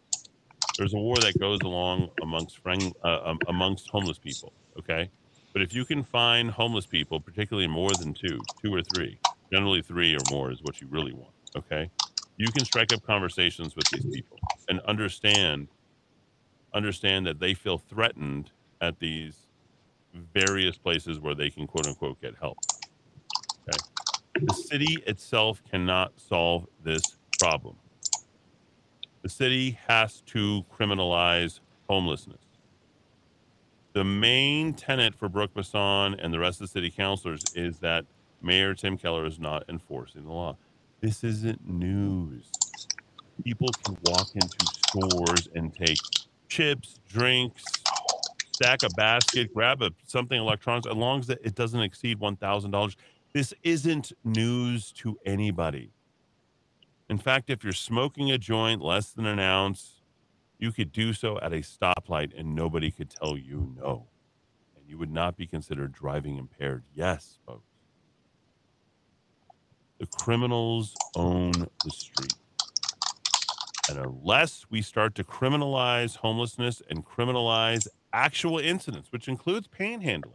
There's 0.77 0.93
a 0.93 0.97
war 0.97 1.15
that 1.17 1.39
goes 1.39 1.59
along 1.61 2.09
amongst 2.21 2.57
friend, 2.57 2.93
uh, 3.03 3.19
um, 3.23 3.39
amongst 3.47 3.89
homeless 3.89 4.17
people. 4.17 4.51
Okay, 4.79 5.11
but 5.53 5.61
if 5.61 5.75
you 5.75 5.85
can 5.85 6.03
find 6.03 6.49
homeless 6.49 6.87
people, 6.87 7.19
particularly 7.19 7.67
more 7.67 7.91
than 7.93 8.13
two, 8.13 8.39
two 8.63 8.73
or 8.73 8.81
three, 8.81 9.19
generally 9.51 9.81
three 9.81 10.15
or 10.15 10.21
more 10.31 10.51
is 10.51 10.63
what 10.63 10.81
you 10.81 10.87
really 10.89 11.13
want. 11.13 11.33
Okay, 11.55 11.91
you 12.37 12.47
can 12.51 12.65
strike 12.65 12.93
up 12.93 13.03
conversations 13.03 13.75
with 13.75 13.85
these 13.91 14.05
people 14.05 14.37
and 14.69 14.79
understand 14.81 15.67
understand 16.73 17.25
that 17.27 17.39
they 17.39 17.53
feel 17.53 17.77
threatened 17.77 18.51
at 18.79 18.97
these 18.99 19.47
various 20.33 20.77
places 20.77 21.19
where 21.19 21.35
they 21.35 21.49
can 21.49 21.67
quote 21.67 21.87
unquote 21.87 22.19
get 22.21 22.33
help. 22.39 22.57
Okay. 23.69 23.77
The 24.41 24.53
city 24.53 24.97
itself 25.05 25.61
cannot 25.69 26.13
solve 26.19 26.67
this 26.83 27.01
problem. 27.39 27.75
The 29.21 29.29
city 29.29 29.77
has 29.87 30.21
to 30.27 30.65
criminalize 30.73 31.59
homelessness. 31.87 32.41
The 33.93 34.03
main 34.03 34.73
tenet 34.73 35.13
for 35.13 35.27
Brook 35.27 35.53
Bassan 35.53 36.15
and 36.15 36.33
the 36.33 36.39
rest 36.39 36.61
of 36.61 36.67
the 36.67 36.71
city 36.71 36.89
councilors 36.89 37.43
is 37.55 37.79
that 37.79 38.05
Mayor 38.41 38.73
Tim 38.73 38.97
Keller 38.97 39.25
is 39.25 39.37
not 39.37 39.65
enforcing 39.67 40.23
the 40.23 40.31
law. 40.31 40.57
This 41.01 41.23
isn't 41.23 41.67
news. 41.67 42.51
People 43.43 43.69
can 43.85 43.97
walk 44.05 44.29
into 44.35 44.57
stores 44.67 45.49
and 45.55 45.73
take 45.75 45.99
chips, 46.49 46.99
drinks, 47.09 47.63
stack 48.53 48.83
a 48.83 48.89
basket, 48.91 49.53
grab 49.53 49.81
a 49.83 49.91
something 50.07 50.39
electronics, 50.39 50.87
as 50.87 50.95
long 50.95 51.19
as 51.19 51.29
it 51.29 51.55
doesn't 51.55 51.81
exceed 51.81 52.19
one 52.19 52.37
thousand 52.37 52.71
dollars. 52.71 52.97
This 53.33 53.53
isn't 53.63 54.13
news 54.25 54.91
to 54.93 55.19
anybody. 55.25 55.91
In 57.09 57.17
fact, 57.19 57.49
if 57.49 57.63
you're 57.63 57.73
smoking 57.73 58.31
a 58.31 58.37
joint 58.39 58.81
less 58.81 59.11
than 59.11 59.25
an 59.27 59.39
ounce, 59.39 59.95
You 60.59 60.71
could 60.71 60.91
do 60.93 61.13
so 61.13 61.39
at 61.41 61.53
a 61.53 61.57
stoplight 61.57 62.39
and 62.39 62.55
nobody 62.55 62.91
could 62.91 63.11
tell 63.11 63.37
you 63.37 63.73
no. 63.77 64.07
And 64.77 64.87
you 64.89 64.97
would 64.99 65.11
not 65.11 65.37
be 65.37 65.47
considered 65.47 65.93
driving 65.93 66.37
impaired. 66.37 66.85
Yes, 66.95 67.39
folks. 67.47 67.70
The 70.01 70.07
criminals 70.07 70.95
own 71.15 71.51
the 71.51 71.91
street. 71.91 72.33
And 73.87 73.99
unless 73.99 74.65
we 74.67 74.81
start 74.81 75.13
to 75.13 75.23
criminalize 75.23 76.15
homelessness 76.15 76.81
and 76.89 77.05
criminalize 77.05 77.87
actual 78.11 78.57
incidents, 78.57 79.11
which 79.11 79.27
includes 79.27 79.67
panhandling, 79.67 80.33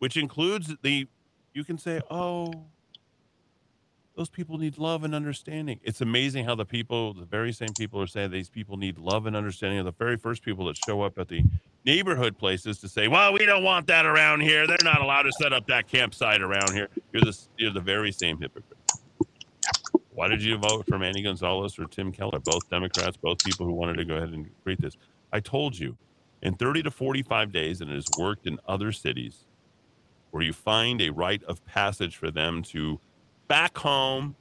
which 0.00 0.16
includes 0.16 0.74
the, 0.82 1.06
you 1.54 1.62
can 1.62 1.78
say, 1.78 2.00
oh, 2.10 2.64
those 4.16 4.28
people 4.28 4.58
need 4.58 4.76
love 4.76 5.04
and 5.04 5.14
understanding. 5.14 5.78
It's 5.84 6.00
amazing 6.00 6.44
how 6.44 6.56
the 6.56 6.64
people, 6.64 7.14
the 7.14 7.24
very 7.24 7.52
same 7.52 7.72
people 7.78 8.02
are 8.02 8.08
saying 8.08 8.32
these 8.32 8.50
people 8.50 8.76
need 8.76 8.98
love 8.98 9.26
and 9.26 9.36
understanding 9.36 9.78
are 9.78 9.84
the 9.84 9.92
very 9.92 10.16
first 10.16 10.42
people 10.42 10.66
that 10.66 10.76
show 10.84 11.00
up 11.02 11.16
at 11.16 11.28
the 11.28 11.44
neighborhood 11.86 12.36
places 12.36 12.78
to 12.80 12.88
say, 12.88 13.06
well, 13.06 13.32
we 13.32 13.46
don't 13.46 13.62
want 13.62 13.86
that 13.86 14.04
around 14.04 14.40
here. 14.40 14.66
They're 14.66 14.78
not 14.82 15.00
allowed 15.00 15.22
to 15.22 15.32
set 15.40 15.52
up 15.52 15.68
that 15.68 15.86
campsite 15.86 16.42
around 16.42 16.72
here. 16.72 16.88
You're 17.12 17.22
the, 17.22 17.38
you're 17.56 17.72
the 17.72 17.80
very 17.80 18.10
same 18.10 18.36
hypocrite. 18.40 18.79
Why 20.20 20.28
did 20.28 20.42
you 20.42 20.58
vote 20.58 20.84
for 20.86 20.98
Manny 20.98 21.22
Gonzales 21.22 21.78
or 21.78 21.86
Tim 21.86 22.12
Keller? 22.12 22.40
Both 22.40 22.68
Democrats, 22.68 23.16
both 23.16 23.42
people 23.42 23.64
who 23.64 23.72
wanted 23.72 23.96
to 23.96 24.04
go 24.04 24.16
ahead 24.16 24.28
and 24.28 24.50
create 24.62 24.78
this. 24.78 24.98
I 25.32 25.40
told 25.40 25.78
you 25.78 25.96
in 26.42 26.56
30 26.56 26.82
to 26.82 26.90
45 26.90 27.50
days, 27.50 27.80
and 27.80 27.90
it 27.90 27.94
has 27.94 28.04
worked 28.18 28.46
in 28.46 28.58
other 28.68 28.92
cities 28.92 29.46
where 30.30 30.42
you 30.42 30.52
find 30.52 31.00
a 31.00 31.08
rite 31.08 31.42
of 31.44 31.64
passage 31.64 32.16
for 32.16 32.30
them 32.30 32.62
to 32.64 33.00
back 33.48 33.78
home 33.78 34.36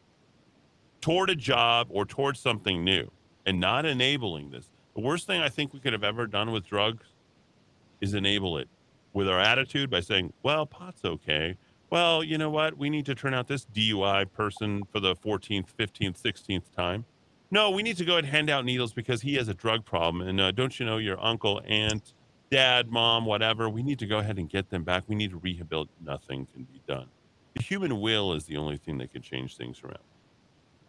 toward 1.00 1.30
a 1.30 1.36
job 1.36 1.88
or 1.92 2.04
towards 2.04 2.42
something 2.42 2.84
new 2.84 3.10
and 3.46 3.58
not 3.58 3.86
enabling 3.86 4.50
this. 4.50 4.70
The 4.96 5.02
worst 5.02 5.28
thing 5.28 5.40
I 5.40 5.48
think 5.48 5.74
we 5.74 5.80
could 5.80 5.94
have 5.94 6.04
ever 6.04 6.28
done 6.28 6.52
with 6.52 6.68
drugs 6.68 7.08
is 8.02 8.16
enable 8.16 8.58
it 8.58 8.68
with 9.14 9.30
our 9.30 9.40
attitude 9.40 9.90
by 9.90 10.02
saying, 10.02 10.34
well, 10.44 10.66
pot's 10.66 11.06
okay 11.06 11.56
well, 11.90 12.24
you 12.24 12.38
know 12.38 12.50
what? 12.50 12.78
We 12.78 12.90
need 12.90 13.06
to 13.08 13.16
turn 13.16 13.34
out 13.34 13.48
this 13.48 13.66
DUI 13.66 14.32
person 14.32 14.84
for 14.92 15.00
the 15.00 15.16
14th, 15.16 15.68
15th, 15.78 16.22
16th 16.22 16.76
time. 16.76 17.06
No, 17.52 17.72
we 17.72 17.82
need 17.82 17.98
to 17.98 18.06
go 18.06 18.14
ahead 18.14 18.26
and 18.26 18.34
hand 18.34 18.50
out 18.50 18.64
needles 18.64 18.94
because 18.94 19.22
he 19.22 19.36
has 19.36 19.48
a 19.48 19.54
drug 19.56 19.84
problem. 19.84 20.28
And 20.28 20.40
uh, 20.40 20.52
don't 20.52 20.80
you 20.80 20.86
know 20.86 20.98
your 20.98 21.20
uncle, 21.24 21.62
aunt, 21.66 22.14
dad, 22.52 22.92
mom, 22.92 23.26
whatever? 23.26 23.70
We 23.70 23.82
need 23.82 23.98
to 24.00 24.06
go 24.06 24.20
ahead 24.20 24.38
and 24.38 24.48
get 24.48 24.70
them 24.70 24.84
back. 24.84 25.04
We 25.08 25.16
need 25.16 25.32
to 25.32 25.38
rehabilitate. 25.38 25.96
Nothing 26.04 26.48
can 26.54 26.64
be 26.64 26.82
done. 26.88 27.08
The 27.56 27.64
human 27.64 28.00
will 28.02 28.34
is 28.34 28.46
the 28.46 28.58
only 28.58 28.78
thing 28.78 29.00
that 29.00 29.12
can 29.12 29.24
change 29.24 29.58
things 29.58 29.82
around. 29.84 29.98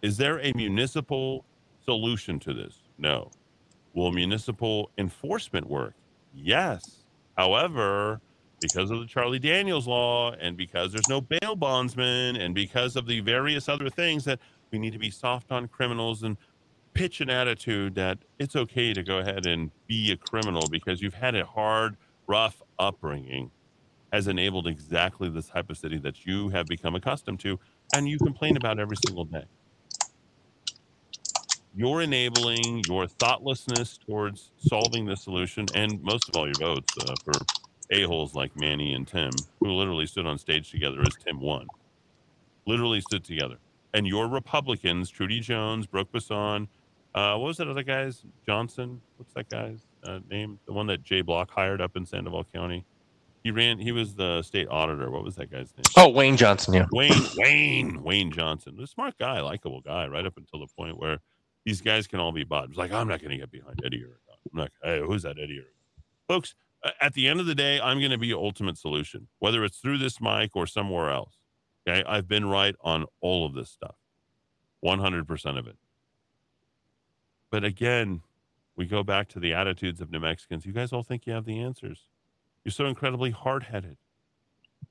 Is 0.03 0.18
there 0.18 0.38
a 0.40 0.53
municipal 0.53 1.44
solution 1.84 2.38
to 2.40 2.53
this? 2.53 2.82
No. 2.98 3.30
Will 3.94 4.12
municipal 4.12 4.90
enforcement 4.98 5.68
work? 5.68 5.94
Yes. 6.34 7.05
However, 7.36 8.20
because 8.61 8.91
of 8.91 9.01
the 9.01 9.07
Charlie 9.07 9.39
Daniels 9.39 9.87
law 9.87 10.33
and 10.33 10.57
because 10.57 10.93
there's 10.93 11.09
no 11.09 11.21
bail 11.21 11.57
bondsman 11.57 12.37
and 12.37 12.55
because 12.55 12.97
of 12.97 13.07
the 13.07 13.21
various 13.21 13.69
other 13.69 13.89
things 13.89 14.25
that 14.25 14.39
we 14.71 14.79
need 14.79 14.93
to 14.93 14.99
be 14.99 15.11
soft 15.11 15.51
on 15.51 15.67
criminals 15.69 16.23
and 16.23 16.37
pitch 16.93 17.21
an 17.21 17.31
attitude 17.31 17.95
that 17.95 18.19
it's 18.39 18.57
okay 18.57 18.93
to 18.93 19.03
go 19.03 19.19
ahead 19.19 19.47
and 19.47 19.71
be 19.87 20.13
a 20.13 20.17
criminal 20.17 20.69
because 20.71 21.01
you've 21.01 21.15
had 21.15 21.35
a 21.35 21.45
hard, 21.45 21.97
rough 22.27 22.63
upbringing 22.79 23.51
has 24.13 24.27
enabled 24.27 24.67
exactly 24.67 25.29
this 25.29 25.49
type 25.49 25.71
of 25.71 25.79
city 25.79 25.97
that 25.99 26.27
you 26.27 26.49
have 26.49 26.67
become 26.67 26.95
accustomed 26.95 27.39
to 27.41 27.59
and 27.95 28.09
you 28.09 28.19
complain 28.19 28.57
about 28.57 28.79
every 28.79 28.97
single 29.07 29.25
day. 29.25 29.45
You're 31.75 32.03
enabling 32.03 32.83
your 32.89 33.07
thoughtlessness 33.07 33.97
towards 33.97 34.51
solving 34.59 35.07
the 35.07 35.17
solution 35.17 35.67
and 35.75 36.03
most 36.03 36.29
of 36.29 36.37
all 36.37 36.47
your 36.47 36.55
votes 36.59 36.93
uh, 37.01 37.15
for 37.25 37.33
a-holes 37.91 38.34
like 38.34 38.57
Manny 38.57 38.95
and 38.95 39.07
Tim, 39.07 39.30
who 39.61 39.72
literally 39.72 40.07
stood 40.07 40.26
on 40.26 40.38
stage 40.38 40.70
together 40.70 41.01
as 41.01 41.14
Tim 41.24 41.41
won. 41.41 41.66
Literally 42.66 43.01
stood 43.01 43.24
together. 43.24 43.57
And 43.93 44.07
your 44.07 44.28
Republicans, 44.28 45.11
Trudy 45.11 45.41
Jones, 45.41 45.86
Brook 45.86 46.12
Bassan, 46.12 46.68
uh, 47.14 47.36
what 47.36 47.49
was 47.49 47.57
that 47.57 47.68
other 47.68 47.82
guy's? 47.82 48.22
Johnson? 48.47 49.01
What's 49.16 49.32
that 49.34 49.49
guy's 49.49 49.80
uh, 50.05 50.20
name? 50.30 50.61
The 50.66 50.72
one 50.72 50.86
that 50.86 51.03
Jay 51.03 51.22
Block 51.22 51.51
hired 51.51 51.80
up 51.80 51.97
in 51.97 52.07
Sandoval 52.07 52.45
County. 52.45 52.84
He 53.43 53.51
ran. 53.51 53.78
He 53.78 53.91
was 53.91 54.14
the 54.14 54.43
state 54.43 54.68
auditor. 54.68 55.11
What 55.11 55.24
was 55.24 55.34
that 55.36 55.51
guy's 55.51 55.72
name? 55.76 55.84
Oh, 55.97 56.09
Wayne 56.11 56.36
Johnson. 56.36 56.74
Yeah. 56.74 56.86
Wayne. 56.93 57.26
Wayne. 57.36 58.03
Wayne 58.03 58.30
Johnson. 58.30 58.78
A 58.80 58.86
smart 58.86 59.18
guy, 59.18 59.41
likable 59.41 59.80
guy, 59.80 60.07
right 60.07 60.24
up 60.24 60.36
until 60.36 60.61
the 60.61 60.66
point 60.66 61.01
where 61.01 61.18
these 61.64 61.80
guys 61.80 62.07
can 62.07 62.20
all 62.20 62.32
be 62.32 62.45
bought. 62.45 62.68
It's 62.68 62.78
like 62.78 62.93
I'm 62.93 63.09
not 63.09 63.20
going 63.20 63.30
to 63.30 63.38
get 63.38 63.51
behind 63.51 63.80
Eddy 63.84 63.99
Aragon. 63.99 64.18
I'm 64.53 64.59
not. 64.59 64.70
Hey, 64.82 65.01
who's 65.05 65.22
that 65.22 65.38
Eddy 65.38 65.55
Aragon? 65.55 65.72
Folks, 66.28 66.55
at 67.01 67.14
the 67.14 67.28
end 67.28 67.41
of 67.41 67.47
the 67.47 67.55
day, 67.55 67.81
I'm 67.81 67.99
going 67.99 68.11
to 68.11 68.18
be 68.18 68.28
your 68.28 68.43
ultimate 68.43 68.78
solution, 68.78 69.28
whether 69.39 69.64
it's 69.64 69.78
through 69.78 69.99
this 69.99 70.20
mic 70.20 70.57
or 70.57 70.66
somewhere 70.66 71.11
else. 71.11 71.37
Okay. 71.87 72.03
I've 72.07 72.28
been 72.28 72.47
right 72.47 72.74
on 72.81 73.07
all 73.20 73.47
of 73.47 73.55
this 73.55 73.70
stuff, 73.70 73.97
100% 74.85 75.59
of 75.59 75.66
it. 75.66 75.76
But 77.51 77.64
again, 77.64 78.22
we 78.76 78.87
go 78.87 79.03
back 79.03 79.28
to 79.31 79.41
the 79.41 79.53
attitudes 79.53 80.01
of 80.01 80.11
New 80.11 80.20
Mexicans. 80.20 80.64
You 80.64 80.72
guys 80.72 80.93
all 80.93 81.03
think 81.03 81.26
you 81.26 81.33
have 81.33 81.45
the 81.45 81.61
answers. 81.61 82.07
You're 82.64 82.72
so 82.72 82.87
incredibly 82.87 83.31
hard 83.31 83.64
headed. 83.64 83.97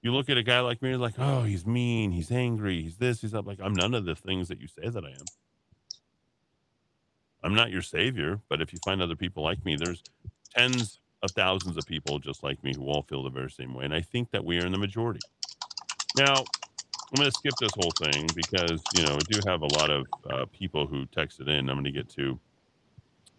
You 0.02 0.14
look 0.14 0.30
at 0.30 0.38
a 0.38 0.44
guy 0.44 0.60
like 0.60 0.82
me, 0.82 0.90
you're 0.90 0.98
like, 0.98 1.18
oh, 1.18 1.44
he's 1.44 1.66
mean, 1.66 2.12
he's 2.12 2.32
angry, 2.32 2.82
he's 2.82 2.98
this, 2.98 3.22
he's 3.22 3.32
that. 3.32 3.46
Like, 3.46 3.60
I'm 3.62 3.74
none 3.74 3.94
of 3.94 4.06
the 4.06 4.16
things 4.16 4.48
that 4.48 4.60
you 4.60 4.68
say 4.68 4.90
that 4.90 5.04
I 5.04 5.10
am. 5.10 5.26
I'm 7.44 7.56
not 7.56 7.72
your 7.72 7.82
savior, 7.82 8.42
but 8.50 8.62
if 8.62 8.74
you 8.74 8.80
find 8.84 9.02
other 9.02 9.16
people 9.16 9.44
like 9.44 9.64
me, 9.66 9.76
there's 9.76 10.04
tens 10.56 11.00
of 11.24 11.32
thousands 11.32 11.78
of 11.78 11.86
people 11.86 12.20
just 12.20 12.44
like 12.44 12.64
me 12.64 12.74
who 12.76 12.86
all 12.86 13.04
feel 13.04 13.24
the 13.24 13.30
very 13.30 13.52
same 13.52 13.74
way. 13.74 13.86
And 13.86 13.94
I 13.94 14.02
think 14.02 14.32
that 14.32 14.44
we 14.44 14.60
are 14.60 14.66
in 14.66 14.72
the 14.72 14.78
majority. 14.78 15.20
Now, 16.18 16.34
I'm 16.36 17.16
going 17.16 17.30
to 17.30 17.38
skip 17.38 17.54
this 17.60 17.72
whole 17.76 17.92
thing 17.92 18.28
because, 18.36 18.82
you 18.96 19.04
know, 19.04 19.14
we 19.16 19.34
do 19.34 19.40
have 19.48 19.62
a 19.62 19.68
lot 19.68 19.90
of 19.90 20.06
uh, 20.30 20.46
people 20.52 20.88
who 20.88 21.06
texted 21.08 21.48
in. 21.48 21.70
I'm 21.70 21.76
going 21.76 21.84
to 21.86 21.92
get 21.92 22.10
to. 22.10 22.40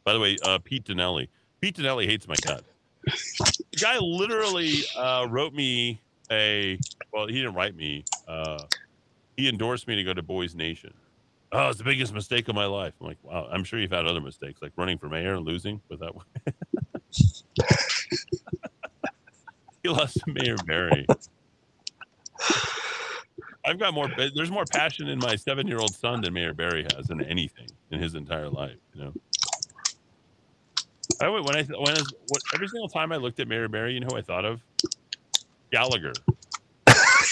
By 0.05 0.13
the 0.13 0.21
way, 0.21 0.37
uh, 0.43 0.59
Pete 0.59 0.85
Dinelli. 0.85 1.29
Pete 1.61 1.77
Dinelli 1.77 2.07
hates 2.07 2.27
my 2.27 2.35
cut. 2.43 2.65
The 3.05 3.79
guy 3.81 3.99
literally 3.99 4.75
uh, 4.97 5.27
wrote 5.29 5.55
me 5.55 6.01
a, 6.31 6.79
well, 7.13 7.27
he 7.27 7.35
didn't 7.35 7.55
write 7.55 7.77
me. 7.77 8.05
Uh, 8.27 8.65
he 9.37 9.49
endorsed 9.49 9.87
me 9.87 9.97
to 9.97 10.05
go 10.05 10.13
to 10.13 10.23
Boys 10.23 10.55
Nation. 10.55 10.93
Oh, 11.53 11.69
it's 11.69 11.79
the 11.79 11.85
biggest 11.85 12.15
mistake 12.15 12.49
of 12.49 12.55
my 12.55 12.67
life. 12.67 12.95
I'm 13.01 13.07
like, 13.09 13.19
wow, 13.23 13.49
I'm 13.51 13.65
sure 13.65 13.81
you've 13.81 13.91
had 13.91 14.07
other 14.07 14.21
mistakes, 14.21 14.63
like 14.63 14.73
running 14.77 14.99
for 14.99 15.09
mayor 15.09 15.35
and 15.35 15.45
losing, 15.45 15.81
but 15.89 15.99
that 15.99 16.13
he 19.83 19.89
lost 19.89 20.19
to 20.25 20.33
Mayor 20.33 20.57
Berry. 20.67 21.07
I've 23.65 23.79
got 23.79 23.95
more. 23.95 24.11
There's 24.35 24.51
more 24.51 24.65
passion 24.65 25.09
in 25.09 25.19
my 25.19 25.37
seven-year-old 25.37 25.95
son 25.95 26.23
than 26.23 26.33
Mayor 26.33 26.55
Berry 26.55 26.87
has 26.97 27.11
in 27.11 27.21
anything 27.23 27.69
in 27.91 28.01
his 28.01 28.15
entire 28.15 28.49
life. 28.49 28.77
You 28.95 29.05
know. 29.05 29.13
I 31.21 31.29
when 31.29 31.57
I 31.57 31.63
when 31.63 31.97
I, 31.97 32.01
what, 32.29 32.43
every 32.55 32.69
single 32.69 32.89
time 32.89 33.13
I 33.13 33.17
looked 33.17 33.41
at 33.41 33.49
Mayor 33.49 33.69
Berry, 33.69 33.93
you 33.93 34.01
know 34.01 34.09
who 34.11 34.17
I 34.17 34.23
thought 34.23 34.45
of? 34.45 34.61
Gallagher. 35.71 36.13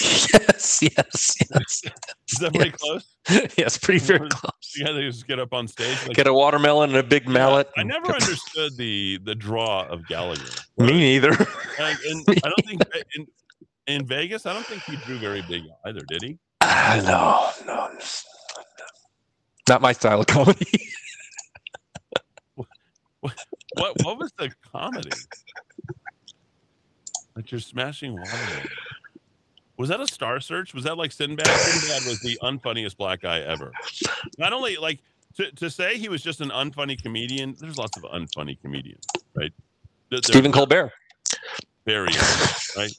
yes, 0.02 0.80
yes, 0.82 1.36
yes. 1.50 1.82
Is 2.32 2.38
that 2.40 2.52
pretty 2.54 2.70
Yes. 2.70 2.80
close? 2.80 3.16
yes, 3.56 3.78
pretty 3.78 4.00
very 4.00 4.28
close. 4.28 4.52
Yeah, 4.76 4.92
they 4.92 5.02
just 5.02 5.26
get 5.26 5.38
up 5.38 5.52
on 5.52 5.66
stage. 5.66 5.96
Like, 6.06 6.16
Get 6.16 6.26
a 6.26 6.32
watermelon 6.34 6.90
and 6.90 6.98
a 6.98 7.02
big 7.02 7.28
mallet. 7.28 7.68
I 7.76 7.82
never 7.82 8.06
understood 8.12 8.76
the 8.76 9.18
the 9.24 9.34
draw 9.34 9.86
of 9.88 10.06
Gallagher. 10.08 10.44
Me 10.76 10.92
neither. 10.92 11.30
Like, 11.32 11.96
and 12.08 12.24
I 12.28 12.48
don't 12.48 12.66
think 12.66 12.82
in, 13.16 13.26
in 13.86 14.06
Vegas, 14.06 14.46
I 14.46 14.52
don't 14.52 14.66
think 14.66 14.82
he 14.84 14.96
drew 14.96 15.18
very 15.18 15.42
big 15.48 15.64
either, 15.86 16.00
did 16.08 16.22
he? 16.22 16.38
Ah, 16.60 17.54
no, 17.66 17.72
no, 17.72 17.98
not 19.68 19.80
my 19.80 19.92
style 19.92 20.20
of 20.20 20.26
comedy. 20.26 20.66
What 23.20 23.34
what 24.04 24.18
was 24.18 24.32
the 24.38 24.50
comedy? 24.72 25.10
That 27.34 27.50
you're 27.52 27.60
smashing 27.60 28.16
water. 28.16 28.68
Was 29.78 29.88
that 29.90 30.00
a 30.00 30.06
star 30.06 30.40
search? 30.40 30.74
Was 30.74 30.84
that 30.84 30.98
like 30.98 31.12
Sinbad? 31.12 31.46
Sinbad 31.46 32.06
was 32.06 32.20
the 32.20 32.36
unfunniest 32.42 32.96
black 32.96 33.22
guy 33.22 33.40
ever. 33.40 33.72
Not 34.36 34.52
only 34.52 34.76
like 34.76 34.98
to, 35.36 35.52
to 35.52 35.70
say 35.70 35.96
he 35.96 36.08
was 36.08 36.20
just 36.20 36.40
an 36.40 36.50
unfunny 36.50 37.00
comedian, 37.00 37.54
there's 37.60 37.78
lots 37.78 37.96
of 37.96 38.02
unfunny 38.02 38.60
comedians, 38.60 39.04
right? 39.34 39.52
They're 40.10 40.20
Stephen 40.22 40.50
Colbert. 40.50 40.92
very 41.86 42.08
unfunny, 42.08 42.76
right? 42.76 42.92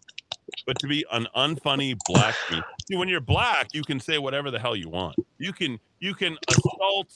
But 0.66 0.80
to 0.80 0.88
be 0.88 1.06
an 1.12 1.28
unfunny 1.36 1.98
black 2.08 2.36
see, 2.48 2.96
when 2.96 3.10
you're 3.10 3.20
black, 3.20 3.68
you 3.74 3.84
can 3.84 4.00
say 4.00 4.18
whatever 4.18 4.50
the 4.50 4.60
hell 4.60 4.76
you 4.76 4.90
want. 4.90 5.16
You 5.38 5.52
can 5.52 5.80
you 6.00 6.14
can 6.16 6.38
assault, 6.48 7.14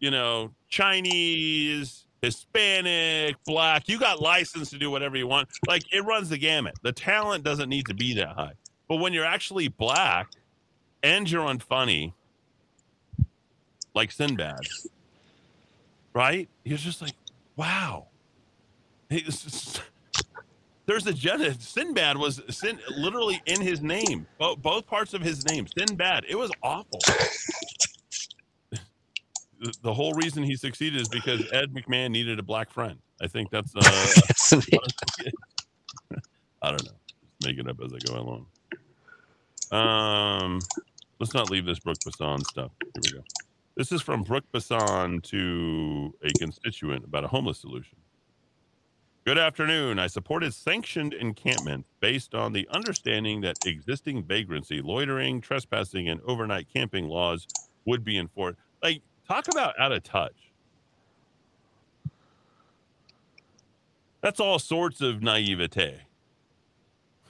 you 0.00 0.10
know, 0.10 0.50
Chinese, 0.68 2.06
Hispanic, 2.22 3.36
black. 3.46 3.88
You 3.88 3.98
got 3.98 4.20
license 4.20 4.68
to 4.70 4.78
do 4.78 4.90
whatever 4.90 5.16
you 5.16 5.28
want. 5.28 5.48
Like 5.68 5.84
it 5.92 6.04
runs 6.04 6.28
the 6.28 6.38
gamut. 6.38 6.74
The 6.82 6.92
talent 6.92 7.44
doesn't 7.44 7.68
need 7.68 7.86
to 7.86 7.94
be 7.94 8.14
that 8.14 8.30
high. 8.30 8.52
But 8.90 8.96
when 8.96 9.12
you're 9.12 9.24
actually 9.24 9.68
black 9.68 10.32
and 11.04 11.30
you're 11.30 11.46
unfunny, 11.46 12.12
like 13.94 14.10
Sinbad, 14.10 14.58
right? 16.12 16.48
You're 16.64 16.76
just 16.76 17.00
like, 17.00 17.12
wow. 17.54 18.08
He's- 19.08 19.80
There's 20.86 21.06
a 21.06 21.10
agenda. 21.10 21.54
Sinbad 21.60 22.16
was 22.16 22.42
Sin, 22.48 22.80
literally 22.98 23.40
in 23.46 23.60
his 23.60 23.80
name, 23.80 24.26
both, 24.38 24.60
both 24.60 24.88
parts 24.88 25.14
of 25.14 25.22
his 25.22 25.46
name. 25.46 25.68
Sinbad. 25.68 26.24
It 26.28 26.34
was 26.36 26.50
awful. 26.64 26.98
The- 29.82 29.94
whole 29.94 30.14
reason 30.14 30.42
he 30.42 30.56
succeeded 30.56 31.00
is 31.00 31.08
because 31.08 31.46
Ed 31.52 31.72
McMahon 31.72 32.10
needed 32.10 32.40
a 32.40 32.42
black 32.42 32.70
friend. 32.70 32.98
I 33.22 33.28
think 33.28 33.50
that's. 33.50 33.72
Uh. 33.76 33.82
I 36.62 36.70
don't 36.70 36.84
know. 36.84 36.92
Just 37.06 37.46
make 37.46 37.56
it 37.56 37.68
up 37.68 37.78
as 37.84 37.92
I 37.92 37.98
go 37.98 38.18
along. 38.18 38.46
Um, 39.70 40.60
let's 41.18 41.34
not 41.34 41.50
leave 41.50 41.64
this 41.64 41.78
Brook 41.78 41.98
Bassan 42.04 42.44
stuff. 42.44 42.72
Here 42.80 43.02
we 43.02 43.18
go. 43.18 43.24
This 43.76 43.92
is 43.92 44.02
from 44.02 44.22
Brook 44.22 44.44
Bassan 44.52 45.20
to 45.22 46.14
a 46.22 46.30
constituent 46.38 47.04
about 47.04 47.24
a 47.24 47.28
homeless 47.28 47.58
solution. 47.58 47.96
Good 49.24 49.38
afternoon. 49.38 49.98
I 49.98 50.06
supported 50.06 50.54
sanctioned 50.54 51.14
encampment 51.14 51.86
based 52.00 52.34
on 52.34 52.52
the 52.52 52.66
understanding 52.72 53.42
that 53.42 53.58
existing 53.64 54.24
vagrancy, 54.24 54.80
loitering, 54.80 55.40
trespassing, 55.40 56.08
and 56.08 56.20
overnight 56.26 56.68
camping 56.72 57.06
laws 57.06 57.46
would 57.84 58.02
be 58.02 58.18
enforced. 58.18 58.58
Like, 58.82 59.02
talk 59.28 59.46
about 59.48 59.78
out 59.78 59.92
of 59.92 60.02
touch. 60.02 60.52
That's 64.20 64.40
all 64.40 64.58
sorts 64.58 65.00
of 65.00 65.22
naivete. 65.22 66.00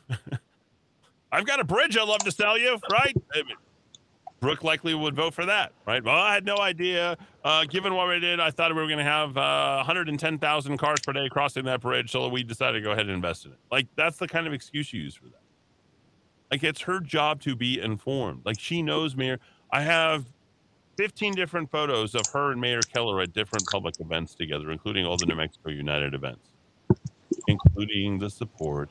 I've 1.32 1.47
got 1.47 1.61
a 1.61 1.65
bridge 1.65 1.97
I'd 1.97 2.09
love 2.09 2.20
to 2.20 2.32
sell 2.32 2.59
you, 2.59 2.78
right? 2.90 3.15
I 3.35 3.43
mean, 3.43 3.57
Brook 4.40 4.65
likely 4.65 4.94
would 4.94 5.15
vote 5.15 5.35
for 5.35 5.44
that, 5.47 5.73
right? 5.86 6.02
Well, 6.02 6.16
I 6.16 6.32
had 6.32 6.47
no 6.47 6.57
idea. 6.57 7.16
Uh, 7.44 7.65
given 7.65 7.94
what 7.94 8.09
we 8.09 8.19
did, 8.19 8.40
I 8.40 8.51
thought 8.51 8.74
we 8.74 8.81
were 8.81 8.89
going 8.89 8.98
to 8.98 9.05
have 9.05 9.36
uh, 9.36 9.77
110,000 9.77 10.78
cars 10.78 11.01
per 11.01 11.12
day 11.12 11.28
crossing 11.28 11.65
that 11.66 11.82
bridge, 11.82 12.11
so 12.11 12.27
we 12.28 12.43
decided 12.43 12.78
to 12.78 12.85
go 12.85 12.93
ahead 12.93 13.07
and 13.07 13.15
invest 13.15 13.44
in 13.44 13.52
it. 13.52 13.59
Like, 13.70 13.86
that's 13.97 14.16
the 14.16 14.27
kind 14.27 14.47
of 14.47 14.55
excuse 14.55 14.93
you 14.93 15.02
use 15.02 15.15
for 15.15 15.27
that. 15.27 15.43
Like, 16.51 16.65
it's 16.65 16.81
her 16.81 17.01
job 17.01 17.43
to 17.43 17.55
be 17.55 17.81
informed. 17.81 18.43
Like, 18.44 18.59
she 18.59 18.82
knows 18.82 19.15
Mayor. 19.15 19.39
I 19.70 19.82
have 19.82 20.24
15 20.97 21.35
different 21.35 21.70
photos 21.70 22.15
of 22.15 22.23
her 22.32 22.51
and 22.51 22.61
Mayor 22.61 22.81
Keller 22.81 23.20
at 23.20 23.32
different 23.35 23.66
public 23.70 24.01
events 24.01 24.35
together, 24.35 24.70
including 24.70 25.05
all 25.05 25.19
the 25.19 25.27
New 25.27 25.36
Mexico 25.36 25.70
United 25.70 26.15
events, 26.15 26.48
including 27.47 28.19
the 28.19 28.31
support 28.31 28.89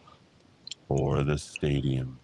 for 0.87 1.23
the 1.23 1.37
stadium. 1.37 2.19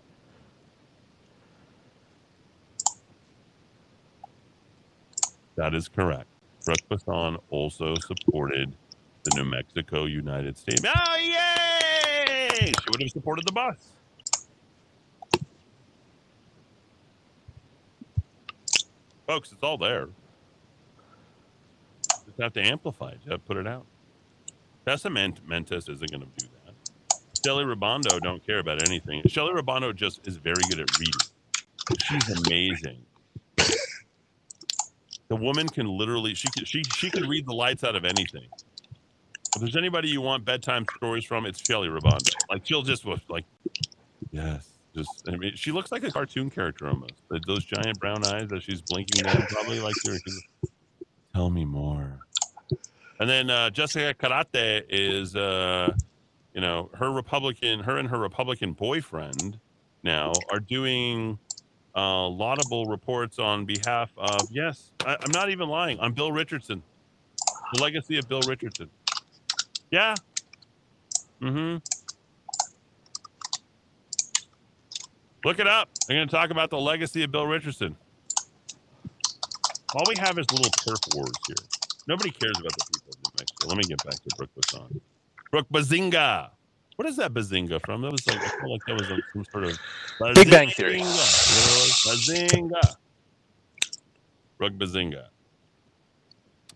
That 5.55 5.73
is 5.73 5.87
correct. 5.87 6.27
Bassan 6.89 7.37
also 7.49 7.95
supported 7.95 8.75
the 9.23 9.31
New 9.35 9.45
Mexico 9.45 10.05
United 10.05 10.57
States. 10.57 10.81
Oh, 10.85 11.15
yay! 11.17 12.65
She 12.67 12.73
would 12.91 13.01
have 13.01 13.11
supported 13.11 13.45
the 13.47 13.51
bus. 13.51 13.77
Folks, 19.27 19.51
it's 19.51 19.63
all 19.63 19.77
there. 19.77 20.09
Just 22.25 22.39
have 22.39 22.53
to 22.53 22.61
amplify 22.61 23.09
it. 23.09 23.19
You 23.25 23.31
have 23.31 23.41
to 23.41 23.47
put 23.47 23.57
it 23.57 23.67
out. 23.67 23.85
Tessa 24.85 25.09
Ment- 25.09 25.47
Mentis 25.47 25.89
isn't 25.89 26.11
going 26.11 26.21
to 26.21 26.27
do 26.37 26.47
that. 26.65 27.19
Shelly 27.43 27.63
Ribando 27.63 28.19
don't 28.21 28.45
care 28.45 28.59
about 28.59 28.87
anything. 28.87 29.21
Shelly 29.27 29.53
Ribando 29.53 29.95
just 29.95 30.27
is 30.27 30.37
very 30.37 30.61
good 30.69 30.79
at 30.79 30.99
reading. 30.99 31.21
She's 32.05 32.47
amazing. 32.47 33.03
The 35.27 35.35
woman 35.35 35.67
can 35.67 35.87
literally 35.87 36.35
she 36.35 36.47
can 36.49 36.65
she 36.65 36.83
she 36.95 37.09
can 37.09 37.27
read 37.27 37.45
the 37.47 37.53
lights 37.53 37.83
out 37.83 37.95
of 37.95 38.05
anything. 38.05 38.47
If 39.55 39.61
there's 39.61 39.77
anybody 39.77 40.09
you 40.09 40.21
want 40.21 40.43
bedtime 40.43 40.85
stories 40.97 41.23
from, 41.23 41.45
it's 41.45 41.65
Shelly 41.65 41.87
Ribando. 41.87 42.33
Like 42.49 42.65
she'll 42.65 42.81
just 42.81 43.05
like, 43.29 43.45
yes, 44.31 44.69
just 44.93 45.27
I 45.27 45.37
mean, 45.37 45.53
she 45.55 45.71
looks 45.71 45.91
like 45.91 46.03
a 46.03 46.11
cartoon 46.11 46.49
character 46.49 46.87
almost. 46.87 47.13
Those 47.47 47.63
giant 47.63 47.99
brown 47.99 48.25
eyes 48.25 48.49
that 48.49 48.63
she's 48.63 48.81
blinking 48.81 49.23
them, 49.23 49.41
probably 49.49 49.79
like 49.79 49.95
her. 50.05 50.17
Tell 51.33 51.49
me 51.49 51.65
more. 51.65 52.19
And 53.19 53.29
then 53.29 53.49
uh, 53.49 53.69
Jessica 53.69 54.13
Karate 54.13 54.83
is, 54.89 55.35
uh, 55.35 55.93
you 56.53 56.61
know, 56.61 56.89
her 56.95 57.11
Republican, 57.11 57.79
her 57.79 57.97
and 57.97 58.09
her 58.09 58.19
Republican 58.19 58.73
boyfriend 58.73 59.59
now 60.03 60.33
are 60.51 60.59
doing 60.59 61.39
uh, 61.95 62.27
laudable 62.27 62.85
reports 62.85 63.39
on 63.39 63.65
behalf 63.65 64.11
of, 64.17 64.47
yes, 64.51 64.91
I, 65.05 65.17
I'm 65.19 65.31
not 65.31 65.49
even 65.49 65.69
lying, 65.69 65.99
on 65.99 66.13
Bill 66.13 66.31
Richardson, 66.31 66.83
the 67.73 67.81
legacy 67.81 68.17
of 68.17 68.27
Bill 68.27 68.41
Richardson. 68.47 68.89
Yeah. 69.91 70.15
Mm-hmm. 71.41 71.77
Look 75.45 75.59
it 75.59 75.67
up. 75.67 75.89
I'm 76.09 76.15
going 76.15 76.27
to 76.27 76.35
talk 76.35 76.49
about 76.49 76.69
the 76.69 76.79
legacy 76.79 77.23
of 77.23 77.31
Bill 77.31 77.45
Richardson. 77.45 77.95
All 79.93 80.03
we 80.09 80.15
have 80.17 80.37
is 80.37 80.49
little 80.51 80.71
turf 80.71 80.99
wars 81.13 81.31
here. 81.47 81.55
Nobody 82.07 82.31
cares 82.31 82.57
about 82.59 82.71
the 82.71 82.85
people 82.93 83.13
of 83.13 83.19
New 83.23 83.31
Mexico. 83.39 83.67
Let 83.67 83.77
me 83.77 83.83
get 83.83 84.03
back 84.03 84.15
to 84.15 84.35
Brook 84.37 84.49
Bassan. 84.55 85.01
Brook 85.51 85.67
Bazinga. 85.71 86.49
What 86.95 87.07
is 87.07 87.17
that 87.17 87.33
Bazinga 87.33 87.81
from? 87.81 88.01
That 88.01 88.11
was 88.11 88.25
like, 88.27 88.37
I 88.37 88.47
feel 88.61 88.71
like 88.71 88.81
that 88.87 88.93
was 88.93 89.09
like 89.09 89.23
some 89.33 89.45
sort 89.51 89.65
of 89.65 89.79
Big 90.35 90.49
Bang 90.49 90.69
Theory. 90.69 91.01
Bazinga. 91.01 92.69
Bazinga. 92.71 92.95
Brook 94.57 94.73
Bazinga. 94.73 95.25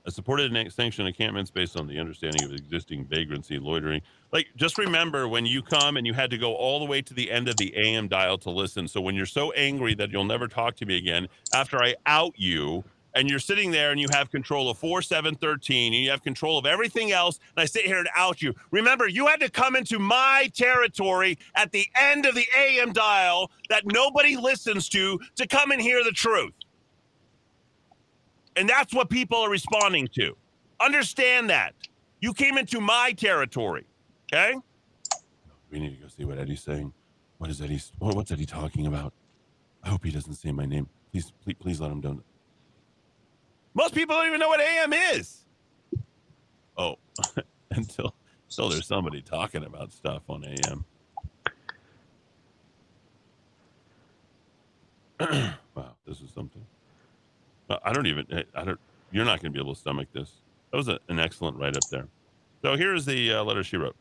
I 0.05 0.11
supported 0.11 0.51
an 0.55 0.69
sanction 0.71 1.05
encampments 1.05 1.51
based 1.51 1.77
on 1.77 1.85
the 1.85 1.99
understanding 1.99 2.43
of 2.43 2.51
existing 2.51 3.05
vagrancy, 3.05 3.59
loitering. 3.59 4.01
Like, 4.31 4.47
just 4.55 4.77
remember 4.77 5.27
when 5.27 5.45
you 5.45 5.61
come 5.61 5.97
and 5.97 6.07
you 6.07 6.13
had 6.13 6.29
to 6.31 6.37
go 6.37 6.55
all 6.55 6.79
the 6.79 6.85
way 6.85 7.01
to 7.01 7.13
the 7.13 7.29
end 7.29 7.47
of 7.47 7.57
the 7.57 7.73
AM 7.77 8.07
dial 8.07 8.37
to 8.39 8.49
listen. 8.49 8.87
So 8.87 9.01
when 9.01 9.13
you're 9.13 9.25
so 9.25 9.51
angry 9.51 9.93
that 9.95 10.09
you'll 10.09 10.23
never 10.23 10.47
talk 10.47 10.75
to 10.77 10.85
me 10.85 10.97
again 10.97 11.27
after 11.53 11.77
I 11.77 11.95
out 12.05 12.33
you, 12.37 12.83
and 13.19 13.29
you're 13.29 13.39
sitting 13.39 13.71
there 13.71 13.91
and 13.91 13.99
you 13.99 14.07
have 14.11 14.31
control 14.31 14.69
of 14.69 14.77
4 14.77 15.01
7 15.01 15.35
13 15.35 15.93
and 15.93 16.03
you 16.03 16.09
have 16.09 16.23
control 16.23 16.57
of 16.57 16.65
everything 16.65 17.11
else 17.11 17.39
and 17.55 17.61
i 17.61 17.65
sit 17.65 17.85
here 17.85 17.99
and 17.99 18.09
out 18.15 18.41
you. 18.41 18.53
Remember 18.71 19.07
you 19.07 19.27
had 19.27 19.39
to 19.41 19.49
come 19.49 19.75
into 19.75 19.99
my 19.99 20.49
territory 20.53 21.37
at 21.55 21.71
the 21.71 21.85
end 21.95 22.25
of 22.25 22.35
the 22.35 22.45
am 22.57 22.93
dial 22.93 23.51
that 23.69 23.83
nobody 23.85 24.35
listens 24.35 24.89
to 24.89 25.19
to 25.35 25.47
come 25.47 25.71
and 25.71 25.81
hear 25.81 26.03
the 26.03 26.11
truth. 26.11 26.53
And 28.55 28.67
that's 28.67 28.93
what 28.93 29.09
people 29.09 29.37
are 29.39 29.49
responding 29.49 30.07
to. 30.13 30.35
Understand 30.79 31.49
that. 31.49 31.73
You 32.21 32.33
came 32.33 32.57
into 32.57 32.81
my 32.81 33.13
territory 33.13 33.85
okay? 34.31 34.55
We 35.71 35.79
need 35.79 35.95
to 35.95 36.01
go 36.01 36.07
see 36.07 36.25
what 36.25 36.39
eddy's 36.39 36.63
saying. 36.63 36.93
What 37.37 37.49
is 37.49 37.61
eddy 37.61 37.79
what's 37.99 38.31
eddy 38.31 38.45
talking 38.45 38.87
about? 38.87 39.13
I 39.83 39.89
hope 39.89 40.03
he 40.03 40.11
doesn't 40.11 40.33
say 40.33 40.51
my 40.51 40.65
name. 40.65 40.87
Please 41.11 41.31
please, 41.43 41.55
please 41.59 41.81
let 41.81 41.91
him 41.91 42.01
know 42.01 42.21
most 43.73 43.93
people 43.93 44.15
don't 44.15 44.27
even 44.27 44.39
know 44.39 44.49
what 44.49 44.61
AM 44.61 44.93
is. 44.93 45.45
Oh, 46.77 46.97
until 47.71 48.15
so 48.47 48.69
there's 48.69 48.87
somebody 48.87 49.21
talking 49.21 49.63
about 49.63 49.91
stuff 49.91 50.23
on 50.27 50.43
AM. 50.43 50.85
wow, 55.75 55.91
this 56.07 56.21
is 56.21 56.31
something. 56.33 56.65
Uh, 57.69 57.77
I 57.83 57.93
don't 57.93 58.07
even. 58.07 58.25
I 58.55 58.63
don't. 58.63 58.79
You're 59.11 59.25
not 59.25 59.41
going 59.41 59.51
to 59.51 59.57
be 59.57 59.61
able 59.61 59.75
to 59.75 59.79
stomach 59.79 60.07
this. 60.13 60.31
That 60.71 60.77
was 60.77 60.87
a, 60.87 60.99
an 61.09 61.19
excellent 61.19 61.57
write 61.57 61.75
up 61.75 61.83
there. 61.91 62.07
So 62.61 62.75
here's 62.75 63.05
the 63.05 63.33
uh, 63.33 63.43
letter 63.43 63.63
she 63.63 63.77
wrote. 63.77 63.95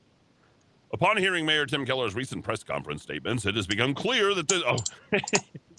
Upon 0.93 1.19
hearing 1.19 1.44
Mayor 1.44 1.66
Tim 1.66 1.85
Keller's 1.85 2.15
recent 2.15 2.43
press 2.44 2.62
conference 2.62 3.02
statements, 3.02 3.44
it 3.44 3.55
has 3.56 3.66
become 3.66 3.94
clear 3.94 4.35
that 4.35 4.48
this. 4.48 4.62
Oh, 4.66 4.78
wait, 5.12 5.23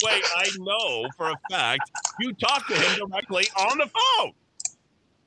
I 0.03 0.49
know 0.59 1.07
for 1.17 1.29
a 1.29 1.35
fact 1.49 1.89
you 2.19 2.33
talked 2.33 2.69
to 2.69 2.75
him 2.75 3.09
directly 3.09 3.47
on 3.57 3.79
the 3.79 3.87
phone. 3.87 4.33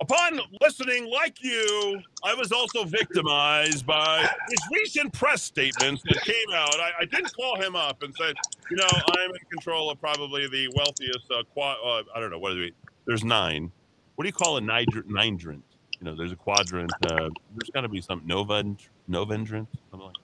Upon 0.01 0.41
listening, 0.61 1.09
like 1.11 1.43
you, 1.45 2.01
I 2.25 2.35
was 2.35 2.51
also 2.51 2.85
victimized 2.85 3.87
by 3.87 4.29
his 4.49 4.59
recent 4.73 5.13
press 5.13 5.43
statements 5.43 6.03
that 6.07 6.21
came 6.23 6.55
out. 6.55 6.75
I, 6.81 6.91
I 7.01 7.05
did 7.05 7.33
call 7.35 7.61
him 7.61 7.77
up 7.77 8.03
and 8.03 8.13
said, 8.17 8.35
you 8.69 8.77
know, 8.77 8.89
I'm 9.19 9.31
in 9.31 9.41
control 9.51 9.91
of 9.91 10.01
probably 10.01 10.49
the 10.49 10.69
wealthiest 10.75 11.31
uh, 11.31 11.45
quad. 11.53 11.77
Uh, 11.85 12.03
I 12.17 12.21
don't 12.21 12.31
know 12.31 12.39
what 12.41 12.53
is 12.59 12.69
it? 12.69 12.75
There's 13.07 13.23
nine. 13.23 13.71
What 14.17 14.25
do 14.25 14.29
you 14.29 14.33
call 14.33 14.57
a 14.57 14.61
nidrant? 14.61 15.63
You 16.01 16.05
know, 16.05 16.17
there's 16.17 16.33
a 16.33 16.37
quadrant. 16.37 16.93
Uh, 17.05 17.31
there's 17.55 17.71
got 17.73 17.83
to 17.83 17.89
be 17.89 18.01
some 18.01 18.23
nova 18.25 18.65
novendrant, 19.13 19.69
something 19.91 20.09
like 20.09 20.17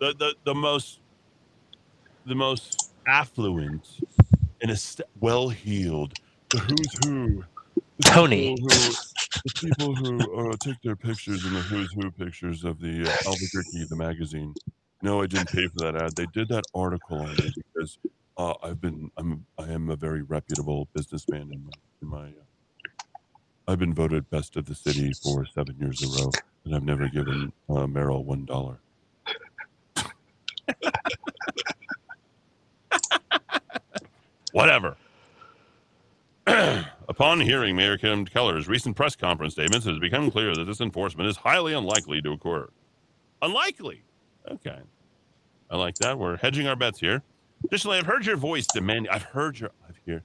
the 0.00 0.14
the 0.18 0.36
the 0.46 0.54
most 0.54 1.00
the 2.26 2.34
most 2.36 2.78
affluent 3.06 3.88
and 4.62 4.70
a 4.72 4.74
well-heeled, 5.20 6.14
the 6.52 6.58
who's 6.58 6.94
who, 6.94 7.44
the 7.98 8.04
Tony. 8.04 8.38
people 8.38 8.58
who, 8.58 8.98
the 9.44 9.50
people 9.50 9.96
who 9.96 10.52
uh, 10.52 10.56
take 10.58 10.80
their 10.82 10.96
pictures 10.96 11.46
in 11.46 11.54
the 11.54 11.62
who's 11.62 11.92
who 11.94 12.10
pictures 12.12 12.64
of 12.64 12.80
the 12.80 13.10
uh, 13.12 13.16
Albuquerque, 13.30 13.86
the 13.86 13.96
magazine. 13.96 14.56
No, 15.02 15.22
I 15.22 15.26
didn't 15.28 15.52
pay 15.52 15.68
for 15.68 15.80
that 15.80 15.96
ad. 15.96 16.16
They 16.16 16.26
did 16.26 16.48
that 16.50 16.66
article 16.74 17.22
on 17.22 17.38
me 17.38 17.52
because 17.56 17.98
uh, 18.38 18.54
I've 18.62 18.80
been 18.80 19.10
I'm 19.16 19.46
I 19.58 19.68
am 19.70 19.90
a 19.90 19.96
very 19.96 20.22
reputable 20.22 20.88
businessman 20.94 21.52
in 21.52 21.64
my 21.64 21.72
in 22.02 22.08
my. 22.08 22.26
Uh, 22.28 22.44
I've 23.68 23.78
been 23.80 23.94
voted 23.94 24.30
best 24.30 24.56
of 24.56 24.66
the 24.66 24.74
city 24.74 25.14
for 25.22 25.46
seven 25.46 25.76
years 25.78 26.02
in 26.02 26.08
a 26.08 26.10
row, 26.12 26.36
and 26.64 26.74
I've 26.74 26.84
never 26.84 27.08
given 27.08 27.52
uh, 27.68 27.86
Merrill 27.86 28.24
one 28.24 28.44
dollar. 28.44 28.78
Whatever. 34.52 34.96
Upon 37.08 37.40
hearing 37.40 37.76
Mayor 37.76 37.96
Kim 37.98 38.24
Keller's 38.24 38.68
recent 38.68 38.96
press 38.96 39.14
conference 39.14 39.54
statements, 39.54 39.86
it 39.86 39.90
has 39.90 39.98
become 39.98 40.30
clear 40.30 40.54
that 40.54 40.64
this 40.64 40.80
enforcement 40.80 41.28
is 41.28 41.36
highly 41.36 41.72
unlikely 41.72 42.20
to 42.22 42.32
occur. 42.32 42.68
Unlikely. 43.42 44.02
Okay. 44.50 44.78
I 45.70 45.76
like 45.76 45.94
that. 45.96 46.18
We're 46.18 46.36
hedging 46.36 46.66
our 46.66 46.76
bets 46.76 46.98
here. 46.98 47.22
Additionally, 47.64 47.98
I've 47.98 48.06
heard 48.06 48.26
your 48.26 48.36
voice 48.36 48.66
demanding. 48.66 49.10
I've 49.10 49.22
heard 49.22 49.58
your. 49.60 49.70
I 49.88 49.92
hear. 50.04 50.22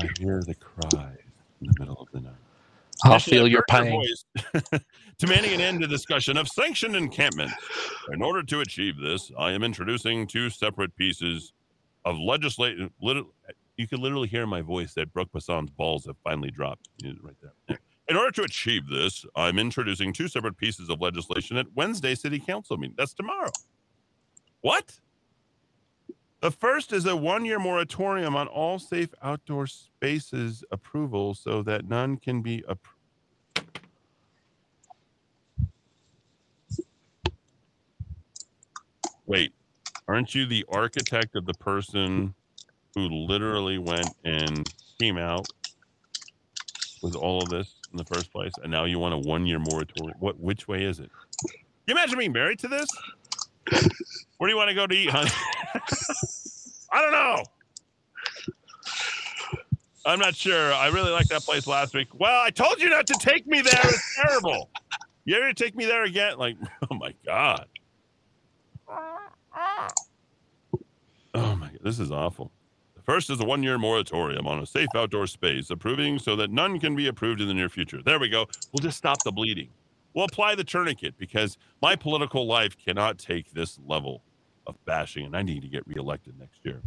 I 0.00 0.08
hear 0.18 0.42
the 0.42 0.54
cries 0.54 1.18
in 1.60 1.68
the 1.68 1.74
middle 1.78 1.96
of 2.00 2.08
the 2.12 2.20
night. 2.20 2.34
I'll 3.04 3.18
feel 3.18 3.46
your 3.46 3.64
pain. 3.68 4.02
demanding 5.18 5.52
an 5.54 5.60
end 5.60 5.80
to 5.80 5.86
discussion 5.86 6.36
of 6.36 6.48
sanctioned 6.48 6.96
encampment. 6.96 7.50
In 8.12 8.22
order 8.22 8.42
to 8.42 8.60
achieve 8.60 8.98
this, 8.98 9.30
I 9.38 9.52
am 9.52 9.62
introducing 9.62 10.26
two 10.26 10.50
separate 10.50 10.94
pieces 10.96 11.52
of 12.04 12.18
legislation. 12.18 12.90
You 13.00 13.86
can 13.86 14.00
literally 14.00 14.28
hear 14.28 14.46
my 14.46 14.62
voice 14.62 14.94
that 14.94 15.12
Brook 15.12 15.28
Bassan's 15.32 15.70
balls 15.70 16.06
have 16.06 16.16
finally 16.24 16.50
dropped. 16.50 16.88
Right 17.04 17.36
there. 17.42 17.78
In 18.08 18.16
order 18.16 18.30
to 18.32 18.42
achieve 18.42 18.88
this, 18.88 19.26
I'm 19.34 19.58
introducing 19.58 20.12
two 20.12 20.28
separate 20.28 20.56
pieces 20.56 20.88
of 20.88 21.00
legislation 21.00 21.56
at 21.56 21.66
Wednesday 21.74 22.14
City 22.14 22.38
Council 22.38 22.76
meeting. 22.76 22.94
That's 22.96 23.12
tomorrow. 23.12 23.50
What? 24.60 24.98
The 26.40 26.50
first 26.50 26.92
is 26.92 27.06
a 27.06 27.16
one 27.16 27.44
year 27.44 27.58
moratorium 27.58 28.36
on 28.36 28.46
all 28.46 28.78
safe 28.78 29.08
outdoor 29.22 29.66
spaces 29.66 30.62
approval 30.70 31.34
so 31.34 31.62
that 31.62 31.88
none 31.88 32.18
can 32.18 32.42
be 32.42 32.62
approved. 32.68 32.92
Wait, 39.26 39.52
aren't 40.06 40.34
you 40.34 40.46
the 40.46 40.64
architect 40.68 41.34
of 41.34 41.46
the 41.46 41.54
person 41.54 42.32
who 42.94 43.08
literally 43.08 43.78
went 43.78 44.08
and 44.24 44.70
came 45.00 45.18
out 45.18 45.46
with 47.02 47.16
all 47.16 47.42
of 47.42 47.48
this 47.48 47.74
in 47.90 47.96
the 47.96 48.04
first 48.04 48.30
place, 48.30 48.52
and 48.62 48.70
now 48.70 48.84
you 48.84 48.98
want 49.00 49.14
a 49.14 49.18
one-year 49.18 49.58
moratorium? 49.58 50.16
What? 50.20 50.38
Which 50.38 50.68
way 50.68 50.84
is 50.84 51.00
it? 51.00 51.10
Can 51.40 51.58
you 51.88 51.94
imagine 51.94 52.18
being 52.18 52.32
married 52.32 52.60
to 52.60 52.68
this? 52.68 52.86
Where 53.70 54.48
do 54.48 54.52
you 54.52 54.56
want 54.56 54.68
to 54.68 54.74
go 54.74 54.86
to 54.86 54.94
eat, 54.94 55.10
honey? 55.10 55.30
I 56.92 57.00
don't 57.00 57.12
know. 57.12 57.42
I'm 60.04 60.20
not 60.20 60.36
sure. 60.36 60.72
I 60.72 60.86
really 60.88 61.10
liked 61.10 61.30
that 61.30 61.42
place 61.42 61.66
last 61.66 61.92
week. 61.94 62.08
Well, 62.14 62.42
I 62.42 62.50
told 62.50 62.80
you 62.80 62.88
not 62.88 63.08
to 63.08 63.14
take 63.14 63.46
me 63.46 63.60
there. 63.60 63.80
It's 63.82 64.16
terrible. 64.22 64.70
You 65.24 65.36
ever 65.36 65.52
take 65.52 65.74
me 65.74 65.84
there 65.84 66.04
again? 66.04 66.38
Like, 66.38 66.56
oh 66.90 66.94
my 66.94 67.12
god. 67.24 67.66
Oh 71.34 71.56
my 71.56 71.68
god, 71.68 71.80
this 71.82 71.98
is 71.98 72.12
awful. 72.12 72.52
The 72.94 73.02
first 73.02 73.30
is 73.30 73.40
a 73.40 73.44
one-year 73.44 73.78
moratorium 73.78 74.46
on 74.46 74.60
a 74.60 74.66
safe 74.66 74.88
outdoor 74.94 75.26
space, 75.26 75.70
approving 75.70 76.18
so 76.18 76.36
that 76.36 76.50
none 76.50 76.78
can 76.78 76.94
be 76.94 77.08
approved 77.08 77.40
in 77.40 77.48
the 77.48 77.54
near 77.54 77.68
future. 77.68 78.00
There 78.02 78.18
we 78.18 78.28
go. 78.28 78.46
We'll 78.72 78.82
just 78.82 78.96
stop 78.96 79.22
the 79.24 79.32
bleeding. 79.32 79.68
We'll 80.16 80.24
apply 80.24 80.54
the 80.54 80.64
tourniquet 80.64 81.18
because 81.18 81.58
my 81.82 81.94
political 81.94 82.46
life 82.46 82.74
cannot 82.78 83.18
take 83.18 83.52
this 83.52 83.78
level 83.86 84.22
of 84.66 84.82
bashing, 84.86 85.26
and 85.26 85.36
I 85.36 85.42
need 85.42 85.60
to 85.60 85.68
get 85.68 85.86
reelected 85.86 86.38
next 86.40 86.58
year. 86.62 86.80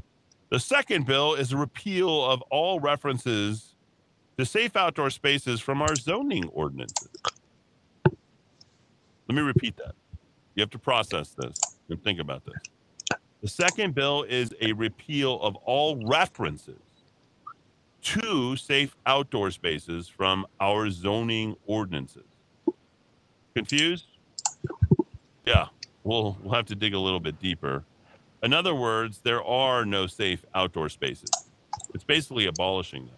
The 0.50 0.60
second 0.60 1.06
bill 1.06 1.36
is 1.36 1.54
a 1.54 1.58
repeal 1.58 2.26
of 2.26 2.42
all 2.50 2.80
references 2.80 3.76
to 4.40 4.48
safe 4.48 4.76
outdoor 4.76 5.12
spaces 5.12 5.62
from 5.62 5.80
our 5.80 5.96
zoning 5.96 6.48
ordinances. 6.48 7.10
Let 8.06 9.36
me 9.36 9.42
repeat 9.42 9.78
that. 9.78 9.94
You 10.56 10.62
have 10.62 10.72
to 10.72 10.80
process 10.80 11.30
this 11.38 11.60
and 11.88 12.04
think 12.04 12.20
about 12.20 12.42
this. 12.46 13.20
The 13.44 13.48
second 13.48 13.94
bill 13.94 14.24
is 14.24 14.56
a 14.60 14.74
repeal 14.74 15.40
of 15.42 15.56
all 15.58 16.04
references 16.04 16.80
to 18.02 18.56
safe 18.56 18.96
outdoor 19.06 19.52
spaces 19.52 20.08
from 20.08 20.48
our 20.60 20.90
zoning 20.90 21.56
ordinances. 21.68 22.24
Confused? 23.56 24.06
Yeah, 25.46 25.68
we'll, 26.04 26.38
we'll 26.44 26.54
have 26.54 26.66
to 26.68 26.76
dig 26.76 26.94
a 26.94 27.00
little 27.00 27.20
bit 27.20 27.40
deeper. 27.40 27.84
In 28.44 28.54
other 28.54 28.74
words, 28.76 29.20
there 29.24 29.44
are 29.44 29.86
no 29.86 30.08
safe 30.08 30.46
outdoor 30.56 30.90
spaces. 30.90 31.30
It's 31.94 32.04
basically 32.04 32.46
abolishing 32.48 33.06
them. 33.06 33.16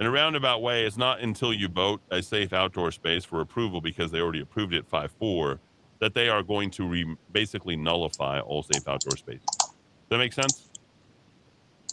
In 0.00 0.06
a 0.06 0.10
roundabout 0.10 0.62
way, 0.62 0.84
it's 0.84 0.96
not 0.96 1.20
until 1.20 1.52
you 1.52 1.68
vote 1.68 2.00
a 2.10 2.22
safe 2.22 2.52
outdoor 2.52 2.90
space 2.92 3.24
for 3.24 3.40
approval 3.40 3.80
because 3.80 4.10
they 4.10 4.20
already 4.20 4.40
approved 4.40 4.74
it 4.74 4.86
5 4.88 5.12
4 5.18 5.60
that 6.00 6.14
they 6.14 6.28
are 6.28 6.42
going 6.42 6.70
to 6.72 6.84
re- 6.84 7.16
basically 7.30 7.76
nullify 7.76 8.40
all 8.40 8.62
safe 8.62 8.88
outdoor 8.88 9.16
spaces. 9.16 9.44
Does 9.46 9.70
that 10.10 10.18
make 10.18 10.32
sense? 10.32 10.71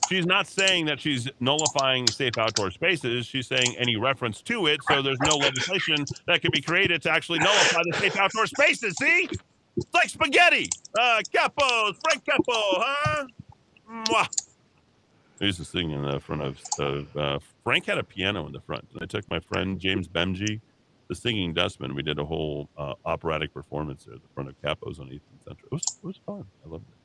She's 0.10 0.26
not 0.26 0.48
saying 0.48 0.88
that 0.88 1.00
she's 1.00 1.30
nullifying 1.40 2.08
safe 2.08 2.36
outdoor 2.40 2.72
spaces. 2.72 3.28
She's 3.28 3.46
saying 3.46 3.76
any 3.78 3.96
reference 3.96 4.42
to 4.42 4.66
it, 4.66 4.80
so 4.90 5.04
there's 5.04 5.20
no 5.20 5.36
legislation 5.36 6.04
that 6.26 6.42
can 6.42 6.50
be 6.52 6.62
created 6.62 7.04
to 7.04 7.12
actually 7.12 7.38
nullify 7.40 7.82
the 7.92 7.98
safe 8.00 8.18
outdoor 8.18 8.48
spaces. 8.48 8.96
See? 9.00 9.30
It's 9.78 9.94
like 9.94 10.10
spaghetti. 10.10 10.68
Uh, 11.00 11.22
capos, 11.32 11.96
Frank 12.04 12.26
Capo, 12.26 12.42
huh? 12.48 13.26
Mwah. 13.90 14.28
Used 15.40 15.60
to 15.60 15.66
sing 15.66 15.92
in 15.92 16.02
the 16.04 16.20
front 16.20 16.42
of, 16.42 17.16
uh, 17.16 17.40
Frank 17.64 17.86
had 17.86 18.00
a 18.00 18.04
piano 18.04 18.48
in 18.48 18.52
the 18.52 18.62
front. 18.62 18.88
And 18.94 19.04
I 19.04 19.06
took 19.06 19.30
my 19.30 19.40
friend 19.40 19.80
James 19.80 20.08
Bemji, 20.08 20.60
the 21.08 21.16
singing 21.16 21.54
dustman. 21.54 21.94
We 21.94 22.02
did 22.02 22.18
a 22.18 22.26
whole 22.26 22.68
uh, 22.78 22.96
operatic 23.06 23.54
performance 23.54 24.06
there 24.06 24.16
at 24.16 24.22
the 24.24 24.28
front 24.34 24.50
of 24.50 24.60
Capos 24.62 25.00
on 25.00 25.08
Eastern 25.08 25.40
Central. 25.48 25.68
It 25.68 25.74
was, 25.74 25.84
it 26.04 26.08
was 26.08 26.20
fun. 26.26 26.46
I 26.66 26.70
loved 26.70 26.86
it. 26.90 26.99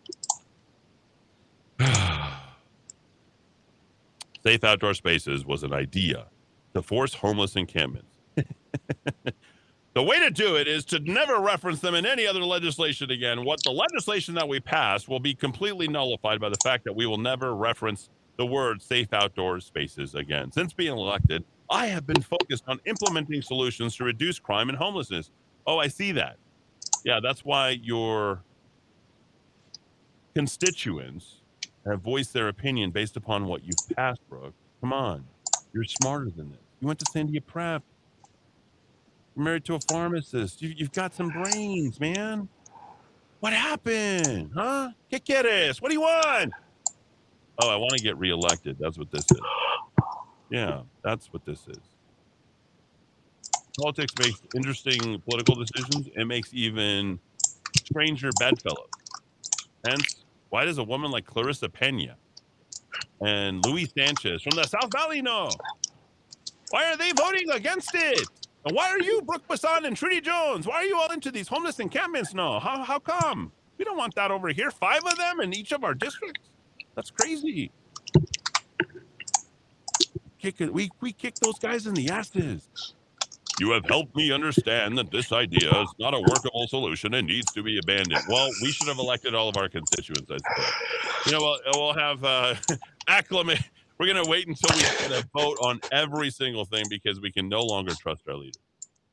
Safe 4.47 4.65
outdoor 4.65 4.95
spaces 4.95 5.45
was 5.45 5.63
an 5.63 5.73
idea 5.73 6.27
to 6.75 6.83
force 6.83 7.15
homeless 7.15 7.57
encampments. 7.57 8.19
The 9.95 10.03
way 10.03 10.19
to 10.19 10.31
do 10.31 10.57
it 10.57 10.67
is 10.67 10.85
to 10.87 10.99
never 10.99 11.39
reference 11.39 11.79
them 11.79 11.95
in 11.95 12.05
any 12.05 12.27
other 12.27 12.43
legislation 12.45 13.13
again. 13.13 13.45
What 13.45 13.63
the 13.63 13.71
legislation 13.71 14.35
that 14.35 14.49
we 14.49 14.59
pass 14.59 15.07
will 15.07 15.21
be 15.21 15.35
completely 15.35 15.87
nullified 15.87 16.41
by 16.41 16.49
the 16.49 16.59
fact 16.65 16.83
that 16.85 16.93
we 16.93 17.07
will 17.07 17.19
never 17.19 17.55
reference 17.55 18.11
the 18.37 18.45
word 18.45 18.83
safe 18.83 19.13
outdoor 19.13 19.61
spaces 19.61 20.17
again. 20.17 20.51
Since 20.51 20.73
being 20.73 20.99
elected, 20.99 21.45
I 21.71 21.87
have 21.87 22.09
been 22.09 22.23
focused 22.23 22.65
on 22.67 22.81
implementing 22.87 23.41
solutions 23.41 23.95
to 23.97 24.05
reduce 24.05 24.41
crime 24.41 24.69
and 24.69 24.77
homelessness. 24.77 25.31
Oh, 25.65 25.79
I 25.79 25.87
see 25.87 26.11
that. 26.11 26.39
Yeah, 27.05 27.21
that's 27.23 27.45
why 27.45 27.79
your 27.81 28.43
constituents 30.35 31.43
have 31.87 32.01
voiced 32.01 32.33
their 32.33 32.49
opinion 32.49 32.91
based 32.91 33.17
upon 33.17 33.47
what 33.47 33.65
you've 33.65 33.97
passed, 33.97 34.21
Brook. 34.29 34.55
Come 34.81 34.93
on. 34.93 35.25
You're 35.73 35.85
smarter 35.85 36.31
than 36.31 36.51
this. 36.51 36.61
You 36.81 36.87
went 36.87 36.99
to 37.01 37.05
Sandia 37.07 37.45
Prep. 37.45 37.83
You're 39.37 39.45
married 39.45 39.65
to 39.67 39.75
a 39.75 39.81
pharmacist. 39.81 40.63
You, 40.63 40.73
you've 40.77 40.93
got 40.93 41.15
some 41.15 41.31
brains, 41.31 41.99
man. 42.01 42.49
What 43.41 43.53
happened? 43.53 44.51
Huh? 44.55 44.91
¿Qué 45.13 45.21
quieres? 45.23 45.83
What 45.83 45.89
do 45.89 45.95
you 45.95 46.01
want? 46.01 46.53
Oh, 47.61 47.69
I 47.69 47.77
want 47.77 47.93
to 47.97 48.03
get 48.03 48.17
reelected. 48.19 48.77
That's 48.79 48.99
what 48.99 49.11
this 49.11 49.25
is. 49.31 49.41
Yeah, 50.51 50.83
that's 51.03 51.33
what 51.33 51.45
this 51.45 51.67
is. 51.69 51.79
Politics 53.79 54.13
makes 54.19 54.41
interesting 54.55 55.21
political 55.29 55.57
decisions. 55.57 56.09
It 56.15 56.27
makes 56.27 56.51
even 56.53 57.19
stranger 57.77 58.31
bedfellows. 58.39 58.89
Hence, 59.87 60.24
why 60.55 60.65
does 60.65 60.79
a 60.79 60.85
woman 60.85 61.11
like 61.11 61.27
Klarissa 61.27 61.69
Peña 61.69 62.15
and 63.21 63.67
Luis 63.67 63.93
Sanchez 63.93 64.41
from 64.41 64.55
the 64.55 64.63
South 64.63 64.89
Valley 64.93 65.21
know? 65.21 65.49
Why 66.71 66.93
are 66.93 66.97
they 66.97 67.11
voting 67.11 67.51
against 67.51 67.93
it? 67.93 68.21
And 68.65 68.77
why 68.77 68.89
are 68.89 69.01
you, 69.01 69.21
Brook 69.23 69.43
Bassan 69.49 69.85
and 69.85 69.97
Trudy 69.97 70.21
Jones? 70.21 70.65
Why 70.65 70.77
are 70.77 70.85
you 70.85 70.97
all 70.97 71.11
into 71.11 71.33
these 71.33 71.49
homeless 71.49 71.81
encampments 71.81 72.35
now? 72.35 72.61
How, 72.61 72.85
how 72.85 73.01
come? 73.01 73.51
We 73.79 73.85
don't 73.85 73.97
want 73.97 74.15
that 74.15 74.31
over 74.31 74.51
here. 74.51 74.71
Five 74.71 75.05
of 75.05 75.17
them 75.17 75.41
in 75.41 75.53
each 75.53 75.73
of 75.73 75.83
our 75.83 75.93
districts? 75.93 76.49
That's 76.95 77.11
crazy. 77.11 77.73
Kick 80.39 80.61
it. 80.61 80.73
We, 80.73 80.89
we 81.01 81.13
kick 81.13 81.35
those 81.43 81.59
guys 81.59 81.89
in 81.89 81.95
the 81.95 82.11
asses. 82.11 82.95
You 83.61 83.71
have 83.73 83.85
helped 83.87 84.17
me 84.17 84.33
understand 84.33 84.99
that 84.99 85.11
this 85.13 85.31
idea 85.33 85.71
is 85.83 85.89
not 85.99 86.13
a 86.13 86.21
workable 86.21 86.67
solution 86.69 87.15
and 87.15 87.27
needs 87.29 87.53
to 87.53 87.63
be 87.63 87.79
abandoned. 87.79 88.23
Well, 88.29 88.49
we 88.63 88.73
should 88.73 88.89
have 88.89 88.99
elected 88.99 89.35
all 89.35 89.49
of 89.49 89.57
our 89.57 89.69
constituents, 89.69 90.31
I 90.31 90.39
suppose. 90.39 90.73
You 91.27 91.33
know, 91.33 91.39
we'll, 91.41 91.59
we'll 91.75 91.95
have 91.95 92.25
uh, 92.25 92.55
acclimate. 93.09 93.61
We're 93.99 94.13
going 94.13 94.25
to 94.25 94.29
wait 94.29 94.49
until 94.49 94.71
we 94.75 94.83
get 94.83 95.25
a 95.25 95.29
vote 95.33 95.57
on 95.63 95.81
every 95.93 96.31
single 96.31 96.65
thing 96.65 96.85
because 96.91 97.21
we 97.21 97.31
can 97.31 97.49
no 97.49 97.63
longer 97.63 97.95
trust 97.95 98.23
our 98.29 98.35
leaders. 98.35 98.59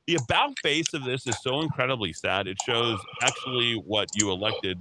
The 0.07 0.15
about 0.15 0.57
face 0.63 0.93
of 0.95 1.03
this 1.03 1.27
is 1.27 1.37
so 1.43 1.61
incredibly 1.61 2.11
sad. 2.11 2.47
It 2.47 2.57
shows 2.65 2.99
actually 3.21 3.75
what 3.75 4.09
you 4.15 4.31
elected. 4.31 4.79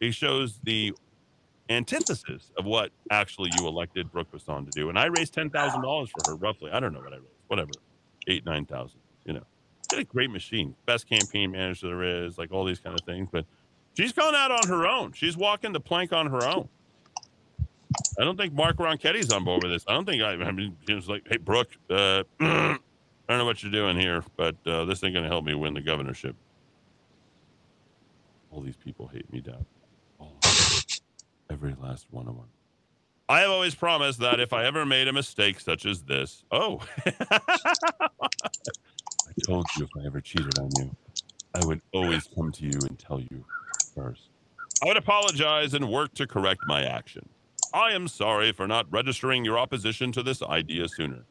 It 0.00 0.14
shows 0.14 0.58
the 0.64 0.92
antithesis 1.68 2.50
of 2.58 2.64
what 2.64 2.90
actually 3.10 3.50
you 3.58 3.68
elected 3.68 4.10
Brook 4.10 4.30
Bassan 4.32 4.66
to 4.66 4.70
do. 4.72 4.88
And 4.88 4.98
I 4.98 5.06
raised 5.06 5.34
ten 5.34 5.50
thousand 5.50 5.82
dollars 5.82 6.10
for 6.10 6.30
her, 6.30 6.36
roughly. 6.36 6.70
I 6.72 6.80
don't 6.80 6.92
know 6.92 7.00
what 7.00 7.12
I 7.12 7.16
raised. 7.16 7.28
Whatever. 7.46 7.70
Eight 8.26 8.44
nine 8.44 8.66
thousand. 8.66 9.00
You 9.24 9.34
know, 9.34 9.42
got 9.90 10.00
a 10.00 10.04
great 10.04 10.30
machine, 10.30 10.74
best 10.86 11.08
campaign 11.08 11.50
manager 11.52 11.88
there 11.88 12.24
is, 12.24 12.38
like 12.38 12.52
all 12.52 12.64
these 12.64 12.80
kind 12.80 12.98
of 12.98 13.04
things. 13.06 13.28
But 13.30 13.44
she's 13.96 14.12
gone 14.12 14.34
out 14.34 14.50
on 14.50 14.68
her 14.68 14.86
own. 14.86 15.12
She's 15.12 15.36
walking 15.36 15.72
the 15.72 15.80
plank 15.80 16.12
on 16.12 16.26
her 16.28 16.44
own. 16.44 16.68
I 18.18 18.24
don't 18.24 18.36
think 18.36 18.52
Mark 18.52 18.76
Ronchetti's 18.76 19.30
on 19.30 19.44
board 19.44 19.62
with 19.62 19.72
this. 19.72 19.84
I 19.88 19.92
don't 19.92 20.04
think 20.04 20.22
I, 20.22 20.32
I 20.32 20.52
mean, 20.52 20.76
he 20.86 20.94
was 20.94 21.08
like, 21.08 21.22
hey, 21.28 21.36
Brook, 21.36 21.68
uh, 21.90 22.24
I 22.40 22.78
don't 23.28 23.38
know 23.38 23.44
what 23.44 23.62
you're 23.62 23.72
doing 23.72 23.98
here, 23.98 24.22
but 24.36 24.56
uh, 24.66 24.84
this 24.84 25.02
ain't 25.02 25.14
going 25.14 25.24
to 25.24 25.30
help 25.30 25.44
me 25.44 25.54
win 25.54 25.74
the 25.74 25.80
governorship. 25.80 26.36
All 28.50 28.60
these 28.60 28.76
people 28.76 29.08
hate 29.08 29.30
me 29.32 29.40
down. 29.40 29.64
All. 30.18 30.38
Every 31.50 31.74
last 31.80 32.06
one 32.10 32.28
of 32.28 32.36
them. 32.36 32.46
I 33.28 33.40
have 33.40 33.50
always 33.50 33.74
promised 33.74 34.20
that 34.20 34.38
if 34.38 34.52
I 34.52 34.64
ever 34.66 34.86
made 34.86 35.08
a 35.08 35.12
mistake 35.12 35.58
such 35.58 35.84
as 35.84 36.02
this, 36.02 36.44
oh, 36.52 36.80
I 37.06 38.08
told 39.44 39.66
you 39.76 39.84
if 39.84 39.90
I 40.00 40.06
ever 40.06 40.20
cheated 40.20 40.58
on 40.60 40.70
you, 40.78 40.96
I 41.54 41.66
would 41.66 41.80
always 41.92 42.28
come 42.34 42.52
to 42.52 42.64
you 42.64 42.78
and 42.88 42.96
tell 42.98 43.20
you 43.20 43.44
first. 43.94 44.28
I 44.82 44.86
would 44.86 44.96
apologize 44.96 45.74
and 45.74 45.90
work 45.90 46.14
to 46.14 46.26
correct 46.26 46.60
my 46.66 46.84
action. 46.84 47.28
I 47.74 47.92
am 47.92 48.06
sorry 48.06 48.52
for 48.52 48.68
not 48.68 48.86
registering 48.92 49.44
your 49.44 49.58
opposition 49.58 50.12
to 50.12 50.22
this 50.22 50.40
idea 50.42 50.88
sooner. 50.88 51.24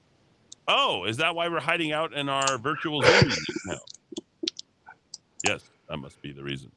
Oh, 0.67 1.05
is 1.05 1.17
that 1.17 1.34
why 1.35 1.47
we're 1.47 1.61
hiding 1.61 1.93
out 1.93 2.13
in 2.13 2.27
our 2.27 2.57
virtual 2.57 3.01
Zoom 3.03 3.31
now? 3.67 3.77
Yes, 5.47 5.61
that 5.88 5.97
must 5.97 6.22
be 6.22 6.34
the 6.34 6.43
reason. 6.43 6.72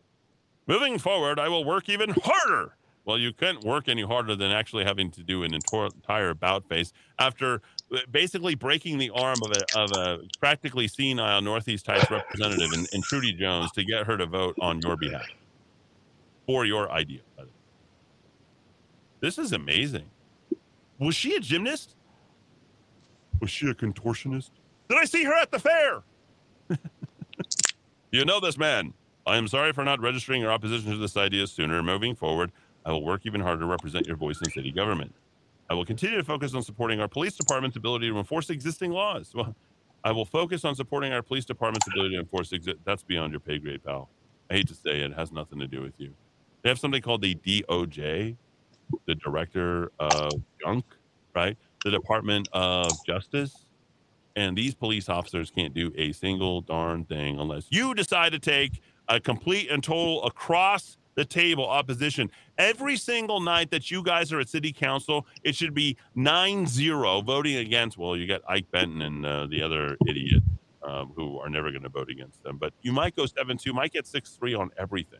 Moving 0.66 0.98
forward, 0.98 1.40
I 1.40 1.48
will 1.48 1.64
work 1.64 1.88
even 1.88 2.14
harder. 2.22 2.76
Well, 3.08 3.16
you 3.16 3.32
couldn't 3.32 3.64
work 3.64 3.88
any 3.88 4.02
harder 4.02 4.36
than 4.36 4.50
actually 4.50 4.84
having 4.84 5.10
to 5.12 5.22
do 5.22 5.42
an 5.42 5.54
entire 5.54 6.34
bout 6.34 6.68
face 6.68 6.92
after 7.18 7.62
uh, 7.90 8.00
basically 8.10 8.54
breaking 8.54 8.98
the 8.98 9.08
arm 9.08 9.38
of 9.42 9.50
a, 9.50 9.78
of 9.78 9.90
a 9.92 10.18
practically 10.38 10.88
senile 10.88 11.40
Northeast 11.40 11.86
Heights 11.86 12.10
representative 12.10 12.70
in, 12.74 12.86
in 12.92 13.00
Trudy 13.00 13.32
Jones 13.32 13.72
to 13.72 13.84
get 13.86 14.06
her 14.06 14.18
to 14.18 14.26
vote 14.26 14.56
on 14.60 14.82
your 14.82 14.98
behalf 14.98 15.24
for 16.44 16.66
your 16.66 16.92
idea. 16.92 17.20
by 17.34 17.44
the 17.44 17.48
way. 17.48 17.54
This 19.20 19.38
is 19.38 19.54
amazing. 19.54 20.10
Was 20.98 21.14
she 21.14 21.34
a 21.34 21.40
gymnast? 21.40 21.96
Was 23.40 23.48
she 23.48 23.70
a 23.70 23.74
contortionist? 23.74 24.50
Did 24.90 24.98
I 24.98 25.06
see 25.06 25.24
her 25.24 25.32
at 25.32 25.50
the 25.50 25.58
fair? 25.58 26.02
you 28.12 28.26
know 28.26 28.38
this 28.38 28.58
man. 28.58 28.92
I 29.26 29.38
am 29.38 29.48
sorry 29.48 29.72
for 29.72 29.84
not 29.84 29.98
registering 30.00 30.42
your 30.42 30.50
opposition 30.50 30.90
to 30.90 30.98
this 30.98 31.16
idea 31.16 31.46
sooner. 31.46 31.82
Moving 31.82 32.14
forward, 32.14 32.50
I 32.88 32.92
will 32.92 33.04
work 33.04 33.26
even 33.26 33.42
harder 33.42 33.60
to 33.60 33.66
represent 33.66 34.06
your 34.06 34.16
voice 34.16 34.40
in 34.40 34.50
city 34.50 34.72
government. 34.72 35.14
I 35.68 35.74
will 35.74 35.84
continue 35.84 36.16
to 36.16 36.24
focus 36.24 36.54
on 36.54 36.62
supporting 36.62 37.00
our 37.00 37.08
police 37.08 37.36
department's 37.36 37.76
ability 37.76 38.08
to 38.08 38.16
enforce 38.16 38.48
existing 38.48 38.92
laws. 38.92 39.32
Well, 39.34 39.54
I 40.04 40.12
will 40.12 40.24
focus 40.24 40.64
on 40.64 40.74
supporting 40.74 41.12
our 41.12 41.20
police 41.20 41.44
department's 41.44 41.86
ability 41.86 42.14
to 42.14 42.20
enforce 42.20 42.48
exi- 42.50 42.78
That's 42.86 43.02
beyond 43.02 43.32
your 43.34 43.40
pay 43.40 43.58
grade, 43.58 43.84
pal. 43.84 44.08
I 44.50 44.54
hate 44.54 44.68
to 44.68 44.74
say 44.74 45.00
it, 45.00 45.10
it 45.10 45.14
has 45.14 45.30
nothing 45.30 45.58
to 45.58 45.66
do 45.66 45.82
with 45.82 45.92
you. 45.98 46.14
They 46.62 46.70
have 46.70 46.78
something 46.78 47.02
called 47.02 47.20
the 47.20 47.34
DOJ, 47.34 48.36
the 49.04 49.14
Director 49.16 49.92
of 49.98 50.32
Junk, 50.64 50.86
right? 51.34 51.58
The 51.84 51.90
Department 51.90 52.48
of 52.54 52.90
Justice. 53.04 53.66
And 54.34 54.56
these 54.56 54.74
police 54.74 55.10
officers 55.10 55.50
can't 55.50 55.74
do 55.74 55.92
a 55.94 56.12
single 56.12 56.62
darn 56.62 57.04
thing 57.04 57.38
unless 57.38 57.66
you 57.68 57.92
decide 57.92 58.32
to 58.32 58.38
take 58.38 58.80
a 59.08 59.20
complete 59.20 59.70
and 59.70 59.84
total 59.84 60.24
across 60.24 60.96
the 61.18 61.24
table 61.24 61.66
opposition. 61.68 62.30
Every 62.58 62.96
single 62.96 63.40
night 63.40 63.72
that 63.72 63.90
you 63.90 64.04
guys 64.04 64.32
are 64.32 64.38
at 64.38 64.48
city 64.48 64.72
council, 64.72 65.26
it 65.42 65.56
should 65.56 65.74
be 65.74 65.96
9 66.14 66.64
0 66.64 67.22
voting 67.22 67.56
against. 67.56 67.98
Well, 67.98 68.16
you 68.16 68.28
got 68.28 68.42
Ike 68.48 68.70
Benton 68.70 69.02
and 69.02 69.26
uh, 69.26 69.46
the 69.46 69.60
other 69.60 69.96
idiot 70.06 70.44
um, 70.84 71.10
who 71.16 71.40
are 71.40 71.50
never 71.50 71.72
going 71.72 71.82
to 71.82 71.88
vote 71.88 72.08
against 72.08 72.40
them. 72.44 72.56
But 72.56 72.72
you 72.82 72.92
might 72.92 73.16
go 73.16 73.26
7 73.26 73.58
2, 73.58 73.72
might 73.72 73.92
get 73.92 74.06
6 74.06 74.30
3 74.30 74.54
on 74.54 74.70
everything. 74.78 75.18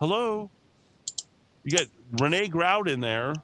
Hello? 0.00 0.50
You 1.62 1.78
got 1.78 1.86
Renee 2.20 2.48
Grout 2.48 2.88
in 2.88 2.98
there, 2.98 3.34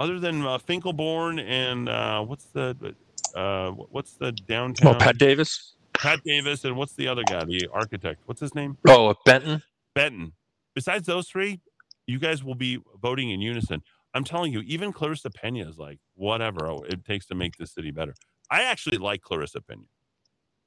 other 0.00 0.18
than 0.18 0.40
uh, 0.40 0.56
Finkelborn 0.56 1.38
and 1.46 1.90
uh, 1.90 2.24
what's 2.24 2.46
the. 2.46 2.94
Uh, 3.34 3.72
what's 3.72 4.14
the 4.14 4.32
downtown? 4.32 4.94
Oh, 4.94 4.98
Pat 4.98 5.18
Davis. 5.18 5.74
Pat 5.92 6.24
Davis, 6.24 6.64
and 6.64 6.76
what's 6.76 6.94
the 6.94 7.06
other 7.06 7.24
guy, 7.24 7.44
the 7.44 7.68
architect? 7.74 8.22
What's 8.24 8.40
his 8.40 8.54
name? 8.54 8.78
Oh, 8.88 9.14
Benton. 9.26 9.62
Benton. 9.94 10.32
Besides 10.78 11.08
those 11.08 11.26
three, 11.26 11.60
you 12.06 12.20
guys 12.20 12.44
will 12.44 12.54
be 12.54 12.78
voting 13.02 13.30
in 13.30 13.40
unison. 13.40 13.82
I'm 14.14 14.22
telling 14.22 14.52
you, 14.52 14.60
even 14.60 14.92
Klarissa 14.92 15.26
Peña 15.28 15.68
is 15.68 15.76
like, 15.76 15.98
whatever 16.14 16.72
it 16.86 17.04
takes 17.04 17.26
to 17.26 17.34
make 17.34 17.56
this 17.56 17.72
city 17.72 17.90
better. 17.90 18.14
I 18.48 18.62
actually 18.62 18.98
like 18.98 19.20
Klarissa 19.22 19.56
Peña. 19.56 19.88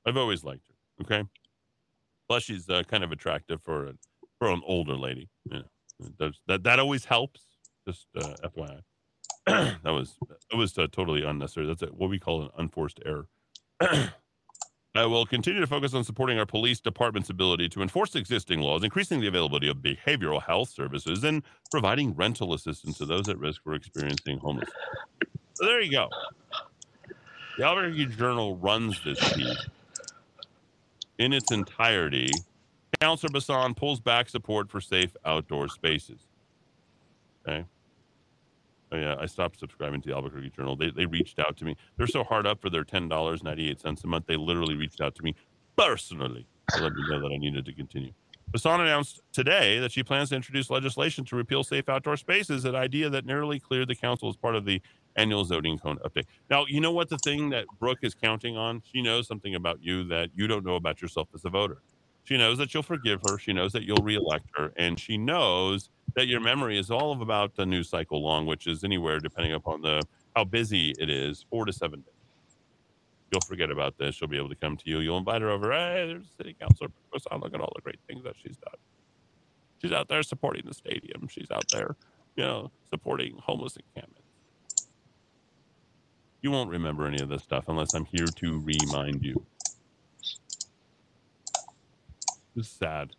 I've 0.05 0.17
always 0.17 0.43
liked 0.43 0.67
her. 0.67 0.75
Okay. 1.05 1.23
Plus, 2.27 2.43
she's 2.43 2.67
uh, 2.69 2.83
kind 2.83 3.05
of 3.05 3.13
attractive 3.13 3.61
for 3.63 3.85
a, 3.87 3.93
for 4.37 4.49
an 4.49 4.61
older 4.65 4.95
lady. 4.97 5.29
There's- 6.19 6.41
that 6.47 6.63
that 6.63 6.77
always 6.79 7.05
helps. 7.05 7.45
Just 7.87 8.07
uh, 8.17 8.35
FYI. 8.43 8.81
that 9.45 9.91
was 9.93 10.17
it 10.51 10.57
was 10.57 10.77
uh, 10.77 10.87
totally 10.91 11.23
unnecessary. 11.23 11.67
That's 11.67 11.83
a, 11.83 11.85
what 11.87 12.09
we 12.09 12.19
call 12.19 12.41
an 12.43 12.49
unforced 12.57 12.99
error. 13.05 13.27
I 14.93 15.05
will 15.05 15.25
continue 15.25 15.61
to 15.61 15.67
focus 15.67 15.93
on 15.93 16.03
supporting 16.03 16.37
our 16.37 16.45
police 16.45 16.81
department's 16.81 17.29
ability 17.29 17.69
to 17.69 17.81
enforce 17.81 18.15
existing 18.15 18.59
laws, 18.59 18.83
increasing 18.83 19.21
the 19.21 19.27
availability 19.27 19.69
of 19.69 19.77
behavioral 19.77 20.43
health 20.43 20.69
services, 20.69 21.23
and 21.23 21.43
providing 21.71 22.13
rental 22.13 22.53
assistance 22.53 22.97
to 22.97 23.05
those 23.05 23.29
at 23.29 23.37
risk 23.39 23.63
for 23.63 23.73
experiencing 23.73 24.37
homelessness. 24.39 24.75
So 25.53 25.65
there 25.65 25.81
you 25.81 25.91
go. 25.91 26.09
The 27.57 27.65
Albuquerque 27.65 28.17
Journal 28.17 28.57
runs 28.57 29.01
this 29.03 29.33
piece 29.33 29.65
in 31.19 31.31
its 31.31 31.51
entirety. 31.51 32.29
Councillor 32.99 33.31
Bassan 33.31 33.73
pulls 33.73 34.01
back 34.01 34.27
support 34.27 34.69
for 34.69 34.81
safe 34.81 35.15
outdoor 35.23 35.69
spaces. 35.69 36.27
Okay. 37.47 37.63
Oh 38.91 38.97
yeah, 38.97 39.15
I 39.19 39.25
stopped 39.25 39.59
subscribing 39.59 40.01
to 40.01 40.09
the 40.09 40.15
Albuquerque 40.15 40.49
Journal. 40.49 40.75
They 40.75 40.91
they 40.91 41.05
reached 41.05 41.39
out 41.39 41.55
to 41.57 41.65
me. 41.65 41.75
They're 41.97 42.07
so 42.07 42.23
hard 42.23 42.45
up 42.45 42.61
for 42.61 42.69
their 42.69 42.83
ten 42.83 43.07
dollars 43.07 43.43
ninety 43.43 43.69
eight 43.69 43.79
cents 43.79 44.03
a 44.03 44.07
month. 44.07 44.25
They 44.27 44.35
literally 44.35 44.75
reached 44.75 45.01
out 45.01 45.15
to 45.15 45.23
me 45.23 45.35
personally 45.77 46.45
to 46.73 46.83
let 46.83 46.93
me 46.93 47.03
know 47.09 47.19
that 47.21 47.33
I 47.33 47.37
needed 47.37 47.65
to 47.65 47.73
continue. 47.73 48.11
Bassan 48.51 48.81
announced 48.81 49.21
today 49.31 49.79
that 49.79 49.93
she 49.93 50.03
plans 50.03 50.29
to 50.29 50.35
introduce 50.35 50.69
legislation 50.69 51.23
to 51.25 51.37
repeal 51.37 51.63
safe 51.63 51.87
outdoor 51.87 52.17
spaces, 52.17 52.65
an 52.65 52.75
idea 52.75 53.09
that 53.09 53.25
nearly 53.25 53.61
cleared 53.61 53.87
the 53.87 53.95
council 53.95 54.27
as 54.27 54.35
part 54.35 54.55
of 54.55 54.65
the 54.65 54.81
annual 55.15 55.45
zoning 55.45 55.77
code 55.77 55.99
update. 56.03 56.25
Now, 56.49 56.65
you 56.67 56.81
know 56.81 56.91
what 56.91 57.07
the 57.07 57.17
thing 57.17 57.49
that 57.51 57.65
Brook 57.79 57.99
is 58.01 58.13
counting 58.13 58.57
on? 58.57 58.81
She 58.83 59.01
knows 59.01 59.25
something 59.25 59.55
about 59.55 59.81
you 59.81 60.03
that 60.05 60.31
you 60.35 60.47
don't 60.47 60.65
know 60.65 60.75
about 60.75 61.01
yourself 61.01 61.29
as 61.33 61.45
a 61.45 61.49
voter. 61.49 61.81
She 62.23 62.37
knows 62.37 62.57
that 62.59 62.73
you'll 62.73 62.83
forgive 62.83 63.21
her. 63.27 63.37
She 63.37 63.53
knows 63.53 63.73
that 63.73 63.83
you'll 63.83 64.03
reelect 64.03 64.45
her, 64.55 64.71
and 64.77 64.99
she 64.99 65.17
knows 65.17 65.89
that 66.15 66.27
your 66.27 66.39
memory 66.39 66.77
is 66.77 66.91
all 66.91 67.11
of 67.11 67.21
about 67.21 67.55
the 67.55 67.65
news 67.65 67.89
cycle 67.89 68.21
long, 68.21 68.45
which 68.45 68.67
is 68.67 68.83
anywhere 68.83 69.19
depending 69.19 69.53
upon 69.53 69.81
the 69.81 70.01
how 70.35 70.43
busy 70.43 70.93
it 70.99 71.09
is, 71.09 71.45
four 71.49 71.65
to 71.65 71.73
seven 71.73 72.01
days. 72.01 72.13
You'll 73.31 73.41
forget 73.41 73.71
about 73.71 73.97
this. 73.97 74.15
She'll 74.15 74.27
be 74.27 74.37
able 74.37 74.49
to 74.49 74.55
come 74.55 74.77
to 74.77 74.89
you. 74.89 74.99
You'll 74.99 75.17
invite 75.17 75.41
her 75.41 75.49
over. 75.49 75.71
Hey, 75.71 76.05
there's 76.07 76.25
a 76.25 76.35
city 76.35 76.55
councilor. 76.59 76.89
Look 77.13 77.53
at 77.53 77.61
all 77.61 77.71
the 77.75 77.81
great 77.81 77.99
things 78.07 78.23
that 78.23 78.35
she's 78.41 78.57
done. 78.57 78.75
She's 79.81 79.91
out 79.91 80.09
there 80.09 80.21
supporting 80.21 80.63
the 80.65 80.73
stadium. 80.73 81.27
She's 81.29 81.49
out 81.49 81.65
there, 81.71 81.95
you 82.35 82.43
know, 82.43 82.71
supporting 82.89 83.35
homeless 83.41 83.77
encampments. 83.77 84.21
You 86.41 86.51
won't 86.51 86.69
remember 86.69 87.07
any 87.07 87.21
of 87.21 87.29
this 87.29 87.43
stuff 87.43 87.65
unless 87.67 87.93
I'm 87.93 88.05
here 88.05 88.25
to 88.25 88.61
remind 88.61 89.23
you. 89.23 89.45
This 92.55 92.67
is 92.67 92.71
sad. 92.71 93.13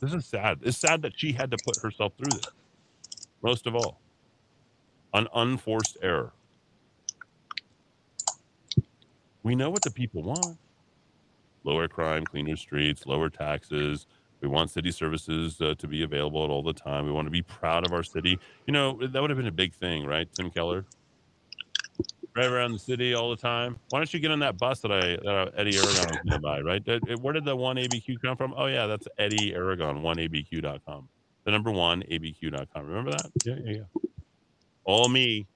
This 0.00 0.12
is 0.12 0.26
sad. 0.26 0.60
It's 0.62 0.78
sad 0.78 1.02
that 1.02 1.12
she 1.16 1.32
had 1.32 1.50
to 1.50 1.56
put 1.64 1.76
herself 1.82 2.12
through 2.16 2.38
this. 2.38 2.46
Most 3.42 3.66
of 3.66 3.74
all, 3.74 4.00
an 5.12 5.28
unforced 5.34 5.98
error. 6.02 6.32
We 9.42 9.54
know 9.54 9.70
what 9.70 9.82
the 9.82 9.90
people 9.90 10.22
want 10.22 10.58
lower 11.64 11.88
crime, 11.88 12.24
cleaner 12.24 12.56
streets, 12.56 13.06
lower 13.06 13.28
taxes. 13.28 14.06
We 14.40 14.48
want 14.48 14.70
city 14.70 14.90
services 14.90 15.60
uh, 15.60 15.74
to 15.78 15.88
be 15.88 16.02
available 16.02 16.44
at 16.44 16.50
all 16.50 16.62
the 16.62 16.74
time. 16.74 17.06
We 17.06 17.12
want 17.12 17.26
to 17.26 17.30
be 17.30 17.42
proud 17.42 17.86
of 17.86 17.92
our 17.92 18.02
city. 18.02 18.38
You 18.66 18.72
know, 18.72 18.98
that 19.00 19.20
would 19.20 19.30
have 19.30 19.38
been 19.38 19.46
a 19.46 19.52
big 19.52 19.72
thing, 19.72 20.04
right, 20.04 20.28
Tim 20.34 20.50
Keller? 20.50 20.84
Drive 22.34 22.50
around 22.50 22.72
the 22.72 22.78
city 22.80 23.14
all 23.14 23.30
the 23.30 23.36
time. 23.36 23.78
Why 23.90 24.00
don't 24.00 24.12
you 24.12 24.18
get 24.18 24.32
on 24.32 24.40
that 24.40 24.58
bus 24.58 24.80
that 24.80 24.90
I 24.90 25.16
that 25.22 25.52
Eddy 25.56 25.76
Aragon 25.76 26.18
was 26.24 26.38
buy, 26.38 26.60
right? 26.60 26.82
Where 27.20 27.32
did 27.32 27.44
the 27.44 27.54
one 27.54 27.76
ABQ 27.76 28.20
come 28.20 28.36
from? 28.36 28.54
Oh, 28.56 28.66
yeah, 28.66 28.86
that's 28.86 29.06
Eddy 29.18 29.54
Aragon, 29.54 30.02
one 30.02 30.16
ABQ.com. 30.16 31.08
The 31.44 31.50
number 31.52 31.70
one 31.70 32.02
ABQ.com. 32.02 32.86
Remember 32.86 33.12
that? 33.12 33.30
Yeah, 33.44 33.54
yeah, 33.64 33.72
yeah. 33.76 34.10
All 34.84 35.08
me. 35.08 35.46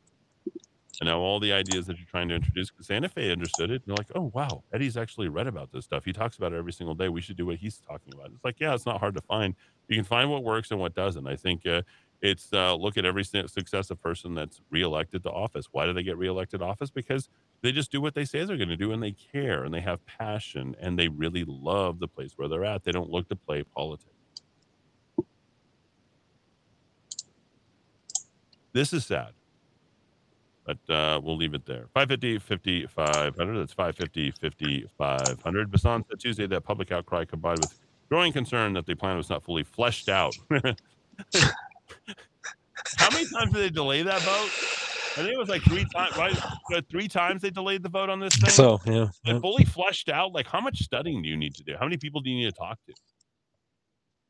And 1.01 1.09
now 1.09 1.19
all 1.19 1.41
the 1.41 1.53
ideas 1.53 1.87
that 1.87 1.97
you're 1.97 2.07
trying 2.07 2.29
to 2.29 2.35
introduce, 2.35 2.71
because 2.71 2.87
Santa 2.87 3.09
Fe 3.09 3.31
understood 3.31 3.71
it. 3.71 3.83
And 3.83 3.83
they're 3.87 3.97
like, 3.97 4.11
oh, 4.15 4.31
wow, 4.35 4.63
Eddy's 4.73 4.97
actually 4.97 5.29
read 5.29 5.47
about 5.47 5.73
this 5.73 5.85
stuff. 5.85 6.05
He 6.05 6.13
talks 6.13 6.37
about 6.37 6.53
it 6.53 6.57
every 6.57 6.73
single 6.73 6.95
day. 6.95 7.09
We 7.09 7.21
should 7.21 7.37
do 7.37 7.47
what 7.47 7.57
he's 7.57 7.79
talking 7.79 8.13
about. 8.15 8.31
It's 8.35 8.45
like, 8.45 8.57
yeah, 8.59 8.75
it's 8.75 8.87
not 8.87 9.01
hard 9.01 9.15
to 9.15 9.21
find. 9.23 9.55
You 9.89 9.97
can 9.97 10.05
find 10.05 10.31
what 10.31 10.45
works 10.45 10.71
and 10.71 10.79
what 10.79 10.95
doesn't. 10.95 11.27
I 11.27 11.37
think 11.37 11.67
uh, 11.67 11.83
It's 12.21 12.53
uh, 12.53 12.75
look 12.75 12.99
at 12.99 13.05
every 13.05 13.25
su- 13.25 13.47
successive 13.47 14.03
person 14.03 14.35
that's 14.35 14.61
reelected 14.71 15.23
to 15.23 15.31
office. 15.31 15.67
Why 15.71 15.87
do 15.87 15.93
they 15.93 16.03
get 16.03 16.19
reelected 16.19 16.61
to 16.61 16.67
office? 16.67 16.91
Because 16.91 17.29
they 17.63 17.71
just 17.71 17.93
do 17.93 18.01
what 18.01 18.15
they 18.15 18.25
say 18.25 18.45
they're 18.45 18.57
going 18.57 18.69
to 18.69 18.77
do, 18.77 18.93
and 18.93 19.03
they 19.03 19.13
care, 19.13 19.65
and 19.65 19.73
they 19.73 19.81
have 19.81 20.05
passion, 20.07 20.75
and 20.81 20.99
they 20.99 21.09
really 21.09 21.45
love 21.47 22.01
the 22.01 22.09
place 22.09 22.33
where 22.37 22.49
they're 22.49 22.65
at. 22.65 22.83
They 22.83 22.93
don't 22.93 23.11
look 23.11 23.29
to 23.29 23.37
play 23.37 23.63
politics. 23.63 24.13
This 28.73 28.93
is 28.93 29.07
sad. 29.07 29.33
But 30.65 30.93
uh, 30.93 31.21
we'll 31.23 31.37
leave 31.37 31.55
it 31.55 31.65
there. 31.65 31.87
550, 31.95 32.39
50, 32.41 32.87
500. 32.87 33.59
That's 33.59 33.73
550, 33.73 34.33
50, 34.33 34.87
500. 34.99 35.71
Bassan 35.71 36.05
said 36.09 36.21
Tuesday 36.21 36.47
that 36.47 36.63
public 36.63 36.93
outcry 36.93 37.25
combined 37.25 37.61
with 37.61 37.75
growing 38.11 38.33
concern 38.33 38.75
that 38.75 38.85
the 38.85 38.95
plan 38.95 39.17
was 39.17 39.31
not 39.31 39.43
fully 39.43 39.63
fleshed 39.63 40.09
out. 40.11 40.37
How 42.97 43.11
many 43.11 43.27
times 43.29 43.53
did 43.53 43.63
they 43.63 43.71
delay 43.71 44.03
that 44.03 44.21
vote? 44.23 44.51
I 45.19 45.23
think 45.23 45.35
it 45.35 45.39
was 45.39 45.49
like 45.49 45.63
three 45.63 45.85
times. 45.93 46.17
Right? 46.17 46.37
Uh, 46.73 46.81
Three 46.91 47.09
times 47.09 47.43
they 47.43 47.51
delayed 47.51 47.83
the 47.83 47.89
vote 47.89 48.09
on 48.09 48.21
this 48.21 48.37
thing. 48.37 48.51
So 48.51 48.79
yeah, 48.87 49.09
yeah. 49.25 49.41
Fully 49.41 49.65
fleshed 49.65 50.09
out. 50.09 50.33
Like 50.33 50.47
how 50.47 50.61
much 50.61 50.79
studying 50.79 51.23
do 51.23 51.29
you 51.29 51.37
need 51.37 51.55
to 51.57 51.65
do? 51.65 51.75
How 51.79 51.87
many 51.87 51.97
people 51.97 52.21
do 52.21 52.31
you 52.31 52.37
need 52.37 52.45
to 52.45 52.53
talk 52.53 52.79
to? 52.87 52.95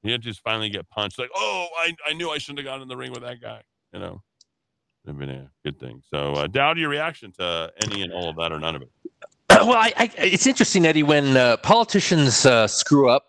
You 0.02 0.12
have 0.12 0.20
to 0.20 0.26
just 0.26 0.40
finally 0.40 0.70
get 0.70 0.88
punched. 0.88 1.18
Like, 1.18 1.30
oh, 1.34 1.66
I, 1.76 1.92
I 2.06 2.12
knew 2.12 2.30
I 2.30 2.38
shouldn't 2.38 2.60
have 2.60 2.66
gotten 2.66 2.82
in 2.82 2.88
the 2.88 2.96
ring 2.96 3.12
with 3.12 3.22
that 3.22 3.40
guy. 3.40 3.62
You 3.92 3.98
know, 3.98 4.22
it'd 5.04 5.18
been 5.18 5.30
a 5.30 5.50
good 5.64 5.78
thing. 5.80 6.02
So, 6.08 6.34
uh, 6.34 6.46
Dowd, 6.46 6.78
your 6.78 6.88
reaction 6.88 7.32
to 7.38 7.72
any 7.84 8.02
and 8.02 8.12
all 8.12 8.30
of 8.30 8.36
that 8.36 8.52
or 8.52 8.60
none 8.60 8.76
of 8.76 8.82
it? 8.82 8.90
well, 9.50 9.72
I, 9.72 9.92
I, 9.96 10.10
it's 10.18 10.46
interesting, 10.46 10.86
Eddy, 10.86 11.02
when 11.02 11.36
uh, 11.36 11.56
politicians 11.58 12.46
uh, 12.46 12.66
screw 12.68 13.10
up. 13.10 13.24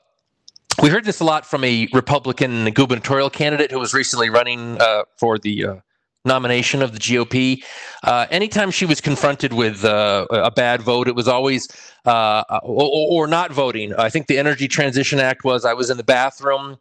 We 0.82 0.90
heard 0.90 1.04
this 1.04 1.20
a 1.20 1.26
lot 1.26 1.46
from 1.46 1.66
a 1.66 1.90
Republican 1.94 2.70
gubernatorial 2.72 3.30
candidate 3.30 3.70
who 3.70 3.80
was 3.80 3.94
recently 3.94 4.30
running 4.30 4.80
uh, 4.80 5.04
for 5.18 5.38
the 5.38 5.66
uh, 5.66 5.76
nomination 6.24 6.82
of 6.82 6.94
the 6.94 7.00
GOP. 7.00 7.64
Uh, 8.04 8.28
anytime 8.32 8.72
she 8.72 8.86
was 8.86 9.02
confronted 9.02 9.52
with 9.52 9.84
uh, 9.84 10.26
a 10.30 10.52
bad 10.52 10.82
vote, 10.82 11.10
it 11.10 11.16
was 11.16 11.28
always 11.28 11.68
uh, 12.06 12.44
or, 12.64 13.24
or 13.24 13.28
not 13.28 13.52
voting. 13.52 13.94
I 13.96 14.10
think 14.10 14.28
the 14.28 14.38
Energy 14.38 14.70
Transition 14.70 15.20
Act 15.20 15.44
was. 15.44 15.66
I 15.66 15.74
was 15.74 15.90
in 15.90 15.98
the 15.98 16.04
bathroom. 16.04 16.78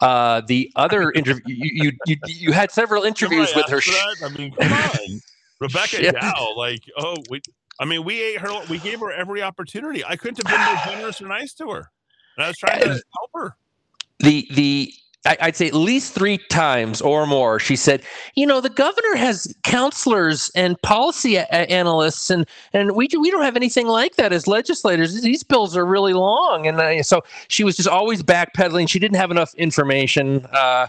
Uh, 0.00 0.40
the 0.46 0.72
other 0.76 1.10
interview, 1.10 1.42
you, 1.54 1.70
you 1.74 1.92
you 2.06 2.16
you 2.26 2.52
had 2.52 2.70
several 2.70 3.02
interviews 3.02 3.54
with 3.54 3.68
her. 3.68 3.80
that? 3.80 4.16
I 4.24 4.28
mean, 4.30 4.52
come 4.52 4.72
on, 4.72 5.20
Rebecca 5.60 6.02
Yeah. 6.02 6.12
Dow. 6.12 6.54
Like, 6.56 6.80
oh, 6.96 7.16
we. 7.28 7.42
I 7.80 7.84
mean, 7.84 8.04
we 8.04 8.22
ate 8.22 8.40
her. 8.40 8.48
We 8.70 8.78
gave 8.78 9.00
her 9.00 9.12
every 9.12 9.42
opportunity. 9.42 10.04
I 10.04 10.16
couldn't 10.16 10.46
have 10.46 10.50
been 10.56 10.64
more 10.64 10.84
generous 10.86 11.20
or 11.20 11.28
nice 11.28 11.52
to 11.54 11.70
her. 11.70 11.90
And 12.36 12.44
I 12.44 12.48
was 12.48 12.56
trying 12.58 12.80
to 12.80 12.88
help 12.88 13.30
her. 13.34 13.56
the 14.20 14.46
the 14.50 14.92
I- 15.24 15.36
I'd 15.40 15.56
say 15.56 15.68
at 15.68 15.74
least 15.74 16.14
three 16.14 16.38
times 16.50 17.00
or 17.00 17.26
more. 17.26 17.60
She 17.60 17.76
said, 17.76 18.02
"You 18.34 18.44
know, 18.44 18.60
the 18.60 18.68
governor 18.68 19.14
has 19.14 19.54
counselors 19.62 20.50
and 20.56 20.80
policy 20.82 21.36
a- 21.36 21.46
analysts, 21.52 22.28
and 22.28 22.44
and 22.72 22.96
we 22.96 23.06
do, 23.06 23.20
we 23.20 23.30
don't 23.30 23.44
have 23.44 23.54
anything 23.54 23.86
like 23.86 24.16
that 24.16 24.32
as 24.32 24.48
legislators. 24.48 25.20
These 25.20 25.44
bills 25.44 25.76
are 25.76 25.86
really 25.86 26.12
long." 26.12 26.66
And 26.66 26.80
I, 26.80 27.02
so 27.02 27.22
she 27.46 27.62
was 27.62 27.76
just 27.76 27.88
always 27.88 28.20
backpedaling. 28.22 28.88
She 28.88 28.98
didn't 28.98 29.16
have 29.16 29.30
enough 29.30 29.54
information. 29.54 30.44
Uh, 30.52 30.88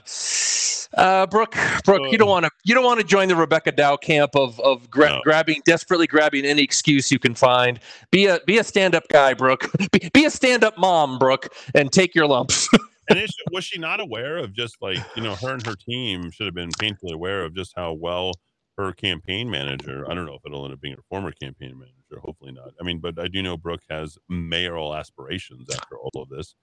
uh, 0.95 1.25
Brook, 1.27 1.55
Brook, 1.85 2.11
you 2.11 2.17
don't 2.17 2.29
want 2.29 2.45
to 2.45 2.51
you 2.63 2.73
don't 2.73 2.83
want 2.83 2.99
to 2.99 3.05
join 3.05 3.27
the 3.27 3.35
Rebecca 3.35 3.71
Dow 3.71 3.97
camp 3.97 4.35
of 4.35 4.59
of 4.61 4.89
gra- 4.89 5.09
No. 5.09 5.21
grabbing 5.23 5.61
desperately 5.65 6.07
grabbing 6.07 6.45
any 6.45 6.61
excuse 6.61 7.11
you 7.11 7.19
can 7.19 7.35
find. 7.35 7.79
Be 8.11 8.27
a 8.27 8.39
be 8.45 8.57
a 8.57 8.63
stand 8.63 8.95
up 8.95 9.03
guy, 9.09 9.33
Brook. 9.33 9.69
Be, 9.91 10.09
be 10.13 10.25
a 10.25 10.31
stand 10.31 10.63
up 10.63 10.77
mom, 10.77 11.19
Brook, 11.19 11.53
and 11.75 11.91
take 11.91 12.15
your 12.15 12.27
lumps. 12.27 12.67
And 13.09 13.19
is, 13.19 13.35
was 13.51 13.65
she 13.65 13.79
not 13.79 13.99
aware 13.99 14.37
of 14.37 14.53
just 14.53 14.77
like 14.81 14.97
you 15.17 15.23
know 15.23 15.35
her 15.35 15.53
and 15.53 15.65
her 15.65 15.75
team 15.75 16.31
should 16.31 16.45
have 16.45 16.55
been 16.55 16.69
painfully 16.79 17.11
aware 17.11 17.43
of 17.43 17.53
just 17.53 17.73
how 17.75 17.91
well 17.91 18.31
her 18.77 18.93
campaign 18.93 19.49
manager. 19.49 20.09
I 20.09 20.13
don't 20.13 20.25
know 20.25 20.35
if 20.35 20.41
it'll 20.45 20.63
end 20.63 20.73
up 20.73 20.79
being 20.79 20.95
her 20.95 21.03
former 21.09 21.31
campaign 21.31 21.77
manager. 21.77 22.21
Hopefully 22.23 22.53
not. 22.53 22.69
I 22.79 22.83
mean, 22.85 22.99
but 22.99 23.19
I 23.19 23.27
do 23.27 23.43
know 23.43 23.57
Brook 23.57 23.81
has 23.89 24.17
mayoral 24.29 24.95
aspirations 24.95 25.67
after 25.75 25.97
all 25.97 26.11
of 26.21 26.29
this. 26.29 26.55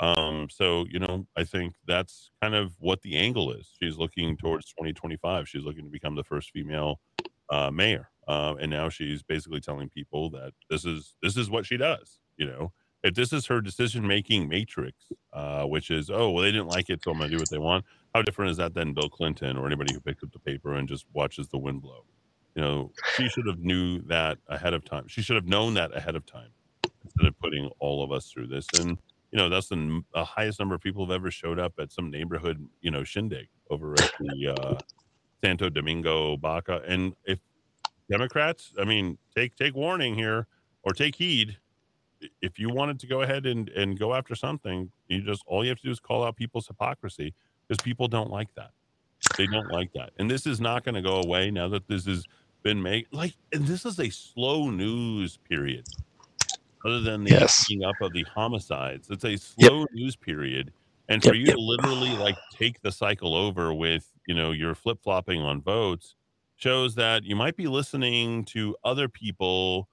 Um, 0.00 0.48
so 0.50 0.84
you 0.90 0.98
know, 0.98 1.26
I 1.36 1.44
think 1.44 1.74
that's 1.86 2.30
kind 2.42 2.54
of 2.54 2.74
what 2.78 3.02
the 3.02 3.16
angle 3.16 3.52
is. 3.52 3.70
She's 3.80 3.96
looking 3.96 4.36
towards 4.36 4.66
2025. 4.66 5.48
She's 5.48 5.64
looking 5.64 5.84
to 5.84 5.90
become 5.90 6.14
the 6.14 6.24
first 6.24 6.50
female 6.50 7.00
uh, 7.50 7.70
mayor, 7.70 8.10
uh, 8.28 8.54
and 8.60 8.70
now 8.70 8.88
she's 8.88 9.22
basically 9.22 9.60
telling 9.60 9.88
people 9.88 10.30
that 10.30 10.52
this 10.68 10.84
is 10.84 11.14
this 11.22 11.36
is 11.36 11.48
what 11.50 11.64
she 11.66 11.76
does. 11.76 12.18
You 12.36 12.46
know, 12.46 12.72
if 13.02 13.14
this 13.14 13.32
is 13.32 13.46
her 13.46 13.60
decision 13.60 14.06
making 14.06 14.48
matrix, 14.48 14.96
uh, 15.32 15.64
which 15.64 15.90
is 15.90 16.10
oh 16.10 16.30
well 16.30 16.42
they 16.42 16.52
didn't 16.52 16.68
like 16.68 16.90
it, 16.90 17.02
so 17.02 17.12
I'm 17.12 17.18
gonna 17.18 17.30
do 17.30 17.38
what 17.38 17.50
they 17.50 17.58
want. 17.58 17.84
How 18.14 18.22
different 18.22 18.50
is 18.50 18.56
that 18.58 18.74
than 18.74 18.94
Bill 18.94 19.08
Clinton 19.08 19.56
or 19.56 19.66
anybody 19.66 19.94
who 19.94 20.00
picks 20.00 20.22
up 20.22 20.32
the 20.32 20.38
paper 20.38 20.74
and 20.74 20.88
just 20.88 21.06
watches 21.12 21.48
the 21.48 21.58
wind 21.58 21.82
blow? 21.82 22.04
You 22.54 22.62
know, 22.62 22.92
she 23.14 23.28
should 23.28 23.46
have 23.46 23.58
knew 23.58 24.00
that 24.02 24.38
ahead 24.48 24.72
of 24.72 24.84
time. 24.84 25.06
She 25.08 25.20
should 25.22 25.36
have 25.36 25.46
known 25.46 25.74
that 25.74 25.94
ahead 25.94 26.16
of 26.16 26.24
time 26.24 26.48
instead 27.04 27.26
of 27.26 27.38
putting 27.38 27.70
all 27.78 28.02
of 28.02 28.10
us 28.10 28.30
through 28.30 28.46
this. 28.46 28.66
And 28.78 28.98
you 29.36 29.42
know, 29.42 29.50
that's 29.50 29.68
the, 29.68 30.02
highest 30.14 30.58
number 30.58 30.74
of 30.74 30.80
people 30.80 31.04
have 31.04 31.14
ever 31.14 31.30
showed 31.30 31.58
up 31.58 31.74
at 31.78 31.92
some 31.92 32.10
neighborhood, 32.10 32.66
you 32.80 32.90
know, 32.90 33.04
shindig 33.04 33.48
over 33.68 33.92
at 33.92 34.10
the 34.18 34.48
uh, 34.48 34.78
Santo 35.44 35.68
Domingo 35.68 36.38
Baca. 36.38 36.80
And 36.88 37.14
if 37.26 37.38
Democrats, 38.10 38.72
I 38.80 38.84
mean, 38.84 39.18
take 39.36 39.54
take 39.54 39.74
warning 39.74 40.14
here 40.14 40.46
or 40.84 40.94
take 40.94 41.16
heed. 41.16 41.58
If 42.40 42.58
you 42.58 42.70
wanted 42.70 42.98
to 43.00 43.06
go 43.06 43.20
ahead 43.20 43.44
and, 43.44 43.68
and 43.68 43.98
go 43.98 44.14
after 44.14 44.34
something, 44.34 44.90
you 45.08 45.20
just 45.20 45.42
all 45.46 45.62
you 45.62 45.68
have 45.68 45.80
to 45.80 45.84
do 45.84 45.90
is 45.90 46.00
call 46.00 46.24
out 46.24 46.34
people's 46.36 46.66
hypocrisy 46.66 47.34
because 47.68 47.82
people 47.84 48.08
don't 48.08 48.30
like 48.30 48.48
that. 48.54 48.70
They 49.36 49.46
don't 49.46 49.70
like 49.70 49.92
that. 49.92 50.12
And 50.18 50.30
this 50.30 50.46
is 50.46 50.62
not 50.62 50.82
going 50.82 50.94
to 50.94 51.02
go 51.02 51.20
away 51.20 51.50
now 51.50 51.68
that 51.68 51.86
this 51.88 52.06
has 52.06 52.24
been 52.62 52.82
made. 52.82 53.08
Like, 53.12 53.36
and 53.52 53.66
this 53.66 53.84
is 53.84 54.00
a 54.00 54.08
slow 54.08 54.70
news 54.70 55.36
period. 55.36 55.86
Other 56.84 57.00
than 57.00 57.24
the 57.24 57.40
Yes. 57.40 57.58
picking 57.58 57.84
up 57.84 58.00
of 58.00 58.12
the 58.12 58.24
homicides, 58.24 59.08
it's 59.10 59.24
a 59.24 59.36
slow 59.36 59.86
news 59.92 60.16
period. 60.16 60.72
And 61.08 61.24
for 61.24 61.32
Yep, 61.32 61.34
you 61.34 61.46
yep. 61.46 61.52
to 61.52 61.58
literally 61.58 62.14
like 62.14 62.38
take 62.50 62.80
the 62.82 62.92
cycle 62.92 63.34
over 63.34 63.72
with, 63.74 64.12
you 64.26 64.34
know, 64.34 64.52
your 64.52 64.74
flip 64.74 64.98
flopping 65.02 65.40
on 65.42 65.62
votes 65.62 66.14
shows 66.56 66.94
that 66.96 67.24
you 67.24 67.36
might 67.36 67.56
be 67.56 67.66
listening 67.68 68.44
to 68.46 68.76
other 68.84 69.08
people 69.08 69.88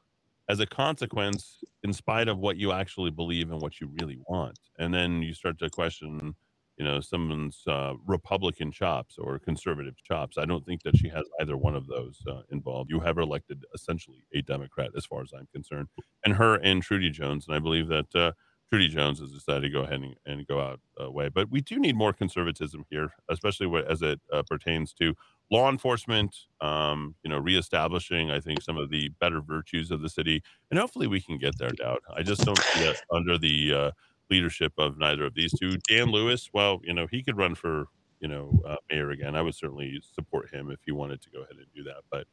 as 0.50 0.60
a 0.60 0.66
consequence 0.66 1.64
in 1.84 1.94
spite 1.94 2.28
of 2.28 2.38
what 2.40 2.58
you 2.58 2.72
actually 2.72 3.12
believe 3.12 3.52
and 3.52 3.62
what 3.62 3.80
you 3.82 3.88
really 4.00 4.18
want. 4.28 4.60
And 4.78 4.94
then 4.94 5.22
you 5.22 5.34
start 5.34 5.60
to 5.60 5.70
question, 5.70 6.36
you 6.78 6.86
know, 6.86 7.00
someone's 7.00 7.62
uh, 7.68 7.94
Republican 8.06 8.72
chops 8.72 9.18
or 9.18 9.38
conservative 9.40 9.96
chops. 10.04 10.38
I 10.38 10.46
don't 10.46 10.66
think 10.66 10.84
that 10.84 10.98
she 10.98 11.10
has 11.10 11.24
either 11.40 11.56
one 11.56 11.76
of 11.76 11.88
those 11.88 12.22
uh, 12.28 12.42
involved. 12.52 12.90
You 12.90 13.00
have 13.02 13.18
elected 13.18 13.64
essentially 13.76 14.24
a 14.34 14.42
Democrat, 14.42 14.92
as 14.98 15.06
far 15.06 15.22
as 15.22 15.32
I'm 15.38 15.48
concerned, 15.54 15.88
and 16.26 16.36
her 16.36 16.56
and 16.56 16.82
Trudy 16.82 17.10
Jones. 17.10 17.48
And 17.48 17.56
I 17.56 17.60
believe 17.60 17.88
that 17.90 18.16
uh, 18.16 18.32
Trudy 18.70 18.88
Jones 18.88 19.20
has 19.20 19.32
decided 19.32 19.62
to 19.62 19.70
go 19.70 19.82
ahead 19.82 20.02
and, 20.02 20.16
and 20.26 20.48
go 20.48 20.60
out 20.60 20.80
uh, 21.00 21.12
way. 21.12 21.30
But 21.30 21.52
we 21.52 21.62
do 21.62 21.78
need 21.78 21.96
more 21.96 22.12
conservatism 22.12 22.86
here, 22.90 23.14
especially 23.30 23.72
as 23.88 24.02
it 24.02 24.20
uh, 24.32 24.42
pertains 24.50 24.94
to 24.94 25.14
law 25.52 25.70
enforcement. 25.70 26.36
Um, 26.60 27.14
you 27.24 27.30
know, 27.30 27.38
reestablishing, 27.38 28.32
I 28.32 28.40
think, 28.40 28.64
some 28.64 28.78
of 28.78 28.90
the 28.90 29.10
better 29.20 29.42
virtues 29.42 29.92
of 29.92 30.02
the 30.02 30.10
city, 30.10 30.42
and 30.72 30.80
hopefully 30.80 31.06
we 31.06 31.22
can 31.22 31.38
get 31.38 31.56
there. 31.60 31.70
Doubt. 31.70 32.02
I 32.16 32.24
just 32.24 32.44
don't 32.46 32.58
see 32.58 32.80
that 32.86 33.00
under 33.12 33.38
the 33.38 33.74
uh, 33.74 33.92
leadership 34.30 34.74
of 34.78 34.98
neither 34.98 35.26
of 35.26 35.34
these 35.34 35.54
two. 35.58 35.78
Dan 35.88 36.12
Lewis, 36.12 36.50
well, 36.54 36.82
you 36.84 36.94
know, 36.94 37.08
he 37.10 37.24
could 37.24 37.38
run 37.38 37.56
for 37.56 37.86
you 38.20 38.28
know 38.30 38.62
uh, 38.66 38.78
mayor 38.90 39.12
again. 39.12 39.36
I 39.36 39.42
would 39.42 39.54
certainly 39.54 40.02
support 40.16 40.50
him 40.54 40.72
if 40.72 40.80
he 40.86 40.92
wanted 40.92 41.22
to 41.24 41.30
go 41.30 41.40
ahead 41.42 41.58
and 41.58 41.68
do 41.76 41.84
that. 41.84 42.04
But 42.10 42.26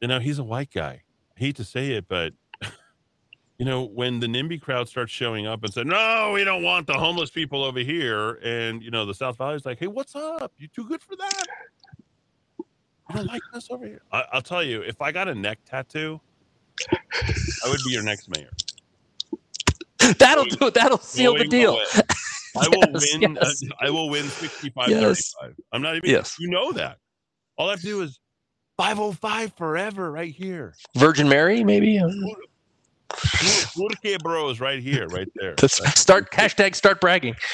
you 0.00 0.08
know, 0.08 0.20
he's 0.20 0.38
a 0.38 0.44
white 0.44 0.70
guy. 0.72 1.02
I 1.36 1.40
hate 1.40 1.56
to 1.56 1.64
say 1.64 1.92
it, 1.92 2.06
but 2.06 2.34
you 3.58 3.64
know, 3.64 3.84
when 3.84 4.20
the 4.20 4.26
NIMBY 4.26 4.60
crowd 4.60 4.88
starts 4.88 5.10
showing 5.10 5.46
up 5.46 5.64
and 5.64 5.72
saying, 5.72 5.88
"No, 5.88 6.32
we 6.34 6.44
don't 6.44 6.62
want 6.62 6.86
the 6.86 6.94
homeless 6.94 7.30
people 7.30 7.64
over 7.64 7.80
here," 7.80 8.38
and 8.42 8.82
you 8.82 8.90
know, 8.90 9.06
the 9.06 9.14
South 9.14 9.38
Valley 9.38 9.56
is 9.56 9.64
like, 9.64 9.78
"Hey, 9.78 9.86
what's 9.86 10.14
up? 10.14 10.52
You 10.58 10.68
too 10.68 10.86
good 10.86 11.02
for 11.02 11.16
that? 11.16 11.46
You 13.08 13.16
don't 13.16 13.26
like 13.26 13.42
this 13.54 13.70
over 13.70 13.86
here?" 13.86 14.02
I, 14.12 14.24
I'll 14.32 14.42
tell 14.42 14.62
you, 14.62 14.82
if 14.82 15.00
I 15.00 15.12
got 15.12 15.28
a 15.28 15.34
neck 15.34 15.60
tattoo, 15.64 16.20
I 16.92 17.68
would 17.70 17.80
be 17.86 17.92
your 17.92 18.02
next 18.02 18.28
mayor. 18.36 18.50
That'll 20.18 20.44
do 20.44 20.66
it. 20.68 20.74
That'll 20.74 20.98
seal 20.98 21.36
the 21.36 21.44
deal. 21.46 21.78
I 22.56 22.68
will 22.68 22.82
Yes, 22.92 23.06
win. 23.18 23.38
uh, 23.38 23.40
yes. 23.42 23.62
I 23.80 23.90
will 23.90 24.10
win 24.10 24.24
65 24.28 24.88
Yes. 24.88 25.32
35. 25.40 25.56
I'm 25.72 25.82
not 25.82 25.96
even, 25.96 26.10
Yes. 26.10 26.36
you 26.38 26.50
know 26.50 26.70
that. 26.72 26.98
All 27.56 27.68
I 27.68 27.72
have 27.72 27.80
to 27.80 27.86
do 27.86 28.02
is 28.02 28.18
505 28.76 29.54
forever 29.56 30.10
right 30.12 30.32
here. 30.34 30.74
Virgin 30.96 31.28
Mary, 31.28 31.64
maybe. 31.64 32.00
Porque 33.74 34.18
Bros 34.22 34.60
right 34.60 34.82
here, 34.82 35.06
right 35.08 35.28
there. 35.36 35.54
Start 35.66 36.30
hashtag 36.30 36.74
start 36.74 37.00
bragging. 37.00 37.34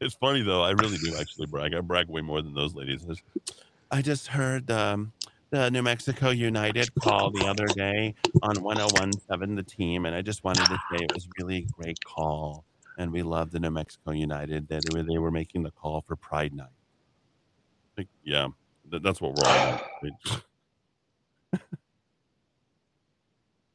It's 0.00 0.14
funny 0.16 0.42
though. 0.42 0.62
I 0.62 0.72
really 0.72 0.98
do 0.98 1.16
actually 1.18 1.46
brag. 1.46 1.74
I 1.74 1.80
brag 1.80 2.08
way 2.10 2.20
more 2.20 2.42
than 2.42 2.52
those 2.52 2.74
ladies. 2.74 3.02
I 3.90 4.02
just 4.02 4.26
heard 4.26 4.70
um, 4.70 5.12
the 5.54 5.70
New 5.70 5.82
Mexico 5.82 6.30
United 6.30 6.92
call 6.96 7.30
the 7.30 7.46
other 7.46 7.70
day 7.70 8.14
on 8.42 8.60
1017 8.60 9.54
the 9.54 9.62
team, 9.62 10.04
and 10.04 10.14
I 10.14 10.20
just 10.20 10.42
wanted 10.42 10.68
to 10.68 10.78
say 10.90 11.04
it 11.04 11.12
was 11.12 11.28
really 11.38 11.58
a 11.58 11.62
great 11.62 12.02
call. 12.02 12.64
and 12.98 13.12
we 13.12 13.22
love 13.22 13.50
the 13.52 13.58
New 13.60 13.70
Mexico 13.70 14.12
United 14.12 14.68
that 14.68 14.82
they 14.84 14.90
were, 14.90 15.02
they 15.02 15.18
were 15.18 15.30
making 15.30 15.62
the 15.62 15.70
call 15.70 16.00
for 16.02 16.16
Pride 16.16 16.52
Night. 16.54 16.68
Like, 17.96 18.08
yeah, 18.24 18.48
th- 18.90 19.02
that's 19.02 19.20
what 19.20 19.34
we're 19.34 19.48
all 19.48 19.80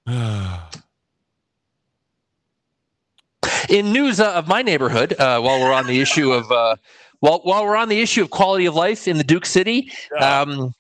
about. 0.06 0.70
In 3.70 3.92
news 3.94 4.20
uh, 4.20 4.34
of 4.34 4.48
my 4.48 4.62
neighborhood, 4.62 5.14
uh, 5.14 5.40
while 5.42 5.60
we're 5.60 5.72
on 5.74 5.86
the 5.88 6.00
issue 6.02 6.32
of 6.32 6.52
uh, 6.52 6.76
while 7.20 7.40
while 7.44 7.64
we're 7.66 7.76
on 7.76 7.88
the 7.90 8.02
issue 8.02 8.22
of 8.24 8.30
quality 8.32 8.66
of 8.66 8.76
life 8.76 9.08
in 9.08 9.18
the 9.18 9.24
Duke 9.24 9.46
City, 9.46 9.92
Yeah. 10.20 10.42
um, 10.42 10.74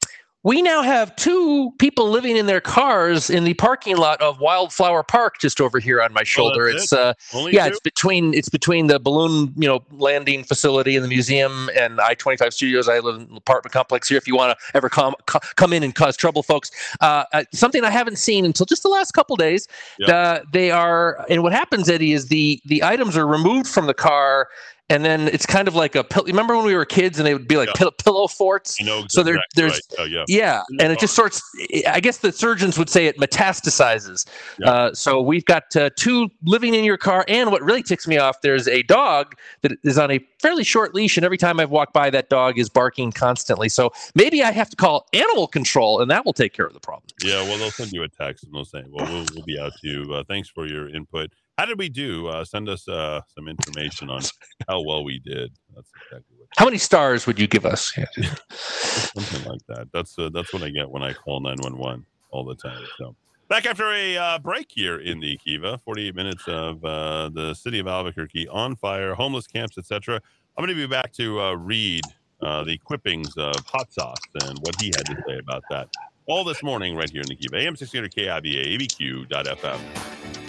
we 0.44 0.61
now 0.61 0.82
have 0.82 1.14
two 1.18 1.72
people 1.80 2.10
living 2.10 2.38
in 2.38 2.45
their 2.45 2.61
cars 2.61 3.30
in 3.30 3.44
the 3.44 3.53
parking 3.56 3.98
lot 3.98 4.22
of 4.22 4.40
Wildflower 4.40 5.03
Park, 5.03 5.40
just 5.40 5.60
over 5.60 5.80
here 5.80 6.02
on 6.02 6.14
my 6.14 6.24
shoulder. 6.24 6.70
Oh, 6.70 6.72
that's 6.72 6.84
it's 6.86 6.94
uh, 6.94 7.14
Only 7.34 7.53
yeah, 7.53 7.66
two? 7.66 7.72
it's 7.72 7.80
between 7.82 8.34
it's 8.34 8.48
between 8.48 8.88
the 8.88 8.99
balloon, 8.99 9.53
you 9.57 9.68
know, 9.68 9.84
landing 9.91 10.45
facility 10.45 10.95
and 10.95 11.03
the 11.03 11.10
museum 11.10 11.70
and 11.78 11.99
I 11.99 12.14
twenty 12.14 12.38
five 12.38 12.53
studios. 12.53 12.88
I 12.88 12.99
live 12.99 13.16
in 13.16 13.22
an 13.24 13.36
apartment 13.36 13.74
complex 13.74 14.07
here. 14.07 14.18
If 14.18 14.28
you 14.28 14.36
want 14.36 14.57
to 14.57 14.78
ever 14.78 14.88
come 14.88 15.14
co- 15.26 15.40
come 15.56 15.74
in 15.74 15.84
and 15.84 15.94
cause 15.94 16.16
trouble, 16.16 16.41
folks, 16.41 16.72
uh, 17.02 17.26
uh, 17.34 17.44
something 17.53 17.84
I 17.84 17.90
haven't 17.90 18.18
seen 18.18 18.45
until 18.45 18.66
just 18.66 18.84
the 18.84 18.90
last 18.90 19.11
couple 19.11 19.36
days. 19.36 19.68
Yep. 19.99 20.10
Uh, 20.10 20.40
they 20.53 20.72
are, 20.72 21.26
and 21.30 21.44
what 21.44 21.52
happens, 21.52 21.90
Eddy, 21.90 22.14
is 22.14 22.28
the 22.28 22.61
the 22.66 22.82
items 22.84 23.18
are 23.18 23.28
removed 23.28 23.68
from 23.68 23.88
the 23.88 23.94
car. 23.94 24.48
And 24.91 25.06
then 25.06 25.28
it's 25.28 25.45
kind 25.45 25.68
of 25.68 25.76
like 25.76 25.94
a 25.95 26.03
pill. 26.03 26.24
Remember 26.26 26.56
when 26.57 26.66
we 26.66 26.74
were 26.76 26.84
kids 26.86 27.20
and 27.20 27.26
they 27.28 27.34
would 27.34 27.48
be 27.48 27.57
like 27.57 27.68
Yeah. 27.70 27.74
pill- 27.76 27.91
pillow 27.91 28.28
forts? 28.28 28.80
You 28.80 28.86
know, 28.88 29.06
So 29.07 29.22
there- 29.22 29.36
exactly 29.36 29.61
there's- 29.61 29.82
right. 29.98 29.99
Oh, 29.99 30.06
yeah. 30.06 30.24
Yeah, 30.28 30.61
and 30.80 30.91
it 30.91 30.99
just 30.99 31.14
sorts. 31.16 31.41
I 31.88 31.99
guess 31.99 32.18
the 32.18 32.32
surgeons 32.32 32.78
would 32.80 32.90
say 32.90 33.06
it 33.06 33.18
metastasizes. 33.20 34.26
Yeah. 34.60 34.70
Uh, 34.72 34.94
so 34.94 35.22
we've 35.22 35.45
got 35.45 35.76
uh, 35.76 35.90
two 35.95 36.30
living 36.44 36.74
in 36.74 36.84
your 36.84 36.98
car, 36.98 37.24
and 37.28 37.52
what 37.52 37.61
really 37.61 37.84
ticks 37.84 38.07
me 38.07 38.18
off, 38.18 38.41
there's 38.41 38.68
a 38.68 38.84
dog 38.84 39.36
that 39.61 39.74
is 39.84 39.98
on 39.98 40.11
a 40.11 40.20
fairly 40.41 40.64
short 40.64 40.95
leash, 40.95 41.18
and 41.18 41.26
every 41.26 41.38
time 41.38 41.60
I've 41.60 41.70
walked 41.70 41.94
by, 41.94 42.10
that 42.10 42.30
dog 42.30 42.57
is 42.57 42.70
barking 42.70 43.11
constantly. 43.11 43.70
So 43.70 43.91
maybe 44.16 44.44
I 44.44 44.52
have 44.52 44.70
to 44.70 44.76
call 44.76 45.07
animal 45.14 45.48
control, 45.48 46.02
and 46.02 46.10
that 46.10 46.26
will 46.26 46.34
take 46.34 46.53
care 46.53 46.66
of 46.66 46.74
the 46.74 46.80
problem. 46.80 47.03
Yeah, 47.24 47.44
well, 47.44 47.57
they'll 47.57 47.72
send 47.72 47.91
you 47.91 48.03
a 48.03 48.07
text 48.10 48.44
and 48.44 48.53
they'll 48.53 48.66
say, 48.66 48.84
"Well, 48.90 49.06
we'll, 49.06 49.26
we'll 49.36 49.45
be 49.45 49.60
out 49.60 49.74
to 49.82 49.88
you." 49.88 50.14
Uh, 50.14 50.24
thanks 50.28 50.49
for 50.49 50.66
your 50.68 50.90
input. 50.90 51.32
How 51.60 51.65
did 51.65 51.77
we 51.77 51.90
do? 51.90 52.27
Uh, 52.27 52.45
send 52.45 52.69
us 52.69 52.88
uh, 52.88 53.19
some 53.36 53.49
information 53.49 54.10
on 54.10 54.22
how 54.69 54.81
well 54.81 55.03
we 55.03 55.19
did. 55.19 55.52
That's 55.76 55.90
exactly 55.94 56.38
what 56.38 56.48
How 56.57 56.64
many 56.64 56.77
stars 56.77 57.27
would 57.27 57.38
you 57.38 57.48
give 57.48 57.65
us? 57.65 57.91
something 58.49 59.44
like 59.44 59.60
that. 59.68 59.90
That's 59.91 60.18
uh, 60.18 60.30
that's 60.34 60.53
what 60.53 60.64
I 60.64 60.69
get 60.69 60.90
when 60.90 61.03
I 61.03 61.11
call 61.11 61.41
nine 61.41 61.57
one 61.60 61.77
one 61.77 62.06
all 62.31 62.45
the 62.45 62.56
time. 62.56 62.81
So 62.98 63.14
back 63.49 63.65
after 63.65 63.91
a 63.91 64.15
uh, 64.15 64.40
break 64.40 64.68
here 64.69 65.02
in 65.02 65.19
the 65.19 65.36
Kiva, 65.44 65.80
forty 65.80 66.07
eight 66.07 66.15
minutes 66.15 66.48
of 66.48 66.86
uh, 66.86 67.27
the 67.27 67.53
city 67.53 67.80
of 67.80 67.88
Albuquerque 67.88 68.48
on 68.48 68.77
fire, 68.77 69.14
homeless 69.14 69.45
camps, 69.45 69.77
etc. 69.77 70.22
I'm 70.57 70.64
going 70.64 70.73
to 70.73 70.81
be 70.81 70.88
back 70.88 71.11
to 71.15 71.41
uh, 71.41 71.56
read 71.56 72.03
uh, 72.41 72.64
the 72.64 72.77
quippings 72.77 73.36
of 73.36 73.53
hot 73.65 73.91
sauce 73.91 74.22
and 74.45 74.57
what 74.60 74.80
he 74.80 74.94
had 74.95 75.06
to 75.07 75.23
say 75.27 75.40
about 75.40 75.64
that. 75.72 75.90
All 76.26 76.45
this 76.45 76.64
morning, 76.64 76.95
right 76.95 77.10
here 77.10 77.19
in 77.19 77.27
the 77.27 77.36
Kiva, 77.36 77.57
AM 77.57 77.76
600 77.76 78.15
KIVA, 78.15 78.77
ABQ.FM. 78.77 80.48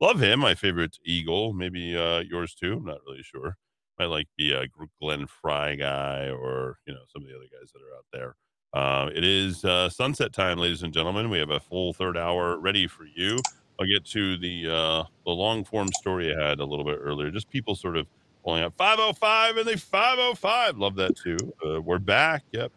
Love 0.00 0.20
him. 0.20 0.40
My 0.40 0.54
favorite 0.54 0.98
Eagle. 1.04 1.52
Maybe 1.52 1.96
uh, 1.96 2.20
yours 2.20 2.54
too. 2.54 2.74
I'm 2.74 2.84
not 2.84 2.98
really 3.06 3.22
sure. 3.22 3.56
Might 3.98 4.06
like 4.06 4.26
be 4.36 4.52
a 4.52 4.66
Glenn 5.00 5.26
Frey 5.26 5.76
guy 5.76 6.28
or, 6.28 6.78
you 6.86 6.94
know, 6.94 7.00
some 7.12 7.22
of 7.22 7.28
the 7.28 7.34
other 7.34 7.44
guys 7.44 7.70
that 7.72 7.80
are 7.80 7.96
out 7.96 8.06
there. 8.12 8.36
Uh, 8.74 9.08
it 9.14 9.22
is 9.22 9.64
uh, 9.64 9.88
sunset 9.88 10.32
time, 10.32 10.58
ladies 10.58 10.82
and 10.82 10.92
gentlemen. 10.92 11.30
We 11.30 11.38
have 11.38 11.50
a 11.50 11.60
full 11.60 11.92
third 11.92 12.16
hour 12.16 12.58
ready 12.58 12.88
for 12.88 13.04
you. 13.04 13.38
I'll 13.78 13.86
get 13.86 14.04
to 14.06 14.36
the 14.36 14.68
uh, 14.68 15.04
the 15.24 15.30
long 15.30 15.64
form 15.64 15.88
story 15.92 16.34
I 16.34 16.48
had 16.48 16.58
a 16.58 16.64
little 16.64 16.84
bit 16.84 16.98
earlier. 17.00 17.30
Just 17.30 17.48
people 17.48 17.76
sort 17.76 17.96
of 17.96 18.08
pulling 18.44 18.64
up 18.64 18.74
505 18.76 19.56
and 19.58 19.68
the 19.68 19.78
505. 19.78 20.78
Love 20.78 20.96
that 20.96 21.16
too. 21.16 21.36
Uh, 21.64 21.80
we're 21.80 22.00
back. 22.00 22.42
Yep. 22.52 22.72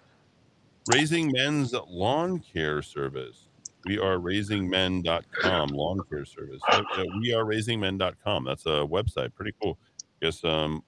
Raising 0.94 1.32
Men's 1.32 1.74
Lawn 1.88 2.40
Care 2.40 2.82
Service. 2.82 3.47
We 3.88 3.98
are 4.00 4.18
raisingmen.com 4.18 5.70
lawn 5.70 6.00
care 6.10 6.26
service. 6.26 6.62
We 7.20 7.34
are 7.34 7.44
raisingmen.com. 7.44 8.44
That's 8.44 8.66
a 8.66 8.86
website. 8.86 9.34
Pretty 9.34 9.54
cool. 9.62 9.78
I 10.22 10.26
Guess 10.26 10.44
um 10.44 10.84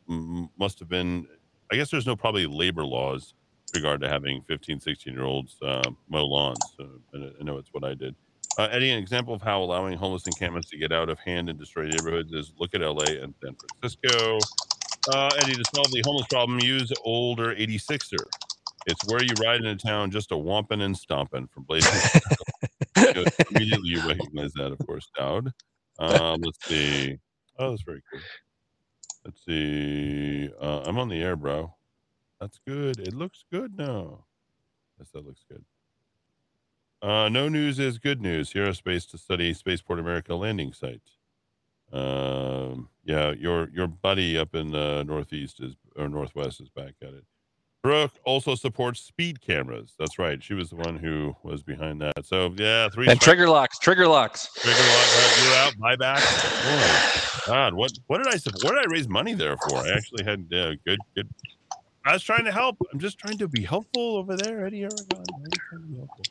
must 0.58 0.80
have 0.80 0.90
been 0.90 1.28
I 1.72 1.76
guess 1.76 1.92
there's 1.92 2.08
no 2.08 2.16
probably 2.16 2.46
labor 2.48 2.84
laws 2.84 3.36
regard 3.76 4.02
to 4.02 4.10
having 4.10 4.42
15, 4.48 4.80
16 4.80 5.14
year 5.14 5.24
olds 5.24 5.58
uh, 5.62 5.84
mow 6.10 6.26
lawns. 6.26 6.60
I 7.14 7.44
know 7.44 7.58
it's 7.58 7.70
what 7.72 7.84
I 7.84 7.94
did. 7.94 8.16
Uh, 8.58 8.68
Eddy, 8.72 8.90
an 8.90 8.98
example 8.98 9.34
of 9.34 9.42
how 9.42 9.62
allowing 9.62 9.98
homeless 9.98 10.26
encampments 10.26 10.70
to 10.70 10.78
get 10.78 10.92
out 10.92 11.10
of 11.10 11.20
hand 11.20 11.50
and 11.50 11.58
destroy 11.60 11.86
neighborhoods 11.86 12.34
is 12.34 12.54
look 12.60 12.74
at 12.74 12.82
LA 12.82 13.22
and 13.22 13.34
San 13.42 13.56
Francisco. 13.56 14.40
Uh, 15.14 15.30
Eddy, 15.40 15.54
to 15.54 15.64
solve 15.74 15.92
the 15.92 16.02
homeless 16.06 16.28
problem, 16.30 16.60
use 16.60 16.92
older 17.06 17.56
86er. 17.56 18.18
It's 18.88 19.08
where 19.08 19.24
you 19.24 19.30
ride 19.44 19.62
into 19.64 19.76
town 19.76 20.12
just 20.12 20.32
a 20.32 20.36
whomping 20.36 20.82
and 20.82 20.98
stomping 20.98 21.48
from 21.54 21.64
Blazing. 21.64 22.22
Immediately 23.52 23.90
you 23.90 24.08
recognize 24.08 24.54
that, 24.54 24.72
of 24.72 24.86
course, 24.86 25.10
Dowd. 25.18 25.52
Um, 26.00 26.42
let's 26.42 26.66
see. 26.66 27.18
Oh, 27.58 27.72
that's 27.72 27.84
very 27.84 28.02
cool. 28.12 28.22
Let's 29.26 29.44
see. 29.46 30.50
Uh, 30.62 30.82
I'm 30.86 30.98
on 30.98 31.10
the 31.10 31.22
air, 31.22 31.36
bro. 31.36 31.76
That's 32.40 32.60
good. 32.66 33.00
It 33.00 33.14
looks 33.14 33.44
good 33.52 33.78
now. 33.78 34.26
Yes, 34.98 35.10
that 35.14 35.26
looks 35.26 35.44
good. 35.50 35.64
Uh, 37.02 37.30
no 37.30 37.48
news 37.48 37.80
is 37.80 37.98
good 37.98 38.22
news. 38.22 38.52
Aerospace 38.54 39.10
to 39.12 39.18
study 39.18 39.54
Spaceport 39.54 40.00
America 40.00 40.36
landing 40.36 40.74
site. 40.74 41.02
Um, 41.92 42.90
yeah, 43.04 43.32
your 43.32 43.70
your 43.70 43.88
buddy 43.88 44.38
up 44.38 44.54
in 44.54 44.72
the 44.72 45.04
northeast 45.04 45.60
is 45.60 45.76
or 45.96 46.08
northwest 46.08 46.62
is 46.62 46.70
back 46.70 46.94
at 47.02 47.14
it. 47.14 47.26
Brook 47.82 48.12
also 48.26 48.56
supports 48.56 49.00
speed 49.00 49.40
cameras. 49.40 49.94
That's 49.98 50.20
right. 50.20 50.44
She 50.44 50.54
was 50.54 50.70
the 50.70 50.76
one 50.76 50.98
who 50.98 51.36
was 51.44 51.64
behind 51.64 52.02
that. 52.02 52.26
So 52.26 52.54
yeah, 52.58 52.90
three 52.90 53.08
And 53.08 53.20
trigger 53.22 53.48
locks, 53.48 53.80
trigger 53.80 54.08
locks. 54.08 54.50
trigger 54.56 54.78
locks. 54.78 55.18
right, 55.18 55.44
you're 55.44 55.56
out 55.56 55.98
buyback. 55.98 57.46
God, 57.48 57.74
what 57.74 57.92
what 58.08 58.18
did 58.18 58.28
I 58.28 58.38
what 58.64 58.74
did 58.74 58.80
I 58.80 58.92
raise 58.92 59.08
money 59.08 59.34
there 59.34 59.56
for? 59.70 59.78
I 59.78 59.90
actually 59.92 60.26
had 60.26 60.42
uh, 60.54 60.74
good 60.86 61.00
good. 61.16 61.30
I 62.06 62.14
was 62.14 62.24
trying 62.24 62.44
to 62.46 62.52
help. 62.52 62.78
I'm 62.92 63.00
just 63.00 63.18
trying 63.18 63.38
to 63.38 63.48
be 63.48 63.64
helpful 63.64 64.18
over 64.18 64.36
there, 64.36 64.66
Eddy 64.66 64.82
Aragon. 64.82 65.06
I'm 65.12 65.40
really 65.42 65.50
trying 65.70 65.82
to 65.82 65.88
be 65.88 65.98
helpful. 65.98 66.26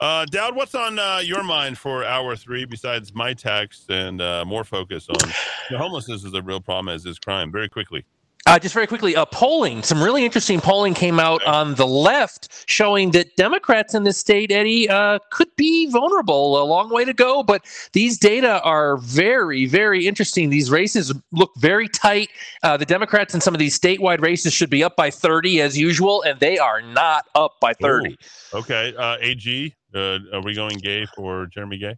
Uh, 0.00 0.24
Dowd, 0.26 0.56
what's 0.56 0.74
on 0.74 0.98
uh, 0.98 1.20
your 1.22 1.44
mind 1.44 1.78
for 1.78 2.04
hour 2.04 2.34
three 2.36 2.64
besides 2.64 3.14
my 3.14 3.32
text 3.32 3.88
and 3.88 4.20
uh, 4.20 4.44
more 4.44 4.64
focus 4.64 5.08
on 5.08 5.30
the 5.70 5.78
homelessness 5.78 6.24
is 6.24 6.34
a 6.34 6.42
real 6.42 6.60
problem 6.60 6.92
as 6.94 7.06
is 7.06 7.18
crime? 7.18 7.50
Very 7.52 7.68
quickly. 7.68 8.04
Uh, 8.44 8.58
just 8.58 8.74
very 8.74 8.88
quickly, 8.88 9.14
uh, 9.14 9.24
polling. 9.26 9.84
Some 9.84 10.02
really 10.02 10.24
interesting 10.24 10.60
polling 10.60 10.94
came 10.94 11.20
out 11.20 11.44
on 11.44 11.76
the 11.76 11.86
left, 11.86 12.64
showing 12.66 13.12
that 13.12 13.36
Democrats 13.36 13.94
in 13.94 14.02
this 14.02 14.18
state, 14.18 14.50
Eddy, 14.50 14.88
uh, 14.88 15.20
could 15.30 15.48
be 15.56 15.88
vulnerable. 15.90 16.60
A 16.60 16.64
long 16.64 16.90
way 16.90 17.04
to 17.04 17.14
go, 17.14 17.44
but 17.44 17.64
these 17.92 18.18
data 18.18 18.60
are 18.62 18.96
very, 18.96 19.66
very 19.66 20.08
interesting. 20.08 20.50
These 20.50 20.72
races 20.72 21.14
look 21.30 21.52
very 21.58 21.88
tight. 21.88 22.30
Uh, 22.64 22.76
the 22.76 22.86
Democrats 22.86 23.32
in 23.32 23.40
some 23.40 23.54
of 23.54 23.60
these 23.60 23.78
statewide 23.78 24.20
races 24.20 24.52
should 24.52 24.70
be 24.70 24.82
up 24.82 24.96
by 24.96 25.08
30 25.08 25.60
as 25.60 25.78
usual, 25.78 26.22
and 26.22 26.40
they 26.40 26.58
are 26.58 26.82
not 26.82 27.26
up 27.36 27.52
by 27.60 27.74
30. 27.74 28.18
Okay. 28.54 28.92
Uh, 28.98 29.18
AG, 29.20 29.74
uh, 29.94 30.18
are 30.32 30.42
we 30.42 30.52
going 30.52 30.78
gay 30.78 31.06
for 31.14 31.46
Jeremy 31.46 31.78
Gay? 31.78 31.96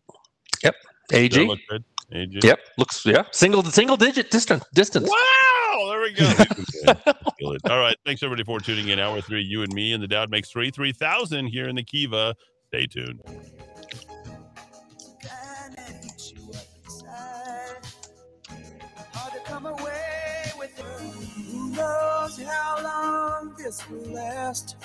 AG. 1.13 1.47
Look 1.47 1.61
good? 1.69 1.85
AG. 2.13 2.39
Yep, 2.43 2.59
looks 2.79 3.05
yeah, 3.05 3.25
single 3.33 3.63
single 3.65 3.97
digit 3.97 4.31
distance 4.31 4.65
distance. 4.75 5.09
Wow, 5.09 5.17
there 5.89 6.01
we 6.01 6.13
go. 6.15 6.31
All 7.71 7.79
right. 7.79 7.97
Thanks 8.05 8.23
everybody 8.23 8.45
for 8.45 8.61
tuning 8.61 8.89
in. 8.89 8.99
Hour 8.99 9.21
three, 9.21 9.43
you 9.43 9.63
and 9.63 9.73
me 9.73 9.93
and 9.93 10.03
the 10.03 10.09
Dowd 10.09 10.31
makes 10.31 10.51
three, 10.51 10.71
3,000 10.71 11.47
here 11.47 11.69
in 11.69 11.77
the 11.77 11.83
Kiva. 11.83 12.35
Stay 12.69 12.87
tuned. 12.87 13.21
and 13.27 13.39
it 15.79 16.05
eats 16.05 16.33
you 16.33 16.43
up 16.51 16.67
inside. 16.85 17.77
Hard 19.13 19.33
to 19.33 19.41
come 19.51 19.67
away 19.67 20.53
with 20.59 20.79
it. 20.79 20.85
Who 21.51 21.71
knows 21.71 22.39
how 22.43 22.83
long 22.83 23.55
this 23.57 23.89
will 23.89 24.13
last? 24.13 24.77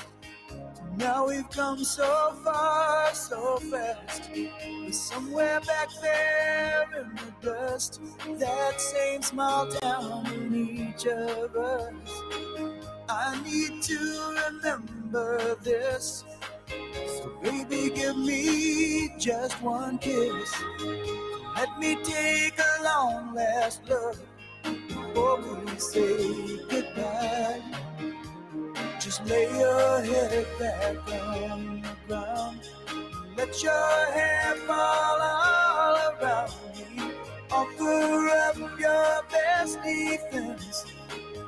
Now 0.97 1.27
we've 1.27 1.49
come 1.49 1.83
so 1.83 2.33
far, 2.43 3.13
so 3.13 3.57
fast. 3.57 4.29
But 4.33 4.93
somewhere 4.93 5.61
back 5.61 5.89
there 6.01 6.87
in 7.01 7.15
the 7.15 7.31
dust, 7.41 8.01
that 8.39 8.81
same 8.81 9.21
small 9.21 9.67
town 9.67 10.25
in 10.33 10.55
each 10.55 11.05
of 11.05 11.55
us. 11.55 11.93
I 13.09 13.41
need 13.43 13.81
to 13.83 14.35
remember 14.47 15.55
this. 15.63 16.23
So, 17.17 17.31
baby, 17.41 17.89
give 17.93 18.17
me 18.17 19.13
just 19.17 19.61
one 19.61 19.97
kiss. 19.99 20.53
Let 21.55 21.79
me 21.79 21.97
take 22.03 22.57
a 22.59 22.83
long 22.83 23.33
last 23.35 23.81
look 23.87 24.17
before 24.63 25.41
we 25.41 25.79
say 25.79 26.57
goodbye. 26.69 27.61
Just 29.09 29.25
lay 29.25 29.49
your 29.57 30.01
head 30.01 30.45
back 30.59 30.95
on 31.31 31.81
the 31.81 31.89
ground. 32.07 32.61
Let 33.35 33.63
your 33.63 34.11
hair 34.11 34.53
fall 34.67 35.19
all 35.19 35.95
around 36.21 36.53
me. 36.75 37.09
Offer 37.49 38.29
up 38.29 38.55
your 38.79 39.23
best 39.31 39.81
defense. 39.81 40.85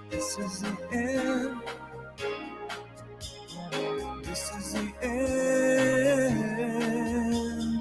This 0.10 0.40
is 0.40 0.62
the 0.62 0.76
end. 0.92 1.62
This 4.26 4.44
is 4.58 4.74
the 4.74 4.92
end 5.06 6.26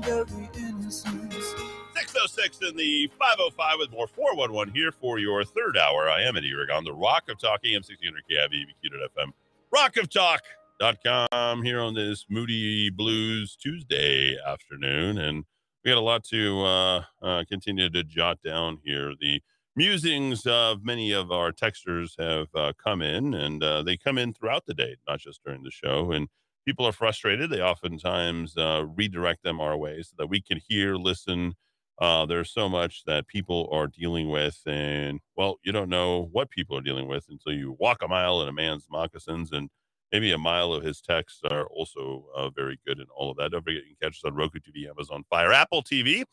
of 0.04 0.28
the 0.28 0.46
innocence. 0.58 1.54
606 1.94 2.58
in 2.68 2.76
the 2.76 3.10
505 3.18 3.78
with 3.78 3.90
more 3.92 4.08
411 4.08 4.74
here 4.74 4.92
for 4.92 5.18
your 5.18 5.42
third 5.42 5.78
hour. 5.78 6.10
I 6.10 6.20
am 6.20 6.36
Eddy 6.36 6.50
Aragon 6.50 6.84
the 6.84 6.92
Rock 6.92 7.30
of 7.30 7.38
Talk, 7.38 7.60
AM 7.64 7.82
1600 7.82 8.24
KIV, 8.28 8.74
FM, 9.16 9.32
rockoftalk.com 9.74 11.62
here 11.62 11.80
on 11.80 11.94
this 11.94 12.26
Moody 12.28 12.90
Blues 12.90 13.56
Tuesday 13.56 14.36
afternoon. 14.44 15.18
And 15.18 15.44
we 15.84 15.90
got 15.90 15.98
a 15.98 16.00
lot 16.00 16.24
to 16.24 16.62
uh, 16.62 17.04
uh, 17.22 17.44
continue 17.48 17.88
to 17.88 18.02
jot 18.02 18.42
down 18.42 18.78
here. 18.84 19.12
The 19.20 19.40
musings 19.76 20.44
of 20.46 20.84
many 20.84 21.12
of 21.12 21.30
our 21.30 21.52
texters 21.52 22.18
have 22.18 22.48
uh, 22.54 22.72
come 22.82 23.00
in, 23.00 23.32
and 23.34 23.62
uh, 23.62 23.82
they 23.82 23.96
come 23.96 24.18
in 24.18 24.34
throughout 24.34 24.66
the 24.66 24.74
day, 24.74 24.96
not 25.08 25.20
just 25.20 25.40
during 25.44 25.62
the 25.62 25.70
show. 25.70 26.10
And 26.10 26.28
people 26.66 26.84
are 26.84 26.92
frustrated. 26.92 27.50
They 27.50 27.62
oftentimes 27.62 28.56
uh, 28.56 28.84
redirect 28.96 29.44
them 29.44 29.60
our 29.60 29.76
way 29.76 30.02
so 30.02 30.14
that 30.18 30.26
we 30.26 30.40
can 30.40 30.60
hear, 30.68 30.96
listen. 30.96 31.54
Uh, 32.00 32.26
there's 32.26 32.52
so 32.52 32.68
much 32.68 33.04
that 33.06 33.28
people 33.28 33.68
are 33.72 33.88
dealing 33.88 34.30
with, 34.30 34.60
and 34.66 35.20
well, 35.36 35.58
you 35.64 35.72
don't 35.72 35.90
know 35.90 36.28
what 36.32 36.50
people 36.50 36.78
are 36.78 36.82
dealing 36.82 37.08
with 37.08 37.26
until 37.30 37.52
you 37.54 37.76
walk 37.80 38.02
a 38.02 38.08
mile 38.08 38.42
in 38.42 38.48
a 38.48 38.54
man's 38.54 38.86
moccasins, 38.90 39.52
and 39.52 39.70
maybe 40.12 40.32
a 40.32 40.38
mile 40.38 40.72
of 40.74 40.84
his 40.84 41.02
texts 41.02 41.40
are 41.50 41.66
also 41.68 42.26
uh, 42.36 42.50
very 42.50 42.78
good 42.86 43.00
in 43.00 43.06
all 43.16 43.32
of 43.32 43.38
that. 43.38 43.52
Don't 43.52 43.64
forget, 43.64 43.82
you 43.88 43.96
can 43.96 44.10
catch 44.10 44.18
us 44.18 44.24
on 44.26 44.34
Roku 44.36 44.60
TV, 44.60 44.88
Amazon 44.88 45.24
Fire, 45.30 45.52
Apple 45.52 45.82
TV, 45.82 46.24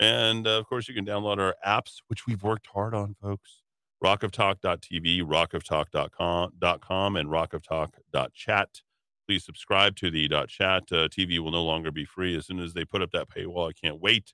and 0.00 0.46
uh, 0.46 0.58
of 0.60 0.68
course, 0.68 0.88
you 0.88 0.94
can 0.94 1.06
download 1.06 1.38
our 1.40 1.56
apps, 1.66 1.96
which 2.08 2.26
we've 2.28 2.44
worked 2.44 2.68
hard 2.74 2.94
on, 2.94 3.16
folks. 3.22 3.62
Rockoftalk.tv, 4.04 5.22
rockoftalk.com, 5.24 6.52
.com 6.80 7.16
and 7.16 7.30
rockoftalk.chat 7.30 8.82
please 9.28 9.44
subscribe 9.44 9.96
to 9.96 10.10
the 10.10 10.28
chat 10.48 10.84
uh, 10.92 11.08
tv 11.08 11.38
will 11.40 11.52
no 11.52 11.62
longer 11.64 11.92
be 11.92 12.04
free 12.04 12.36
as 12.36 12.46
soon 12.46 12.60
as 12.60 12.74
they 12.74 12.84
put 12.84 13.02
up 13.02 13.10
that 13.12 13.28
paywall 13.28 13.68
i 13.68 13.72
can't 13.72 14.00
wait 14.00 14.32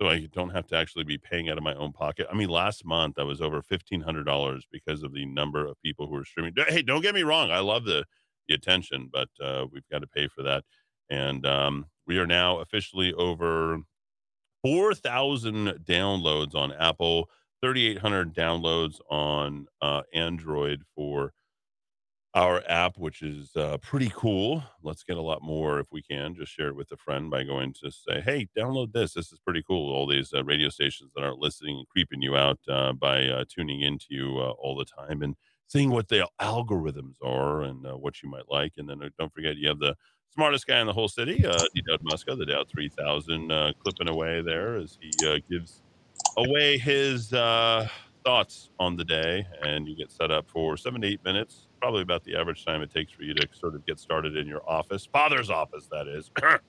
so 0.00 0.08
i 0.08 0.26
don't 0.32 0.50
have 0.50 0.66
to 0.66 0.76
actually 0.76 1.04
be 1.04 1.18
paying 1.18 1.48
out 1.48 1.58
of 1.58 1.64
my 1.64 1.74
own 1.74 1.92
pocket. 1.92 2.26
I 2.30 2.34
mean 2.34 2.48
last 2.48 2.84
month 2.84 3.18
i 3.18 3.22
was 3.22 3.40
over 3.40 3.62
$1500 3.62 4.62
because 4.70 5.02
of 5.02 5.12
the 5.12 5.26
number 5.26 5.66
of 5.66 5.80
people 5.82 6.06
who 6.06 6.16
are 6.16 6.24
streaming. 6.24 6.54
Hey 6.68 6.82
don't 6.82 7.02
get 7.02 7.14
me 7.14 7.22
wrong 7.22 7.50
i 7.50 7.60
love 7.60 7.84
the, 7.84 8.04
the 8.48 8.54
attention 8.54 9.10
but 9.12 9.28
uh, 9.42 9.66
we've 9.72 9.88
got 9.90 10.00
to 10.00 10.06
pay 10.06 10.28
for 10.28 10.42
that. 10.42 10.64
And 11.08 11.46
um, 11.46 11.86
we 12.06 12.18
are 12.18 12.26
now 12.26 12.58
officially 12.58 13.12
over 13.14 13.80
4000 14.62 15.68
downloads 15.84 16.54
on 16.54 16.72
apple 16.72 17.28
3800 17.62 18.34
downloads 18.34 18.98
on 19.10 19.66
uh, 19.80 20.02
android 20.12 20.82
for 20.94 21.32
our 22.36 22.62
app, 22.68 22.98
which 22.98 23.22
is 23.22 23.56
uh, 23.56 23.78
pretty 23.78 24.12
cool. 24.14 24.62
Let's 24.82 25.02
get 25.02 25.16
a 25.16 25.22
lot 25.22 25.42
more 25.42 25.80
if 25.80 25.86
we 25.90 26.02
can. 26.02 26.34
Just 26.34 26.52
share 26.52 26.68
it 26.68 26.76
with 26.76 26.92
a 26.92 26.96
friend 26.98 27.30
by 27.30 27.44
going 27.44 27.72
to 27.82 27.90
say, 27.90 28.20
hey, 28.20 28.46
download 28.54 28.92
this. 28.92 29.14
This 29.14 29.32
is 29.32 29.38
pretty 29.38 29.64
cool. 29.66 29.90
All 29.90 30.06
these 30.06 30.34
uh, 30.34 30.44
radio 30.44 30.68
stations 30.68 31.12
that 31.16 31.24
aren't 31.24 31.38
listening 31.38 31.78
and 31.78 31.88
creeping 31.88 32.20
you 32.20 32.36
out 32.36 32.58
uh, 32.68 32.92
by 32.92 33.24
uh, 33.24 33.44
tuning 33.48 33.80
into 33.80 34.08
you 34.10 34.38
uh, 34.38 34.50
all 34.50 34.76
the 34.76 34.84
time 34.84 35.22
and 35.22 35.34
seeing 35.66 35.88
what 35.88 36.08
the 36.08 36.28
algorithms 36.38 37.14
are 37.24 37.62
and 37.62 37.86
uh, 37.86 37.96
what 37.96 38.22
you 38.22 38.28
might 38.28 38.50
like. 38.50 38.74
And 38.76 38.86
then 38.86 39.00
don't 39.18 39.32
forget, 39.32 39.56
you 39.56 39.68
have 39.68 39.78
the 39.78 39.96
smartest 40.28 40.66
guy 40.66 40.80
in 40.80 40.86
the 40.86 40.92
whole 40.92 41.08
city, 41.08 41.42
uh. 41.46 41.52
Dowd 41.88 42.02
Muska, 42.04 42.36
the 42.36 42.44
Dow 42.44 42.64
3000, 42.70 43.48
clipping 43.82 44.10
away 44.10 44.42
there 44.42 44.76
as 44.76 44.98
he 45.00 45.40
gives 45.48 45.80
away 46.36 46.76
his 46.76 47.30
thoughts 47.30 48.68
on 48.78 48.94
the 48.96 49.04
day. 49.04 49.46
And 49.62 49.88
you 49.88 49.96
get 49.96 50.12
set 50.12 50.30
up 50.30 50.50
for 50.50 50.76
seven 50.76 51.00
to 51.00 51.08
eight 51.08 51.24
minutes 51.24 51.65
probably 51.80 52.02
about 52.02 52.24
the 52.24 52.36
average 52.36 52.64
time 52.64 52.82
it 52.82 52.92
takes 52.92 53.12
for 53.12 53.22
you 53.22 53.34
to 53.34 53.48
sort 53.52 53.74
of 53.74 53.84
get 53.86 53.98
started 53.98 54.36
in 54.36 54.46
your 54.46 54.62
office, 54.68 55.06
father's 55.06 55.50
office, 55.50 55.88
that 55.90 56.08
is. 56.08 56.30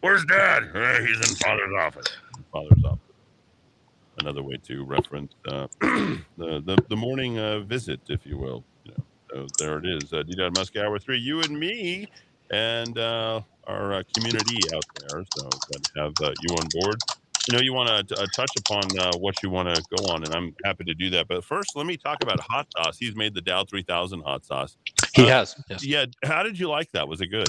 Where's 0.00 0.24
dad? 0.26 0.64
he's 1.06 1.18
in 1.18 1.36
father's 1.36 1.72
office. 1.78 2.06
Father's 2.52 2.84
office. 2.84 2.98
Another 4.18 4.42
way 4.42 4.56
to 4.64 4.84
reference 4.84 5.32
uh, 5.48 5.66
the, 5.80 6.22
the, 6.38 6.78
the 6.88 6.96
morning 6.96 7.38
uh, 7.38 7.60
visit, 7.60 8.00
if 8.08 8.26
you 8.26 8.38
will. 8.38 8.64
You 8.84 8.92
know, 8.92 9.04
so 9.32 9.46
there 9.58 9.78
it 9.78 9.86
is. 9.86 10.12
Uh, 10.12 10.22
D. 10.22 10.34
Dowd 10.34 10.54
Muska 10.54 10.84
Hour 10.84 10.98
3, 10.98 11.18
you 11.18 11.40
and 11.40 11.58
me 11.58 12.08
and 12.50 12.98
uh, 12.98 13.40
our 13.66 13.94
uh, 13.94 14.02
community 14.14 14.58
out 14.74 14.84
there. 15.00 15.24
So 15.36 15.48
glad 15.48 15.84
to 15.84 15.90
have 15.96 16.12
uh, 16.22 16.34
you 16.42 16.54
on 16.54 16.68
board 16.80 16.96
you 17.48 17.56
know 17.56 17.62
you 17.62 17.72
want 17.72 18.08
to 18.08 18.18
uh, 18.18 18.26
touch 18.34 18.50
upon 18.56 18.82
uh, 18.98 19.12
what 19.18 19.42
you 19.42 19.50
want 19.50 19.74
to 19.74 19.82
go 19.96 20.06
on 20.06 20.24
and 20.24 20.34
i'm 20.34 20.54
happy 20.64 20.84
to 20.84 20.94
do 20.94 21.10
that 21.10 21.28
but 21.28 21.44
first 21.44 21.76
let 21.76 21.86
me 21.86 21.96
talk 21.96 22.22
about 22.22 22.40
hot 22.40 22.66
sauce. 22.76 22.96
He's 22.98 23.14
made 23.14 23.34
the 23.34 23.40
dow 23.40 23.64
3000 23.64 24.22
hot 24.22 24.44
sauce. 24.44 24.76
He 25.14 25.24
uh, 25.24 25.26
has 25.26 25.56
yes. 25.68 25.84
yeah 25.84 26.06
how 26.24 26.42
did 26.42 26.58
you 26.58 26.68
like 26.68 26.90
that? 26.92 27.08
Was 27.08 27.20
it 27.20 27.26
good 27.26 27.48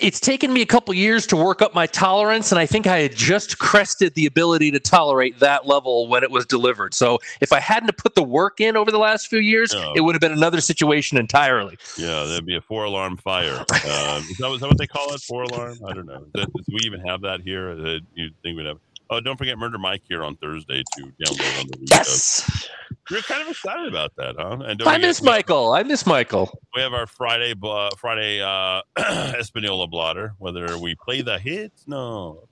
it's 0.00 0.18
taken 0.18 0.52
me 0.52 0.62
a 0.62 0.66
couple 0.66 0.92
years 0.94 1.26
to 1.26 1.36
work 1.36 1.62
up 1.62 1.74
my 1.74 1.86
tolerance 1.86 2.50
and 2.50 2.58
i 2.58 2.66
think 2.66 2.86
i 2.86 2.98
had 2.98 3.14
just 3.14 3.58
crested 3.58 4.14
the 4.14 4.26
ability 4.26 4.70
to 4.70 4.80
tolerate 4.80 5.38
that 5.38 5.66
level 5.66 6.08
when 6.08 6.22
it 6.22 6.30
was 6.30 6.44
delivered. 6.46 6.94
So 6.94 7.18
if 7.40 7.52
i 7.52 7.60
hadn't 7.60 7.96
put 7.96 8.14
the 8.14 8.22
work 8.22 8.60
in 8.60 8.76
over 8.76 8.90
the 8.90 8.98
last 8.98 9.28
few 9.28 9.38
years 9.38 9.74
it 9.94 10.00
would 10.00 10.14
have 10.14 10.20
been 10.20 10.32
another 10.32 10.60
situation 10.60 11.18
entirely. 11.18 11.76
Yeah 11.96 12.24
there'd 12.24 12.46
be 12.46 12.56
a 12.56 12.60
four 12.60 12.84
alarm 12.84 13.16
fire. 13.16 13.58
Um, 13.60 14.22
is, 14.30 14.38
that, 14.38 14.50
is, 14.52 14.60
that, 14.60 14.68
what 14.68 14.78
they 14.78 14.86
call 14.86 15.12
it? 15.14 15.20
Four 15.20 15.44
alarm 15.44 15.78
i 15.86 15.92
don't 15.92 16.06
know. 16.06 16.26
That, 16.34 16.52
do 16.52 16.62
we 16.68 16.80
even 16.84 17.00
have 17.00 17.20
that 17.22 17.40
here? 17.42 17.70
Uh, 17.70 17.98
you 18.14 18.30
think 18.42 18.56
we'd 18.56 18.66
have 18.66 18.78
Oh, 19.10 19.20
don't 19.20 19.36
forget 19.36 19.58
Murder 19.58 19.76
Mike 19.76 20.00
here 20.08 20.24
on 20.24 20.36
Thursday 20.36 20.82
to 20.94 21.02
download 21.02 21.60
on 21.60 21.66
the 21.66 21.78
week. 21.80 21.88
Yes. 21.90 22.66
You're 23.10 23.22
kind 23.22 23.42
of 23.42 23.48
excited 23.48 23.88
about 23.88 24.14
that, 24.16 24.36
huh? 24.38 24.58
And 24.64 24.80
I 24.82 24.98
miss 24.98 25.22
Michael. 25.22 25.72
I 25.72 25.82
miss 25.82 26.06
Michael. 26.06 26.50
We 26.74 26.82
have 26.82 26.92
our 26.92 27.06
Friday 27.06 27.54
uh, 27.62 27.90
Friday 27.98 28.40
uh, 28.40 28.82
Espanola 28.98 29.88
blotter. 29.88 30.34
Whether 30.38 30.78
we 30.78 30.94
play 30.94 31.20
the 31.20 31.38
hits, 31.38 31.84
no, 31.88 32.44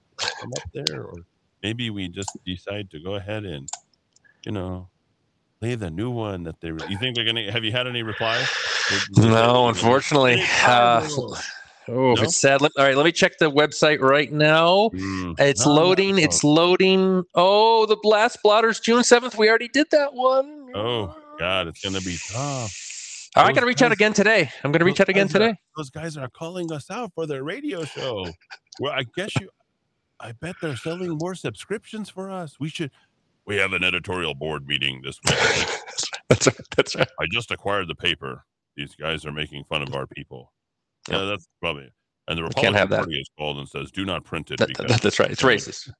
I'm 0.42 0.50
up 0.56 0.70
there, 0.72 1.04
or 1.04 1.14
maybe 1.62 1.90
we 1.90 2.08
just 2.08 2.36
decide 2.44 2.90
to 2.90 3.00
go 3.00 3.14
ahead 3.14 3.44
and, 3.44 3.68
you 4.44 4.52
know, 4.52 4.88
play 5.60 5.76
the 5.76 5.90
new 5.90 6.10
one 6.10 6.42
that 6.44 6.60
they. 6.60 6.68
You 6.68 6.98
think 6.98 7.14
they're 7.14 7.24
gonna? 7.24 7.50
Have 7.52 7.64
you 7.64 7.72
had 7.72 7.86
any 7.86 8.02
replies? 8.02 8.48
No, 9.16 9.68
unfortunately. 9.68 10.42
Uh, 10.64 11.06
Oh, 11.88 12.14
no? 12.14 12.22
it's 12.22 12.36
sad. 12.36 12.62
All 12.62 12.68
right, 12.78 12.96
let 12.96 13.04
me 13.04 13.12
check 13.12 13.38
the 13.38 13.50
website 13.50 14.00
right 14.00 14.32
now. 14.32 14.90
Mm. 14.94 15.38
It's 15.40 15.66
no, 15.66 15.74
loading. 15.74 16.16
No. 16.16 16.22
It's 16.22 16.44
loading. 16.44 17.24
Oh, 17.34 17.86
the 17.86 17.96
blast 18.02 18.38
blotters, 18.42 18.80
June 18.80 19.02
seventh. 19.02 19.36
We 19.36 19.48
already 19.48 19.68
did 19.68 19.88
that 19.90 20.14
one. 20.14 20.70
Oh 20.74 21.16
God, 21.38 21.68
it's 21.68 21.82
gonna 21.82 22.00
be 22.00 22.16
tough. 22.30 22.76
Oh, 23.36 23.42
I 23.42 23.52
got 23.52 23.60
to 23.60 23.66
reach 23.66 23.78
guys, 23.78 23.86
out 23.86 23.92
again 23.92 24.12
today. 24.12 24.50
I'm 24.64 24.72
going 24.72 24.80
to 24.80 24.84
reach 24.84 25.00
out 25.00 25.08
again 25.08 25.28
today. 25.28 25.50
Are, 25.50 25.58
those 25.76 25.90
guys 25.90 26.16
are 26.16 26.28
calling 26.28 26.72
us 26.72 26.90
out 26.90 27.12
for 27.14 27.26
their 27.26 27.44
radio 27.44 27.84
show. 27.84 28.26
well, 28.80 28.92
I 28.92 29.04
guess 29.16 29.30
you. 29.40 29.48
I 30.18 30.32
bet 30.32 30.56
they're 30.60 30.76
selling 30.76 31.16
more 31.16 31.36
subscriptions 31.36 32.10
for 32.10 32.28
us. 32.28 32.58
We 32.58 32.68
should. 32.68 32.90
We 33.46 33.56
have 33.56 33.72
an 33.72 33.84
editorial 33.84 34.34
board 34.34 34.66
meeting 34.66 35.00
this 35.02 35.18
week. 35.28 35.38
that's 36.28 36.46
right. 36.48 36.56
That's 36.76 36.96
right. 36.96 37.08
I 37.20 37.26
just 37.30 37.52
acquired 37.52 37.88
the 37.88 37.94
paper. 37.94 38.44
These 38.76 38.96
guys 38.96 39.24
are 39.24 39.32
making 39.32 39.64
fun 39.64 39.82
of 39.82 39.94
our 39.94 40.06
people. 40.08 40.52
Yeah, 41.10 41.24
that's 41.24 41.48
probably. 41.60 41.90
And 42.28 42.38
the 42.38 42.44
Republican 42.44 42.74
have 42.74 42.90
Party 42.90 43.12
that. 43.12 43.20
is 43.20 43.30
called 43.36 43.58
and 43.58 43.68
says, 43.68 43.90
"Do 43.90 44.04
not 44.04 44.24
print 44.24 44.50
it." 44.50 44.58
That, 44.58 44.76
that, 44.76 45.00
that's 45.02 45.18
right. 45.18 45.30
It's 45.30 45.42
racist. 45.42 45.90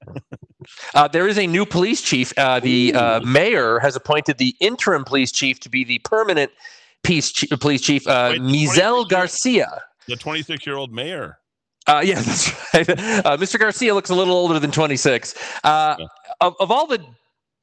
uh, 0.94 1.08
there 1.08 1.26
is 1.26 1.38
a 1.38 1.46
new 1.46 1.66
police 1.66 2.02
chief. 2.02 2.32
Uh, 2.38 2.60
the 2.60 2.94
uh, 2.94 3.20
mayor 3.20 3.80
has 3.80 3.96
appointed 3.96 4.38
the 4.38 4.54
interim 4.60 5.04
police 5.04 5.32
chief 5.32 5.58
to 5.60 5.68
be 5.68 5.82
the 5.82 5.98
permanent 6.00 6.52
peace 7.02 7.32
ch- 7.32 7.48
police 7.60 7.80
chief, 7.80 8.06
uh, 8.06 8.34
Mizel 8.34 9.08
Garcia. 9.08 9.82
The 10.06 10.16
26-year-old 10.16 10.92
mayor. 10.92 11.38
Uh, 11.86 12.02
yeah, 12.04 12.14
that's 12.20 12.74
right. 12.74 12.88
Uh, 12.90 13.36
Mr. 13.36 13.58
Garcia 13.58 13.94
looks 13.94 14.10
a 14.10 14.14
little 14.14 14.34
older 14.34 14.58
than 14.58 14.70
26. 14.70 15.34
Uh, 15.64 15.96
yeah. 15.98 16.06
of, 16.40 16.54
of 16.60 16.70
all 16.70 16.86
the 16.86 17.04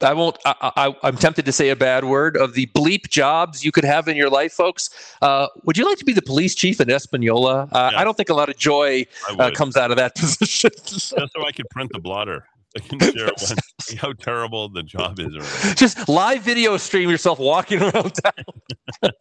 I 0.00 0.12
won't. 0.12 0.36
I, 0.44 0.54
I, 0.76 0.96
I'm 1.02 1.16
tempted 1.16 1.44
to 1.46 1.52
say 1.52 1.70
a 1.70 1.76
bad 1.76 2.04
word 2.04 2.36
of 2.36 2.54
the 2.54 2.66
bleep 2.66 3.08
jobs 3.08 3.64
you 3.64 3.72
could 3.72 3.84
have 3.84 4.06
in 4.06 4.16
your 4.16 4.30
life, 4.30 4.52
folks. 4.52 4.90
Uh, 5.22 5.48
would 5.64 5.76
you 5.76 5.84
like 5.88 5.98
to 5.98 6.04
be 6.04 6.12
the 6.12 6.22
police 6.22 6.54
chief 6.54 6.80
in 6.80 6.88
Espanola? 6.88 7.68
Uh, 7.72 7.90
Yeah. 7.92 7.98
I 8.00 8.04
don't 8.04 8.16
think 8.16 8.28
a 8.28 8.34
lot 8.34 8.48
of 8.48 8.56
joy 8.56 9.04
uh, 9.38 9.50
comes 9.50 9.76
out 9.76 9.90
of 9.90 9.96
that 9.96 10.14
position. 10.16 10.70
Just 10.86 11.08
so 11.08 11.46
I 11.46 11.50
could 11.52 11.68
print 11.70 11.90
the 11.92 11.98
blotter. 11.98 12.46
I 12.76 12.80
can 12.80 13.00
share 13.00 13.30
how 13.98 14.12
terrible 14.12 14.68
the 14.68 14.82
job 14.82 15.18
is. 15.18 15.34
already. 15.34 15.74
Just 15.74 16.08
live 16.08 16.42
video 16.42 16.76
stream 16.76 17.08
yourself 17.10 17.38
walking 17.38 17.80
around 17.82 18.12
town. 18.12 19.12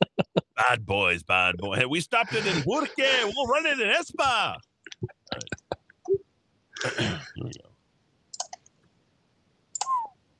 Bad 0.58 0.86
boys, 0.86 1.24
bad 1.24 1.58
boy. 1.58 1.78
Hey, 1.78 1.86
we 1.86 2.02
stopped 2.02 2.34
it 2.34 2.46
in 2.46 2.62
Burque. 2.64 2.92
We'll 2.98 3.48
run 3.48 3.66
it 3.66 3.80
in 3.80 3.88
Espa. 3.88 4.58
All 5.34 5.40
right. 6.94 6.98
Here 7.00 7.20
we 7.38 7.52
go. 7.52 7.70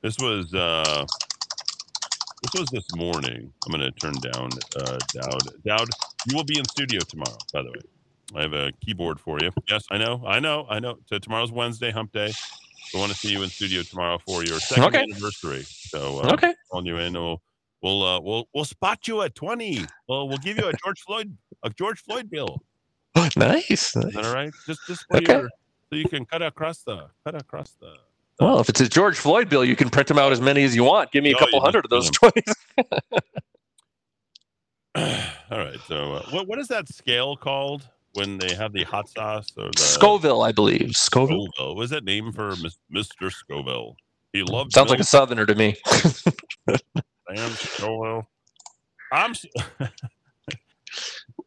This 0.08 0.18
was 0.18 0.54
uh 0.54 1.04
this 2.40 2.54
was 2.54 2.70
this 2.70 2.90
morning. 2.94 3.52
I'm 3.66 3.72
gonna 3.72 3.90
turn 3.90 4.14
down 4.20 4.48
uh 4.74 4.96
Dowd. 5.12 5.50
Dowd, 5.66 5.90
you 6.24 6.32
will 6.32 6.44
be 6.44 6.56
in 6.58 6.64
studio 6.66 7.04
tomorrow, 7.04 7.44
by 7.52 7.60
the 7.60 7.68
way. 7.68 7.82
I 8.34 8.40
have 8.40 8.54
a 8.54 8.72
keyboard 8.80 9.20
for 9.20 9.38
you. 9.38 9.50
Yes, 9.68 9.84
I 9.90 9.98
know, 9.98 10.24
I 10.26 10.40
know, 10.40 10.66
I 10.70 10.78
know. 10.78 10.96
So 11.04 11.18
tomorrow's 11.18 11.52
Wednesday, 11.52 11.90
hump 11.90 12.12
day. 12.12 12.34
I 12.94 12.96
want 12.96 13.12
to 13.12 13.18
see 13.18 13.28
you 13.28 13.42
in 13.42 13.50
studio 13.50 13.82
tomorrow 13.82 14.16
for 14.16 14.42
your 14.44 14.60
second 14.60 14.94
Okay. 14.94 15.04
anniversary. 15.12 15.66
So 15.84 16.20
uh, 16.20 16.32
Okay. 16.32 16.54
calling 16.72 16.86
you 16.86 16.96
in. 16.96 17.12
We'll 17.12 17.42
we'll 17.82 18.02
uh, 18.02 18.18
we'll 18.22 18.48
we'll 18.54 18.64
spot 18.64 19.06
you 19.08 19.20
at 19.20 19.34
twenty. 19.34 19.92
Well, 20.08 20.26
we'll 20.26 20.38
give 20.38 20.56
you 20.56 20.68
a 20.68 20.72
George 20.72 21.02
Floyd 21.06 21.36
a 21.62 21.68
George 21.68 22.00
Floyd 22.00 22.30
bill. 22.30 22.62
nice. 23.36 23.94
Is 23.94 24.14
that 24.14 24.24
all 24.24 24.30
right? 24.30 24.54
Just 24.66 24.86
just 24.86 25.04
for 25.06 25.18
Okay. 25.18 25.34
your, 25.34 25.50
so 25.92 25.98
you 25.98 26.06
can 26.06 26.24
cut 26.24 26.40
across 26.40 26.82
the 26.82 27.08
cut 27.26 27.34
across 27.34 27.76
the. 27.78 27.92
Well, 28.40 28.60
if 28.60 28.68
it's 28.68 28.80
a 28.80 28.88
George 28.88 29.16
Floyd 29.16 29.48
bill, 29.48 29.64
you 29.64 29.74
can 29.74 29.90
print 29.90 30.08
them 30.08 30.18
out 30.18 30.30
as 30.30 30.40
many 30.40 30.62
as 30.62 30.76
you 30.76 30.84
want. 30.84 31.10
Give 31.10 31.24
me 31.24 31.32
a 31.32 31.36
couple 31.36 31.60
hundred 31.60 31.84
of 31.84 31.90
those 31.90 32.10
twenties. 32.10 32.54
all 34.94 35.58
right. 35.58 35.80
So 35.86 36.14
uh, 36.14 36.22
what 36.30 36.46
what 36.46 36.58
is 36.58 36.68
that 36.68 36.88
scale 36.88 37.36
called 37.36 37.88
when 38.14 38.38
they 38.38 38.54
have 38.54 38.72
the 38.72 38.84
hot 38.84 39.08
sauce 39.08 39.48
or 39.56 39.70
the 39.74 39.80
Scoville, 39.80 40.42
I 40.42 40.52
believe. 40.52 40.96
Scoville 40.96 41.48
Scoville? 41.54 41.76
What 41.76 41.82
is 41.82 41.90
that 41.90 42.04
name 42.04 42.32
for 42.32 42.54
Mis- 42.56 42.78
Mr. 42.92 43.30
Scoville? 43.30 43.96
He 44.32 44.42
loves 44.42 44.74
sounds 44.74 44.90
like 44.90 45.00
a 45.00 45.04
Southerner 45.04 45.46
to 45.46 45.54
me. 45.54 45.76
Dan 46.66 47.50
Scoville. 47.50 48.26
I'm 49.12 49.34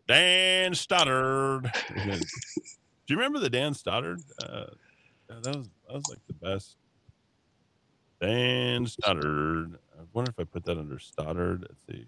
Dan 0.07 0.73
Stoddard. 0.73 1.72
Do 1.95 2.19
you 3.07 3.15
remember 3.15 3.39
the 3.39 3.49
Dan 3.49 3.73
Stoddard? 3.73 4.19
Uh, 4.43 4.65
that 5.30 5.55
was 5.55 5.69
that 5.88 5.93
was 5.93 6.07
like 6.09 6.19
the 6.27 6.34
best. 6.34 6.77
Dan 8.22 8.85
Stoddard. 8.85 9.80
I 9.99 10.03
wonder 10.14 10.31
if 10.31 10.39
I 10.39 10.43
put 10.43 10.65
that 10.65 10.77
under 10.77 10.99
Stoddard. 10.99 11.64
Let's 11.68 11.85
see. 11.88 12.06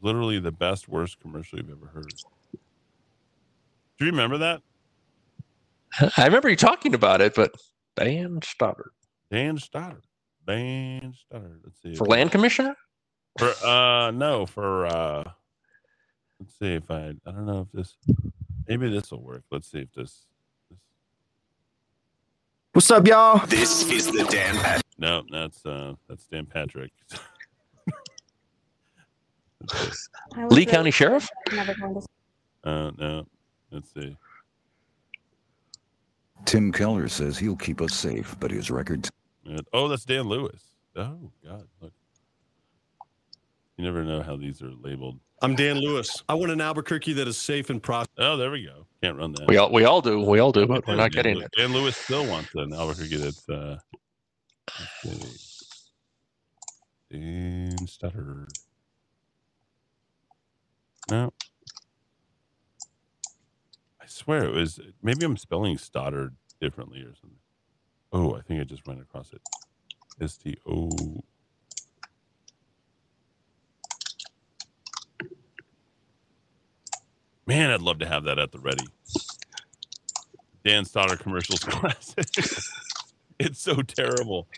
Literally 0.00 0.38
the 0.40 0.52
best 0.52 0.88
worst 0.88 1.20
commercial 1.20 1.58
you've 1.58 1.70
ever 1.70 1.86
heard. 1.86 2.12
Do 3.98 4.04
you 4.04 4.10
remember 4.10 4.38
that? 4.38 4.62
I 6.16 6.26
remember 6.26 6.50
you 6.50 6.56
talking 6.56 6.94
about 6.94 7.20
it, 7.20 7.34
but 7.34 7.54
Dan 7.96 8.40
Stoddard 8.42 8.90
Dan 9.30 9.58
Stoddard. 9.58 10.04
Dan 10.46 11.14
Stoddard. 11.14 11.60
Let's 11.64 11.80
see. 11.82 11.94
for 11.94 12.06
land 12.06 12.32
commissioner. 12.32 12.76
For 13.38 13.52
uh 13.64 14.10
no, 14.10 14.46
for 14.46 14.86
uh 14.86 15.24
let's 16.40 16.58
see 16.58 16.74
if 16.74 16.90
I 16.90 17.14
I 17.26 17.30
don't 17.30 17.46
know 17.46 17.60
if 17.60 17.72
this 17.72 17.96
maybe 18.68 18.90
this 18.90 19.10
will 19.10 19.22
work. 19.22 19.44
Let's 19.50 19.70
see 19.70 19.80
if 19.80 19.92
this, 19.92 20.10
this 20.10 20.33
What's 22.74 22.90
up, 22.90 23.06
y'all? 23.06 23.46
This 23.46 23.88
is 23.88 24.06
the 24.10 24.24
Dan 24.24 24.56
Patrick. 24.56 24.82
no, 24.98 25.22
that's 25.30 25.64
uh 25.64 25.94
that's 26.08 26.26
Dan 26.26 26.44
Patrick. 26.44 26.90
Let's 29.60 29.80
see. 30.00 30.08
I 30.36 30.44
was 30.44 30.52
Lee 30.52 30.62
really 30.62 30.66
County 30.66 30.90
Sheriff. 30.90 31.28
never 31.52 31.72
going 31.74 31.94
to 31.94 32.68
Uh 32.68 32.90
no. 32.98 33.26
Let's 33.70 33.94
see. 33.94 34.16
Tim 36.46 36.72
Keller 36.72 37.06
says 37.08 37.38
he'll 37.38 37.54
keep 37.56 37.80
us 37.80 37.94
safe, 37.94 38.34
but 38.40 38.50
his 38.50 38.72
record 38.72 39.08
Oh, 39.72 39.86
that's 39.86 40.04
Dan 40.04 40.24
Lewis. 40.24 40.64
Oh 40.96 41.30
God, 41.46 41.68
look. 41.80 41.92
You 43.76 43.84
never 43.84 44.02
know 44.02 44.20
how 44.20 44.36
these 44.36 44.62
are 44.62 44.72
labeled. 44.82 45.20
I'm 45.44 45.54
Dan 45.54 45.76
Lewis. 45.76 46.22
I 46.26 46.34
want 46.34 46.52
an 46.52 46.62
Albuquerque 46.62 47.12
that 47.14 47.28
is 47.28 47.36
safe 47.36 47.68
and 47.68 47.82
prosperous. 47.82 48.16
Oh, 48.18 48.38
there 48.38 48.50
we 48.50 48.64
go. 48.64 48.86
Can't 49.02 49.18
run 49.18 49.32
that. 49.32 49.46
We 49.46 49.58
all 49.58 49.70
we 49.70 49.84
all 49.84 50.00
do. 50.00 50.22
We 50.22 50.38
all 50.38 50.52
do, 50.52 50.66
but 50.66 50.86
we're 50.86 50.96
not 50.96 51.12
Dan 51.12 51.22
getting 51.22 51.36
Lew- 51.36 51.44
it. 51.44 51.52
Dan 51.54 51.72
Lewis 51.74 51.98
still 51.98 52.26
wants 52.26 52.48
an 52.54 52.72
Albuquerque 52.72 53.16
that's 53.16 53.46
uh. 53.50 53.76
Dan 57.10 57.76
Stoddard. 57.86 58.48
No. 61.10 61.30
I 64.00 64.06
swear 64.06 64.44
it 64.44 64.54
was 64.54 64.80
maybe 65.02 65.26
I'm 65.26 65.36
spelling 65.36 65.76
Stoddard 65.76 66.34
differently 66.58 67.00
or 67.00 67.14
something. 67.20 67.38
Oh, 68.14 68.34
I 68.34 68.40
think 68.40 68.62
I 68.62 68.64
just 68.64 68.86
ran 68.88 68.98
across 68.98 69.30
it. 69.34 69.42
S 70.22 70.38
T 70.38 70.56
O 70.66 71.22
Man, 77.46 77.70
I'd 77.70 77.82
love 77.82 77.98
to 77.98 78.06
have 78.06 78.24
that 78.24 78.38
at 78.38 78.52
the 78.52 78.58
ready. 78.58 78.84
Dan 80.64 80.84
Stoddard 80.84 81.20
commercials 81.20 81.60
classic. 81.64 82.26
it's 83.38 83.60
so 83.60 83.82
terrible. 83.82 84.48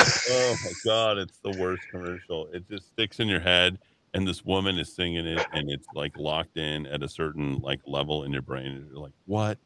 Oh 0.00 0.56
my 0.64 0.72
god, 0.84 1.18
it's 1.18 1.38
the 1.38 1.56
worst 1.58 1.82
commercial. 1.90 2.48
It 2.52 2.68
just 2.68 2.88
sticks 2.88 3.18
in 3.18 3.26
your 3.26 3.40
head, 3.40 3.78
and 4.14 4.28
this 4.28 4.44
woman 4.44 4.78
is 4.78 4.94
singing 4.94 5.26
it, 5.26 5.44
and 5.52 5.70
it's 5.70 5.88
like 5.94 6.16
locked 6.16 6.56
in 6.56 6.86
at 6.86 7.02
a 7.02 7.08
certain 7.08 7.58
like 7.58 7.80
level 7.86 8.22
in 8.24 8.32
your 8.32 8.42
brain. 8.42 8.66
And 8.66 8.88
you're 8.90 9.00
like, 9.00 9.14
what? 9.24 9.58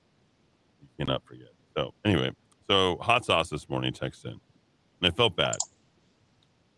You 0.81 1.05
cannot 1.05 1.23
forget. 1.27 1.49
So 1.77 1.93
anyway, 2.05 2.31
so 2.69 2.97
hot 2.99 3.25
sauce 3.27 3.51
this 3.51 3.69
morning 3.69 3.93
text 3.93 4.25
in, 4.25 4.31
and 4.33 4.41
I 5.03 5.11
felt 5.11 5.37
bad 5.37 5.57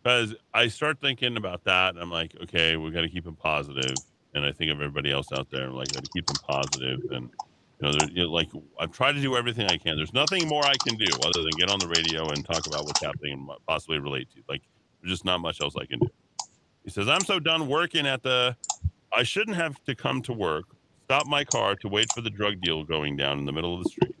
because 0.03 0.35
I 0.53 0.67
start 0.67 0.99
thinking 0.99 1.37
about 1.37 1.63
that, 1.63 1.93
and 1.93 1.99
I'm 1.99 2.11
like, 2.11 2.35
okay, 2.43 2.75
we 2.75 2.91
got 2.91 3.01
to 3.01 3.09
keep 3.09 3.25
it 3.25 3.39
positive, 3.39 3.95
and 4.35 4.45
I 4.45 4.51
think 4.51 4.71
of 4.71 4.77
everybody 4.77 5.11
else 5.11 5.31
out 5.31 5.49
there, 5.51 5.69
like, 5.69 5.89
to 5.89 6.01
keep 6.13 6.25
them 6.25 6.37
positive, 6.47 6.99
and 7.11 7.29
you 7.79 7.91
know, 7.91 8.05
you 8.11 8.23
know, 8.23 8.31
like 8.31 8.49
I've 8.79 8.91
tried 8.91 9.13
to 9.13 9.21
do 9.21 9.35
everything 9.35 9.67
I 9.67 9.77
can. 9.77 9.97
There's 9.97 10.13
nothing 10.13 10.47
more 10.47 10.63
I 10.65 10.75
can 10.85 10.95
do 10.97 11.05
other 11.25 11.41
than 11.41 11.51
get 11.57 11.69
on 11.69 11.79
the 11.79 11.87
radio 11.87 12.29
and 12.29 12.45
talk 12.45 12.65
about 12.67 12.85
what's 12.85 13.03
happening 13.03 13.33
and 13.33 13.49
possibly 13.67 13.99
relate 13.99 14.29
to. 14.35 14.41
Like, 14.47 14.61
there's 15.01 15.11
just 15.11 15.25
not 15.25 15.39
much 15.41 15.61
else 15.61 15.75
I 15.75 15.85
can 15.85 15.99
do. 15.99 16.09
He 16.83 16.91
says, 16.91 17.07
I'm 17.07 17.21
so 17.21 17.39
done 17.39 17.67
working 17.67 18.07
at 18.07 18.23
the. 18.23 18.55
I 19.11 19.23
shouldn't 19.23 19.57
have 19.57 19.83
to 19.83 19.95
come 19.95 20.21
to 20.23 20.33
work, 20.33 20.65
stop 21.05 21.27
my 21.27 21.43
car 21.43 21.75
to 21.75 21.87
wait 21.87 22.11
for 22.13 22.21
the 22.21 22.29
drug 22.29 22.61
deal 22.61 22.83
going 22.83 23.15
down 23.15 23.37
in 23.37 23.45
the 23.45 23.51
middle 23.51 23.75
of 23.75 23.83
the 23.83 23.89
street. 23.89 24.15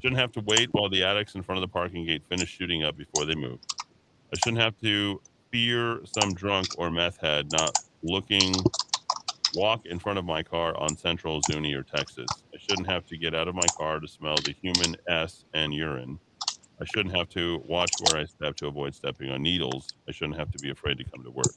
Shouldn't 0.00 0.20
have 0.20 0.32
to 0.32 0.40
wait 0.40 0.68
while 0.72 0.88
the 0.88 1.02
addicts 1.02 1.34
in 1.34 1.42
front 1.42 1.56
of 1.56 1.68
the 1.68 1.72
parking 1.72 2.06
gate 2.06 2.22
finish 2.28 2.48
shooting 2.50 2.84
up 2.84 2.96
before 2.96 3.24
they 3.24 3.34
move. 3.34 3.58
I 4.32 4.36
shouldn't 4.36 4.62
have 4.62 4.78
to 4.82 5.20
fear 5.50 6.00
some 6.04 6.34
drunk 6.34 6.66
or 6.78 6.90
meth 6.90 7.20
head 7.20 7.50
not 7.50 7.72
looking 8.02 8.54
walk 9.56 9.86
in 9.86 9.98
front 9.98 10.18
of 10.18 10.24
my 10.24 10.42
car 10.42 10.76
on 10.76 10.96
Central 10.96 11.40
Zuni 11.50 11.72
or 11.72 11.82
Texas. 11.82 12.26
I 12.54 12.58
shouldn't 12.58 12.86
have 12.86 13.06
to 13.06 13.16
get 13.16 13.34
out 13.34 13.48
of 13.48 13.54
my 13.54 13.66
car 13.76 14.00
to 14.00 14.06
smell 14.06 14.36
the 14.36 14.54
human 14.60 14.96
S 15.08 15.46
and 15.54 15.72
urine. 15.72 16.18
I 16.78 16.84
shouldn't 16.84 17.16
have 17.16 17.30
to 17.30 17.62
watch 17.66 17.90
where 18.00 18.20
I 18.20 18.26
step 18.26 18.56
to 18.56 18.66
avoid 18.66 18.94
stepping 18.94 19.30
on 19.30 19.42
needles. 19.42 19.88
I 20.06 20.12
shouldn't 20.12 20.38
have 20.38 20.50
to 20.52 20.58
be 20.58 20.70
afraid 20.70 20.98
to 20.98 21.04
come 21.04 21.24
to 21.24 21.30
work. 21.30 21.54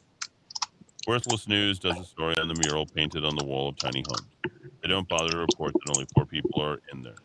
Worthless 1.08 1.48
News 1.48 1.78
does 1.78 2.00
a 2.00 2.06
story 2.06 2.38
on 2.38 2.48
the 2.48 2.56
mural 2.64 2.86
painted 2.86 3.26
on 3.26 3.36
the 3.36 3.44
wall 3.44 3.68
of 3.68 3.78
tiny 3.78 4.04
homes. 4.08 4.62
They 4.82 4.88
don't 4.88 5.08
bother 5.10 5.32
to 5.32 5.38
report 5.38 5.74
that 5.74 5.96
only 5.96 6.08
four 6.16 6.26
people 6.26 6.62
are 6.62 6.80
in 6.94 7.04
there. 7.04 7.16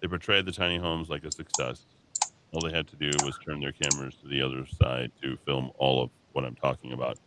They 0.00 0.06
portrayed 0.06 0.46
the 0.46 0.52
tiny 0.52 0.78
homes 0.78 1.08
like 1.08 1.24
a 1.24 1.32
success. 1.32 1.86
All 2.52 2.60
they 2.60 2.70
had 2.70 2.86
to 2.88 2.96
do 2.96 3.10
was 3.24 3.36
turn 3.44 3.60
their 3.60 3.72
cameras 3.72 4.14
to 4.22 4.28
the 4.28 4.42
other 4.42 4.64
side 4.80 5.10
to 5.22 5.36
film 5.44 5.72
all 5.78 6.04
of 6.04 6.10
what 6.32 6.44
I'm 6.44 6.54
talking 6.54 6.92
about. 6.92 7.18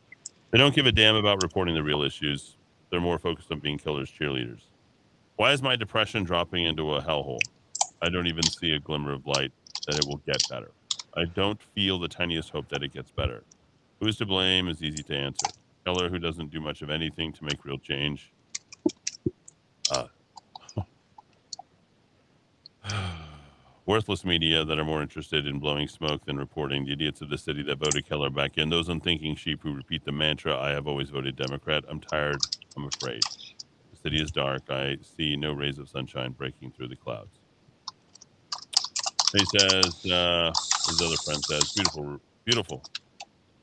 They 0.51 0.57
don't 0.57 0.73
give 0.73 0.85
a 0.85 0.91
damn 0.91 1.15
about 1.15 1.43
reporting 1.43 1.75
the 1.75 1.83
real 1.83 2.03
issues. 2.03 2.55
They're 2.89 3.01
more 3.01 3.19
focused 3.19 3.51
on 3.51 3.59
being 3.59 3.77
Keller's 3.77 4.11
cheerleaders. 4.11 4.61
Why 5.35 5.51
is 5.51 5.61
my 5.61 5.75
depression 5.75 6.23
dropping 6.23 6.65
into 6.65 6.93
a 6.95 7.01
hellhole? 7.01 7.41
I 8.01 8.09
don't 8.09 8.27
even 8.27 8.43
see 8.43 8.71
a 8.71 8.79
glimmer 8.79 9.13
of 9.13 9.27
light 9.27 9.51
that 9.85 9.97
it 9.97 10.05
will 10.07 10.21
get 10.25 10.37
better. 10.49 10.71
I 11.15 11.25
don't 11.25 11.61
feel 11.75 11.99
the 11.99 12.07
tiniest 12.07 12.51
hope 12.51 12.69
that 12.69 12.83
it 12.83 12.93
gets 12.93 13.11
better. 13.11 13.43
Who's 13.99 14.17
to 14.17 14.25
blame 14.25 14.67
is 14.67 14.83
easy 14.83 15.03
to 15.03 15.15
answer. 15.15 15.47
Keller, 15.85 16.09
who 16.09 16.19
doesn't 16.19 16.51
do 16.51 16.59
much 16.59 16.81
of 16.81 16.89
anything 16.89 17.33
to 17.33 17.43
make 17.43 17.65
real 17.65 17.77
change. 17.77 18.31
Uh, 19.91 20.07
worthless 23.87 24.25
media 24.25 24.65
that 24.65 24.79
are 24.79 24.85
more 24.85 25.01
interested 25.01 25.47
in 25.47 25.59
blowing 25.59 25.87
smoke 25.87 26.25
than 26.25 26.37
reporting 26.37 26.85
the 26.85 26.93
idiots 26.93 27.21
of 27.21 27.29
the 27.29 27.39
city 27.39 27.63
that 27.63 27.79
voted 27.79 28.07
Keller 28.07 28.29
back 28.29 28.57
in. 28.57 28.69
Those 28.69 28.89
unthinking 28.89 29.35
sheep 29.37 29.61
who 29.63 29.73
repeat 29.73 30.05
the 30.05 30.13
mantra, 30.13 30.57
I 30.59 30.71
have 30.71 30.87
always 30.87 31.09
voted 31.09 31.37
Democrat. 31.37 31.85
I'm 31.89 32.01
tired. 32.01 32.39
I'm 32.77 32.87
afraid. 32.87 33.21
The 33.91 33.97
city 33.97 34.21
is 34.21 34.31
dark. 34.31 34.63
I 34.69 34.97
see 35.01 35.37
no 35.37 35.53
rays 35.53 35.79
of 35.79 35.89
sunshine 35.89 36.33
breaking 36.33 36.73
through 36.73 36.89
the 36.89 36.97
clouds. 36.97 37.39
He 39.35 39.45
says, 39.57 40.11
uh, 40.11 40.51
his 40.89 41.01
other 41.01 41.17
friend 41.25 41.43
says, 41.45 41.73
beautiful, 41.73 42.21
beautiful. 42.45 42.83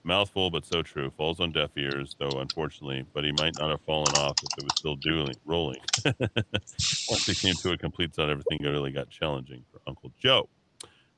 Mouthful, 0.07 0.51
but 0.51 0.67
so 0.67 0.83
true. 0.83 1.11
Falls 1.17 1.41
on 1.41 1.51
deaf 1.53 1.71
ears, 1.79 2.15
though, 2.19 2.39
unfortunately, 2.39 3.07
but 3.15 3.25
he 3.25 3.33
might 3.33 3.59
not 3.59 3.71
have 3.71 3.81
fallen 3.81 4.15
off 4.17 4.37
if 4.43 4.59
it 4.59 4.65
was 4.65 4.75
still 4.77 4.97
dueling, 4.97 5.37
rolling. 5.47 5.81
Once 6.05 7.27
he 7.27 7.35
came 7.35 7.55
to 7.55 7.73
a 7.73 7.79
complete 7.79 8.13
stop, 8.13 8.29
everything 8.29 8.59
really 8.61 8.91
got 8.91 9.09
challenging 9.09 9.65
for 9.73 9.81
Uncle 9.87 10.13
Joe. 10.19 10.49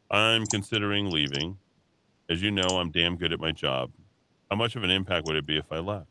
I'm 0.08 0.46
considering 0.46 1.10
leaving. 1.10 1.58
As 2.30 2.40
you 2.40 2.52
know, 2.52 2.78
I'm 2.78 2.92
damn 2.92 3.16
good 3.16 3.32
at 3.32 3.40
my 3.40 3.50
job. 3.50 3.90
How 4.50 4.56
much 4.56 4.76
of 4.76 4.84
an 4.84 4.90
impact 4.90 5.26
would 5.26 5.36
it 5.36 5.46
be 5.46 5.56
if 5.56 5.72
I 5.72 5.78
left? 5.78 6.06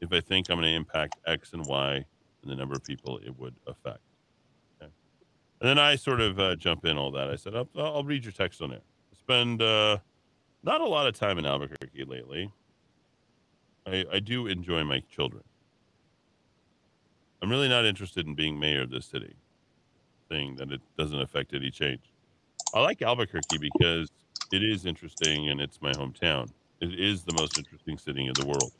If 0.00 0.12
I 0.12 0.20
think 0.20 0.48
I'm 0.48 0.58
going 0.58 0.70
to 0.70 0.76
impact 0.76 1.16
X 1.26 1.54
and 1.54 1.66
Y 1.66 1.94
and 1.94 2.52
the 2.52 2.54
number 2.54 2.74
of 2.74 2.84
people 2.84 3.18
it 3.18 3.36
would 3.38 3.54
affect. 3.66 4.00
Okay. 4.80 4.92
And 5.60 5.68
then 5.68 5.78
I 5.80 5.96
sort 5.96 6.20
of 6.20 6.38
uh, 6.38 6.54
jump 6.54 6.84
in 6.84 6.96
all 6.98 7.10
that. 7.12 7.30
I 7.30 7.36
said, 7.36 7.56
I'll, 7.56 7.68
I'll 7.76 8.04
read 8.04 8.24
your 8.24 8.32
text 8.32 8.62
on 8.62 8.70
there. 8.70 8.80
Spend 9.18 9.62
uh, 9.62 9.98
not 10.64 10.80
a 10.80 10.86
lot 10.86 11.06
of 11.06 11.14
time 11.14 11.38
in 11.38 11.46
Albuquerque 11.46 12.04
lately. 12.04 12.50
I, 13.86 14.04
I 14.12 14.18
do 14.20 14.46
enjoy 14.46 14.82
my 14.84 15.00
children. 15.00 15.42
I'm 17.42 17.50
really 17.50 17.68
not 17.68 17.84
interested 17.84 18.26
in 18.26 18.34
being 18.34 18.58
mayor 18.58 18.82
of 18.82 18.90
this 18.90 19.04
city, 19.04 19.34
saying 20.30 20.56
that 20.56 20.72
it 20.72 20.80
doesn't 20.96 21.20
affect 21.20 21.52
any 21.52 21.70
change. 21.70 22.00
I 22.74 22.80
like 22.80 23.02
Albuquerque 23.02 23.58
because 23.60 24.10
it 24.52 24.62
is 24.62 24.86
interesting 24.86 25.50
and 25.50 25.60
it's 25.60 25.82
my 25.82 25.92
hometown. 25.92 26.50
It 26.80 26.98
is 26.98 27.24
the 27.24 27.34
most 27.38 27.58
interesting 27.58 27.98
city 27.98 28.26
in 28.26 28.32
the 28.34 28.46
world. 28.46 28.72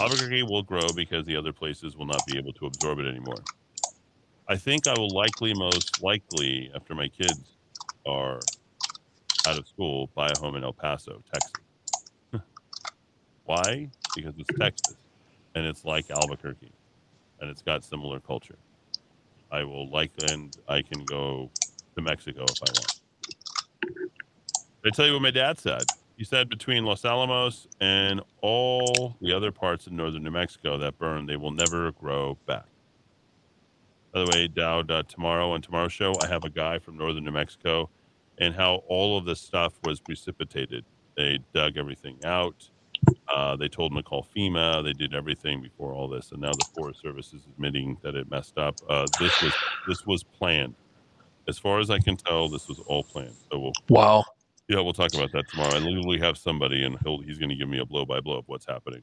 Albuquerque 0.00 0.42
will 0.42 0.62
grow 0.62 0.92
because 0.92 1.24
the 1.24 1.36
other 1.36 1.52
places 1.52 1.96
will 1.96 2.06
not 2.06 2.26
be 2.26 2.36
able 2.36 2.52
to 2.54 2.66
absorb 2.66 2.98
it 2.98 3.06
anymore. 3.06 3.38
I 4.48 4.56
think 4.56 4.86
I 4.86 4.94
will 4.98 5.10
likely, 5.10 5.54
most 5.54 6.02
likely, 6.02 6.70
after 6.74 6.94
my 6.94 7.08
kids 7.08 7.56
are 8.06 8.40
out 9.46 9.58
of 9.58 9.66
school, 9.66 10.10
buy 10.14 10.28
a 10.28 10.38
home 10.38 10.56
in 10.56 10.64
El 10.64 10.72
Paso, 10.72 11.22
Texas. 11.32 11.52
Why? 13.44 13.90
Because 14.14 14.34
it's 14.38 14.58
Texas 14.58 14.96
and 15.54 15.64
it's 15.66 15.84
like 15.84 16.10
Albuquerque 16.10 16.72
and 17.40 17.50
it's 17.50 17.62
got 17.62 17.84
similar 17.84 18.20
culture. 18.20 18.58
I 19.50 19.64
will 19.64 19.88
like, 19.90 20.10
and 20.30 20.56
I 20.68 20.82
can 20.82 21.04
go 21.04 21.50
to 21.94 22.02
Mexico 22.02 22.44
if 22.44 22.62
I 22.62 22.72
want. 22.74 23.00
I 24.84 24.90
tell 24.90 25.06
you 25.06 25.12
what 25.14 25.22
my 25.22 25.30
dad 25.30 25.58
said. 25.58 25.82
He 26.16 26.24
said 26.24 26.48
between 26.48 26.84
Los 26.84 27.04
Alamos 27.04 27.68
and 27.80 28.20
all 28.40 29.16
the 29.20 29.32
other 29.32 29.52
parts 29.52 29.86
of 29.86 29.92
northern 29.92 30.24
New 30.24 30.30
Mexico 30.30 30.78
that 30.78 30.98
burn, 30.98 31.26
they 31.26 31.36
will 31.36 31.50
never 31.50 31.92
grow 31.92 32.38
back. 32.46 32.66
By 34.12 34.24
the 34.24 34.30
way, 34.32 34.48
Dowd, 34.48 34.90
uh, 34.90 35.02
tomorrow 35.02 35.50
on 35.50 35.60
tomorrow's 35.60 35.92
show, 35.92 36.14
I 36.22 36.28
have 36.28 36.44
a 36.44 36.50
guy 36.50 36.78
from 36.78 36.96
northern 36.96 37.24
New 37.24 37.32
Mexico 37.32 37.90
and 38.38 38.54
how 38.54 38.82
all 38.88 39.18
of 39.18 39.24
this 39.24 39.40
stuff 39.40 39.74
was 39.84 40.00
precipitated. 40.00 40.84
They 41.16 41.40
dug 41.54 41.76
everything 41.76 42.18
out. 42.24 42.68
Uh, 43.28 43.56
they 43.56 43.68
told 43.68 43.92
them 43.92 43.98
to 43.98 44.02
call 44.02 44.26
FEMA. 44.36 44.84
They 44.84 44.92
did 44.92 45.14
everything 45.14 45.62
before 45.62 45.92
all 45.92 46.08
this, 46.08 46.32
and 46.32 46.40
now 46.42 46.52
the 46.52 46.66
Forest 46.76 47.00
Service 47.02 47.32
is 47.34 47.42
admitting 47.46 47.98
that 48.02 48.14
it 48.16 48.30
messed 48.30 48.58
up. 48.58 48.76
Uh, 48.88 49.06
this 49.20 49.42
was 49.42 49.54
this 49.88 50.06
was 50.06 50.22
planned. 50.24 50.74
As 51.48 51.58
far 51.58 51.80
as 51.80 51.90
I 51.90 51.98
can 51.98 52.16
tell, 52.16 52.48
this 52.48 52.68
was 52.68 52.80
all 52.80 53.04
planned. 53.04 53.36
So 53.50 53.58
we'll 53.58 53.72
Wow. 53.88 54.24
yeah, 54.68 54.80
we'll 54.80 54.92
talk 54.92 55.14
about 55.14 55.32
that 55.32 55.48
tomorrow. 55.48 55.76
I 55.76 55.78
literally 55.78 56.18
have 56.20 56.38
somebody, 56.38 56.84
and 56.84 56.98
he'll, 57.04 57.20
he's 57.20 57.38
going 57.38 57.50
to 57.50 57.56
give 57.56 57.68
me 57.68 57.78
a 57.78 57.86
blow 57.86 58.04
by 58.04 58.20
blow 58.20 58.38
of 58.38 58.44
what's 58.48 58.66
happening. 58.66 59.02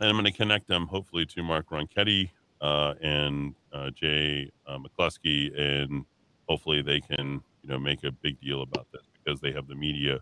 And 0.00 0.08
I'm 0.10 0.14
going 0.16 0.24
to 0.26 0.32
connect 0.32 0.68
them, 0.68 0.86
hopefully, 0.86 1.24
to 1.26 1.42
Mark 1.42 1.70
Ronchetti 1.70 2.30
uh, 2.60 2.94
and 3.02 3.54
uh, 3.72 3.90
Jay 3.90 4.50
uh, 4.66 4.78
McCleskey, 4.78 5.58
and 5.58 6.04
hopefully 6.48 6.82
they 6.82 7.00
can, 7.00 7.42
you 7.66 7.72
know, 7.72 7.78
make 7.78 8.04
a 8.04 8.12
big 8.12 8.40
deal 8.40 8.62
about 8.62 8.86
this 8.92 9.02
because 9.12 9.40
they 9.40 9.52
have 9.52 9.66
the 9.66 9.74
media 9.74 10.20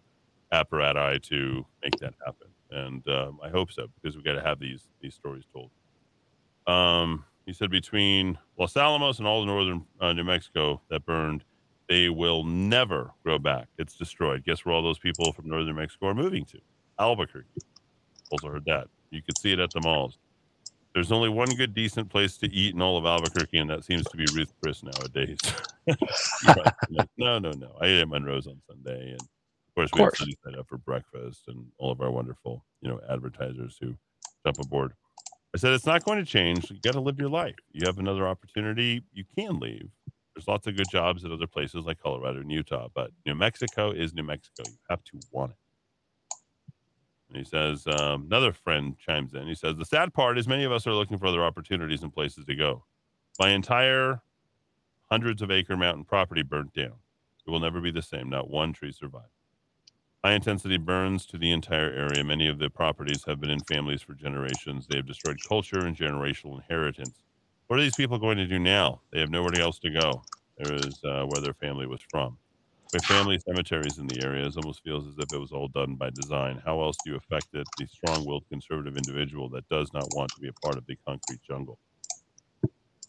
apparatus 0.53 1.29
to 1.29 1.67
make 1.83 1.97
that 2.01 2.15
happen. 2.25 2.49
And 2.71 3.07
um, 3.09 3.39
I 3.43 3.51
hope 3.51 3.71
so 3.71 3.87
because 3.95 4.17
we 4.17 4.23
got 4.23 4.35
to 4.35 4.43
have 4.43 4.59
these 4.59 4.89
these 5.01 5.15
stories 5.15 5.45
told. 5.53 5.71
Um, 6.67 7.25
he 7.47 7.53
said 7.53 7.71
between 7.71 8.39
Los 8.59 8.77
Alamos 8.77 9.19
and 9.19 9.29
all 9.29 9.41
the 9.41 9.47
northern 9.47 9.85
uh, 10.01 10.13
New 10.15 10.25
Mexico 10.25 10.81
that 10.89 11.05
burned, 11.05 11.45
they 11.89 12.09
will 12.09 12.43
never 12.45 13.13
grow 13.23 13.39
back. 13.39 13.69
It's 13.79 13.97
destroyed. 13.97 14.45
Guess 14.45 14.65
where 14.65 14.75
all 14.75 14.83
those 14.83 14.99
people 14.99 15.33
from 15.33 15.49
northern 15.49 15.77
Mexico 15.77 16.09
are 16.09 16.15
moving 16.15 16.47
to? 16.47 16.59
Albuquerque. 16.99 17.61
Also 18.31 18.49
heard 18.49 18.65
that. 18.65 18.89
You 19.11 19.21
could 19.23 19.39
see 19.39 19.53
it 19.53 19.59
at 19.59 19.71
the 19.71 19.81
malls. 19.83 20.19
There's 20.95 21.11
only 21.11 21.29
one 21.29 21.49
good, 21.57 21.75
decent 21.75 22.09
place 22.09 22.37
to 22.39 22.47
eat 22.53 22.75
in 22.75 22.81
all 22.81 22.97
of 22.97 23.05
Albuquerque, 23.05 23.59
and 23.59 23.69
that 23.71 23.85
seems 23.85 24.05
to 24.05 24.17
be 24.17 24.27
Ruth 24.35 24.53
Chris 24.63 24.83
nowadays. 24.83 25.39
No, 27.19 27.39
no, 27.39 27.51
no. 27.53 27.77
I 27.81 27.87
ate 27.87 28.01
at 28.01 28.09
Monroe's 28.09 28.47
on 28.47 28.61
Sunday, 28.69 29.11
and 29.13 29.21
of 29.21 29.75
course, 29.75 29.91
Of 29.93 29.99
we 29.99 30.03
have 30.05 30.15
course. 30.15 30.19
Side 30.45 30.59
Up 30.59 30.69
for 30.69 30.79
breakfast, 30.79 31.43
and 31.49 31.67
all 31.79 31.91
of 31.91 32.01
our 32.01 32.11
wonderful, 32.11 32.65
you 32.81 32.89
know, 32.89 33.01
advertisers 33.09 33.77
who 33.81 33.95
jump 34.45 34.59
aboard. 34.61 34.93
I 35.55 35.59
said 35.59 35.73
it's 35.73 35.87
not 35.87 36.05
going 36.05 36.19
to 36.19 36.25
change. 36.25 36.71
You 36.71 36.79
got 36.83 36.93
to 36.95 37.01
live 37.01 37.19
your 37.19 37.29
life. 37.29 37.55
You 37.73 37.87
have 37.87 37.99
another 37.99 38.27
opportunity. 38.27 39.03
You 39.13 39.25
can 39.37 39.59
leave. 39.59 39.89
There's 40.35 40.49
lots 40.49 40.67
of 40.67 40.77
good 40.77 40.89
jobs 40.91 41.25
at 41.25 41.31
other 41.31 41.47
places 41.47 41.85
like 41.85 42.01
Colorado 42.03 42.41
and 42.41 42.51
Utah, 42.51 42.89
but 42.95 43.11
New 43.25 43.35
Mexico 43.35 43.91
is 43.91 44.15
New 44.15 44.25
Mexico. 44.25 44.65
You 44.67 44.77
have 44.91 45.05
to 45.05 45.21
want 45.31 45.53
it. 45.53 45.57
And 47.35 47.45
he 47.45 47.49
says, 47.51 47.85
um, 47.89 48.27
another 48.27 48.53
friend 48.53 48.97
chimes 48.97 49.35
in. 49.35 49.49
He 49.49 49.57
says, 49.57 49.75
the 49.77 49.85
sad 49.85 50.15
part 50.15 50.39
is 50.39 50.47
many 50.47 50.63
of 50.63 50.71
us 50.71 50.87
are 50.87 50.95
looking 50.95 51.19
for 51.19 51.27
other 51.27 51.43
opportunities 51.43 52.05
and 52.05 52.13
places 52.13 52.45
to 52.45 52.55
go. 52.55 52.85
My 53.41 53.51
entire 53.51 54.23
hundreds 55.11 55.43
of 55.43 55.51
acre 55.51 55.77
mountain 55.77 56.05
property 56.05 56.43
burnt 56.43 56.73
down. 56.75 56.93
It 57.45 57.51
will 57.51 57.59
never 57.59 57.81
be 57.81 57.91
the 57.91 58.03
same. 58.03 58.31
Not 58.31 58.49
one 58.49 58.73
tree 58.73 58.93
survived. 58.93 59.27
High 60.25 60.35
intensity 60.35 60.77
burns 60.77 61.27
to 61.27 61.37
the 61.37 61.51
entire 61.51 61.91
area. 61.91 62.23
Many 62.23 62.47
of 62.47 62.61
the 62.61 62.71
properties 62.71 63.25
have 63.27 63.41
been 63.41 63.51
in 63.51 63.61
families 63.65 64.01
for 64.01 64.15
generations. 64.15 64.87
They 64.87 64.99
have 64.99 65.07
destroyed 65.07 65.39
culture 65.47 65.85
and 65.85 65.97
generational 65.97 66.55
inheritance. 66.55 67.25
What 67.67 67.81
are 67.81 67.83
these 67.83 67.97
people 67.97 68.19
going 68.19 68.39
to 68.39 68.47
do 68.47 68.61
now? 68.61 69.01
They 69.11 69.19
have 69.19 69.31
nowhere 69.31 69.61
else 69.61 69.81
to 69.81 69.91
go. 69.91 70.23
There 70.57 70.73
is 70.73 71.03
uh, 71.05 71.27
where 71.27 71.43
their 71.43 71.55
family 71.55 71.89
was 71.89 72.01
from. 72.01 72.39
Family 73.03 73.39
cemeteries 73.39 73.99
in 73.99 74.07
the 74.07 74.21
area, 74.21 74.47
it 74.47 74.57
almost 74.57 74.83
feels 74.83 75.07
as 75.07 75.19
if 75.19 75.33
it 75.33 75.39
was 75.39 75.53
all 75.53 75.69
done 75.69 75.97
by 75.97 76.11
design. 76.11 76.63
How 76.65 76.81
else 76.83 76.99
do 76.99 77.11
you 77.11 77.17
affect 77.17 77.55
it, 77.55 77.69
the 77.77 77.87
strong 77.87 78.25
willed 78.25 78.47
conservative 78.49 78.97
individual 78.97 79.49
that 79.51 79.69
does 79.69 79.93
not 79.93 80.11
want 80.13 80.33
to 80.35 80.41
be 80.41 80.49
a 80.49 80.53
part 80.53 80.79
of 80.79 80.87
the 80.87 80.97
concrete 81.07 81.43
jungle? 81.43 81.79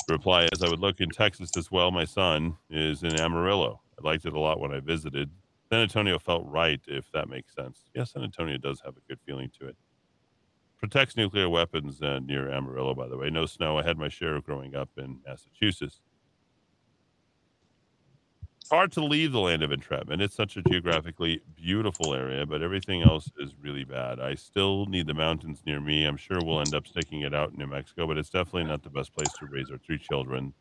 The 0.07 0.13
reply 0.13 0.49
is 0.53 0.61
I 0.61 0.67
would 0.67 0.79
look 0.79 1.01
in 1.01 1.11
Texas 1.11 1.55
as 1.57 1.71
well. 1.71 1.91
My 1.91 2.05
son 2.05 2.57
is 2.69 3.03
in 3.03 3.15
Amarillo. 3.15 3.81
I 3.99 4.07
liked 4.07 4.25
it 4.25 4.33
a 4.33 4.39
lot 4.39 4.59
when 4.59 4.73
I 4.73 4.79
visited. 4.79 5.31
San 5.71 5.81
Antonio 5.81 6.19
felt 6.19 6.45
right, 6.45 6.81
if 6.87 7.11
that 7.11 7.29
makes 7.29 7.55
sense. 7.55 7.89
Yes, 7.95 8.13
San 8.13 8.23
Antonio 8.23 8.57
does 8.57 8.81
have 8.85 8.97
a 8.97 9.01
good 9.09 9.19
feeling 9.25 9.49
to 9.59 9.67
it. 9.67 9.77
Protects 10.77 11.17
nuclear 11.17 11.49
weapons 11.49 12.01
uh, 12.01 12.19
near 12.19 12.51
Amarillo, 12.51 12.93
by 12.93 13.07
the 13.07 13.17
way. 13.17 13.29
No 13.29 13.45
snow. 13.47 13.77
I 13.79 13.83
had 13.83 13.97
my 13.97 14.09
share 14.09 14.39
growing 14.41 14.75
up 14.75 14.89
in 14.97 15.21
Massachusetts. 15.25 16.01
It's 18.65 18.71
hard 18.71 18.91
to 18.93 19.05
leave 19.05 19.31
the 19.31 19.39
land 19.39 19.61
of 19.61 19.71
entrapment. 19.71 20.23
It's 20.23 20.33
such 20.33 20.57
a 20.57 20.63
geographically 20.63 21.39
beautiful 21.55 22.15
area, 22.15 22.47
but 22.47 22.63
everything 22.63 23.03
else 23.03 23.29
is 23.37 23.53
really 23.61 23.83
bad. 23.83 24.19
I 24.19 24.33
still 24.33 24.87
need 24.87 25.05
the 25.05 25.13
mountains 25.13 25.61
near 25.67 25.79
me. 25.79 26.03
I'm 26.03 26.17
sure 26.17 26.39
we'll 26.43 26.61
end 26.61 26.73
up 26.73 26.87
sticking 26.87 27.21
it 27.21 27.35
out 27.35 27.51
in 27.51 27.59
New 27.59 27.67
Mexico, 27.67 28.07
but 28.07 28.17
it's 28.17 28.31
definitely 28.31 28.63
not 28.63 28.81
the 28.81 28.89
best 28.89 29.13
place 29.13 29.27
to 29.37 29.45
raise 29.45 29.69
our 29.69 29.77
three 29.77 29.99
children. 29.99 30.55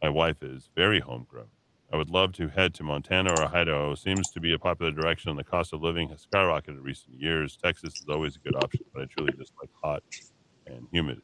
My 0.00 0.08
wife 0.08 0.42
is 0.42 0.70
very 0.74 1.00
homegrown. 1.00 1.48
I 1.92 1.98
would 1.98 2.08
love 2.08 2.32
to 2.32 2.48
head 2.48 2.72
to 2.76 2.82
Montana 2.82 3.34
or 3.38 3.54
Idaho. 3.54 3.94
Seems 3.94 4.30
to 4.30 4.40
be 4.40 4.54
a 4.54 4.58
popular 4.58 4.90
direction. 4.90 5.36
The 5.36 5.44
cost 5.44 5.74
of 5.74 5.82
living 5.82 6.08
has 6.08 6.26
skyrocketed 6.32 6.78
in 6.78 6.82
recent 6.82 7.20
years. 7.20 7.58
Texas 7.62 7.92
is 8.00 8.06
always 8.08 8.36
a 8.36 8.38
good 8.38 8.56
option, 8.56 8.86
but 8.94 9.02
I 9.02 9.04
truly 9.04 9.34
just 9.36 9.52
like 9.60 9.68
hot 9.82 10.02
and 10.66 10.86
humid. 10.92 11.20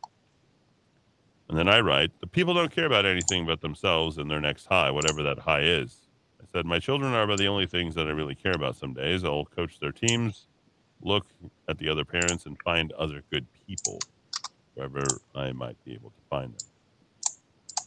And 1.49 1.59
then 1.59 1.69
I 1.69 1.81
write, 1.81 2.11
the 2.21 2.27
people 2.27 2.55
don't 2.55 2.75
care 2.75 2.87
about 2.87 3.05
anything 3.05 3.47
but 3.47 3.61
themselves 3.61 4.19
and 4.19 4.31
their 4.31 4.41
next 4.41 4.66
high, 4.66 4.91
whatever 4.91 5.23
that 5.23 5.41
high 5.41 5.61
is. 5.61 6.09
I 6.41 6.47
said, 6.53 6.66
my 6.66 6.79
children 6.79 7.12
are 7.12 7.23
about 7.23 7.39
the 7.39 7.49
only 7.49 7.66
things 7.66 7.95
that 7.97 8.07
I 8.07 8.11
really 8.11 8.35
care 8.35 8.55
about 8.55 8.77
some 8.77 8.95
days. 8.95 9.25
I'll 9.25 9.45
coach 9.45 9.79
their 9.79 9.93
teams, 9.93 10.47
look 11.03 11.27
at 11.69 11.79
the 11.79 11.89
other 11.89 12.05
parents, 12.05 12.47
and 12.47 12.57
find 12.62 12.93
other 12.93 13.23
good 13.31 13.47
people 13.66 13.99
wherever 14.75 15.05
I 15.35 15.53
might 15.53 15.83
be 15.85 15.93
able 15.93 16.11
to 16.11 16.21
find 16.31 16.53
them. 16.53 16.69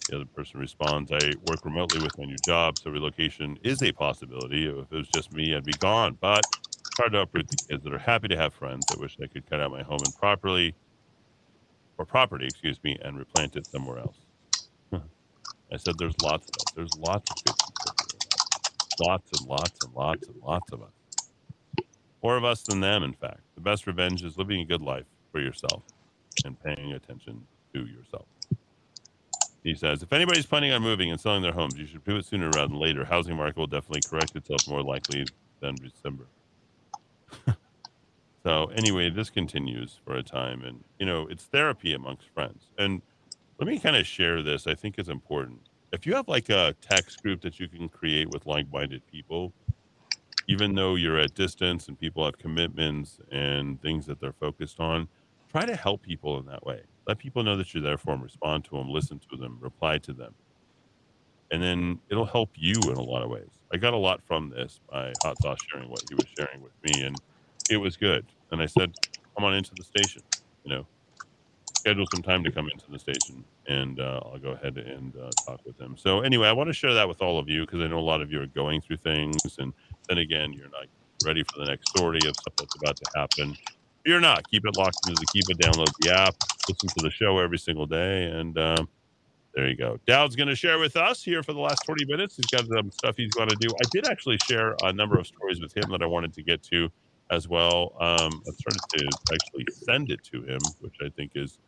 The 0.09 0.15
other 0.17 0.25
person 0.25 0.59
responds, 0.59 1.11
I 1.11 1.33
work 1.49 1.65
remotely 1.65 2.01
with 2.01 2.17
my 2.17 2.25
new 2.25 2.37
job, 2.45 2.77
so 2.77 2.91
relocation 2.91 3.59
is 3.63 3.81
a 3.83 3.91
possibility. 3.91 4.65
If 4.67 4.91
it 4.91 4.95
was 4.95 5.09
just 5.09 5.33
me, 5.33 5.53
I'd 5.53 5.65
be 5.65 5.73
gone. 5.73 6.17
But 6.21 6.41
it's 6.79 6.97
hard 6.97 7.11
to 7.11 7.21
uproot 7.21 7.49
the 7.49 7.57
kids 7.67 7.83
that 7.83 7.93
are 7.93 7.97
happy 7.97 8.29
to 8.29 8.37
have 8.37 8.53
friends. 8.53 8.85
I 8.95 9.01
wish 9.01 9.17
I 9.21 9.27
could 9.27 9.49
cut 9.49 9.59
out 9.59 9.71
my 9.71 9.83
home 9.83 9.99
and 10.05 10.15
properly 10.15 10.75
or 11.97 12.05
property, 12.05 12.47
excuse 12.47 12.79
me, 12.83 12.97
and 13.01 13.17
replant 13.17 13.55
it 13.55 13.67
somewhere 13.67 13.99
else. 13.99 14.17
I 15.71 15.77
said 15.77 15.95
there's 15.97 16.19
lots 16.21 16.47
of 16.49 16.55
us. 16.55 16.73
There's 16.75 16.97
lots 16.97 17.29
of 17.31 17.37
people. 17.43 17.57
Lots 18.99 19.31
and 19.39 19.47
lots 19.47 19.83
and 19.83 19.93
lots 19.93 20.27
and 20.27 20.35
lots 20.41 20.71
of 20.71 20.81
us. 20.81 20.91
More 22.23 22.37
of 22.37 22.45
us 22.45 22.63
than 22.63 22.79
them, 22.79 23.03
in 23.03 23.13
fact. 23.13 23.41
The 23.55 23.61
best 23.61 23.85
revenge 23.87 24.23
is 24.23 24.37
living 24.37 24.61
a 24.61 24.65
good 24.65 24.81
life 24.81 25.05
for 25.31 25.39
yourself 25.41 25.83
and 26.45 26.61
paying 26.63 26.93
attention 26.93 27.45
to 27.73 27.85
yourself. 27.85 28.25
He 29.63 29.75
says, 29.75 30.03
if 30.03 30.13
anybody's 30.13 30.45
planning 30.45 30.71
on 30.71 30.81
moving 30.81 31.11
and 31.11 31.19
selling 31.19 31.41
their 31.41 31.51
homes, 31.51 31.77
you 31.77 31.85
should 31.85 32.05
do 32.05 32.15
it 32.17 32.25
sooner 32.25 32.49
rather 32.49 32.69
than 32.69 32.79
later. 32.79 33.05
Housing 33.05 33.35
market 33.35 33.57
will 33.57 33.67
definitely 33.67 34.01
correct 34.09 34.35
itself 34.35 34.67
more 34.67 34.83
likely 34.83 35.25
than 35.61 35.75
December. 35.75 36.27
so 38.43 38.67
anyway, 38.67 39.09
this 39.09 39.29
continues 39.29 39.99
for 40.05 40.15
a 40.15 40.23
time, 40.23 40.63
and 40.63 40.83
you 40.99 41.05
know, 41.05 41.27
it's 41.27 41.45
therapy 41.45 41.93
amongst 41.93 42.29
friends. 42.29 42.71
And 42.77 43.01
let 43.59 43.67
me 43.67 43.79
kind 43.79 43.95
of 43.95 44.05
share 44.05 44.43
this. 44.43 44.67
I 44.67 44.75
think 44.75 44.95
it's 44.97 45.09
important. 45.09 45.69
If 45.91 46.05
you 46.05 46.15
have 46.15 46.27
like 46.27 46.49
a 46.49 46.75
text 46.81 47.21
group 47.21 47.41
that 47.41 47.59
you 47.59 47.67
can 47.67 47.89
create 47.89 48.29
with 48.29 48.45
like-minded 48.45 49.07
people, 49.07 49.53
even 50.47 50.75
though 50.75 50.95
you're 50.95 51.19
at 51.19 51.33
distance 51.33 51.87
and 51.87 51.99
people 51.99 52.23
have 52.25 52.37
commitments 52.37 53.19
and 53.31 53.81
things 53.81 54.05
that 54.05 54.19
they're 54.19 54.33
focused 54.33 54.79
on, 54.79 55.07
try 55.49 55.65
to 55.65 55.75
help 55.75 56.01
people 56.01 56.37
in 56.39 56.45
that 56.45 56.65
way. 56.65 56.83
Let 57.07 57.17
people 57.19 57.43
know 57.43 57.57
that 57.57 57.73
you're 57.73 57.83
there 57.83 57.97
for 57.97 58.11
them, 58.11 58.21
respond 58.21 58.65
to 58.65 58.71
them, 58.71 58.89
listen 58.89 59.19
to 59.31 59.37
them, 59.37 59.57
reply 59.61 59.97
to 59.99 60.13
them. 60.13 60.35
And 61.51 61.63
then 61.63 62.01
it'll 62.09 62.25
help 62.25 62.51
you 62.55 62.91
in 62.91 62.97
a 62.97 63.01
lot 63.01 63.23
of 63.23 63.29
ways. 63.29 63.61
I 63.71 63.77
got 63.77 63.93
a 63.93 63.97
lot 63.97 64.21
from 64.25 64.49
this 64.49 64.79
by 64.89 65.15
Hot 65.21 65.39
Sauce 65.39 65.59
sharing 65.61 65.89
what 65.89 66.03
he 66.03 66.15
was 66.15 66.27
sharing 66.27 66.61
with 66.61 66.73
me, 66.83 67.01
and 67.01 67.21
it 67.69 67.77
was 67.77 67.97
good. 67.97 68.25
And 68.51 68.61
I 68.61 68.65
said, 68.65 68.93
come 69.35 69.45
on 69.45 69.53
into 69.53 69.71
the 69.75 69.83
station, 69.83 70.23
you 70.63 70.73
know, 70.73 70.87
schedule 71.87 72.05
some 72.13 72.23
time 72.23 72.43
to 72.43 72.51
come 72.51 72.69
into 72.71 72.85
the 72.89 72.99
station, 72.99 73.43
and 73.67 73.99
uh, 73.99 74.21
I'll 74.25 74.39
go 74.39 74.51
ahead 74.51 74.77
and 74.77 75.15
uh, 75.15 75.29
talk 75.45 75.61
with 75.65 75.79
him. 75.79 75.95
So 75.97 76.21
anyway, 76.21 76.47
I 76.47 76.51
want 76.53 76.67
to 76.67 76.73
share 76.73 76.93
that 76.93 77.07
with 77.07 77.21
all 77.21 77.39
of 77.39 77.47
you 77.49 77.61
because 77.61 77.81
I 77.81 77.87
know 77.87 77.99
a 77.99 78.01
lot 78.01 78.21
of 78.21 78.31
you 78.31 78.41
are 78.41 78.47
going 78.47 78.81
through 78.81 78.97
things, 78.97 79.37
and 79.59 79.73
then 80.09 80.17
again, 80.17 80.53
you're 80.53 80.69
not 80.69 80.87
ready 81.25 81.43
for 81.43 81.59
the 81.59 81.65
next 81.65 81.89
story 81.89 82.19
of 82.25 82.35
stuff 82.35 82.53
that's 82.57 82.75
about 82.75 82.95
to 82.97 83.05
happen. 83.15 83.51
If 83.51 84.11
you're 84.11 84.19
not, 84.19 84.49
keep 84.49 84.65
it 84.65 84.77
locked 84.77 84.97
into 85.07 85.19
the 85.19 85.27
keep 85.33 85.45
it, 85.49 85.57
download 85.59 85.87
the 86.01 86.13
app, 86.13 86.35
listen 86.67 86.89
to 86.89 87.03
the 87.03 87.11
show 87.11 87.39
every 87.39 87.57
single 87.57 87.85
day, 87.85 88.25
and 88.25 88.57
um, 88.57 88.89
there 89.55 89.67
you 89.67 89.75
go. 89.75 89.99
Dowd's 90.05 90.35
going 90.35 90.49
to 90.49 90.55
share 90.55 90.79
with 90.79 90.95
us 90.95 91.23
here 91.23 91.41
for 91.41 91.53
the 91.53 91.59
last 91.59 91.83
20 91.85 92.05
minutes. 92.05 92.35
He's 92.35 92.45
got 92.45 92.67
some 92.67 92.91
stuff 92.91 93.17
he's 93.17 93.31
going 93.31 93.49
to 93.49 93.55
do. 93.59 93.69
I 93.69 93.87
did 93.91 94.07
actually 94.07 94.37
share 94.37 94.75
a 94.83 94.93
number 94.93 95.17
of 95.17 95.25
stories 95.25 95.59
with 95.59 95.75
him 95.75 95.89
that 95.91 96.01
I 96.03 96.05
wanted 96.05 96.33
to 96.33 96.43
get 96.43 96.61
to 96.63 96.89
as 97.29 97.47
well. 97.47 97.93
Um, 97.99 98.41
I 98.47 98.51
started 98.51 98.81
to 98.97 99.09
actually 99.33 99.65
send 99.71 100.11
it 100.11 100.23
to 100.31 100.43
him, 100.43 100.59
which 100.79 100.95
I 101.03 101.09
think 101.09 101.31
is 101.35 101.59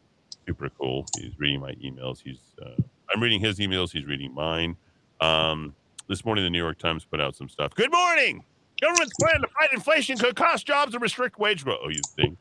super 0.48 0.70
cool. 0.70 1.06
He's 1.20 1.38
reading 1.38 1.60
my 1.60 1.74
emails. 1.74 2.22
He's 2.24 2.40
uh, 2.62 2.82
I'm 3.14 3.22
reading 3.22 3.40
his 3.40 3.60
emails. 3.60 3.92
He's 3.92 4.06
reading 4.06 4.34
mine. 4.34 4.78
Um, 5.22 5.76
this 6.08 6.26
morning, 6.26 6.44
the 6.44 6.50
New 6.50 6.60
York 6.60 6.78
Times 6.78 7.06
put 7.06 7.20
out 7.20 7.36
some 7.36 7.50
stuff. 7.50 7.76
Good 7.76 7.92
morning. 7.92 8.44
Government's 8.82 9.14
plan 9.20 9.42
to 9.42 9.48
fight 9.48 9.74
inflation 9.74 10.18
could 10.18 10.36
cost 10.36 10.66
jobs 10.66 10.94
and 10.94 11.02
restrict 11.02 11.38
wage 11.38 11.64
growth. 11.64 11.80
Oh, 11.84 11.90
you 11.90 12.02
think? 12.16 12.38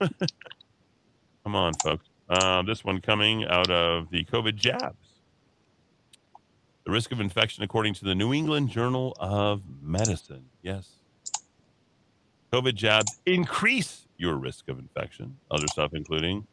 Come 1.44 1.54
on, 1.54 1.72
folks. 1.82 2.06
Um, 2.28 2.66
this 2.66 2.84
one 2.84 3.00
coming 3.00 3.44
out 3.44 3.70
of 3.70 4.10
the 4.10 4.24
COVID 4.24 4.56
jabs. 4.56 5.08
The 6.84 6.92
risk 6.92 7.10
of 7.10 7.20
infection, 7.20 7.64
according 7.64 7.94
to 7.94 8.04
the 8.04 8.14
New 8.14 8.32
England 8.32 8.70
Journal 8.70 9.16
of 9.18 9.62
Medicine. 9.82 10.46
Yes. 10.62 10.88
COVID 12.56 12.74
jabs 12.74 13.20
increase 13.26 14.06
your 14.16 14.36
risk 14.36 14.68
of 14.68 14.78
infection. 14.78 15.36
Other 15.50 15.66
stuff, 15.68 15.90
including 15.92 16.46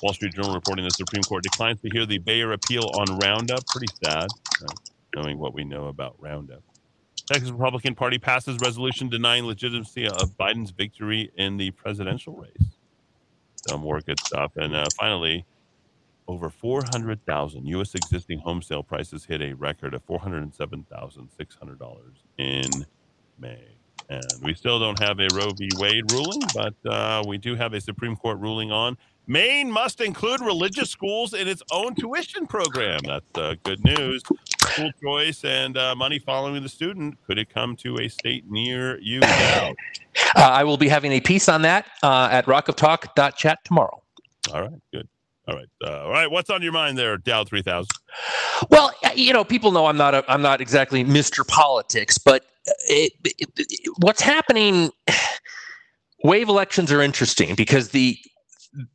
Wall 0.00 0.12
Street 0.12 0.32
Journal 0.32 0.54
reporting 0.54 0.84
the 0.84 0.90
Supreme 0.92 1.24
Court 1.24 1.42
declines 1.42 1.80
to 1.80 1.90
hear 1.90 2.06
the 2.06 2.18
Bayer 2.18 2.52
appeal 2.52 2.88
on 2.94 3.18
Roundup. 3.18 3.66
Pretty 3.66 3.92
sad, 4.04 4.28
right? 4.60 4.70
knowing 5.16 5.36
what 5.40 5.54
we 5.54 5.64
know 5.64 5.86
about 5.86 6.14
Roundup. 6.20 6.62
Texas 7.26 7.50
Republican 7.50 7.96
Party 7.96 8.18
passes 8.18 8.56
resolution 8.62 9.08
denying 9.08 9.46
legitimacy 9.46 10.06
of 10.06 10.38
Biden's 10.38 10.70
victory 10.70 11.32
in 11.36 11.56
the 11.56 11.72
presidential 11.72 12.36
race. 12.36 12.76
Some 13.68 13.80
more 13.80 14.00
good 14.00 14.20
stuff. 14.20 14.52
And 14.54 14.76
uh, 14.76 14.86
finally, 14.96 15.44
over 16.28 16.50
400,000 16.50 17.66
U.S. 17.66 17.96
existing 17.96 18.38
home 18.38 18.62
sale 18.62 18.84
prices 18.84 19.24
hit 19.24 19.42
a 19.42 19.54
record 19.54 19.92
of 19.92 20.06
$407,600 20.06 21.98
in 22.38 22.70
May. 23.40 23.77
And 24.10 24.24
we 24.42 24.54
still 24.54 24.78
don't 24.78 24.98
have 25.00 25.18
a 25.20 25.28
Roe 25.34 25.50
v. 25.50 25.68
Wade 25.76 26.10
ruling, 26.12 26.40
but 26.54 26.74
uh, 26.90 27.22
we 27.26 27.36
do 27.38 27.54
have 27.56 27.74
a 27.74 27.80
Supreme 27.80 28.16
Court 28.16 28.38
ruling 28.38 28.72
on 28.72 28.96
Maine 29.28 29.70
must 29.70 30.00
include 30.00 30.40
religious 30.40 30.88
schools 30.88 31.34
in 31.34 31.46
its 31.48 31.62
own 31.70 31.94
tuition 31.94 32.46
program. 32.46 32.98
That's 33.04 33.26
uh, 33.34 33.56
good 33.62 33.84
news. 33.84 34.22
School 34.58 34.90
choice 35.02 35.44
and 35.44 35.76
uh, 35.76 35.94
money 35.94 36.18
following 36.18 36.62
the 36.62 36.68
student. 36.68 37.18
Could 37.26 37.36
it 37.36 37.52
come 37.52 37.76
to 37.76 37.98
a 37.98 38.08
state 38.08 38.50
near 38.50 38.98
you 39.00 39.20
now? 39.20 39.74
Uh, 40.34 40.40
I 40.40 40.64
will 40.64 40.78
be 40.78 40.88
having 40.88 41.12
a 41.12 41.20
piece 41.20 41.46
on 41.48 41.60
that 41.62 41.86
uh, 42.02 42.28
at 42.32 42.46
rockoftalk.chat 42.46 43.58
tomorrow. 43.64 44.02
All 44.52 44.62
right, 44.62 44.80
good. 44.92 45.06
All 45.46 45.54
right, 45.54 45.68
uh, 45.84 46.04
all 46.04 46.10
right. 46.10 46.30
What's 46.30 46.48
on 46.48 46.62
your 46.62 46.72
mind 46.72 46.96
there, 46.96 47.16
Dow 47.18 47.44
three 47.44 47.62
thousand? 47.62 47.88
Well, 48.70 48.92
you 49.14 49.32
know, 49.32 49.44
people 49.44 49.72
know 49.72 49.86
I'm 49.86 49.96
not 49.96 50.14
a, 50.14 50.24
I'm 50.30 50.42
not 50.42 50.60
exactly 50.60 51.04
Mr. 51.04 51.46
Politics, 51.46 52.18
but 52.18 52.44
it, 52.88 53.12
it, 53.24 53.90
what's 53.98 54.20
happening? 54.20 54.90
Wave 56.24 56.48
elections 56.48 56.90
are 56.90 57.00
interesting 57.00 57.54
because 57.54 57.90
the 57.90 58.18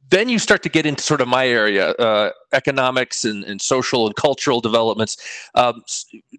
then 0.10 0.30
you 0.30 0.38
start 0.38 0.62
to 0.64 0.70
get 0.70 0.86
into 0.86 1.02
sort 1.02 1.20
of 1.20 1.28
my 1.28 1.48
area, 1.48 1.92
uh, 1.94 2.32
economics 2.52 3.26
and, 3.26 3.44
and, 3.44 3.60
social 3.60 4.06
and 4.06 4.16
cultural 4.16 4.62
developments. 4.62 5.18
Um, 5.56 5.82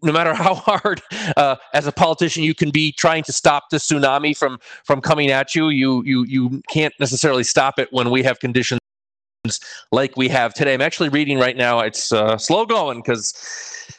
no 0.03 0.13
matter 0.13 0.33
how 0.45 0.55
hard, 0.55 1.03
uh, 1.37 1.57
as 1.73 1.87
a 1.87 1.93
politician, 1.93 2.45
you 2.45 2.55
can 2.55 2.71
be 2.71 2.93
trying 2.93 3.25
to 3.25 3.33
stop 3.33 3.71
the 3.71 3.79
tsunami 3.79 4.37
from 4.37 4.59
from 4.85 5.01
coming 5.01 5.31
at 5.31 5.55
you, 5.55 5.69
you 5.71 6.03
you 6.05 6.25
you 6.25 6.63
can't 6.71 6.95
necessarily 7.01 7.45
stop 7.45 7.79
it 7.79 7.89
when 7.91 8.11
we 8.11 8.23
have 8.23 8.39
conditions 8.39 8.81
like 9.93 10.17
we 10.17 10.29
have 10.29 10.55
today. 10.55 10.75
I'm 10.75 10.81
actually 10.81 11.11
reading 11.11 11.39
right 11.39 11.57
now. 11.57 11.81
It's 11.81 12.13
uh, 12.13 12.39
slow 12.39 12.65
going 12.65 13.01
because 13.01 13.33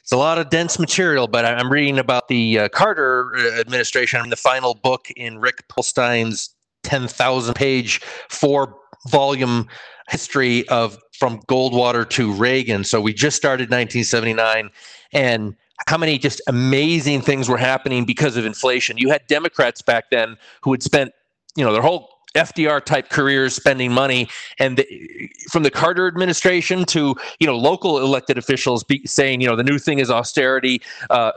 it's 0.02 0.12
a 0.12 0.18
lot 0.18 0.38
of 0.38 0.50
dense 0.50 0.80
material, 0.80 1.28
but 1.28 1.46
I'm 1.46 1.72
reading 1.72 2.00
about 2.00 2.28
the 2.28 2.60
uh, 2.60 2.70
Carter 2.70 3.36
uh, 3.36 3.60
administration, 3.60 4.28
the 4.30 4.36
final 4.36 4.74
book 4.76 5.08
in 5.16 5.40
Rick 5.40 5.68
Perlstein's 5.68 6.50
10,000 6.84 7.54
page 7.54 8.02
four 8.30 8.76
volume 9.08 9.68
history 10.10 10.68
of 10.70 10.98
from 11.14 11.40
Goldwater 11.44 12.08
to 12.12 12.34
Reagan. 12.34 12.84
So 12.84 13.00
we 13.00 13.14
just 13.14 13.38
started 13.38 13.70
1979 13.70 14.70
and 15.14 15.56
how 15.88 15.98
many 15.98 16.18
just 16.18 16.42
amazing 16.48 17.22
things 17.22 17.50
were 17.50 17.58
happening 17.58 18.06
because 18.06 18.38
of 18.38 18.46
inflation. 18.46 18.98
You 18.98 19.10
had 19.10 19.26
Democrats 19.28 19.82
back 19.82 20.10
then 20.10 20.38
who 20.62 20.72
had 20.72 20.84
spent, 20.84 21.12
you 21.56 21.64
know, 21.64 21.74
their 21.74 21.82
whole 21.82 22.15
FDR 22.36 22.84
type 22.84 23.10
careers 23.10 23.56
spending 23.56 23.92
money, 23.92 24.28
and 24.60 24.78
the, 24.78 25.32
from 25.50 25.64
the 25.64 25.72
Carter 25.72 26.08
administration 26.08 26.86
to 26.86 27.16
you 27.40 27.48
know 27.48 27.58
local 27.58 28.00
elected 28.00 28.38
officials 28.38 28.84
be, 28.84 29.02
saying 29.06 29.42
you 29.42 29.48
know 29.48 29.56
the 29.56 29.64
new 29.64 29.80
thing 29.80 30.00
is 30.00 30.12
austerity, 30.12 30.82
uh, 31.10 31.32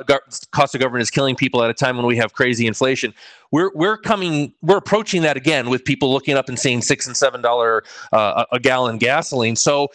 cost 0.50 0.74
of 0.74 0.80
government 0.80 1.02
is 1.02 1.10
killing 1.10 1.36
people 1.36 1.62
at 1.62 1.70
a 1.70 1.74
time 1.74 1.96
when 1.96 2.06
we 2.06 2.16
have 2.16 2.32
crazy 2.32 2.66
inflation. 2.66 3.14
We're 3.50 3.70
we're 3.74 3.96
coming 3.96 4.52
we're 4.62 4.76
approaching 4.76 5.22
that 5.22 5.36
again 5.36 5.70
with 5.70 5.84
people 5.84 6.12
looking 6.12 6.36
up 6.36 6.48
and 6.48 6.58
seeing 6.58 6.82
six 6.82 7.06
and 7.06 7.16
seven 7.16 7.40
dollar 7.40 7.84
uh, 8.12 8.44
a 8.52 8.60
gallon 8.60 8.98
gasoline. 8.98 9.56
So 9.56 9.88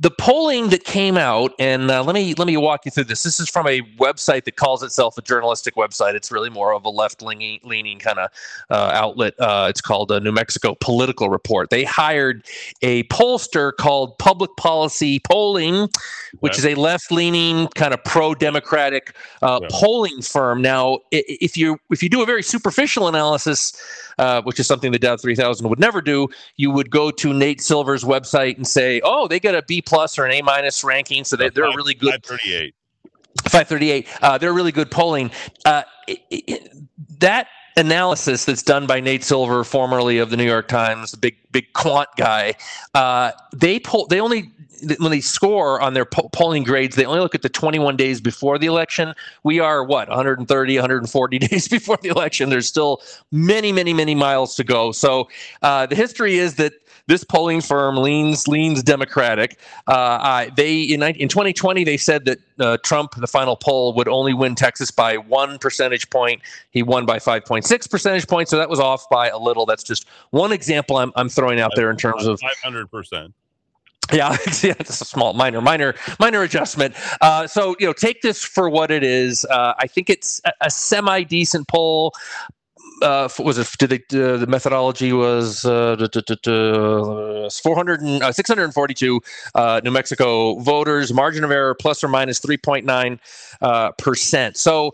the 0.00 0.10
polling 0.12 0.68
that 0.68 0.84
came 0.84 1.16
out, 1.16 1.52
and 1.58 1.90
uh, 1.90 2.04
let 2.04 2.14
me 2.14 2.32
let 2.34 2.46
me 2.46 2.56
walk 2.56 2.84
you 2.84 2.90
through 2.90 3.04
this. 3.04 3.24
This 3.24 3.40
is 3.40 3.50
from 3.50 3.66
a 3.66 3.82
website 3.98 4.44
that 4.44 4.54
calls 4.54 4.82
itself 4.84 5.18
a 5.18 5.22
journalistic 5.22 5.74
website. 5.74 6.14
It's 6.14 6.30
really 6.30 6.50
more 6.50 6.72
of 6.72 6.84
a 6.84 6.88
left 6.88 7.20
leaning 7.20 7.98
kind 7.98 8.20
of 8.20 8.30
uh, 8.70 8.90
outlet. 8.94 9.34
Uh, 9.40 9.66
it's 9.68 9.80
called 9.80 10.12
a 10.12 10.20
New 10.20 10.30
Mexico 10.30 10.76
Political 10.80 11.30
Report. 11.30 11.70
They 11.70 11.82
hired 11.82 12.46
a 12.80 13.02
pollster 13.04 13.72
called 13.76 14.16
Public 14.18 14.50
Policy 14.56 15.18
Polling, 15.18 15.88
which 16.38 16.58
is 16.58 16.64
a 16.64 16.76
left 16.76 17.10
leaning 17.10 17.66
kind 17.74 17.92
of 17.92 18.02
pro 18.04 18.36
democratic 18.36 19.16
uh, 19.42 19.58
yeah. 19.60 19.68
polling 19.72 20.22
firm. 20.22 20.62
Now, 20.62 21.00
if 21.10 21.56
you 21.56 21.76
if 21.90 22.04
you 22.04 22.08
do 22.08 22.22
a 22.22 22.26
very 22.26 22.44
superficial 22.44 23.08
analysis 23.08 23.72
uh, 24.18 24.42
which 24.42 24.58
is 24.58 24.66
something 24.66 24.90
the 24.92 24.98
Dow 24.98 25.16
3000 25.16 25.68
would 25.68 25.78
never 25.78 26.00
do, 26.00 26.28
you 26.56 26.70
would 26.70 26.90
go 26.90 27.10
to 27.10 27.32
Nate 27.32 27.60
Silver's 27.60 28.02
website 28.04 28.56
and 28.56 28.66
say, 28.66 29.00
"Oh, 29.04 29.28
they 29.28 29.38
got 29.38 29.54
a 29.54 29.62
B 29.62 29.80
plus 29.88 30.18
or 30.18 30.26
an 30.26 30.32
A 30.32 30.42
minus 30.42 30.84
ranking, 30.84 31.24
so 31.24 31.36
they, 31.36 31.48
they're 31.48 31.64
really 31.64 31.94
good." 31.94 32.24
538. 32.26 32.74
538. 33.44 34.08
Uh, 34.22 34.38
they're 34.38 34.52
really 34.52 34.72
good 34.72 34.90
polling. 34.90 35.30
Uh, 35.64 35.82
it, 36.06 36.20
it, 36.30 36.72
that 37.20 37.48
analysis 37.76 38.44
that's 38.44 38.62
done 38.62 38.86
by 38.86 39.00
Nate 39.00 39.24
Silver, 39.24 39.64
formerly 39.64 40.18
of 40.18 40.30
the 40.30 40.36
New 40.36 40.44
York 40.44 40.68
Times, 40.68 41.12
the 41.12 41.16
big 41.16 41.36
big 41.52 41.72
quant 41.72 42.08
guy, 42.16 42.54
uh, 42.94 43.30
they 43.56 43.80
poll 43.80 44.06
they 44.06 44.20
only 44.20 44.52
when 44.98 45.10
they 45.10 45.20
score 45.20 45.80
on 45.80 45.94
their 45.94 46.04
po- 46.04 46.28
polling 46.30 46.64
grades, 46.64 46.96
they 46.96 47.04
only 47.04 47.20
look 47.20 47.34
at 47.34 47.42
the 47.42 47.48
21 47.48 47.96
days 47.96 48.20
before 48.20 48.58
the 48.58 48.66
election. 48.66 49.14
We 49.42 49.60
are 49.60 49.84
what 49.84 50.08
130, 50.08 50.76
140 50.76 51.38
days 51.48 51.68
before 51.68 51.98
the 52.02 52.08
election. 52.08 52.50
There's 52.50 52.68
still 52.68 53.02
many, 53.30 53.72
many, 53.72 53.92
many 53.94 54.14
miles 54.14 54.54
to 54.56 54.64
go. 54.64 54.92
So 54.92 55.28
uh, 55.62 55.86
the 55.86 55.94
history 55.94 56.38
is 56.38 56.56
that 56.56 56.72
this 57.08 57.24
polling 57.24 57.62
firm 57.62 57.96
leans 57.96 58.46
leans 58.46 58.82
Democratic. 58.82 59.58
Uh, 59.86 60.46
they 60.56 60.82
in, 60.82 61.02
in 61.02 61.28
2020 61.28 61.82
they 61.82 61.96
said 61.96 62.26
that 62.26 62.38
uh, 62.60 62.76
Trump, 62.84 63.14
the 63.16 63.26
final 63.26 63.56
poll, 63.56 63.94
would 63.94 64.08
only 64.08 64.34
win 64.34 64.54
Texas 64.54 64.90
by 64.90 65.16
one 65.16 65.58
percentage 65.58 66.08
point. 66.10 66.42
He 66.70 66.82
won 66.82 67.06
by 67.06 67.18
5.6 67.18 67.90
percentage 67.90 68.28
points, 68.28 68.50
so 68.50 68.58
that 68.58 68.68
was 68.68 68.78
off 68.78 69.08
by 69.10 69.28
a 69.28 69.38
little. 69.38 69.64
That's 69.64 69.82
just 69.82 70.06
one 70.30 70.52
example 70.52 70.98
I'm, 70.98 71.12
I'm 71.16 71.30
throwing 71.30 71.60
out 71.60 71.72
there 71.74 71.90
in 71.90 71.96
terms 71.96 72.26
of 72.26 72.38
500 72.40 72.90
percent. 72.90 73.34
Yeah, 74.12 74.36
yeah, 74.62 74.74
just 74.74 75.02
a 75.02 75.04
small, 75.04 75.34
minor, 75.34 75.60
minor, 75.60 75.94
minor 76.18 76.42
adjustment. 76.42 76.94
Uh, 77.20 77.46
so 77.46 77.76
you 77.78 77.86
know, 77.86 77.92
take 77.92 78.22
this 78.22 78.42
for 78.42 78.70
what 78.70 78.90
it 78.90 79.02
is. 79.02 79.44
Uh, 79.46 79.74
I 79.78 79.86
think 79.86 80.10
it's 80.10 80.40
a, 80.44 80.52
a 80.62 80.70
semi 80.70 81.22
decent 81.24 81.68
poll. 81.68 82.12
Uh, 83.02 83.28
was 83.38 83.58
it? 83.58 83.68
Did 83.78 83.90
they, 83.90 83.96
uh, 84.20 84.38
the 84.38 84.46
methodology 84.48 85.12
was 85.12 85.64
uh, 85.64 85.96
duh, 85.96 86.08
400 87.62 88.00
and, 88.00 88.22
uh, 88.22 88.32
642 88.32 89.20
uh, 89.54 89.80
New 89.84 89.90
Mexico 89.90 90.58
voters. 90.58 91.12
Margin 91.12 91.44
of 91.44 91.50
error 91.50 91.74
plus 91.74 92.02
or 92.02 92.08
minus 92.08 92.40
3.9 92.40 93.18
uh, 93.60 93.92
percent. 93.92 94.56
So 94.56 94.92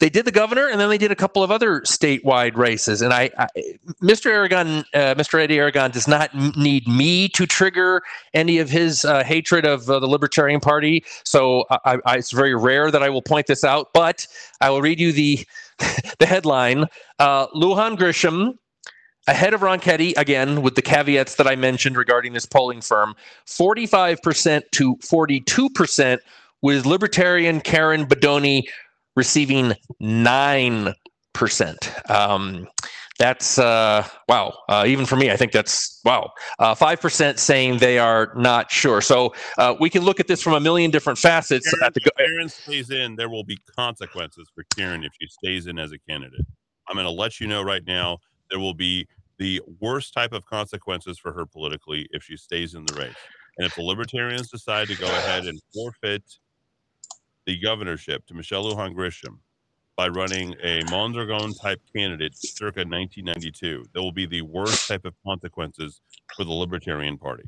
they 0.00 0.10
did 0.10 0.24
the 0.24 0.32
governor, 0.32 0.68
and 0.68 0.80
then 0.80 0.88
they 0.88 0.98
did 0.98 1.12
a 1.12 1.16
couple 1.16 1.42
of 1.42 1.50
other 1.50 1.80
statewide 1.82 2.56
races. 2.56 3.00
And 3.00 3.12
I, 3.12 3.30
I 3.38 3.46
Mr. 4.02 4.26
Aragon, 4.26 4.84
uh, 4.92 5.14
Mr. 5.14 5.40
Eddy 5.40 5.58
Aragon, 5.58 5.90
does 5.90 6.08
not 6.08 6.34
need 6.56 6.88
me 6.88 7.28
to 7.28 7.46
trigger 7.46 8.02
any 8.32 8.58
of 8.58 8.68
his 8.70 9.04
uh, 9.04 9.22
hatred 9.22 9.64
of 9.64 9.88
uh, 9.88 10.00
the 10.00 10.08
Libertarian 10.08 10.60
Party. 10.60 11.04
So 11.24 11.64
I, 11.70 11.98
I, 12.04 12.16
it's 12.16 12.32
very 12.32 12.54
rare 12.54 12.90
that 12.90 13.02
I 13.02 13.08
will 13.08 13.22
point 13.22 13.46
this 13.46 13.62
out, 13.62 13.88
but 13.94 14.26
I 14.60 14.70
will 14.70 14.82
read 14.82 14.98
you 14.98 15.12
the 15.12 15.46
the 16.18 16.26
headline: 16.26 16.86
uh, 17.18 17.46
Lujan 17.48 17.96
Grisham. 17.96 18.58
Ahead 19.26 19.54
of 19.54 19.62
Ronchetti, 19.62 20.12
again, 20.18 20.60
with 20.60 20.74
the 20.74 20.82
caveats 20.82 21.36
that 21.36 21.46
I 21.46 21.56
mentioned 21.56 21.96
regarding 21.96 22.34
this 22.34 22.44
polling 22.44 22.82
firm, 22.82 23.14
45% 23.46 24.62
to 24.72 24.96
42%, 24.96 26.18
with 26.64 26.86
Libertarian 26.86 27.60
Karen 27.60 28.06
Bedonie 28.06 28.64
receiving 29.16 29.74
9%. 30.02 32.10
Um, 32.10 32.68
that's 33.18 33.58
uh, 33.58 34.06
wow. 34.28 34.52
Uh, 34.68 34.84
even 34.86 35.06
for 35.06 35.16
me, 35.16 35.30
I 35.30 35.36
think 35.36 35.52
that's 35.52 36.00
wow. 36.04 36.30
Uh, 36.58 36.74
Five 36.74 37.00
percent 37.00 37.38
saying 37.38 37.78
they 37.78 37.98
are 37.98 38.32
not 38.34 38.72
sure. 38.72 39.00
So 39.00 39.34
uh, 39.56 39.74
we 39.78 39.88
can 39.88 40.02
look 40.02 40.18
at 40.18 40.26
this 40.26 40.42
from 40.42 40.54
a 40.54 40.60
million 40.60 40.90
different 40.90 41.18
facets. 41.18 41.70
Karen, 41.70 41.92
the 41.94 42.00
if 42.00 42.04
go- 42.04 42.24
Karen 42.24 42.48
stays 42.48 42.90
in, 42.90 43.14
there 43.14 43.28
will 43.28 43.44
be 43.44 43.56
consequences 43.76 44.48
for 44.54 44.64
Karen 44.76 45.04
if 45.04 45.12
she 45.20 45.28
stays 45.28 45.68
in 45.68 45.78
as 45.78 45.92
a 45.92 45.98
candidate. 46.08 46.44
I'm 46.88 46.94
going 46.94 47.06
to 47.06 47.10
let 47.10 47.40
you 47.40 47.46
know 47.46 47.62
right 47.62 47.84
now. 47.86 48.18
There 48.50 48.58
will 48.58 48.74
be 48.74 49.06
the 49.38 49.60
worst 49.80 50.12
type 50.12 50.32
of 50.32 50.44
consequences 50.46 51.18
for 51.18 51.32
her 51.32 51.46
politically 51.46 52.08
if 52.10 52.24
she 52.24 52.36
stays 52.36 52.74
in 52.74 52.84
the 52.86 52.94
race. 52.94 53.14
And 53.58 53.66
if 53.66 53.74
the 53.76 53.82
Libertarians 53.82 54.50
decide 54.50 54.88
to 54.88 54.96
go 54.96 55.06
ahead 55.06 55.46
and 55.46 55.60
forfeit 55.72 56.22
the 57.46 57.58
governorship 57.60 58.26
to 58.26 58.34
Michelle 58.34 58.64
Lujan 58.64 58.94
Grisham 58.94 59.38
by 59.96 60.08
running 60.08 60.54
a 60.62 60.82
Mondragon 60.90 61.54
type 61.54 61.80
candidate 61.94 62.36
circa 62.36 62.80
1992, 62.80 63.84
That 63.92 64.02
will 64.02 64.12
be 64.12 64.26
the 64.26 64.42
worst 64.42 64.88
type 64.88 65.04
of 65.04 65.14
consequences 65.24 66.00
for 66.36 66.44
the 66.44 66.52
Libertarian 66.52 67.16
Party. 67.16 67.44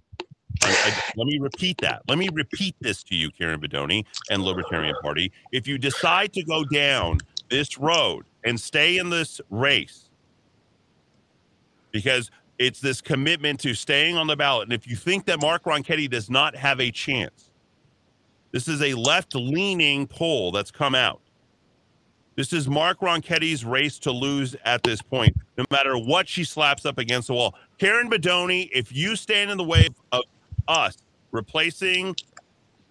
I, 0.63 0.71
I, 0.71 1.13
let 1.17 1.27
me 1.27 1.39
repeat 1.39 1.79
that. 1.79 2.03
Let 2.09 2.19
me 2.19 2.29
repeat 2.33 2.77
this 2.81 3.03
to 3.05 3.15
you, 3.15 3.31
Karen 3.31 3.61
Bedonie 3.61 4.05
and 4.31 4.43
Libertarian 4.43 4.95
Party. 5.03 5.33
If 5.53 5.67
you 5.67 5.77
decide 5.77 6.33
to 6.35 6.43
go 6.45 6.65
down 6.65 7.19
this 7.51 7.79
road 7.79 8.25
and 8.45 8.59
stay 8.59 8.99
in 8.99 9.11
this 9.11 9.41
race, 9.51 10.09
because 11.91 12.31
it's 12.59 12.81
this 12.81 13.01
commitment 13.01 13.61
to 13.61 13.75
staying 13.75 14.17
on 14.17 14.27
the 14.27 14.37
ballot, 14.37 14.65
and 14.65 14.73
if 14.73 14.89
you 14.89 14.97
think 14.97 15.27
that 15.27 15.41
Mark 15.41 15.65
Ronchetti 15.65 16.09
does 16.09 16.31
not 16.31 16.57
have 16.57 16.81
a 16.81 16.91
chance, 16.91 17.46
this 18.57 18.69
is 18.69 18.81
a 18.81 18.95
left-leaning 18.95 20.07
poll 20.07 20.51
that's 20.51 20.71
come 20.71 20.95
out. 20.95 21.21
This 22.37 22.55
is 22.55 22.67
Mark 22.67 23.01
Ronchetti's 23.01 23.67
race 23.67 23.99
to 23.99 24.11
lose 24.11 24.57
at 24.65 24.83
this 24.83 25.03
point, 25.03 25.37
no 25.59 25.67
matter 25.71 25.99
what 25.99 26.27
she 26.27 26.43
slaps 26.43 26.87
up 26.87 26.97
against 26.97 27.29
the 27.29 27.35
wall. 27.35 27.55
Karen 27.77 28.09
Bedonie, 28.09 28.71
if 28.73 28.97
you 28.97 29.15
stand 29.15 29.51
in 29.51 29.59
the 29.59 29.65
way 29.65 29.89
of 30.11 30.23
us 30.69 30.97
replacing 31.33 32.17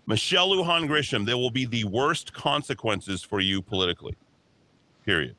Michelle 0.05 0.49
Lujan 0.49 0.87
Grisham, 0.87 1.25
there 1.25 1.35
will 1.35 1.49
be 1.49 1.65
the 1.65 1.85
worst 1.85 2.31
consequences 2.31 3.23
for 3.23 3.39
you 3.39 3.59
politically. 3.59 4.15
Period. 5.03 5.35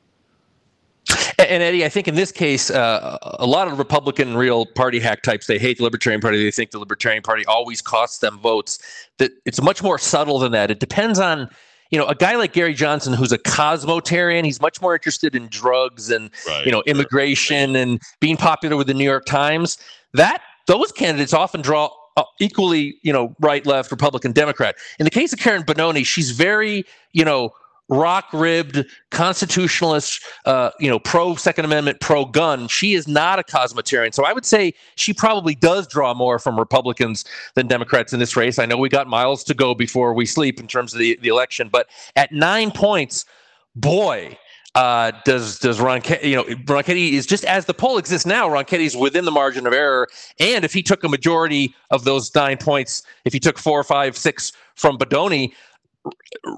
And 1.39 1.61
Eddy, 1.63 1.85
I 1.85 1.89
think 1.89 2.07
in 2.07 2.15
this 2.15 2.31
case, 2.31 2.69
uh, 2.71 3.17
a 3.21 3.45
lot 3.45 3.67
of 3.67 3.77
Republican 3.77 4.35
real 4.35 4.65
party 4.65 4.99
hack 4.99 5.21
types, 5.21 5.47
they 5.47 5.59
hate 5.59 5.77
the 5.77 5.83
Libertarian 5.83 6.19
Party. 6.19 6.43
They 6.43 6.51
think 6.51 6.71
the 6.71 6.79
Libertarian 6.79 7.21
Party 7.21 7.45
always 7.45 7.81
costs 7.81 8.19
them 8.19 8.39
votes. 8.39 8.79
That 9.19 9.31
it's 9.45 9.61
much 9.61 9.83
more 9.83 9.97
subtle 9.99 10.39
than 10.39 10.51
that. 10.53 10.71
It 10.71 10.79
depends 10.79 11.19
on, 11.19 11.49
you 11.91 11.97
know, 11.97 12.05
a 12.07 12.15
guy 12.15 12.35
like 12.35 12.53
Gary 12.53 12.73
Johnson, 12.73 13.13
who's 13.13 13.31
a 13.31 13.37
cosmotarian. 13.37 14.45
He's 14.45 14.59
much 14.59 14.81
more 14.81 14.95
interested 14.95 15.35
in 15.35 15.47
drugs 15.47 16.09
and 16.09 16.31
Right. 16.47 16.65
you 16.65 16.71
know 16.71 16.83
immigration 16.87 17.75
and 17.75 18.01
being 18.19 18.35
popular 18.37 18.75
with 18.75 18.87
the 18.87 18.93
New 18.95 19.05
York 19.05 19.25
Times. 19.25 19.77
That 20.13 20.41
those 20.65 20.91
candidates 20.91 21.33
often 21.33 21.61
draw 21.61 21.89
uh, 22.17 22.23
equally, 22.39 22.97
you 23.03 23.13
know, 23.13 23.35
right, 23.39 23.65
left, 23.65 23.91
Republican, 23.91 24.31
Democrat. 24.31 24.75
In 24.99 25.03
the 25.03 25.11
case 25.11 25.31
of 25.33 25.39
Karen 25.39 25.63
Bedonie, 25.63 26.03
she's 26.05 26.31
very, 26.31 26.83
you 27.13 27.23
know, 27.23 27.51
rock-ribbed 27.89 28.85
constitutionalist, 29.11 30.21
uh, 30.45 30.71
you 30.79 30.89
know, 30.89 30.99
pro 30.99 31.35
Second 31.35 31.65
Amendment, 31.65 31.99
pro 32.01 32.25
gun. 32.25 32.67
She 32.67 32.93
is 32.93 33.07
not 33.07 33.39
a 33.39 33.43
cosmotarian. 33.43 34.13
so 34.13 34.25
I 34.25 34.33
would 34.33 34.45
say 34.45 34.73
she 34.95 35.13
probably 35.13 35.55
does 35.55 35.87
draw 35.87 36.13
more 36.13 36.39
from 36.39 36.59
Republicans 36.59 37.23
than 37.55 37.67
Democrats 37.67 38.13
in 38.13 38.19
this 38.19 38.35
race. 38.35 38.59
I 38.59 38.65
know 38.65 38.77
we 38.77 38.89
got 38.89 39.07
miles 39.07 39.43
to 39.45 39.53
go 39.53 39.73
before 39.73 40.13
we 40.13 40.25
sleep 40.25 40.59
in 40.59 40.67
terms 40.67 40.93
of 40.93 40.99
the, 40.99 41.17
the 41.21 41.29
election, 41.29 41.69
but 41.69 41.87
at 42.15 42.31
nine 42.31 42.71
points, 42.71 43.25
boy. 43.75 44.37
Uh, 44.75 45.11
does 45.25 45.57
does 45.57 45.79
Ronchetti, 45.79 46.23
you 46.23 46.35
know, 46.35 46.43
Ronchetti 46.43 47.13
is 47.13 47.25
just 47.25 47.43
as 47.45 47.65
the 47.65 47.73
poll 47.73 47.97
exists 47.97 48.27
now. 48.27 48.47
Ron 48.47 48.63
Ronchetti's 48.63 48.95
within 48.95 49.25
the 49.25 49.31
margin 49.31 49.65
of 49.65 49.73
error, 49.73 50.07
and 50.39 50.63
if 50.63 50.71
he 50.71 50.83
took 50.83 51.03
a 51.03 51.09
majority 51.09 51.73
of 51.89 52.03
those 52.03 52.35
nine 52.35 52.57
points, 52.57 53.01
if 53.25 53.33
he 53.33 53.39
took 53.39 53.57
four, 53.57 53.83
five, 53.83 54.15
six 54.15 54.51
from 54.75 54.99
Bedonie, 54.99 55.51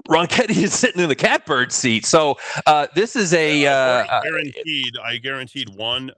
Ronchetti 0.09 0.63
is 0.63 0.73
sitting 0.73 1.01
in 1.01 1.09
the 1.09 1.15
catbird 1.15 1.71
seat. 1.71 2.05
So 2.05 2.37
uh, 2.65 2.87
this 2.95 3.15
is 3.15 3.33
a 3.33 3.65
uh, 3.65 3.71
I 3.71 4.07
uh, 4.07 4.21
guaranteed. 4.21 4.93
I 5.03 5.17
guaranteed 5.17 5.69
one, 5.75 6.11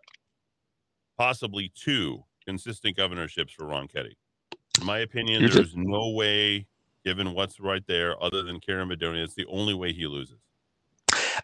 possibly 1.17 1.71
two 1.75 2.23
consistent 2.45 2.97
governorships 2.97 3.53
for 3.53 3.65
Ronchetti. 3.65 4.15
In 4.79 4.85
my 4.85 4.99
opinion, 4.99 5.49
there's 5.49 5.75
no 5.75 6.09
way, 6.09 6.65
given 7.05 7.33
what's 7.33 7.59
right 7.59 7.83
there, 7.87 8.21
other 8.23 8.41
than 8.41 8.59
Karen 8.59 8.89
Bedonie, 8.89 9.23
it's 9.23 9.35
the 9.35 9.45
only 9.47 9.73
way 9.73 9.91
he 9.91 10.07
loses. 10.07 10.37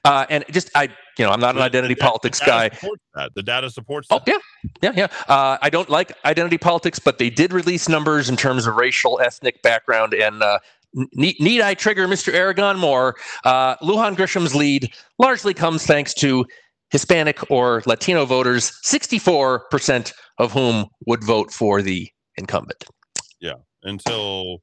uh, 0.06 0.26
and 0.30 0.46
just 0.52 0.70
I, 0.76 0.84
you 1.18 1.26
know, 1.26 1.32
I'm 1.32 1.40
not 1.40 1.56
an 1.56 1.62
identity 1.62 1.94
the 1.94 2.02
politics 2.02 2.40
the 2.40 2.46
data 2.46 2.76
guy. 2.76 2.90
That. 3.16 3.36
The 3.36 3.44
data 3.44 3.70
supports 3.70 4.08
Oh 4.12 4.22
yeah, 4.26 4.38
yeah, 4.82 4.92
yeah. 4.96 5.08
Uh, 5.28 5.58
I 5.62 5.70
don't 5.70 5.90
like 5.90 6.14
identity 6.26 6.58
politics, 6.58 7.00
but 7.00 7.18
they 7.18 7.30
did 7.30 7.52
release 7.52 7.90
numbers 7.90 8.30
in 8.30 8.38
terms 8.38 8.68
of 8.68 8.76
racial, 8.76 9.20
ethnic 9.20 9.62
background, 9.62 10.14
and 10.14 10.42
uh, 10.42 10.60
need, 11.14 11.40
need 11.40 11.62
I 11.62 11.74
trigger 11.74 12.08
Mr. 12.08 12.34
Aragon 12.34 12.78
more? 12.80 13.16
Uh, 13.44 13.76
Lujan 13.78 14.16
Grisham's 14.16 14.56
lead 14.56 14.92
largely 15.20 15.54
comes 15.54 15.86
thanks 15.86 16.14
to 16.16 16.46
Hispanic 16.90 17.52
or 17.52 17.84
Latino 17.86 18.26
voters, 18.26 18.72
64% 18.86 20.14
of 20.40 20.52
whom 20.52 20.86
would 21.06 21.24
vote 21.24 21.52
for 21.52 21.82
the 21.82 22.10
incumbent. 22.38 22.84
Yeah, 23.40 23.56
until 23.84 24.62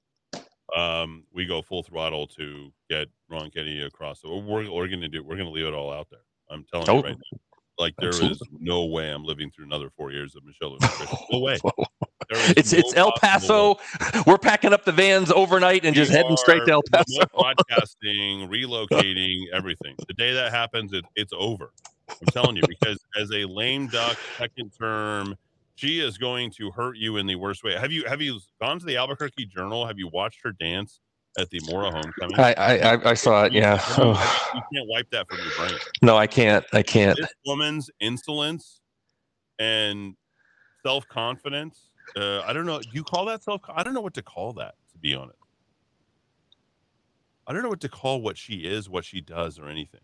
um, 0.77 1.25
we 1.33 1.45
go 1.47 1.63
full 1.63 1.83
throttle 1.83 2.27
to 2.29 2.73
get 2.91 3.09
Ronchetti 3.31 3.87
across. 3.87 4.23
We're, 4.25 4.71
we're 4.71 4.89
going 4.89 5.01
to 5.01 5.09
do. 5.09 5.23
We're 5.23 5.37
going 5.37 5.47
to 5.47 5.53
leave 5.53 5.67
it 5.67 5.75
all 5.75 5.93
out 5.93 6.09
there. 6.11 6.21
I'm 6.51 6.65
telling 6.71 6.89
Oh, 6.89 6.97
you 6.97 7.03
right 7.03 7.17
now. 7.17 7.39
Like 7.79 7.95
there 7.99 8.11
is 8.11 8.21
absolutely. 8.21 8.59
no 8.61 8.85
way 8.85 9.11
I'm 9.11 9.25
living 9.25 9.51
through 9.51 9.65
another 9.65 9.91
four 9.97 10.13
years 10.13 10.37
of 10.37 10.45
Michelle. 10.45 10.77
No 11.33 11.41
way. 11.41 11.59
It's 12.31 12.73
no 12.73 12.79
it's 12.79 12.95
El 12.95 13.13
Paso. 13.21 13.77
We're 14.27 14.39
packing 14.39 14.73
up 14.73 14.85
the 14.85 14.93
vans 14.93 15.31
overnight 15.31 15.85
and 15.85 15.95
just 15.95 16.11
heading 16.11 16.37
straight 16.37 16.65
to 16.67 16.73
El 16.73 16.83
Paso. 16.93 17.05
remote 17.13 17.57
broadcasting, 17.67 18.49
relocating, 18.49 19.47
everything. 19.53 19.95
The 20.07 20.15
day 20.15 20.33
that 20.33 20.53
happens, 20.53 20.93
it, 20.93 21.05
it's 21.17 21.33
over. 21.37 21.73
I'm 22.09 22.27
telling 22.31 22.57
you, 22.57 22.63
because 22.69 22.99
as 23.21 23.31
a 23.33 23.45
lame 23.45 23.89
duck 23.89 24.17
second 24.39 24.71
term, 24.79 25.35
she 25.75 26.01
is 26.01 26.17
going 26.17 26.51
to 26.53 26.71
hurt 26.71 26.97
you 26.97 27.17
in 27.17 27.27
the 27.27 27.35
worst 27.37 27.65
way. 27.65 27.75
Have 27.75 27.93
you 27.93 28.05
have 28.05 28.23
you 28.23 28.39
gone 28.61 28.79
to 28.79 28.87
the 28.87 28.97
Albuquerque 28.97 29.47
Journal? 29.47 29.87
Have 29.87 29.99
you 29.99 30.09
watched 30.09 30.41
her 30.45 30.53
dance 30.53 31.01
at 31.39 31.51
the 31.51 31.61
Mora 31.69 31.91
homecoming? 31.91 32.39
I, 32.39 32.55
I 32.55 32.79
I- 32.95 33.11
I 33.11 33.15
saw 33.15 33.45
it. 33.45 33.53
Yeah. 33.53 33.75
You 33.99 34.63
can't 34.73 34.89
wipe 34.89 35.11
that 35.11 35.29
from 35.29 35.39
your 35.39 35.55
brain. 35.57 35.79
no, 36.03 36.17
I 36.17 36.27
can't. 36.27 36.65
I 36.73 36.83
can't. 36.83 37.17
This 37.17 37.33
woman's 37.47 37.91
insolence 38.01 38.81
and 39.59 40.15
self 40.83 41.07
confidence. 41.09 41.91
Uh, 42.17 42.43
I 42.43 42.53
don't 42.53 42.67
know. 42.67 42.81
Do 42.81 42.89
you 42.93 43.03
call 43.05 43.25
that 43.27 43.43
self? 43.43 43.63
I 43.69 43.83
don't 43.83 43.95
know 43.95 44.01
what 44.01 44.15
to 44.15 44.23
call 44.23 44.53
that. 44.55 44.75
To 44.93 44.99
be 44.99 45.15
honest, 45.15 45.39
I 47.47 47.53
don't 47.53 47.63
know 47.63 47.69
what 47.71 47.81
to 47.81 47.89
call 47.89 48.21
what 48.21 48.37
she 48.39 48.59
is, 48.59 48.89
what 48.89 49.05
she 49.05 49.21
does, 49.21 49.59
or 49.59 49.69
anything. 49.69 50.01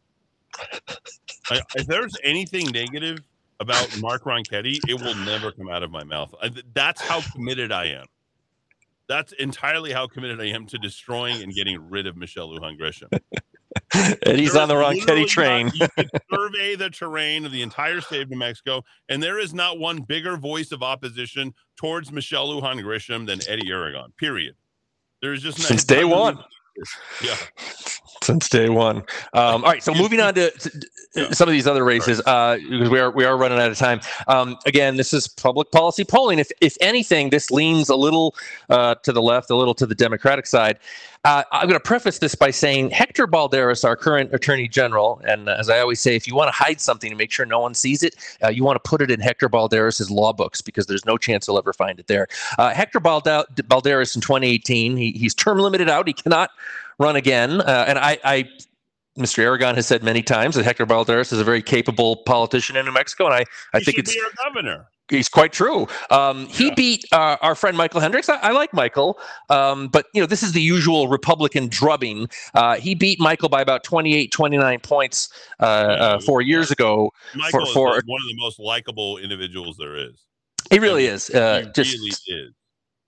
I, 1.51 1.61
if 1.77 1.87
there's 1.87 2.15
anything 2.25 2.67
negative 2.73 3.19
about 3.61 3.89
Mark 4.01 4.25
Ronchetti, 4.25 4.79
it 4.89 5.01
will 5.01 5.15
never 5.15 5.53
come 5.53 5.69
out 5.69 5.83
of 5.83 5.91
my 5.91 6.03
mouth. 6.03 6.35
I, 6.43 6.51
that's 6.75 7.01
how 7.01 7.21
committed 7.33 7.71
I 7.73 7.87
am. 7.87 8.07
That's 9.11 9.33
entirely 9.33 9.91
how 9.91 10.07
committed 10.07 10.41
I 10.41 10.51
am 10.51 10.67
to 10.67 10.79
destroying 10.79 11.43
and 11.43 11.53
getting 11.53 11.91
rid 11.91 12.07
of 12.07 12.17
Michelle 12.17 12.49
Lujan 12.49 12.79
Grisham. 12.79 13.09
Eddy's 14.23 14.53
There 14.53 14.63
on 14.63 14.69
the 14.69 14.77
is 14.77 14.81
wrong 14.81 15.01
Teddy 15.01 15.25
train. 15.25 15.73
survey 16.33 16.77
the 16.77 16.91
terrain 16.91 17.45
of 17.45 17.51
the 17.51 17.63
entire 17.63 18.01
state 18.01 18.23
of 18.23 18.31
New 18.31 18.39
Mexico, 18.39 18.85
and 19.09 19.21
there 19.21 19.41
is 19.41 19.53
not 19.53 19.81
one 19.81 20.03
bigger 20.03 20.37
voice 20.37 20.71
of 20.71 20.85
opposition 20.85 21.55
towards 21.77 22.13
Michelle 22.13 22.51
Lujan 22.51 22.81
Grisham 22.85 23.27
than 23.27 23.41
Eddy 23.49 23.69
Aragon. 23.69 24.13
Period. 24.17 24.55
There's 25.21 25.43
just 25.43 25.59
not- 25.59 25.67
Since 25.67 25.83
day 25.83 26.05
one. 26.05 26.39
Even- 26.81 27.29
Yeah. 27.31 27.37
since 28.23 28.49
day 28.49 28.69
one. 28.69 28.99
Um, 29.33 29.65
all 29.65 29.71
right, 29.73 29.83
so 29.83 29.95
moving 29.95 30.21
on 30.21 30.35
to, 30.35 30.51
to- 30.51 30.71
Yeah. 31.15 31.31
some 31.33 31.49
of 31.49 31.53
these 31.53 31.67
other 31.67 31.85
races, 31.85 32.21
uh, 32.27 32.57
because 32.71 32.89
we 32.91 33.01
are 33.01 33.11
we 33.11 33.25
are 33.25 33.37
running 33.37 33.59
out 33.59 33.71
of 33.71 33.79
time. 33.79 34.01
Um, 34.29 34.57
again, 34.67 34.97
this 34.97 35.13
is 35.13 35.27
public 35.27 35.73
policy 35.73 36.05
polling. 36.05 36.39
If 36.39 36.51
if 36.61 36.77
anything, 36.81 37.31
this 37.31 37.51
leans 37.51 37.89
a 37.89 37.97
little 37.97 38.35
uh, 38.69 38.95
to 39.03 39.13
the 39.13 39.23
left, 39.23 39.51
a 39.51 39.57
little 39.57 39.75
to 39.75 39.87
the 39.87 39.95
Democratic 39.97 40.47
side. 40.47 40.79
Uh, 41.25 41.43
I'm 41.53 41.69
going 41.69 41.79
to 41.79 41.81
preface 41.81 42.19
this 42.19 42.35
by 42.35 42.51
saying 42.51 42.91
Hector 42.91 43.27
Balderas, 43.27 43.85
our 43.85 43.95
current 43.95 44.33
Attorney 44.33 44.67
General, 44.67 45.21
and 45.27 45.51
as 45.51 45.69
I 45.69 45.79
always 45.81 46.01
say, 46.01 46.17
if 46.17 46.27
you 46.27 46.35
want 46.35 46.49
to 46.49 46.53
hide 46.53 46.81
something 46.81 47.11
to 47.11 47.17
make 47.17 47.31
sure 47.31 47.45
no 47.45 47.61
one 47.61 47.75
sees 47.75 48.03
it, 48.03 48.17
uh, 48.43 48.49
you 48.49 48.65
want 48.65 48.83
to 48.83 48.89
put 48.89 49.03
it 49.03 49.11
in 49.11 49.21
Hector 49.21 49.51
Balderas' 49.51 50.11
law 50.11 50.33
books 50.33 50.63
because 50.63 50.87
there's 50.87 51.05
no 51.05 51.19
chance 51.19 51.45
he'll 51.45 51.59
ever 51.59 51.75
find 51.75 52.01
it 52.01 52.07
there. 52.07 52.27
Uh, 52.59 52.71
Hector 52.71 53.01
Balda- 53.01 53.45
Balderas 53.55 54.15
in 54.15 54.23
2018, 54.23 54.97
he, 54.97 55.13
he's 55.13 55.35
term 55.35 55.59
limited 55.59 55.91
out. 55.91 56.07
He 56.07 56.15
cannot 56.15 56.51
run 56.99 57.17
again. 57.17 57.61
Uh, 57.61 57.85
and 57.87 57.99
I, 57.99 58.19
I, 58.25 58.49
Mr. 59.19 59.41
Aragon 59.41 59.75
has 59.75 59.87
said 59.87 60.03
many 60.03 60.23
times 60.23 60.55
that 60.55 60.65
Hector 60.65 60.87
Balderas 60.87 61.35
is 61.35 61.41
a 61.41 61.45
very 61.45 61.61
capable 61.61 62.17
politician 62.17 62.77
in 62.77 62.87
New 62.87 62.93
Mexico, 62.93 63.27
and 63.27 63.35
I, 63.35 63.45
I 63.75 63.81
He 63.81 63.85
think 63.85 63.97
should 63.97 64.09
it's 64.09 64.15
be 64.15 64.23
our 64.23 64.49
governor. 64.49 64.87
He's 65.11 65.29
quite 65.29 65.53
true. 65.53 65.87
Um, 66.11 66.47
he 66.47 66.69
Yeah. 66.69 66.75
beat 66.75 67.05
uh, 67.13 67.37
our 67.43 67.55
friend 67.55 67.77
Michael 67.77 68.01
Hendricks. 68.01 68.29
I, 68.29 68.37
I 68.37 68.51
like 68.53 68.73
Michael, 68.73 69.19
um, 69.49 69.89
but 69.89 70.07
you 70.15 70.21
know 70.21 70.27
this 70.27 70.43
is 70.43 70.53
the 70.53 70.63
usual 70.63 71.09
Republican 71.09 71.69
drubbing. 71.69 72.29
Uh, 72.55 72.77
he 72.77 72.95
beat 72.95 73.21
Michael 73.21 73.49
by 73.49 73.61
about 73.61 73.85
28, 73.85 74.31
29 74.33 74.81
points 74.81 75.29
uh, 75.61 75.65
uh, 75.65 76.21
four 76.21 76.41
years 76.43 76.71
ago. 76.71 77.11
Michael 77.35 77.67
for- 77.67 77.97
is 77.99 78.03
one 78.07 78.23
of 78.23 78.29
the 78.29 78.37
most 78.39 78.59
likable 78.59 79.19
individuals 79.19 79.77
there 79.77 79.97
is. 79.97 80.25
He 80.71 80.79
really 80.79 81.07
is 81.07 81.31
uh, 81.31 81.63
he 81.65 81.71
just 81.83 81.93
really 81.95 82.11
is. 82.45 82.53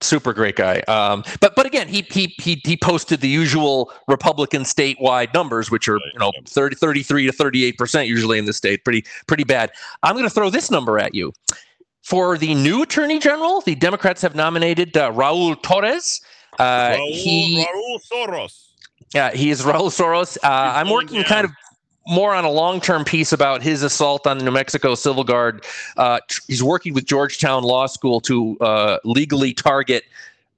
super 0.01 0.33
great 0.33 0.57
guy. 0.57 0.79
Um, 0.89 1.23
but 1.39 1.55
but 1.55 1.65
again, 1.65 1.87
he 1.87 2.01
he 2.09 2.35
he 2.39 2.61
he 2.65 2.75
posted 2.75 3.21
the 3.21 3.29
usual 3.29 3.91
Republican 4.09 4.63
statewide 4.63 5.33
numbers, 5.33 5.71
which 5.71 5.87
are 5.87 5.97
you 6.13 6.19
know 6.19 6.31
yeah. 6.35 6.41
30, 6.45 6.75
33 6.75 7.25
to 7.27 7.31
thirty 7.31 7.63
eight 7.63 7.77
percent 7.77 8.09
usually 8.09 8.37
in 8.37 8.43
the 8.45 8.51
state. 8.53 8.83
Pretty 8.83 9.05
pretty 9.27 9.45
bad. 9.45 9.71
I'm 10.01 10.13
going 10.15 10.25
to 10.25 10.29
throw 10.33 10.49
this 10.49 10.69
number 10.69 10.99
at 10.99 11.15
you. 11.15 11.31
For 12.03 12.37
the 12.37 12.53
new 12.53 12.83
attorney 12.83 13.17
general, 13.17 13.61
the 13.61 13.75
Democrats 13.75 14.21
have 14.21 14.35
nominated 14.35 14.95
uh, 14.97 15.11
Raul 15.11 15.55
Torrez. 15.55 16.21
Uh, 16.59 16.91
Raul, 16.91 17.09
he 17.09 17.65
Raul 17.65 17.99
Soros. 18.11 18.67
yeah, 19.13 19.31
he 19.31 19.49
is 19.49 19.61
Raul 19.63 19.87
Soros. 19.89 20.37
Uh, 20.43 20.47
I'm 20.75 20.89
working 20.89 21.21
down. 21.21 21.25
kind 21.25 21.45
of 21.45 21.51
more 22.05 22.33
on 22.35 22.43
a 22.43 22.51
long-term 22.51 23.05
piece 23.05 23.31
about 23.31 23.63
his 23.63 23.81
assault 23.81 24.27
on 24.27 24.37
the 24.37 24.43
New 24.43 24.51
Mexico 24.51 24.93
Civil 24.95 25.23
Guard. 25.23 25.65
Uh, 25.95 26.19
tr- 26.27 26.41
he's 26.47 26.61
working 26.61 26.93
with 26.93 27.05
Georgetown 27.05 27.63
Law 27.63 27.85
School 27.85 28.19
to 28.21 28.57
uh, 28.59 28.97
legally 29.05 29.53
target 29.53 30.03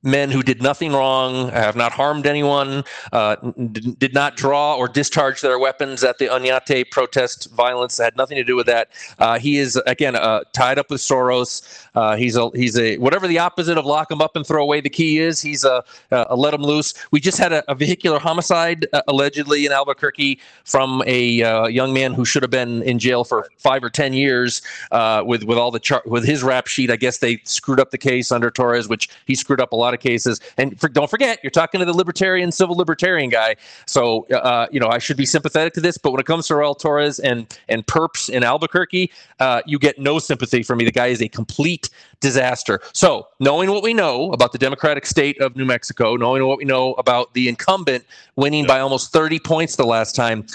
men 0.05 0.29
who 0.31 0.43
did 0.43 0.61
nothing 0.61 0.93
wrong, 0.93 1.49
have 1.49 1.75
not 1.75 1.91
harmed 1.91 2.27
anyone, 2.27 2.83
uh, 3.11 3.35
n- 3.43 3.95
did 3.97 4.13
not 4.13 4.35
draw 4.35 4.75
or 4.75 4.87
discharge 4.87 5.41
their 5.41 5.59
weapons 5.59 6.03
at 6.03 6.17
the 6.19 6.27
Oñate 6.27 6.91
protest 6.91 7.51
violence. 7.51 7.97
Had 7.97 8.15
nothing 8.15 8.37
to 8.37 8.43
do 8.43 8.55
with 8.55 8.67
that. 8.67 8.89
Uh, 9.19 9.39
he 9.39 9.57
is 9.57 9.75
again 9.87 10.15
uh, 10.15 10.41
tied 10.53 10.77
up 10.77 10.89
with 10.89 11.01
Soros. 11.01 11.85
Uh, 11.95 12.15
he's 12.15 12.35
a 12.37 12.49
he's 12.53 12.77
a 12.77 12.97
whatever 12.97 13.27
the 13.27 13.39
opposite 13.39 13.77
of 13.77 13.85
lock 13.85 14.11
him 14.11 14.21
up 14.21 14.35
and 14.35 14.45
throw 14.45 14.61
away 14.63 14.81
the 14.81 14.89
key 14.89 15.19
is. 15.19 15.41
He's 15.41 15.63
a, 15.63 15.83
a 16.11 16.35
let 16.35 16.53
him 16.53 16.61
loose. 16.61 16.93
We 17.11 17.19
just 17.19 17.37
had 17.37 17.51
a, 17.51 17.69
a 17.71 17.75
vehicular 17.75 18.19
homicide 18.19 18.87
uh, 18.93 19.01
allegedly 19.07 19.65
in 19.65 19.71
Albuquerque 19.71 20.39
from 20.63 21.01
a 21.07 21.41
uh, 21.41 21.67
young 21.67 21.93
man 21.93 22.13
who 22.13 22.25
should 22.25 22.43
have 22.43 22.51
been 22.51 22.83
in 22.83 22.99
jail 22.99 23.23
for 23.23 23.49
five 23.57 23.83
or 23.83 23.89
ten 23.89 24.13
years 24.13 24.61
uh, 24.91 25.23
with 25.25 25.43
with 25.43 25.57
all 25.57 25.71
the 25.71 25.79
char- 25.79 26.03
with 26.05 26.25
his 26.25 26.43
rap 26.43 26.67
sheet. 26.67 26.91
I 26.91 26.95
guess 26.95 27.17
they 27.17 27.39
screwed 27.43 27.79
up 27.79 27.91
the 27.91 27.97
case 27.97 28.31
under 28.31 28.51
Torrez, 28.51 28.87
which 28.87 29.09
he 29.25 29.33
screwed 29.35 29.59
up 29.61 29.71
a 29.71 29.75
lot 29.75 29.94
of 29.95 30.01
cases. 30.01 30.39
And 30.57 30.79
for, 30.79 30.87
don't 30.89 31.09
forget, 31.09 31.39
you're 31.43 31.51
talking 31.51 31.79
to 31.79 31.85
the 31.85 31.93
libertarian, 31.93 32.51
civil 32.51 32.75
libertarian 32.75 33.29
guy. 33.29 33.55
So 33.87 34.27
uh, 34.27 34.67
you 34.71 34.79
know 34.79 34.87
I 34.87 34.99
should 34.99 35.17
be 35.17 35.25
sympathetic 35.25 35.73
to 35.73 35.81
this, 35.81 35.97
but 35.97 36.11
when 36.11 36.19
it 36.19 36.25
comes 36.25 36.47
to 36.47 36.53
Raul 36.53 36.79
Torrez 36.79 37.19
and 37.23 37.47
and 37.69 37.85
perps 37.87 38.29
in 38.29 38.43
Albuquerque, 38.43 39.11
uh, 39.39 39.61
you 39.65 39.79
get 39.79 39.97
no 39.99 40.19
sympathy 40.19 40.63
from 40.63 40.77
me. 40.77 40.85
The 40.85 40.91
guy 40.91 41.07
is 41.07 41.21
a 41.21 41.27
complete 41.27 41.89
disaster. 42.19 42.79
So 42.93 43.27
knowing 43.39 43.71
what 43.71 43.83
we 43.83 43.93
know 43.93 44.31
about 44.31 44.51
the 44.51 44.57
Democratic 44.57 45.05
state 45.05 45.39
of 45.41 45.55
New 45.55 45.65
Mexico, 45.65 46.15
knowing 46.15 46.45
what 46.45 46.57
we 46.57 46.65
know 46.65 46.93
about 46.93 47.33
the 47.33 47.47
incumbent 47.49 48.05
winning 48.35 48.65
by 48.65 48.79
almost 48.79 49.11
30 49.11 49.39
points 49.39 49.75
the 49.75 49.85
last 49.85 50.15
time, 50.15 50.45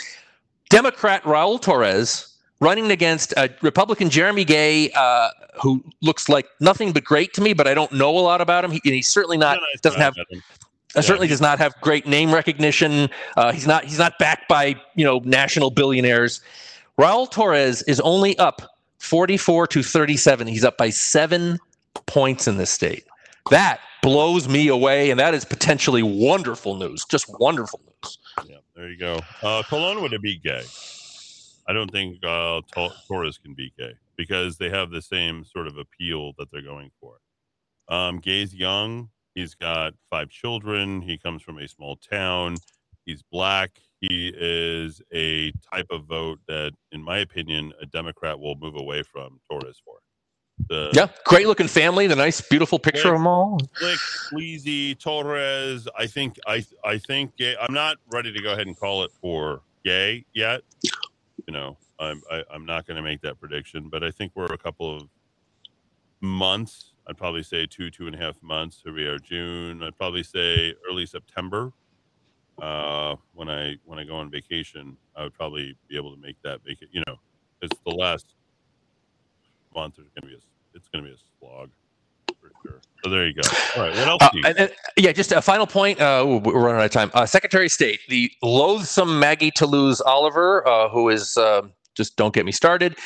Democrat 0.69 1.23
Raul 1.25 1.61
Torrez 1.61 2.30
running 2.61 2.91
against 2.91 3.35
uh, 3.37 3.49
Republican 3.63 4.11
Jeremy 4.11 4.45
Gay, 4.45 4.91
uh, 4.93 5.31
who 5.61 5.83
looks 6.03 6.29
like 6.29 6.47
nothing 6.61 6.93
but 6.93 7.05
great 7.05 7.33
to 7.35 7.41
me, 7.41 7.53
but 7.53 7.67
I 7.67 7.75
don't 7.75 7.93
know 7.93 8.17
a 8.17 8.21
lot 8.21 8.41
about 8.41 8.65
him. 8.65 8.71
He, 8.71 8.81
he's 8.85 9.09
certainly 9.09 9.39
not 9.39 9.59
Yeah, 9.59 9.81
doesn't 9.83 10.01
have 10.01 10.15
uh, 10.95 11.03
certainly 11.03 11.29
does 11.29 11.41
not 11.41 11.59
have 11.59 11.75
great 11.81 12.07
name 12.07 12.33
recognition. 12.33 13.09
Uh, 13.37 13.53
he's 13.53 13.67
not 13.67 13.85
he's 13.85 13.99
not 13.99 14.19
backed 14.19 14.49
by 14.49 14.75
you 14.95 15.05
know 15.05 15.21
national 15.25 15.71
billionaires. 15.71 16.41
Raul 16.99 17.31
Torrez 17.31 17.83
is 17.89 18.01
only 18.01 18.37
up 18.39 18.63
44 18.99 19.67
to 19.69 19.83
37. 19.83 20.47
He's 20.47 20.65
up 20.65 20.77
by 20.77 20.91
seven 20.91 21.59
points 22.07 22.47
in 22.47 22.59
this 22.59 22.71
state. 22.71 23.05
That 23.51 23.81
blows 24.03 24.49
me 24.49 24.69
away, 24.69 25.11
and 25.11 25.19
that 25.19 25.35
is 25.35 25.45
potentially 25.45 26.03
wonderful 26.03 26.77
news. 26.77 27.05
Just 27.09 27.27
wonderful 27.41 27.81
news. 27.87 28.19
Yeah, 28.47 28.57
there 28.75 28.91
you 28.91 28.99
go. 28.99 29.21
Uh, 29.43 29.63
Cologne 29.69 30.03
would 30.03 30.13
it 30.13 30.23
be 30.23 30.37
gay. 30.37 30.63
I 31.71 31.73
don't 31.73 31.93
think 31.93 32.17
uh, 32.25 32.63
Tor- 32.75 32.91
Torrez 33.09 33.41
can 33.41 33.55
be 33.55 33.73
gay 33.79 33.93
because 34.17 34.59
they 34.59 34.71
have 34.71 34.91
the 34.91 35.01
same 35.01 35.45
sort 35.45 35.69
of 35.69 35.79
appeal 35.79 36.33
that 36.37 36.51
they're 36.51 36.63
going 36.63 36.91
for. 37.01 37.19
Um, 37.89 38.19
Gay's 38.19 38.53
young. 38.53 39.11
He's 39.37 39.55
got 39.55 39.95
five 40.11 40.31
children. 40.31 41.01
He 41.01 41.17
comes 41.17 41.43
from 41.43 41.59
a 41.59 41.69
small 41.69 41.95
town. 41.95 42.57
He's 43.07 43.23
black. 43.23 43.71
He 44.01 44.33
is 44.37 45.01
a 45.15 45.53
type 45.73 45.87
of 45.91 46.07
vote 46.07 46.41
that, 46.49 46.73
in 46.91 47.05
my 47.05 47.19
opinion, 47.19 47.73
a 47.81 47.87
Democrat 47.87 48.41
will 48.41 48.57
move 48.57 48.75
away 48.75 49.05
from 49.05 49.39
Torrez 49.49 49.77
for. 49.85 49.99
The 50.69 50.91
Yeah, 50.93 51.07
great 51.25 51.47
looking 51.47 51.69
family. 51.69 52.09
The 52.09 52.17
nice, 52.17 52.41
beautiful 52.41 52.81
picture 52.81 53.09
of 53.09 53.15
them 53.15 53.29
all. 53.29 53.59
slick, 53.77 53.99
sleazy 53.99 54.97
Torrez. 54.97 55.87
I 55.97 56.09
think 56.09 56.37
I 56.49 56.65
I 56.85 56.99
think 56.99 57.37
gay. 57.37 57.55
I'm 57.61 57.73
not 57.73 57.99
ready 58.13 58.33
to 58.33 58.43
go 58.43 58.53
ahead 58.55 58.67
and 58.67 58.77
call 58.77 59.05
it 59.05 59.13
for 59.21 59.63
gay 59.85 60.25
yet. 60.35 60.63
You 61.47 61.55
know, 61.55 61.79
I'm 61.99 62.23
I, 62.31 62.43
I'm 62.53 62.67
not 62.67 62.87
going 62.87 62.97
to 62.97 63.03
make 63.03 63.21
that 63.23 63.41
prediction, 63.41 63.89
but 63.91 64.05
I 64.05 64.11
think 64.11 64.33
we're 64.35 64.47
a 64.47 64.59
couple 64.59 64.97
of 64.97 65.09
months. 66.21 66.93
I'd 67.09 67.19
probably 67.19 67.43
say 67.43 67.67
two 67.67 67.91
two 67.91 68.07
and 68.07 68.15
a 68.15 68.19
half 68.19 68.43
months. 68.43 68.83
Here 68.85 68.95
we 68.95 69.07
are, 69.07 69.19
June. 69.19 69.83
I'd 69.83 69.97
probably 69.99 70.23
say 70.23 70.75
early 70.89 71.07
September. 71.07 71.73
Uh, 72.61 73.17
when 73.35 73.49
I 73.51 73.77
when 73.85 73.99
I 73.99 74.05
go 74.05 74.17
on 74.17 74.31
vacation, 74.31 74.97
I 75.17 75.25
would 75.25 75.35
probably 75.35 75.77
be 75.89 75.97
able 75.97 76.15
to 76.15 76.21
make 76.21 76.37
that 76.45 76.63
vacation. 76.65 76.89
You 76.93 77.03
know, 77.07 77.17
it's 77.63 77.79
the 77.87 77.95
last 77.95 78.35
month. 79.75 79.97
There's 79.97 80.09
going 80.11 80.23
to 80.23 80.29
be 80.29 80.35
a 80.35 80.77
it's 80.77 80.89
going 80.89 81.05
to 81.05 81.11
be 81.11 81.17
a 81.17 81.21
slog. 81.39 81.71
So 83.03 83.09
there 83.11 83.27
you 83.27 83.33
go. 83.35 83.41
All 83.77 83.83
right, 83.83 83.97
what 83.97 84.09
else? 84.09 84.23
Uh, 84.23 84.29
do 84.33 84.39
you- 84.39 84.45
and, 84.47 84.59
and- 84.59 84.73
yeah, 84.97 85.13
just 85.13 85.33
a 85.33 85.41
final 85.41 85.67
point. 85.67 86.01
Uh, 86.01 86.41
we're 86.45 86.61
running 86.61 86.81
out 86.81 86.85
of 86.85 86.91
time. 86.91 87.11
Uh, 87.15 87.25
Secretary 87.25 87.67
of 87.67 87.73
State, 87.73 88.01
the 88.09 88.31
loathsome 88.43 89.19
Maggie 89.19 89.51
Toulouse 89.51 90.01
Oliver, 90.03 90.67
uh, 90.69 90.89
who 90.91 91.09
is 91.09 91.37
uh, 91.39 91.63
just 91.95 92.17
don't 92.17 92.35
get 92.35 92.45
me 92.45 92.53
started. 92.53 92.97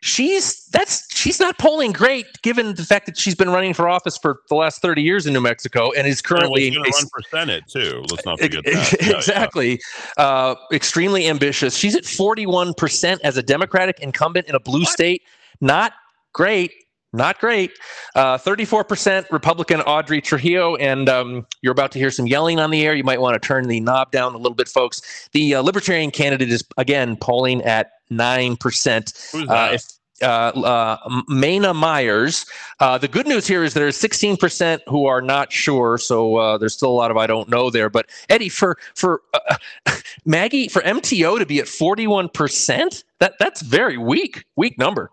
She's 0.00 0.66
that's 0.66 1.12
she's 1.12 1.40
not 1.40 1.58
polling 1.58 1.90
great, 1.90 2.26
given 2.42 2.74
the 2.74 2.84
fact 2.84 3.06
that 3.06 3.18
she's 3.18 3.34
been 3.34 3.50
running 3.50 3.74
for 3.74 3.88
office 3.88 4.16
for 4.16 4.40
the 4.48 4.54
last 4.54 4.80
thirty 4.80 5.02
years 5.02 5.26
in 5.26 5.32
New 5.32 5.40
Mexico 5.40 5.90
and 5.92 6.06
is 6.06 6.22
currently 6.22 6.70
going 6.70 6.84
to 6.84 6.90
run 6.90 7.06
for 7.08 7.20
Senate 7.30 7.64
too. 7.68 8.04
Let's 8.08 8.24
not 8.24 8.38
forget 8.38 8.64
that. 8.64 8.96
Yeah, 9.00 9.08
yeah. 9.10 9.16
exactly. 9.16 9.80
Uh, 10.16 10.54
extremely 10.72 11.26
ambitious. 11.28 11.76
She's 11.76 11.96
at 11.96 12.04
41% 12.04 13.18
as 13.24 13.36
a 13.36 13.42
Democratic 13.42 13.98
incumbent 13.98 14.46
in 14.48 14.54
a 14.54 14.60
blue 14.60 14.84
state. 14.84 15.22
Not 15.60 15.94
great. 16.32 16.72
Not 17.18 17.38
great. 17.40 17.72
Uh, 18.14 18.38
34% 18.38 19.30
Republican 19.30 19.80
Audrey 19.82 20.20
Trujillo. 20.20 20.76
And 20.76 21.08
um, 21.08 21.46
you're 21.60 21.72
about 21.72 21.92
to 21.92 21.98
hear 21.98 22.10
some 22.10 22.26
yelling 22.26 22.58
on 22.60 22.70
the 22.70 22.86
air. 22.86 22.94
You 22.94 23.04
might 23.04 23.20
want 23.20 23.34
to 23.40 23.46
turn 23.46 23.68
the 23.68 23.80
knob 23.80 24.10
down 24.12 24.34
a 24.34 24.38
little 24.38 24.54
bit, 24.54 24.68
folks. 24.68 25.28
The 25.32 25.56
uh, 25.56 25.62
Libertarian 25.62 26.10
candidate 26.10 26.50
is, 26.50 26.64
again, 26.76 27.16
polling 27.16 27.62
at 27.62 27.90
9%. 28.10 29.32
Who's 29.32 29.48
Uh, 29.48 29.70
if 29.72 29.82
uh, 30.22 30.26
uh, 30.26 31.08
Mayna 31.28 31.74
Myers. 31.74 32.46
Uh, 32.80 32.98
the 32.98 33.08
good 33.08 33.26
news 33.26 33.46
here 33.46 33.62
is 33.62 33.74
there's 33.74 33.96
16% 34.00 34.80
who 34.88 35.06
are 35.06 35.22
not 35.22 35.52
sure, 35.52 35.98
so 35.98 36.36
uh, 36.36 36.58
there's 36.58 36.74
still 36.74 36.90
a 36.90 36.98
lot 36.98 37.10
of 37.10 37.16
I 37.16 37.26
don't 37.26 37.48
know 37.48 37.70
there. 37.70 37.88
But 37.88 38.06
Eddy, 38.28 38.48
for 38.48 38.78
for 38.94 39.22
uh, 39.34 39.56
Maggie, 40.24 40.68
for 40.68 40.82
MTO 40.82 41.38
to 41.38 41.46
be 41.46 41.60
at 41.60 41.66
41%, 41.66 43.04
that 43.20 43.34
that's 43.38 43.62
very 43.62 43.96
weak, 43.96 44.44
weak 44.56 44.78
number. 44.78 45.10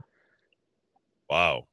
wow. 1.29 1.65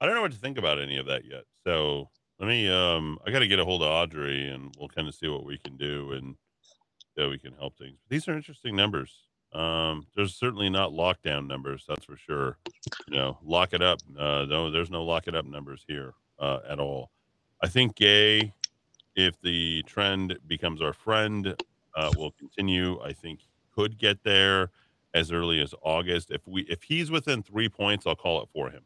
I 0.00 0.06
don't 0.06 0.14
know 0.14 0.22
what 0.22 0.32
to 0.32 0.38
think 0.38 0.58
about 0.58 0.80
any 0.80 0.98
of 0.98 1.06
that 1.06 1.24
yet. 1.24 1.44
So 1.64 2.08
Let 2.38 2.48
me. 2.48 2.68
Um, 2.68 3.18
I 3.26 3.30
got 3.32 3.40
to 3.40 3.48
get 3.48 3.58
a 3.58 3.64
hold 3.64 3.82
of 3.82 3.88
Audrey, 3.88 4.48
and 4.48 4.74
we'll 4.78 4.88
kind 4.88 5.08
of 5.08 5.14
see 5.14 5.28
what 5.28 5.44
we 5.44 5.58
can 5.58 5.76
do 5.76 6.12
and 6.12 6.36
how 7.18 7.30
we 7.30 7.38
can 7.38 7.54
help 7.54 7.76
things. 7.78 7.98
These 8.08 8.28
are 8.28 8.36
interesting 8.36 8.76
numbers. 8.76 9.12
Um, 9.52 10.06
there's 10.14 10.36
certainly 10.36 10.70
not 10.70 10.92
lockdown 10.92 11.48
numbers, 11.48 11.84
that's 11.88 12.04
for 12.04 12.16
sure. 12.16 12.58
You 13.08 13.16
know, 13.16 13.38
lock 13.44 13.72
it 13.72 13.82
up. 13.82 14.00
Uh, 14.18 14.46
no, 14.48 14.70
there's 14.70 14.90
no 14.90 15.04
lock 15.04 15.26
it 15.28 15.34
up 15.34 15.46
numbers 15.46 15.84
here 15.88 16.14
uh, 16.38 16.60
at 16.68 16.78
all. 16.78 17.10
I 17.62 17.68
think 17.68 17.96
gay, 17.96 18.54
if 19.16 19.40
the 19.42 19.82
trend 19.84 20.38
becomes 20.46 20.82
our 20.82 20.92
friend, 20.92 21.56
uh, 21.96 22.12
will 22.16 22.32
continue. 22.32 23.00
I 23.02 23.12
think 23.14 23.40
could 23.74 23.98
get 23.98 24.22
there 24.24 24.70
as 25.14 25.32
early 25.32 25.60
as 25.60 25.74
August. 25.82 26.30
If 26.30 26.46
we 26.46 26.62
if 26.62 26.84
he's 26.84 27.10
within 27.10 27.42
three 27.42 27.68
points, 27.70 28.06
I'll 28.06 28.16
call 28.16 28.42
it 28.42 28.48
for 28.52 28.70
him. 28.70 28.82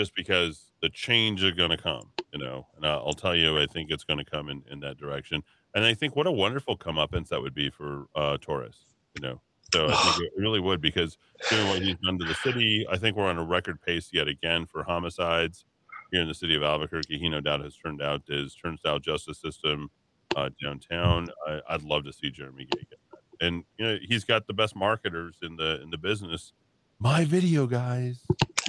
Just 0.00 0.14
because 0.14 0.70
the 0.80 0.88
change 0.88 1.42
is 1.42 1.50
going 1.50 1.68
to 1.68 1.76
come, 1.76 2.08
you 2.32 2.38
know, 2.38 2.66
and 2.74 2.86
I'll, 2.86 3.12
tell 3.12 3.36
you, 3.36 3.58
I 3.60 3.66
think 3.66 3.90
it's 3.90 4.02
going 4.02 4.16
to 4.16 4.24
come 4.24 4.48
in, 4.48 4.62
in 4.70 4.80
that 4.80 4.96
direction. 4.96 5.42
And 5.74 5.84
I 5.84 5.92
think 5.92 6.16
what 6.16 6.26
a 6.26 6.32
wonderful 6.32 6.74
comeuppance 6.78 7.28
that 7.28 7.42
would 7.42 7.52
be 7.54 7.68
for 7.68 8.06
uh, 8.16 8.38
Torrez, 8.40 8.76
you 9.14 9.20
know. 9.20 9.42
So 9.74 9.88
I 9.90 9.94
think 9.94 10.24
it 10.24 10.32
really 10.38 10.58
would 10.58 10.80
because 10.80 11.18
doing 11.50 11.68
what 11.68 11.82
he's 11.82 11.96
done 12.02 12.18
to 12.18 12.24
the 12.24 12.34
city, 12.36 12.86
I 12.90 12.96
think 12.96 13.14
we're 13.14 13.28
on 13.28 13.36
a 13.36 13.44
record 13.44 13.78
pace 13.82 14.08
yet 14.10 14.26
again 14.26 14.64
for 14.64 14.82
homicides 14.82 15.66
here 16.10 16.22
in 16.22 16.28
the 16.28 16.34
city 16.34 16.56
of 16.56 16.62
Albuquerque. 16.62 17.18
He 17.18 17.28
no 17.28 17.42
doubt 17.42 17.60
has 17.60 17.76
turned 17.76 18.00
out 18.00 18.22
his 18.26 18.54
turnstile 18.54 19.00
justice 19.00 19.38
system 19.38 19.90
uh, 20.34 20.48
downtown. 20.62 21.28
I, 21.46 21.60
I'd 21.68 21.82
love 21.82 22.04
to 22.04 22.12
see 22.14 22.30
Jeremy 22.30 22.64
Gay 22.64 22.86
get 22.88 22.98
that. 23.10 23.46
And 23.46 23.64
you 23.76 23.84
know 23.84 23.98
he's 24.08 24.24
got 24.24 24.46
the 24.46 24.54
best 24.54 24.74
marketers 24.74 25.36
in 25.42 25.56
the 25.56 25.82
in 25.82 25.90
the 25.90 25.98
business. 25.98 26.54
My 27.02 27.24
video 27.24 27.66
guys, 27.66 28.20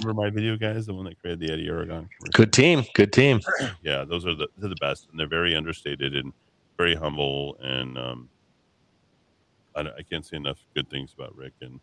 remember 0.04 0.22
my 0.22 0.30
video 0.30 0.56
guys, 0.56 0.86
the 0.86 0.94
one 0.94 1.04
that 1.06 1.18
created 1.20 1.40
the 1.40 1.52
Eddy 1.52 1.68
Aragon. 1.68 2.08
commercial? 2.18 2.32
Good 2.32 2.52
team. 2.52 2.84
Good 2.94 3.12
team. 3.12 3.40
yeah, 3.82 4.04
those 4.04 4.26
are 4.26 4.34
the 4.34 4.48
they're 4.58 4.68
the 4.68 4.76
best, 4.80 5.08
and 5.10 5.18
they're 5.18 5.26
very 5.28 5.54
understated 5.54 6.14
and 6.16 6.32
very 6.78 6.94
humble. 6.94 7.56
And 7.60 7.96
um, 7.98 8.28
I, 9.76 9.80
I 9.80 10.02
can't 10.10 10.24
say 10.24 10.36
enough 10.36 10.58
good 10.74 10.88
things 10.90 11.14
about 11.16 11.34
Rick 11.36 11.52
and 11.60 11.80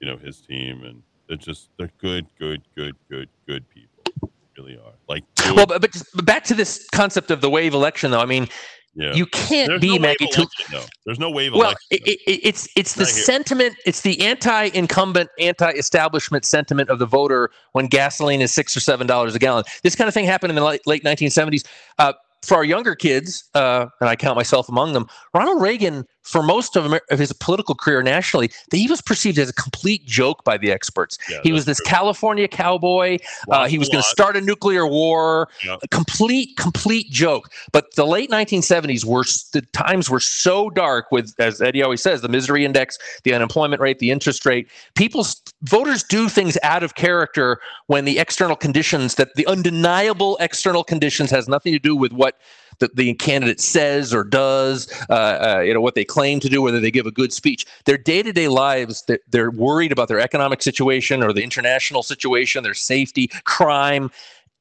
you 0.00 0.06
know 0.08 0.16
his 0.16 0.40
team, 0.40 0.82
and 0.84 1.02
they're 1.28 1.36
just 1.36 1.70
they're 1.78 1.90
good, 1.98 2.26
good, 2.38 2.62
good, 2.76 2.94
good, 3.10 3.28
good 3.46 3.68
people. 3.70 4.02
They 4.22 4.62
really 4.62 4.76
are. 4.78 4.92
Like, 5.08 5.24
Well, 5.44 5.54
good- 5.66 5.68
but, 5.68 5.80
but 5.82 6.02
but 6.14 6.24
back 6.24 6.44
to 6.44 6.54
this 6.54 6.86
concept 6.92 7.30
of 7.30 7.40
the 7.40 7.50
wave 7.50 7.74
election, 7.74 8.10
though. 8.10 8.20
I 8.20 8.26
mean, 8.26 8.48
yeah. 8.94 9.14
you 9.14 9.26
can't 9.26 9.68
There's 9.68 9.80
be 9.80 9.94
no 9.96 9.98
Maggie 10.00 10.24
election, 10.24 10.46
no. 10.72 10.82
There's 11.06 11.18
no 11.18 11.30
wave 11.30 11.52
Well, 11.52 11.62
election. 11.62 11.78
it, 11.90 12.02
it, 12.06 12.20
it- 12.26 12.40
it's 12.44 12.68
it's 12.76 12.94
the 12.94 13.06
sentiment, 13.06 13.76
it's 13.86 14.00
the 14.02 14.20
anti-incumbent, 14.26 15.30
anti-establishment 15.38 16.44
sentiment 16.44 16.90
of 16.90 16.98
the 16.98 17.06
voter 17.06 17.50
when 17.72 17.86
gasoline 17.86 18.40
is 18.40 18.52
six 18.52 18.76
or 18.76 18.80
seven 18.80 19.06
dollars 19.06 19.34
a 19.34 19.38
gallon. 19.38 19.64
This 19.82 19.94
kind 19.94 20.08
of 20.08 20.14
thing 20.14 20.24
happened 20.24 20.50
in 20.50 20.56
the 20.56 20.64
late, 20.64 20.86
late 20.86 21.04
1970s. 21.04 21.66
Uh, 21.98 22.12
for 22.44 22.56
our 22.56 22.64
younger 22.64 22.94
kids, 22.94 23.48
uh, 23.54 23.86
and 24.00 24.08
I 24.08 24.14
count 24.14 24.36
myself 24.36 24.68
among 24.68 24.92
them, 24.92 25.06
Ronald 25.34 25.60
Reagan, 25.60 26.04
for 26.28 26.42
most 26.42 26.76
of, 26.76 27.00
his 27.08 27.32
political 27.32 27.74
career 27.74 28.02
nationally, 28.02 28.50
he 28.70 28.86
was 28.86 29.00
perceived 29.00 29.38
as 29.38 29.48
a 29.48 29.52
complete 29.54 30.04
joke 30.04 30.44
by 30.44 30.58
the 30.58 30.70
experts. 30.70 31.16
Yeah, 31.30 31.40
he 31.42 31.52
was 31.52 31.64
this 31.64 31.78
true. 31.78 31.86
California 31.86 32.46
cowboy. 32.46 33.18
Uh, 33.50 33.66
he 33.66 33.78
was 33.78 33.88
going 33.88 34.02
to 34.02 34.08
start 34.08 34.36
a 34.36 34.40
nuclear 34.42 34.86
war. 34.86 35.48
Yep. 35.64 35.78
A 35.82 35.88
complete, 35.88 36.56
complete 36.58 37.10
joke. 37.10 37.50
But 37.72 37.94
the 37.94 38.06
late 38.06 38.30
1970s 38.30 39.06
were 39.06 39.24
the 39.52 39.62
times 39.72 40.10
were 40.10 40.20
so 40.20 40.68
dark 40.68 41.10
with, 41.10 41.34
as 41.38 41.62
Eddy 41.62 41.82
always 41.82 42.02
says, 42.02 42.20
the 42.20 42.28
misery 42.28 42.64
index, 42.66 42.98
the 43.24 43.32
unemployment 43.32 43.80
rate, 43.80 43.98
the 43.98 44.10
interest 44.10 44.44
rate. 44.44 44.68
People's 44.94 45.40
voters 45.62 46.02
do 46.02 46.28
things 46.28 46.58
out 46.62 46.82
of 46.82 46.94
character 46.94 47.58
when 47.86 48.04
the 48.04 48.18
external 48.18 48.56
conditions, 48.56 49.14
that 49.14 49.34
the 49.34 49.46
undeniable 49.46 50.36
external 50.40 50.84
conditions, 50.84 51.30
has 51.30 51.48
nothing 51.48 51.72
to 51.72 51.78
do 51.78 51.96
with 51.96 52.12
what 52.12 52.38
the, 52.78 52.90
the 52.94 53.14
candidate 53.14 53.60
says 53.60 54.14
or 54.14 54.24
does, 54.24 54.88
uh, 55.10 55.12
uh, 55.56 55.60
you 55.60 55.74
know, 55.74 55.80
what 55.80 55.94
they 55.94 56.04
claim 56.04 56.40
to 56.40 56.48
do, 56.48 56.62
whether 56.62 56.80
they 56.80 56.90
give 56.90 57.06
a 57.06 57.10
good 57.10 57.32
speech. 57.32 57.66
Their 57.84 57.98
day-to-day 57.98 58.48
lives, 58.48 59.04
they're, 59.06 59.20
they're 59.28 59.50
worried 59.50 59.92
about 59.92 60.08
their 60.08 60.20
economic 60.20 60.62
situation 60.62 61.22
or 61.22 61.32
the 61.32 61.42
international 61.42 62.02
situation, 62.02 62.62
their 62.62 62.74
safety, 62.74 63.28
crime. 63.44 64.10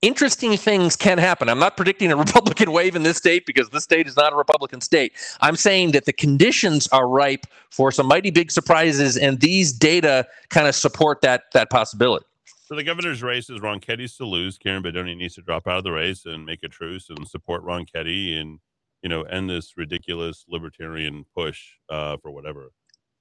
Interesting 0.02 0.56
things 0.58 0.96
can 0.96 1.18
happen. 1.18 1.50
I'm 1.50 1.60
not 1.60 1.76
predicting 1.76 2.12
a 2.12 2.16
Republican 2.26 2.72
wave 2.72 2.96
in 2.96 3.04
this 3.04 3.18
state 3.18 3.46
because 3.46 3.70
this 3.70 3.84
state 3.84 4.08
is 4.08 4.16
not 4.16 4.34
a 4.34 4.36
Republican 4.36 4.82
state. 4.82 5.14
I'm 5.42 5.56
saying 5.56 5.92
that 5.92 6.06
the 6.06 6.14
conditions 6.14 6.88
are 6.90 7.08
ripe 7.08 7.48
for 7.72 7.92
some 7.92 8.08
mighty 8.08 8.32
big 8.32 8.52
surprises, 8.52 9.18
and 9.18 9.40
these 9.40 9.74
data 9.74 10.28
kind 10.50 10.68
of 10.68 10.76
support 10.76 11.22
that 11.22 11.46
that 11.54 11.70
possibility. 11.70 12.26
So 12.68 12.76
the 12.76 12.84
governor's 12.84 13.24
race 13.24 13.50
is 13.50 13.62
Ronchetti's 13.62 14.18
to 14.18 14.26
lose. 14.26 14.58
Karen 14.58 14.84
Bedonie 14.84 15.16
needs 15.16 15.36
to 15.36 15.42
drop 15.42 15.68
out 15.68 15.78
of 15.78 15.84
the 15.86 15.92
race 15.94 16.26
and 16.26 16.46
make 16.46 16.64
a 16.64 16.68
truce 16.68 17.10
and 17.10 17.26
support 17.26 17.64
Ronchetti 17.64 18.38
and 18.38 18.60
you 19.02 19.08
know 19.08 19.22
end 19.22 19.50
this 19.50 19.78
ridiculous 19.78 20.44
libertarian 20.50 21.24
push 21.34 21.62
uh, 21.90 22.18
for 22.22 22.30
whatever. 22.30 22.72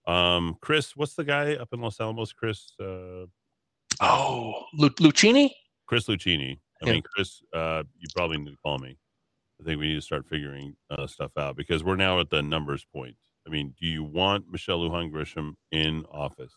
Um, 0.09 0.56
Chris, 0.60 0.97
what's 0.97 1.14
the 1.14 1.23
guy 1.23 1.55
up 1.55 1.68
in 1.73 1.81
Los 1.81 2.01
Alamos? 2.01 2.32
Chris, 2.32 2.73
uh, 2.81 3.27
Oh, 4.01 4.64
Lu- 4.74 4.90
Luchini? 4.90 5.51
Chris 5.86 6.09
Luchini. 6.09 6.59
I 6.82 6.86
Yeah. 6.86 6.93
mean, 6.94 7.02
Chris, 7.02 7.40
uh, 7.55 7.85
you 7.97 8.09
probably 8.16 8.39
need 8.39 8.51
to 8.51 8.56
call 8.64 8.78
me. 8.78 8.98
I 9.60 9.64
think 9.64 9.78
we 9.78 9.89
need 9.89 9.94
to 9.94 10.01
start 10.02 10.27
figuring 10.28 10.74
uh, 10.90 11.06
stuff 11.06 11.31
out 11.39 11.55
because 11.56 11.85
we're 11.85 11.94
now 11.97 12.18
at 12.18 12.31
the 12.31 12.43
numbers 12.43 12.85
point. 12.93 13.16
I 13.47 13.51
mean, 13.51 13.74
do 13.81 13.86
you 13.86 14.02
want 14.02 14.51
Michelle 14.51 14.81
Lujan 14.81 15.12
Grisham 15.12 15.55
in 15.70 16.05
office, 16.10 16.52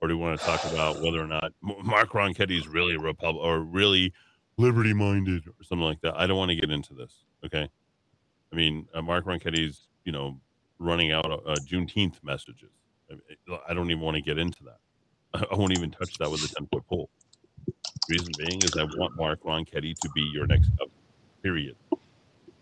or 0.00 0.08
do 0.08 0.14
you 0.14 0.20
want 0.20 0.38
to 0.38 0.46
talk 0.46 0.64
about 0.64 1.00
whether 1.02 1.20
or 1.20 1.26
not 1.26 1.52
Mark 1.60 2.10
Ronchetti 2.10 2.58
is 2.58 2.66
really 2.66 2.94
a 2.94 2.98
Republic 2.98 3.44
or 3.44 3.60
really 3.60 4.12
liberty 4.56 4.94
minded 4.94 5.46
or 5.46 5.62
something 5.62 5.84
like 5.84 6.00
that? 6.00 6.14
I 6.16 6.26
don't 6.26 6.38
want 6.38 6.50
to 6.50 6.56
get 6.56 6.70
into 6.70 6.94
this. 6.94 7.24
Okay. 7.44 7.68
I 8.52 8.56
mean, 8.56 8.88
uh, 8.94 9.02
Mark 9.02 9.26
Ronchetti's, 9.26 9.88
you 10.04 10.12
know, 10.12 10.40
running 10.78 11.12
out 11.12 11.26
uh, 11.30 11.54
Juneteenth 11.66 12.22
messages. 12.22 12.70
I, 13.68 13.74
don't 13.74 13.90
even 13.90 14.02
want 14.02 14.16
to 14.16 14.22
get 14.22 14.38
into 14.38 14.64
that. 14.64 15.46
I 15.50 15.54
won't 15.54 15.72
even 15.72 15.90
touch 15.90 16.16
that 16.18 16.30
with 16.30 16.44
a 16.44 16.54
10 16.54 16.68
foot 16.72 16.86
pole. 16.86 17.10
Reason 18.08 18.28
being 18.38 18.62
is 18.62 18.72
I 18.76 18.84
want 18.84 19.16
Mark 19.16 19.42
Ronchetti 19.42 19.94
to 19.94 20.08
be 20.14 20.22
your 20.32 20.46
next 20.46 20.70
governor. 20.70 20.94
Period. 21.42 21.76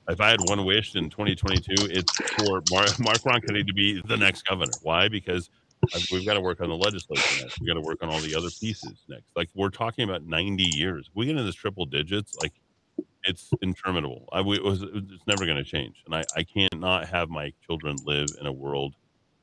If 0.08 0.20
I 0.20 0.30
had 0.30 0.40
one 0.46 0.64
wish 0.64 0.94
in 0.94 1.10
2022, 1.10 1.86
it's 1.90 2.12
for 2.12 2.62
Mark, 2.70 2.98
Mark 2.98 3.18
Ronchetti 3.18 3.66
to 3.66 3.74
be 3.74 4.02
the 4.06 4.16
next 4.16 4.42
governor. 4.42 4.72
Why? 4.82 5.08
Because 5.08 5.50
we've 6.12 6.26
got 6.26 6.34
to 6.34 6.40
work 6.40 6.60
on 6.60 6.68
the 6.68 6.76
legislation 6.76 7.42
next. 7.42 7.60
We've 7.60 7.68
got 7.68 7.74
to 7.74 7.80
work 7.80 8.02
on 8.02 8.08
all 8.08 8.20
the 8.20 8.34
other 8.34 8.48
pieces 8.50 9.04
next. 9.08 9.30
Like 9.36 9.48
we're 9.54 9.70
talking 9.70 10.04
about 10.08 10.24
90 10.24 10.64
years. 10.64 11.10
We 11.14 11.26
get 11.26 11.32
into 11.32 11.44
this 11.44 11.54
triple 11.54 11.86
digits, 11.86 12.36
like 12.40 12.52
it's 13.24 13.50
interminable. 13.62 14.28
I, 14.32 14.40
it 14.40 14.62
was, 14.62 14.82
it's 14.82 15.26
never 15.26 15.44
going 15.44 15.56
to 15.56 15.64
change. 15.64 16.02
And 16.06 16.14
I, 16.14 16.24
I 16.36 16.44
can't 16.44 16.78
not 16.78 17.08
have 17.08 17.28
my 17.28 17.52
children 17.64 17.96
live 18.04 18.28
in 18.40 18.46
a 18.46 18.52
world 18.52 18.94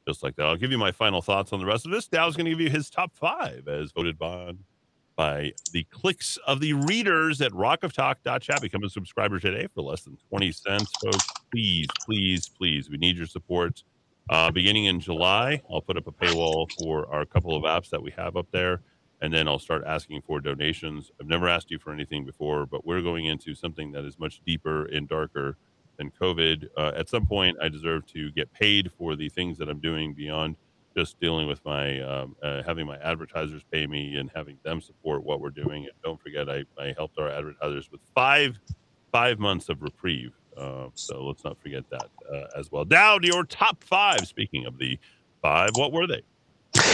just 0.08 0.24
like 0.24 0.36
that. 0.36 0.46
I'll 0.46 0.56
give 0.56 0.72
you 0.72 0.78
my 0.78 0.92
final 0.92 1.22
thoughts 1.22 1.52
on 1.52 1.60
the 1.60 1.66
rest 1.66 1.86
of 1.86 1.92
this. 1.92 2.08
Dowd's 2.08 2.36
going 2.36 2.46
to 2.46 2.52
give 2.52 2.62
you 2.62 2.70
his 2.70 2.90
top 2.90 3.16
five 3.16 3.68
as 3.68 3.92
voted 3.92 4.18
by 4.18 4.54
by 5.16 5.54
the 5.72 5.86
clicks 5.86 6.38
of 6.46 6.60
the 6.60 6.74
readers 6.74 7.42
at 7.42 7.52
rockoftalk.chat. 7.54 8.62
Become 8.62 8.84
a 8.84 8.90
subscriber 8.90 9.40
today 9.40 9.68
for 9.74 9.82
less 9.82 10.02
than 10.02 10.18
20 10.30 10.52
cents, 10.52 10.92
folks. 11.02 11.26
Please, 11.52 11.88
please, 12.06 12.50
please. 12.50 12.90
We 12.90 12.98
need 12.98 13.16
your 13.16 13.26
support. 13.26 13.84
Uh, 14.30 14.50
beginning 14.52 14.86
in 14.86 15.00
July, 15.00 15.62
I'll 15.72 15.82
put 15.82 15.98
up 15.98 16.08
a 16.08 16.12
paywall 16.12 16.68
for 16.80 17.08
our 17.14 17.26
couple 17.26 17.56
of 17.56 17.64
apps 17.64 17.90
that 17.92 18.02
we 18.02 18.12
have 18.12 18.36
up 18.36 18.48
there, 18.52 18.82
and 19.22 19.34
then 19.34 19.48
I'll 19.48 19.60
start 19.60 19.84
asking 19.86 20.22
for 20.22 20.40
donations. 20.40 21.12
I've 21.22 21.28
never 21.28 21.48
asked 21.48 21.70
you 21.70 21.78
for 21.78 21.94
anything 21.94 22.26
before, 22.26 22.66
but 22.66 22.86
we're 22.86 23.02
going 23.02 23.26
into 23.26 23.54
something 23.54 23.92
that 23.92 24.04
is 24.04 24.18
much 24.18 24.42
deeper 24.46 24.86
and 24.86 25.08
darker 25.08 25.58
than 25.98 26.12
COVID. 26.20 26.68
Uh, 26.76 26.92
at 26.96 27.10
some 27.10 27.26
point, 27.26 27.58
I 27.62 27.70
deserve 27.70 28.06
to 28.08 28.32
get 28.32 28.52
paid 28.52 28.92
for 28.98 29.16
the 29.16 29.30
things 29.30 29.58
that 29.60 29.70
I'm 29.70 29.80
doing 29.80 30.14
beyond 30.14 30.56
just 30.96 31.20
dealing 31.20 31.48
with 31.48 31.64
my 31.66 32.00
um, 32.02 32.36
uh, 32.42 32.64
having 32.64 32.86
my 32.86 32.98
advertisers 32.98 33.62
pay 33.72 33.86
me 33.86 34.16
and 34.16 34.32
having 34.34 34.58
them 34.64 34.80
support 34.80 35.24
what 35.24 35.42
we're 35.42 35.50
doing. 35.50 35.84
And 35.84 35.94
don't 36.04 36.22
forget, 36.22 36.50
I, 36.50 36.64
I 36.80 36.94
helped 36.96 37.20
our 37.20 37.30
advertisers 37.30 37.92
with 37.92 38.02
five 38.14 38.60
five 39.12 39.40
months 39.40 39.70
of 39.70 39.82
reprieve. 39.82 40.34
Uh, 40.58 40.88
so 40.96 41.26
let's 41.26 41.44
not 41.44 41.58
forget 41.62 41.84
that 41.90 42.10
uh, 42.34 42.60
as 42.60 42.72
well. 42.72 42.86
Down 42.86 43.22
to 43.22 43.28
your 43.28 43.44
top 43.44 43.84
five. 43.84 44.28
Speaking 44.28 44.66
of 44.66 44.78
the 44.78 44.98
five, 45.42 45.72
what 45.76 45.92
were 45.92 46.08
they? 46.08 46.22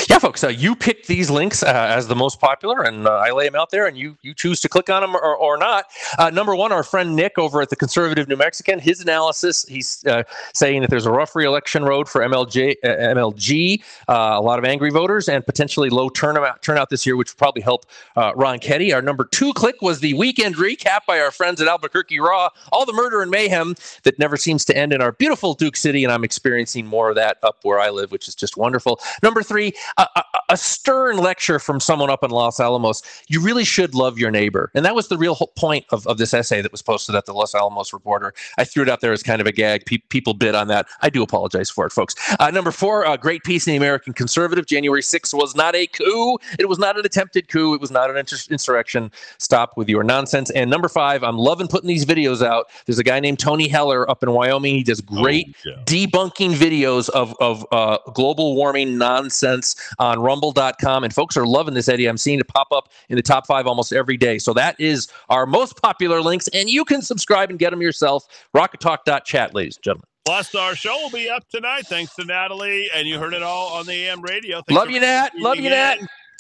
Yeah, 0.10 0.20
folks, 0.20 0.44
uh, 0.44 0.50
you 0.50 0.76
pick 0.76 1.08
these 1.08 1.30
links 1.30 1.64
uh, 1.64 1.68
as 1.68 2.08
the 2.08 2.16
most 2.16 2.40
popular, 2.40 2.82
and 2.82 3.08
uh, 3.08 3.16
I 3.18 3.32
lay 3.32 3.46
them 3.46 3.56
out 3.56 3.72
there, 3.72 3.88
and 3.88 3.98
you 3.98 4.18
you 4.22 4.34
choose 4.34 4.60
to 4.62 4.70
click 4.70 4.90
on 4.90 5.02
them 5.02 5.16
or, 5.16 5.36
or 5.36 5.58
not. 5.58 5.86
Uh, 6.20 6.30
number 6.30 6.56
one, 6.56 6.72
our 6.72 6.84
friend 6.84 7.16
Nick 7.16 7.38
over 7.38 7.62
at 7.62 7.70
the 7.70 7.76
Conservative 7.76 8.28
New 8.28 8.36
Mexican, 8.36 8.80
his 8.80 9.02
analysis, 9.02 9.66
he's 9.68 10.06
uh, 10.06 10.24
saying 10.54 10.82
that 10.82 10.90
there's 10.90 11.06
a 11.06 11.12
rough 11.12 11.36
re-election 11.36 11.84
road 11.84 12.10
for 12.10 12.22
MLJ, 12.22 12.76
uh, 12.84 12.88
MLG, 12.88 13.82
a 14.08 14.42
lot 14.42 14.60
of 14.60 14.66
angry 14.66 14.92
voters, 14.92 15.30
and 15.30 15.46
potentially 15.46 15.90
low 15.90 16.10
turnout 16.10 16.62
turnout 16.62 16.90
this 16.90 17.06
year, 17.06 17.16
which 17.16 17.32
will 17.34 17.38
probably 17.38 17.62
help 17.62 17.86
Ronchetti. 18.16 18.94
Our 18.94 19.02
number 19.02 19.26
two 19.26 19.54
click 19.54 19.82
was 19.82 20.00
the 20.00 20.14
weekend 20.16 20.56
recap 20.56 21.06
by 21.08 21.20
our 21.20 21.32
friends 21.32 21.62
at 21.62 21.68
Albuquerque 21.68 22.20
Raw, 22.20 22.50
all 22.72 22.86
the 22.86 22.94
murder 22.94 23.22
and 23.22 23.32
mayhem 23.32 23.76
that 24.04 24.20
never 24.20 24.38
seems 24.38 24.66
to 24.66 24.78
end 24.78 24.94
in 24.94 25.02
our 25.02 25.12
beautiful 25.12 25.54
Duke 25.54 25.78
City, 25.78 26.04
and 26.04 26.12
I'm 26.12 26.24
experiencing 26.24 26.86
more 26.86 27.10
of 27.10 27.16
that 27.16 27.38
up 27.44 27.60
where 27.64 27.80
I 27.80 27.90
live, 27.90 28.12
which 28.12 28.28
is 28.28 28.36
just 28.36 28.58
wonderful. 28.58 29.00
Number 29.24 29.42
three, 29.42 29.71
a, 29.98 30.24
a 30.52 30.58
stern 30.58 31.18
lecture 31.18 31.58
from 31.60 31.80
someone 31.80 32.10
up 32.10 32.24
in 32.24 32.30
Los 32.30 32.60
Alamos. 32.60 33.02
You 33.30 33.42
really 33.42 33.64
should 33.64 33.96
love 33.96 34.20
your 34.20 34.30
neighbor. 34.32 34.70
And 34.76 34.86
that 34.86 34.94
was 34.96 35.08
the 35.08 35.18
real 35.18 35.34
whole 35.34 35.52
point 35.58 35.86
of, 35.92 36.06
of 36.08 36.18
this 36.18 36.34
essay 36.34 36.62
that 36.62 36.72
was 36.72 36.82
posted 36.82 37.16
at 37.16 37.26
the 37.26 37.34
Los 37.34 37.56
Alamos 37.56 37.94
Reporter. 37.94 38.34
I 38.58 38.66
threw 38.66 38.84
it 38.84 38.90
out 38.90 39.00
there 39.02 39.14
as 39.14 39.24
kind 39.24 39.40
of 39.42 39.48
a 39.48 39.52
gag. 39.54 39.86
Pe- 39.86 39.98
people 40.10 40.34
bid 40.34 40.54
on 40.54 40.68
that. 40.68 40.88
I 41.02 41.10
do 41.10 41.24
apologize 41.24 41.70
for 41.70 41.86
it, 41.86 41.92
folks. 41.92 42.16
Uh, 42.40 42.52
number 42.52 42.72
four, 42.72 43.06
a 43.06 43.18
great 43.18 43.44
piece 43.44 43.66
in 43.66 43.72
the 43.72 43.78
American 43.78 44.14
Conservative. 44.14 44.66
January 44.66 45.02
6th 45.02 45.34
was 45.34 45.56
not 45.56 45.74
a 45.74 45.88
coup. 45.88 46.38
It 46.60 46.68
was 46.68 46.78
not 46.80 47.00
an 47.00 47.06
attempted 47.06 47.48
coup. 47.48 47.74
It 47.74 47.82
was 47.82 47.90
not 47.92 48.10
an 48.10 48.18
inter- 48.18 48.38
insurrection. 48.50 49.12
Stop 49.38 49.78
with 49.78 49.88
your 49.88 50.04
nonsense. 50.04 50.50
And 50.52 50.70
number 50.70 50.90
five, 50.90 51.24
I'm 51.24 51.38
loving 51.38 51.68
putting 51.68 51.88
these 51.88 52.06
videos 52.06 52.46
out. 52.46 52.66
There's 52.86 53.00
a 53.00 53.04
guy 53.04 53.20
named 53.22 53.40
Tony 53.40 53.70
Heller 53.70 54.10
up 54.12 54.22
in 54.22 54.32
Wyoming. 54.32 54.76
He 54.76 54.84
does 54.84 55.00
great 55.02 55.56
Oh, 55.66 55.70
yeah. 55.70 55.84
debunking 55.86 56.54
videos 56.56 57.10
of, 57.10 57.34
of 57.40 57.66
uh, 57.72 57.98
global 58.14 58.56
warming 58.56 58.98
nonsense 58.98 59.76
on 60.00 60.20
rumble.com. 60.42 61.04
And 61.04 61.14
folks 61.14 61.38
are 61.38 61.46
loving 61.46 61.74
this, 61.74 61.88
Eddy. 61.88 62.08
I'm 62.08 62.18
seeing 62.18 62.40
it 62.40 62.48
pop 62.48 62.68
up 62.72 62.90
in 63.10 63.16
the 63.16 63.22
top 63.22 63.46
five 63.48 63.68
almost 63.68 63.94
every 63.94 64.18
day. 64.18 64.38
So 64.38 64.54
that 64.54 64.80
is 64.80 65.08
our 65.30 65.46
most 65.46 65.82
popular 65.82 66.22
links. 66.22 66.48
And 66.50 66.70
you 66.70 66.86
can 66.86 67.02
subscribe 67.02 67.50
and 67.50 67.60
get 67.60 67.72
them 67.72 67.82
yourself. 67.82 68.26
Rockoftalk.chat, 68.56 69.54
ladies 69.54 69.78
and 69.78 69.84
gentlemen. 69.84 70.06
Plus, 70.26 70.54
our 70.54 70.76
show 70.76 70.96
will 71.02 71.10
be 71.10 71.30
up 71.30 71.48
tonight. 71.50 71.88
Thanks 71.88 72.14
to 72.16 72.24
Natalie, 72.24 72.90
and 72.96 73.08
you 73.08 73.18
heard 73.18 73.34
it 73.34 73.42
all 73.42 73.74
on 73.74 73.88
the 73.88 73.94
AM 73.94 74.22
radio. 74.22 74.62
Thanks 74.62 74.80
Love 74.80 74.92
you, 74.92 75.00
Nat. 75.00 75.32
Love 75.38 75.56
you, 75.56 75.64
tuning 75.64 75.80
Nat. 75.80 75.98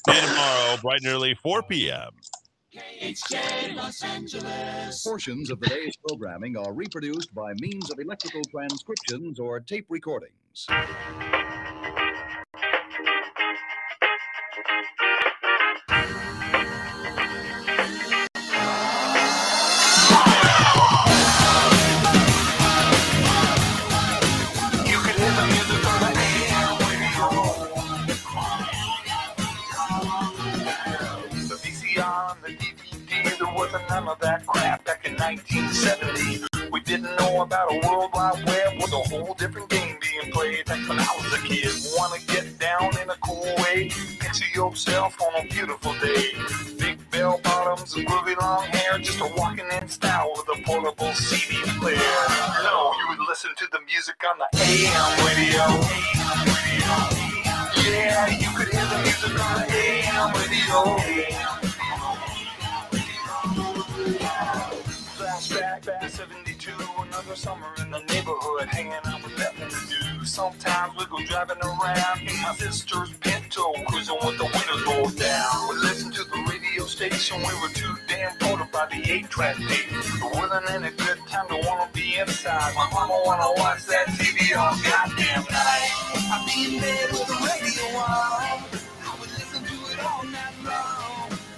See 0.07 0.15
you 0.15 0.21
tomorrow, 0.21 0.77
bright 0.81 0.99
and 0.99 1.07
early, 1.07 1.33
4 1.41 1.63
p.m. 1.63 2.11
Portions 5.03 5.49
of 5.49 5.59
the 5.59 5.67
day's 5.67 5.97
programming 6.07 6.55
are 6.57 6.73
reproduced 6.73 7.33
by 7.33 7.53
means 7.55 7.89
of 7.91 7.99
electrical 7.99 8.41
transcriptions 8.43 9.39
or 9.39 9.59
tape 9.59 9.87
recordings. 9.89 10.67
Wasn't 33.71 33.89
none 33.89 34.07
of 34.07 34.19
that 34.19 34.45
crap 34.45 34.83
back 34.83 35.05
in 35.05 35.13
1970. 35.15 36.43
We 36.71 36.79
didn't 36.81 37.15
know 37.17 37.41
about 37.41 37.71
a 37.71 37.87
world 37.87 38.11
wide 38.13 38.43
web 38.45 38.81
with 38.81 38.91
a 38.91 39.03
whole 39.09 39.33
different 39.35 39.69
game 39.69 39.97
being 40.01 40.31
played. 40.31 40.65
Back 40.65 40.87
when 40.89 40.99
I 40.99 41.07
was 41.17 41.33
a 41.33 41.41
kid, 41.47 41.71
wanna 41.95 42.19
get 42.27 42.59
down 42.59 42.89
in 43.01 43.09
a 43.09 43.15
cool 43.23 43.47
way. 43.63 43.89
Picture 44.19 44.51
yourself 44.53 45.17
on 45.21 45.45
a 45.45 45.47
beautiful 45.47 45.93
day. 45.99 46.33
Big 46.79 46.97
bell 47.11 47.39
bottoms 47.43 47.95
and 47.95 48.05
groovy 48.07 48.35
long 48.41 48.65
hair, 48.65 48.97
just 48.99 49.21
a 49.21 49.31
walking 49.37 49.67
in 49.79 49.87
style 49.87 50.33
with 50.35 50.59
a 50.59 50.61
portable 50.63 51.13
CD 51.13 51.55
player. 51.79 51.95
No, 52.63 52.93
you 52.99 53.05
would 53.09 53.27
listen 53.29 53.51
to 53.57 53.67
the 53.71 53.79
music 53.87 54.15
on 54.29 54.37
the 54.39 54.47
AM 54.59 55.11
radio. 55.27 55.63
Yeah, 57.87 58.27
you 58.27 58.49
could 58.57 58.67
hear 58.67 58.85
the 58.85 58.99
music 59.03 59.39
on 59.39 59.61
the 59.61 59.67
AM 59.71 60.33
radio. 60.33 61.60
Flashback 65.41 65.85
back 65.87 66.07
72, 66.07 66.71
another 66.99 67.35
summer 67.35 67.65
in 67.79 67.89
the 67.89 67.97
neighborhood, 68.13 68.67
hanging 68.67 68.93
out 69.05 69.23
with 69.23 69.35
nothing 69.39 69.69
to 69.69 70.19
do. 70.19 70.23
Sometimes 70.23 70.93
we 70.99 71.05
go 71.05 71.17
driving 71.25 71.57
around 71.63 72.21
in 72.21 72.41
my 72.43 72.53
sister's 72.53 73.11
Pinto, 73.21 73.73
cruising 73.87 74.17
with 74.23 74.37
the 74.37 74.43
windows 74.43 74.85
rolled 74.85 75.17
down. 75.17 75.69
We 75.69 75.75
listened 75.77 76.13
to 76.13 76.23
the 76.25 76.45
radio 76.47 76.85
station, 76.85 77.39
we 77.39 77.53
were 77.59 77.73
too 77.73 77.91
damn 78.07 78.37
bored 78.37 78.71
by 78.71 78.85
the 78.91 79.01
8-track 79.01 79.55
tape. 79.57 79.89
There 79.89 80.29
wasn't 80.29 80.69
any 80.69 80.91
good 80.91 81.17
time 81.25 81.47
to 81.47 81.57
wanna 81.65 81.89
be 81.91 82.17
inside. 82.19 82.75
My 82.75 82.87
mama 82.93 83.19
wanna 83.25 83.49
watch 83.57 83.83
that 83.87 84.09
TV 84.09 84.55
all 84.55 84.77
goddamn 84.85 85.43
night. 85.49 85.89
I'd 86.37 86.45
be 86.45 86.75
in 86.75 86.81
bed 86.81 87.09
with 87.13 87.25
the 87.25 87.33
radio 87.41 87.97
on. 87.97 88.61
I 89.09 89.17
would 89.19 89.31
listen 89.31 89.63
to 89.65 89.73
it 89.89 90.05
all 90.05 90.23
night 90.23 90.53
long, 90.63 91.00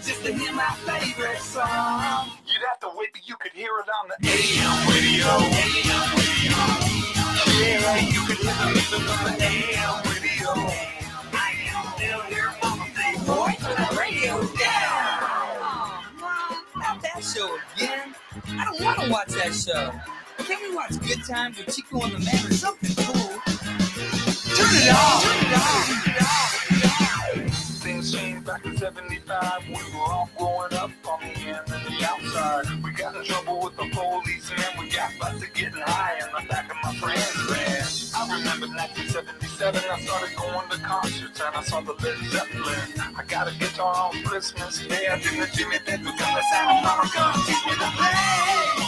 just 0.03 0.25
to 0.25 0.33
hear 0.33 0.51
my 0.53 0.69
favorite 0.83 1.39
song. 1.39 2.29
You'd 2.45 2.61
have 2.67 2.79
to 2.81 2.91
wait 2.95 3.13
till 3.13 3.23
you 3.25 3.35
could 3.37 3.53
hear 3.53 3.71
it 3.79 3.87
on 3.87 4.09
the 4.09 4.15
AM 4.27 4.87
radio. 4.91 5.27
AM 5.47 6.11
radio. 6.19 6.59
Yeah, 7.63 7.99
you 8.11 8.21
could 8.27 8.37
the 8.37 8.51
music 8.73 8.99
on 8.99 9.23
the 9.23 9.33
AM 9.39 10.03
radio. 10.11 10.51
I 11.31 11.55
can 11.55 11.83
still 11.95 12.21
hear 12.23 12.51
Mama 12.61 12.85
say, 12.95 13.15
boy, 13.25 13.55
turn 13.59 13.79
the 13.79 13.95
radio. 13.97 14.33
Oh, 14.43 16.03
Mom, 16.19 16.57
not 16.75 17.01
that 17.01 17.23
show 17.23 17.57
again. 17.77 18.13
I 18.59 18.65
don't 18.65 18.83
want 18.83 18.99
to 18.99 19.09
watch 19.09 19.29
that 19.29 19.53
show. 19.53 19.93
Can't 20.43 20.61
we 20.61 20.75
watch 20.75 20.99
Good 20.99 21.23
Times 21.25 21.57
with 21.57 21.73
Chico 21.73 22.01
and 22.03 22.11
the 22.11 22.19
Man 22.19 22.45
or 22.45 22.51
something 22.51 22.91
cool? 23.05 23.39
Turn 24.53 24.75
it 24.75 24.91
off. 24.91 25.23
Turn 25.23 25.47
it 25.47 25.55
off. 25.55 26.12
Back 28.45 28.65
in 28.65 28.75
75. 28.77 29.67
We 29.67 29.73
were 29.73 29.99
all 29.99 30.29
growing 30.37 30.73
up 30.73 30.91
on 31.09 31.19
the 31.21 31.39
end 31.39 31.59
and 31.67 31.85
the 31.85 32.05
outside. 32.05 32.83
We 32.83 32.91
got 32.91 33.15
in 33.15 33.23
trouble 33.23 33.61
with 33.63 33.75
the 33.77 33.87
police 33.91 34.51
and 34.51 34.79
we 34.79 34.89
got 34.89 35.11
busted 35.19 35.53
getting 35.53 35.81
high 35.81 36.19
in 36.19 36.27
the 36.31 36.49
back 36.49 36.69
of 36.69 36.77
my 36.83 36.95
friend's 36.95 37.31
van. 37.47 37.83
I 38.15 38.37
remember 38.37 38.67
1977, 38.67 39.81
I 39.89 39.99
started 40.01 40.35
going 40.35 40.69
to 40.69 40.77
concerts 40.77 41.41
and 41.41 41.55
I 41.55 41.63
saw 41.63 41.81
the 41.81 41.93
Led 41.93 42.17
Zeppelin. 42.31 43.15
I 43.17 43.23
got 43.27 43.47
a 43.47 43.57
guitar 43.57 44.11
on 44.11 44.23
Christmas 44.23 44.85
Day. 44.87 45.07
I 45.07 45.19
did 45.19 45.39
the 45.39 45.49
Jimmy 45.55 45.79
Page 45.79 46.03
because 46.03 46.17
the 46.17 46.43
sound 46.51 46.83
mama 46.83 47.09
gonna 47.13 47.43
teach 47.45 47.65
me 47.65 47.71
to 47.73 47.91
play. 47.95 48.82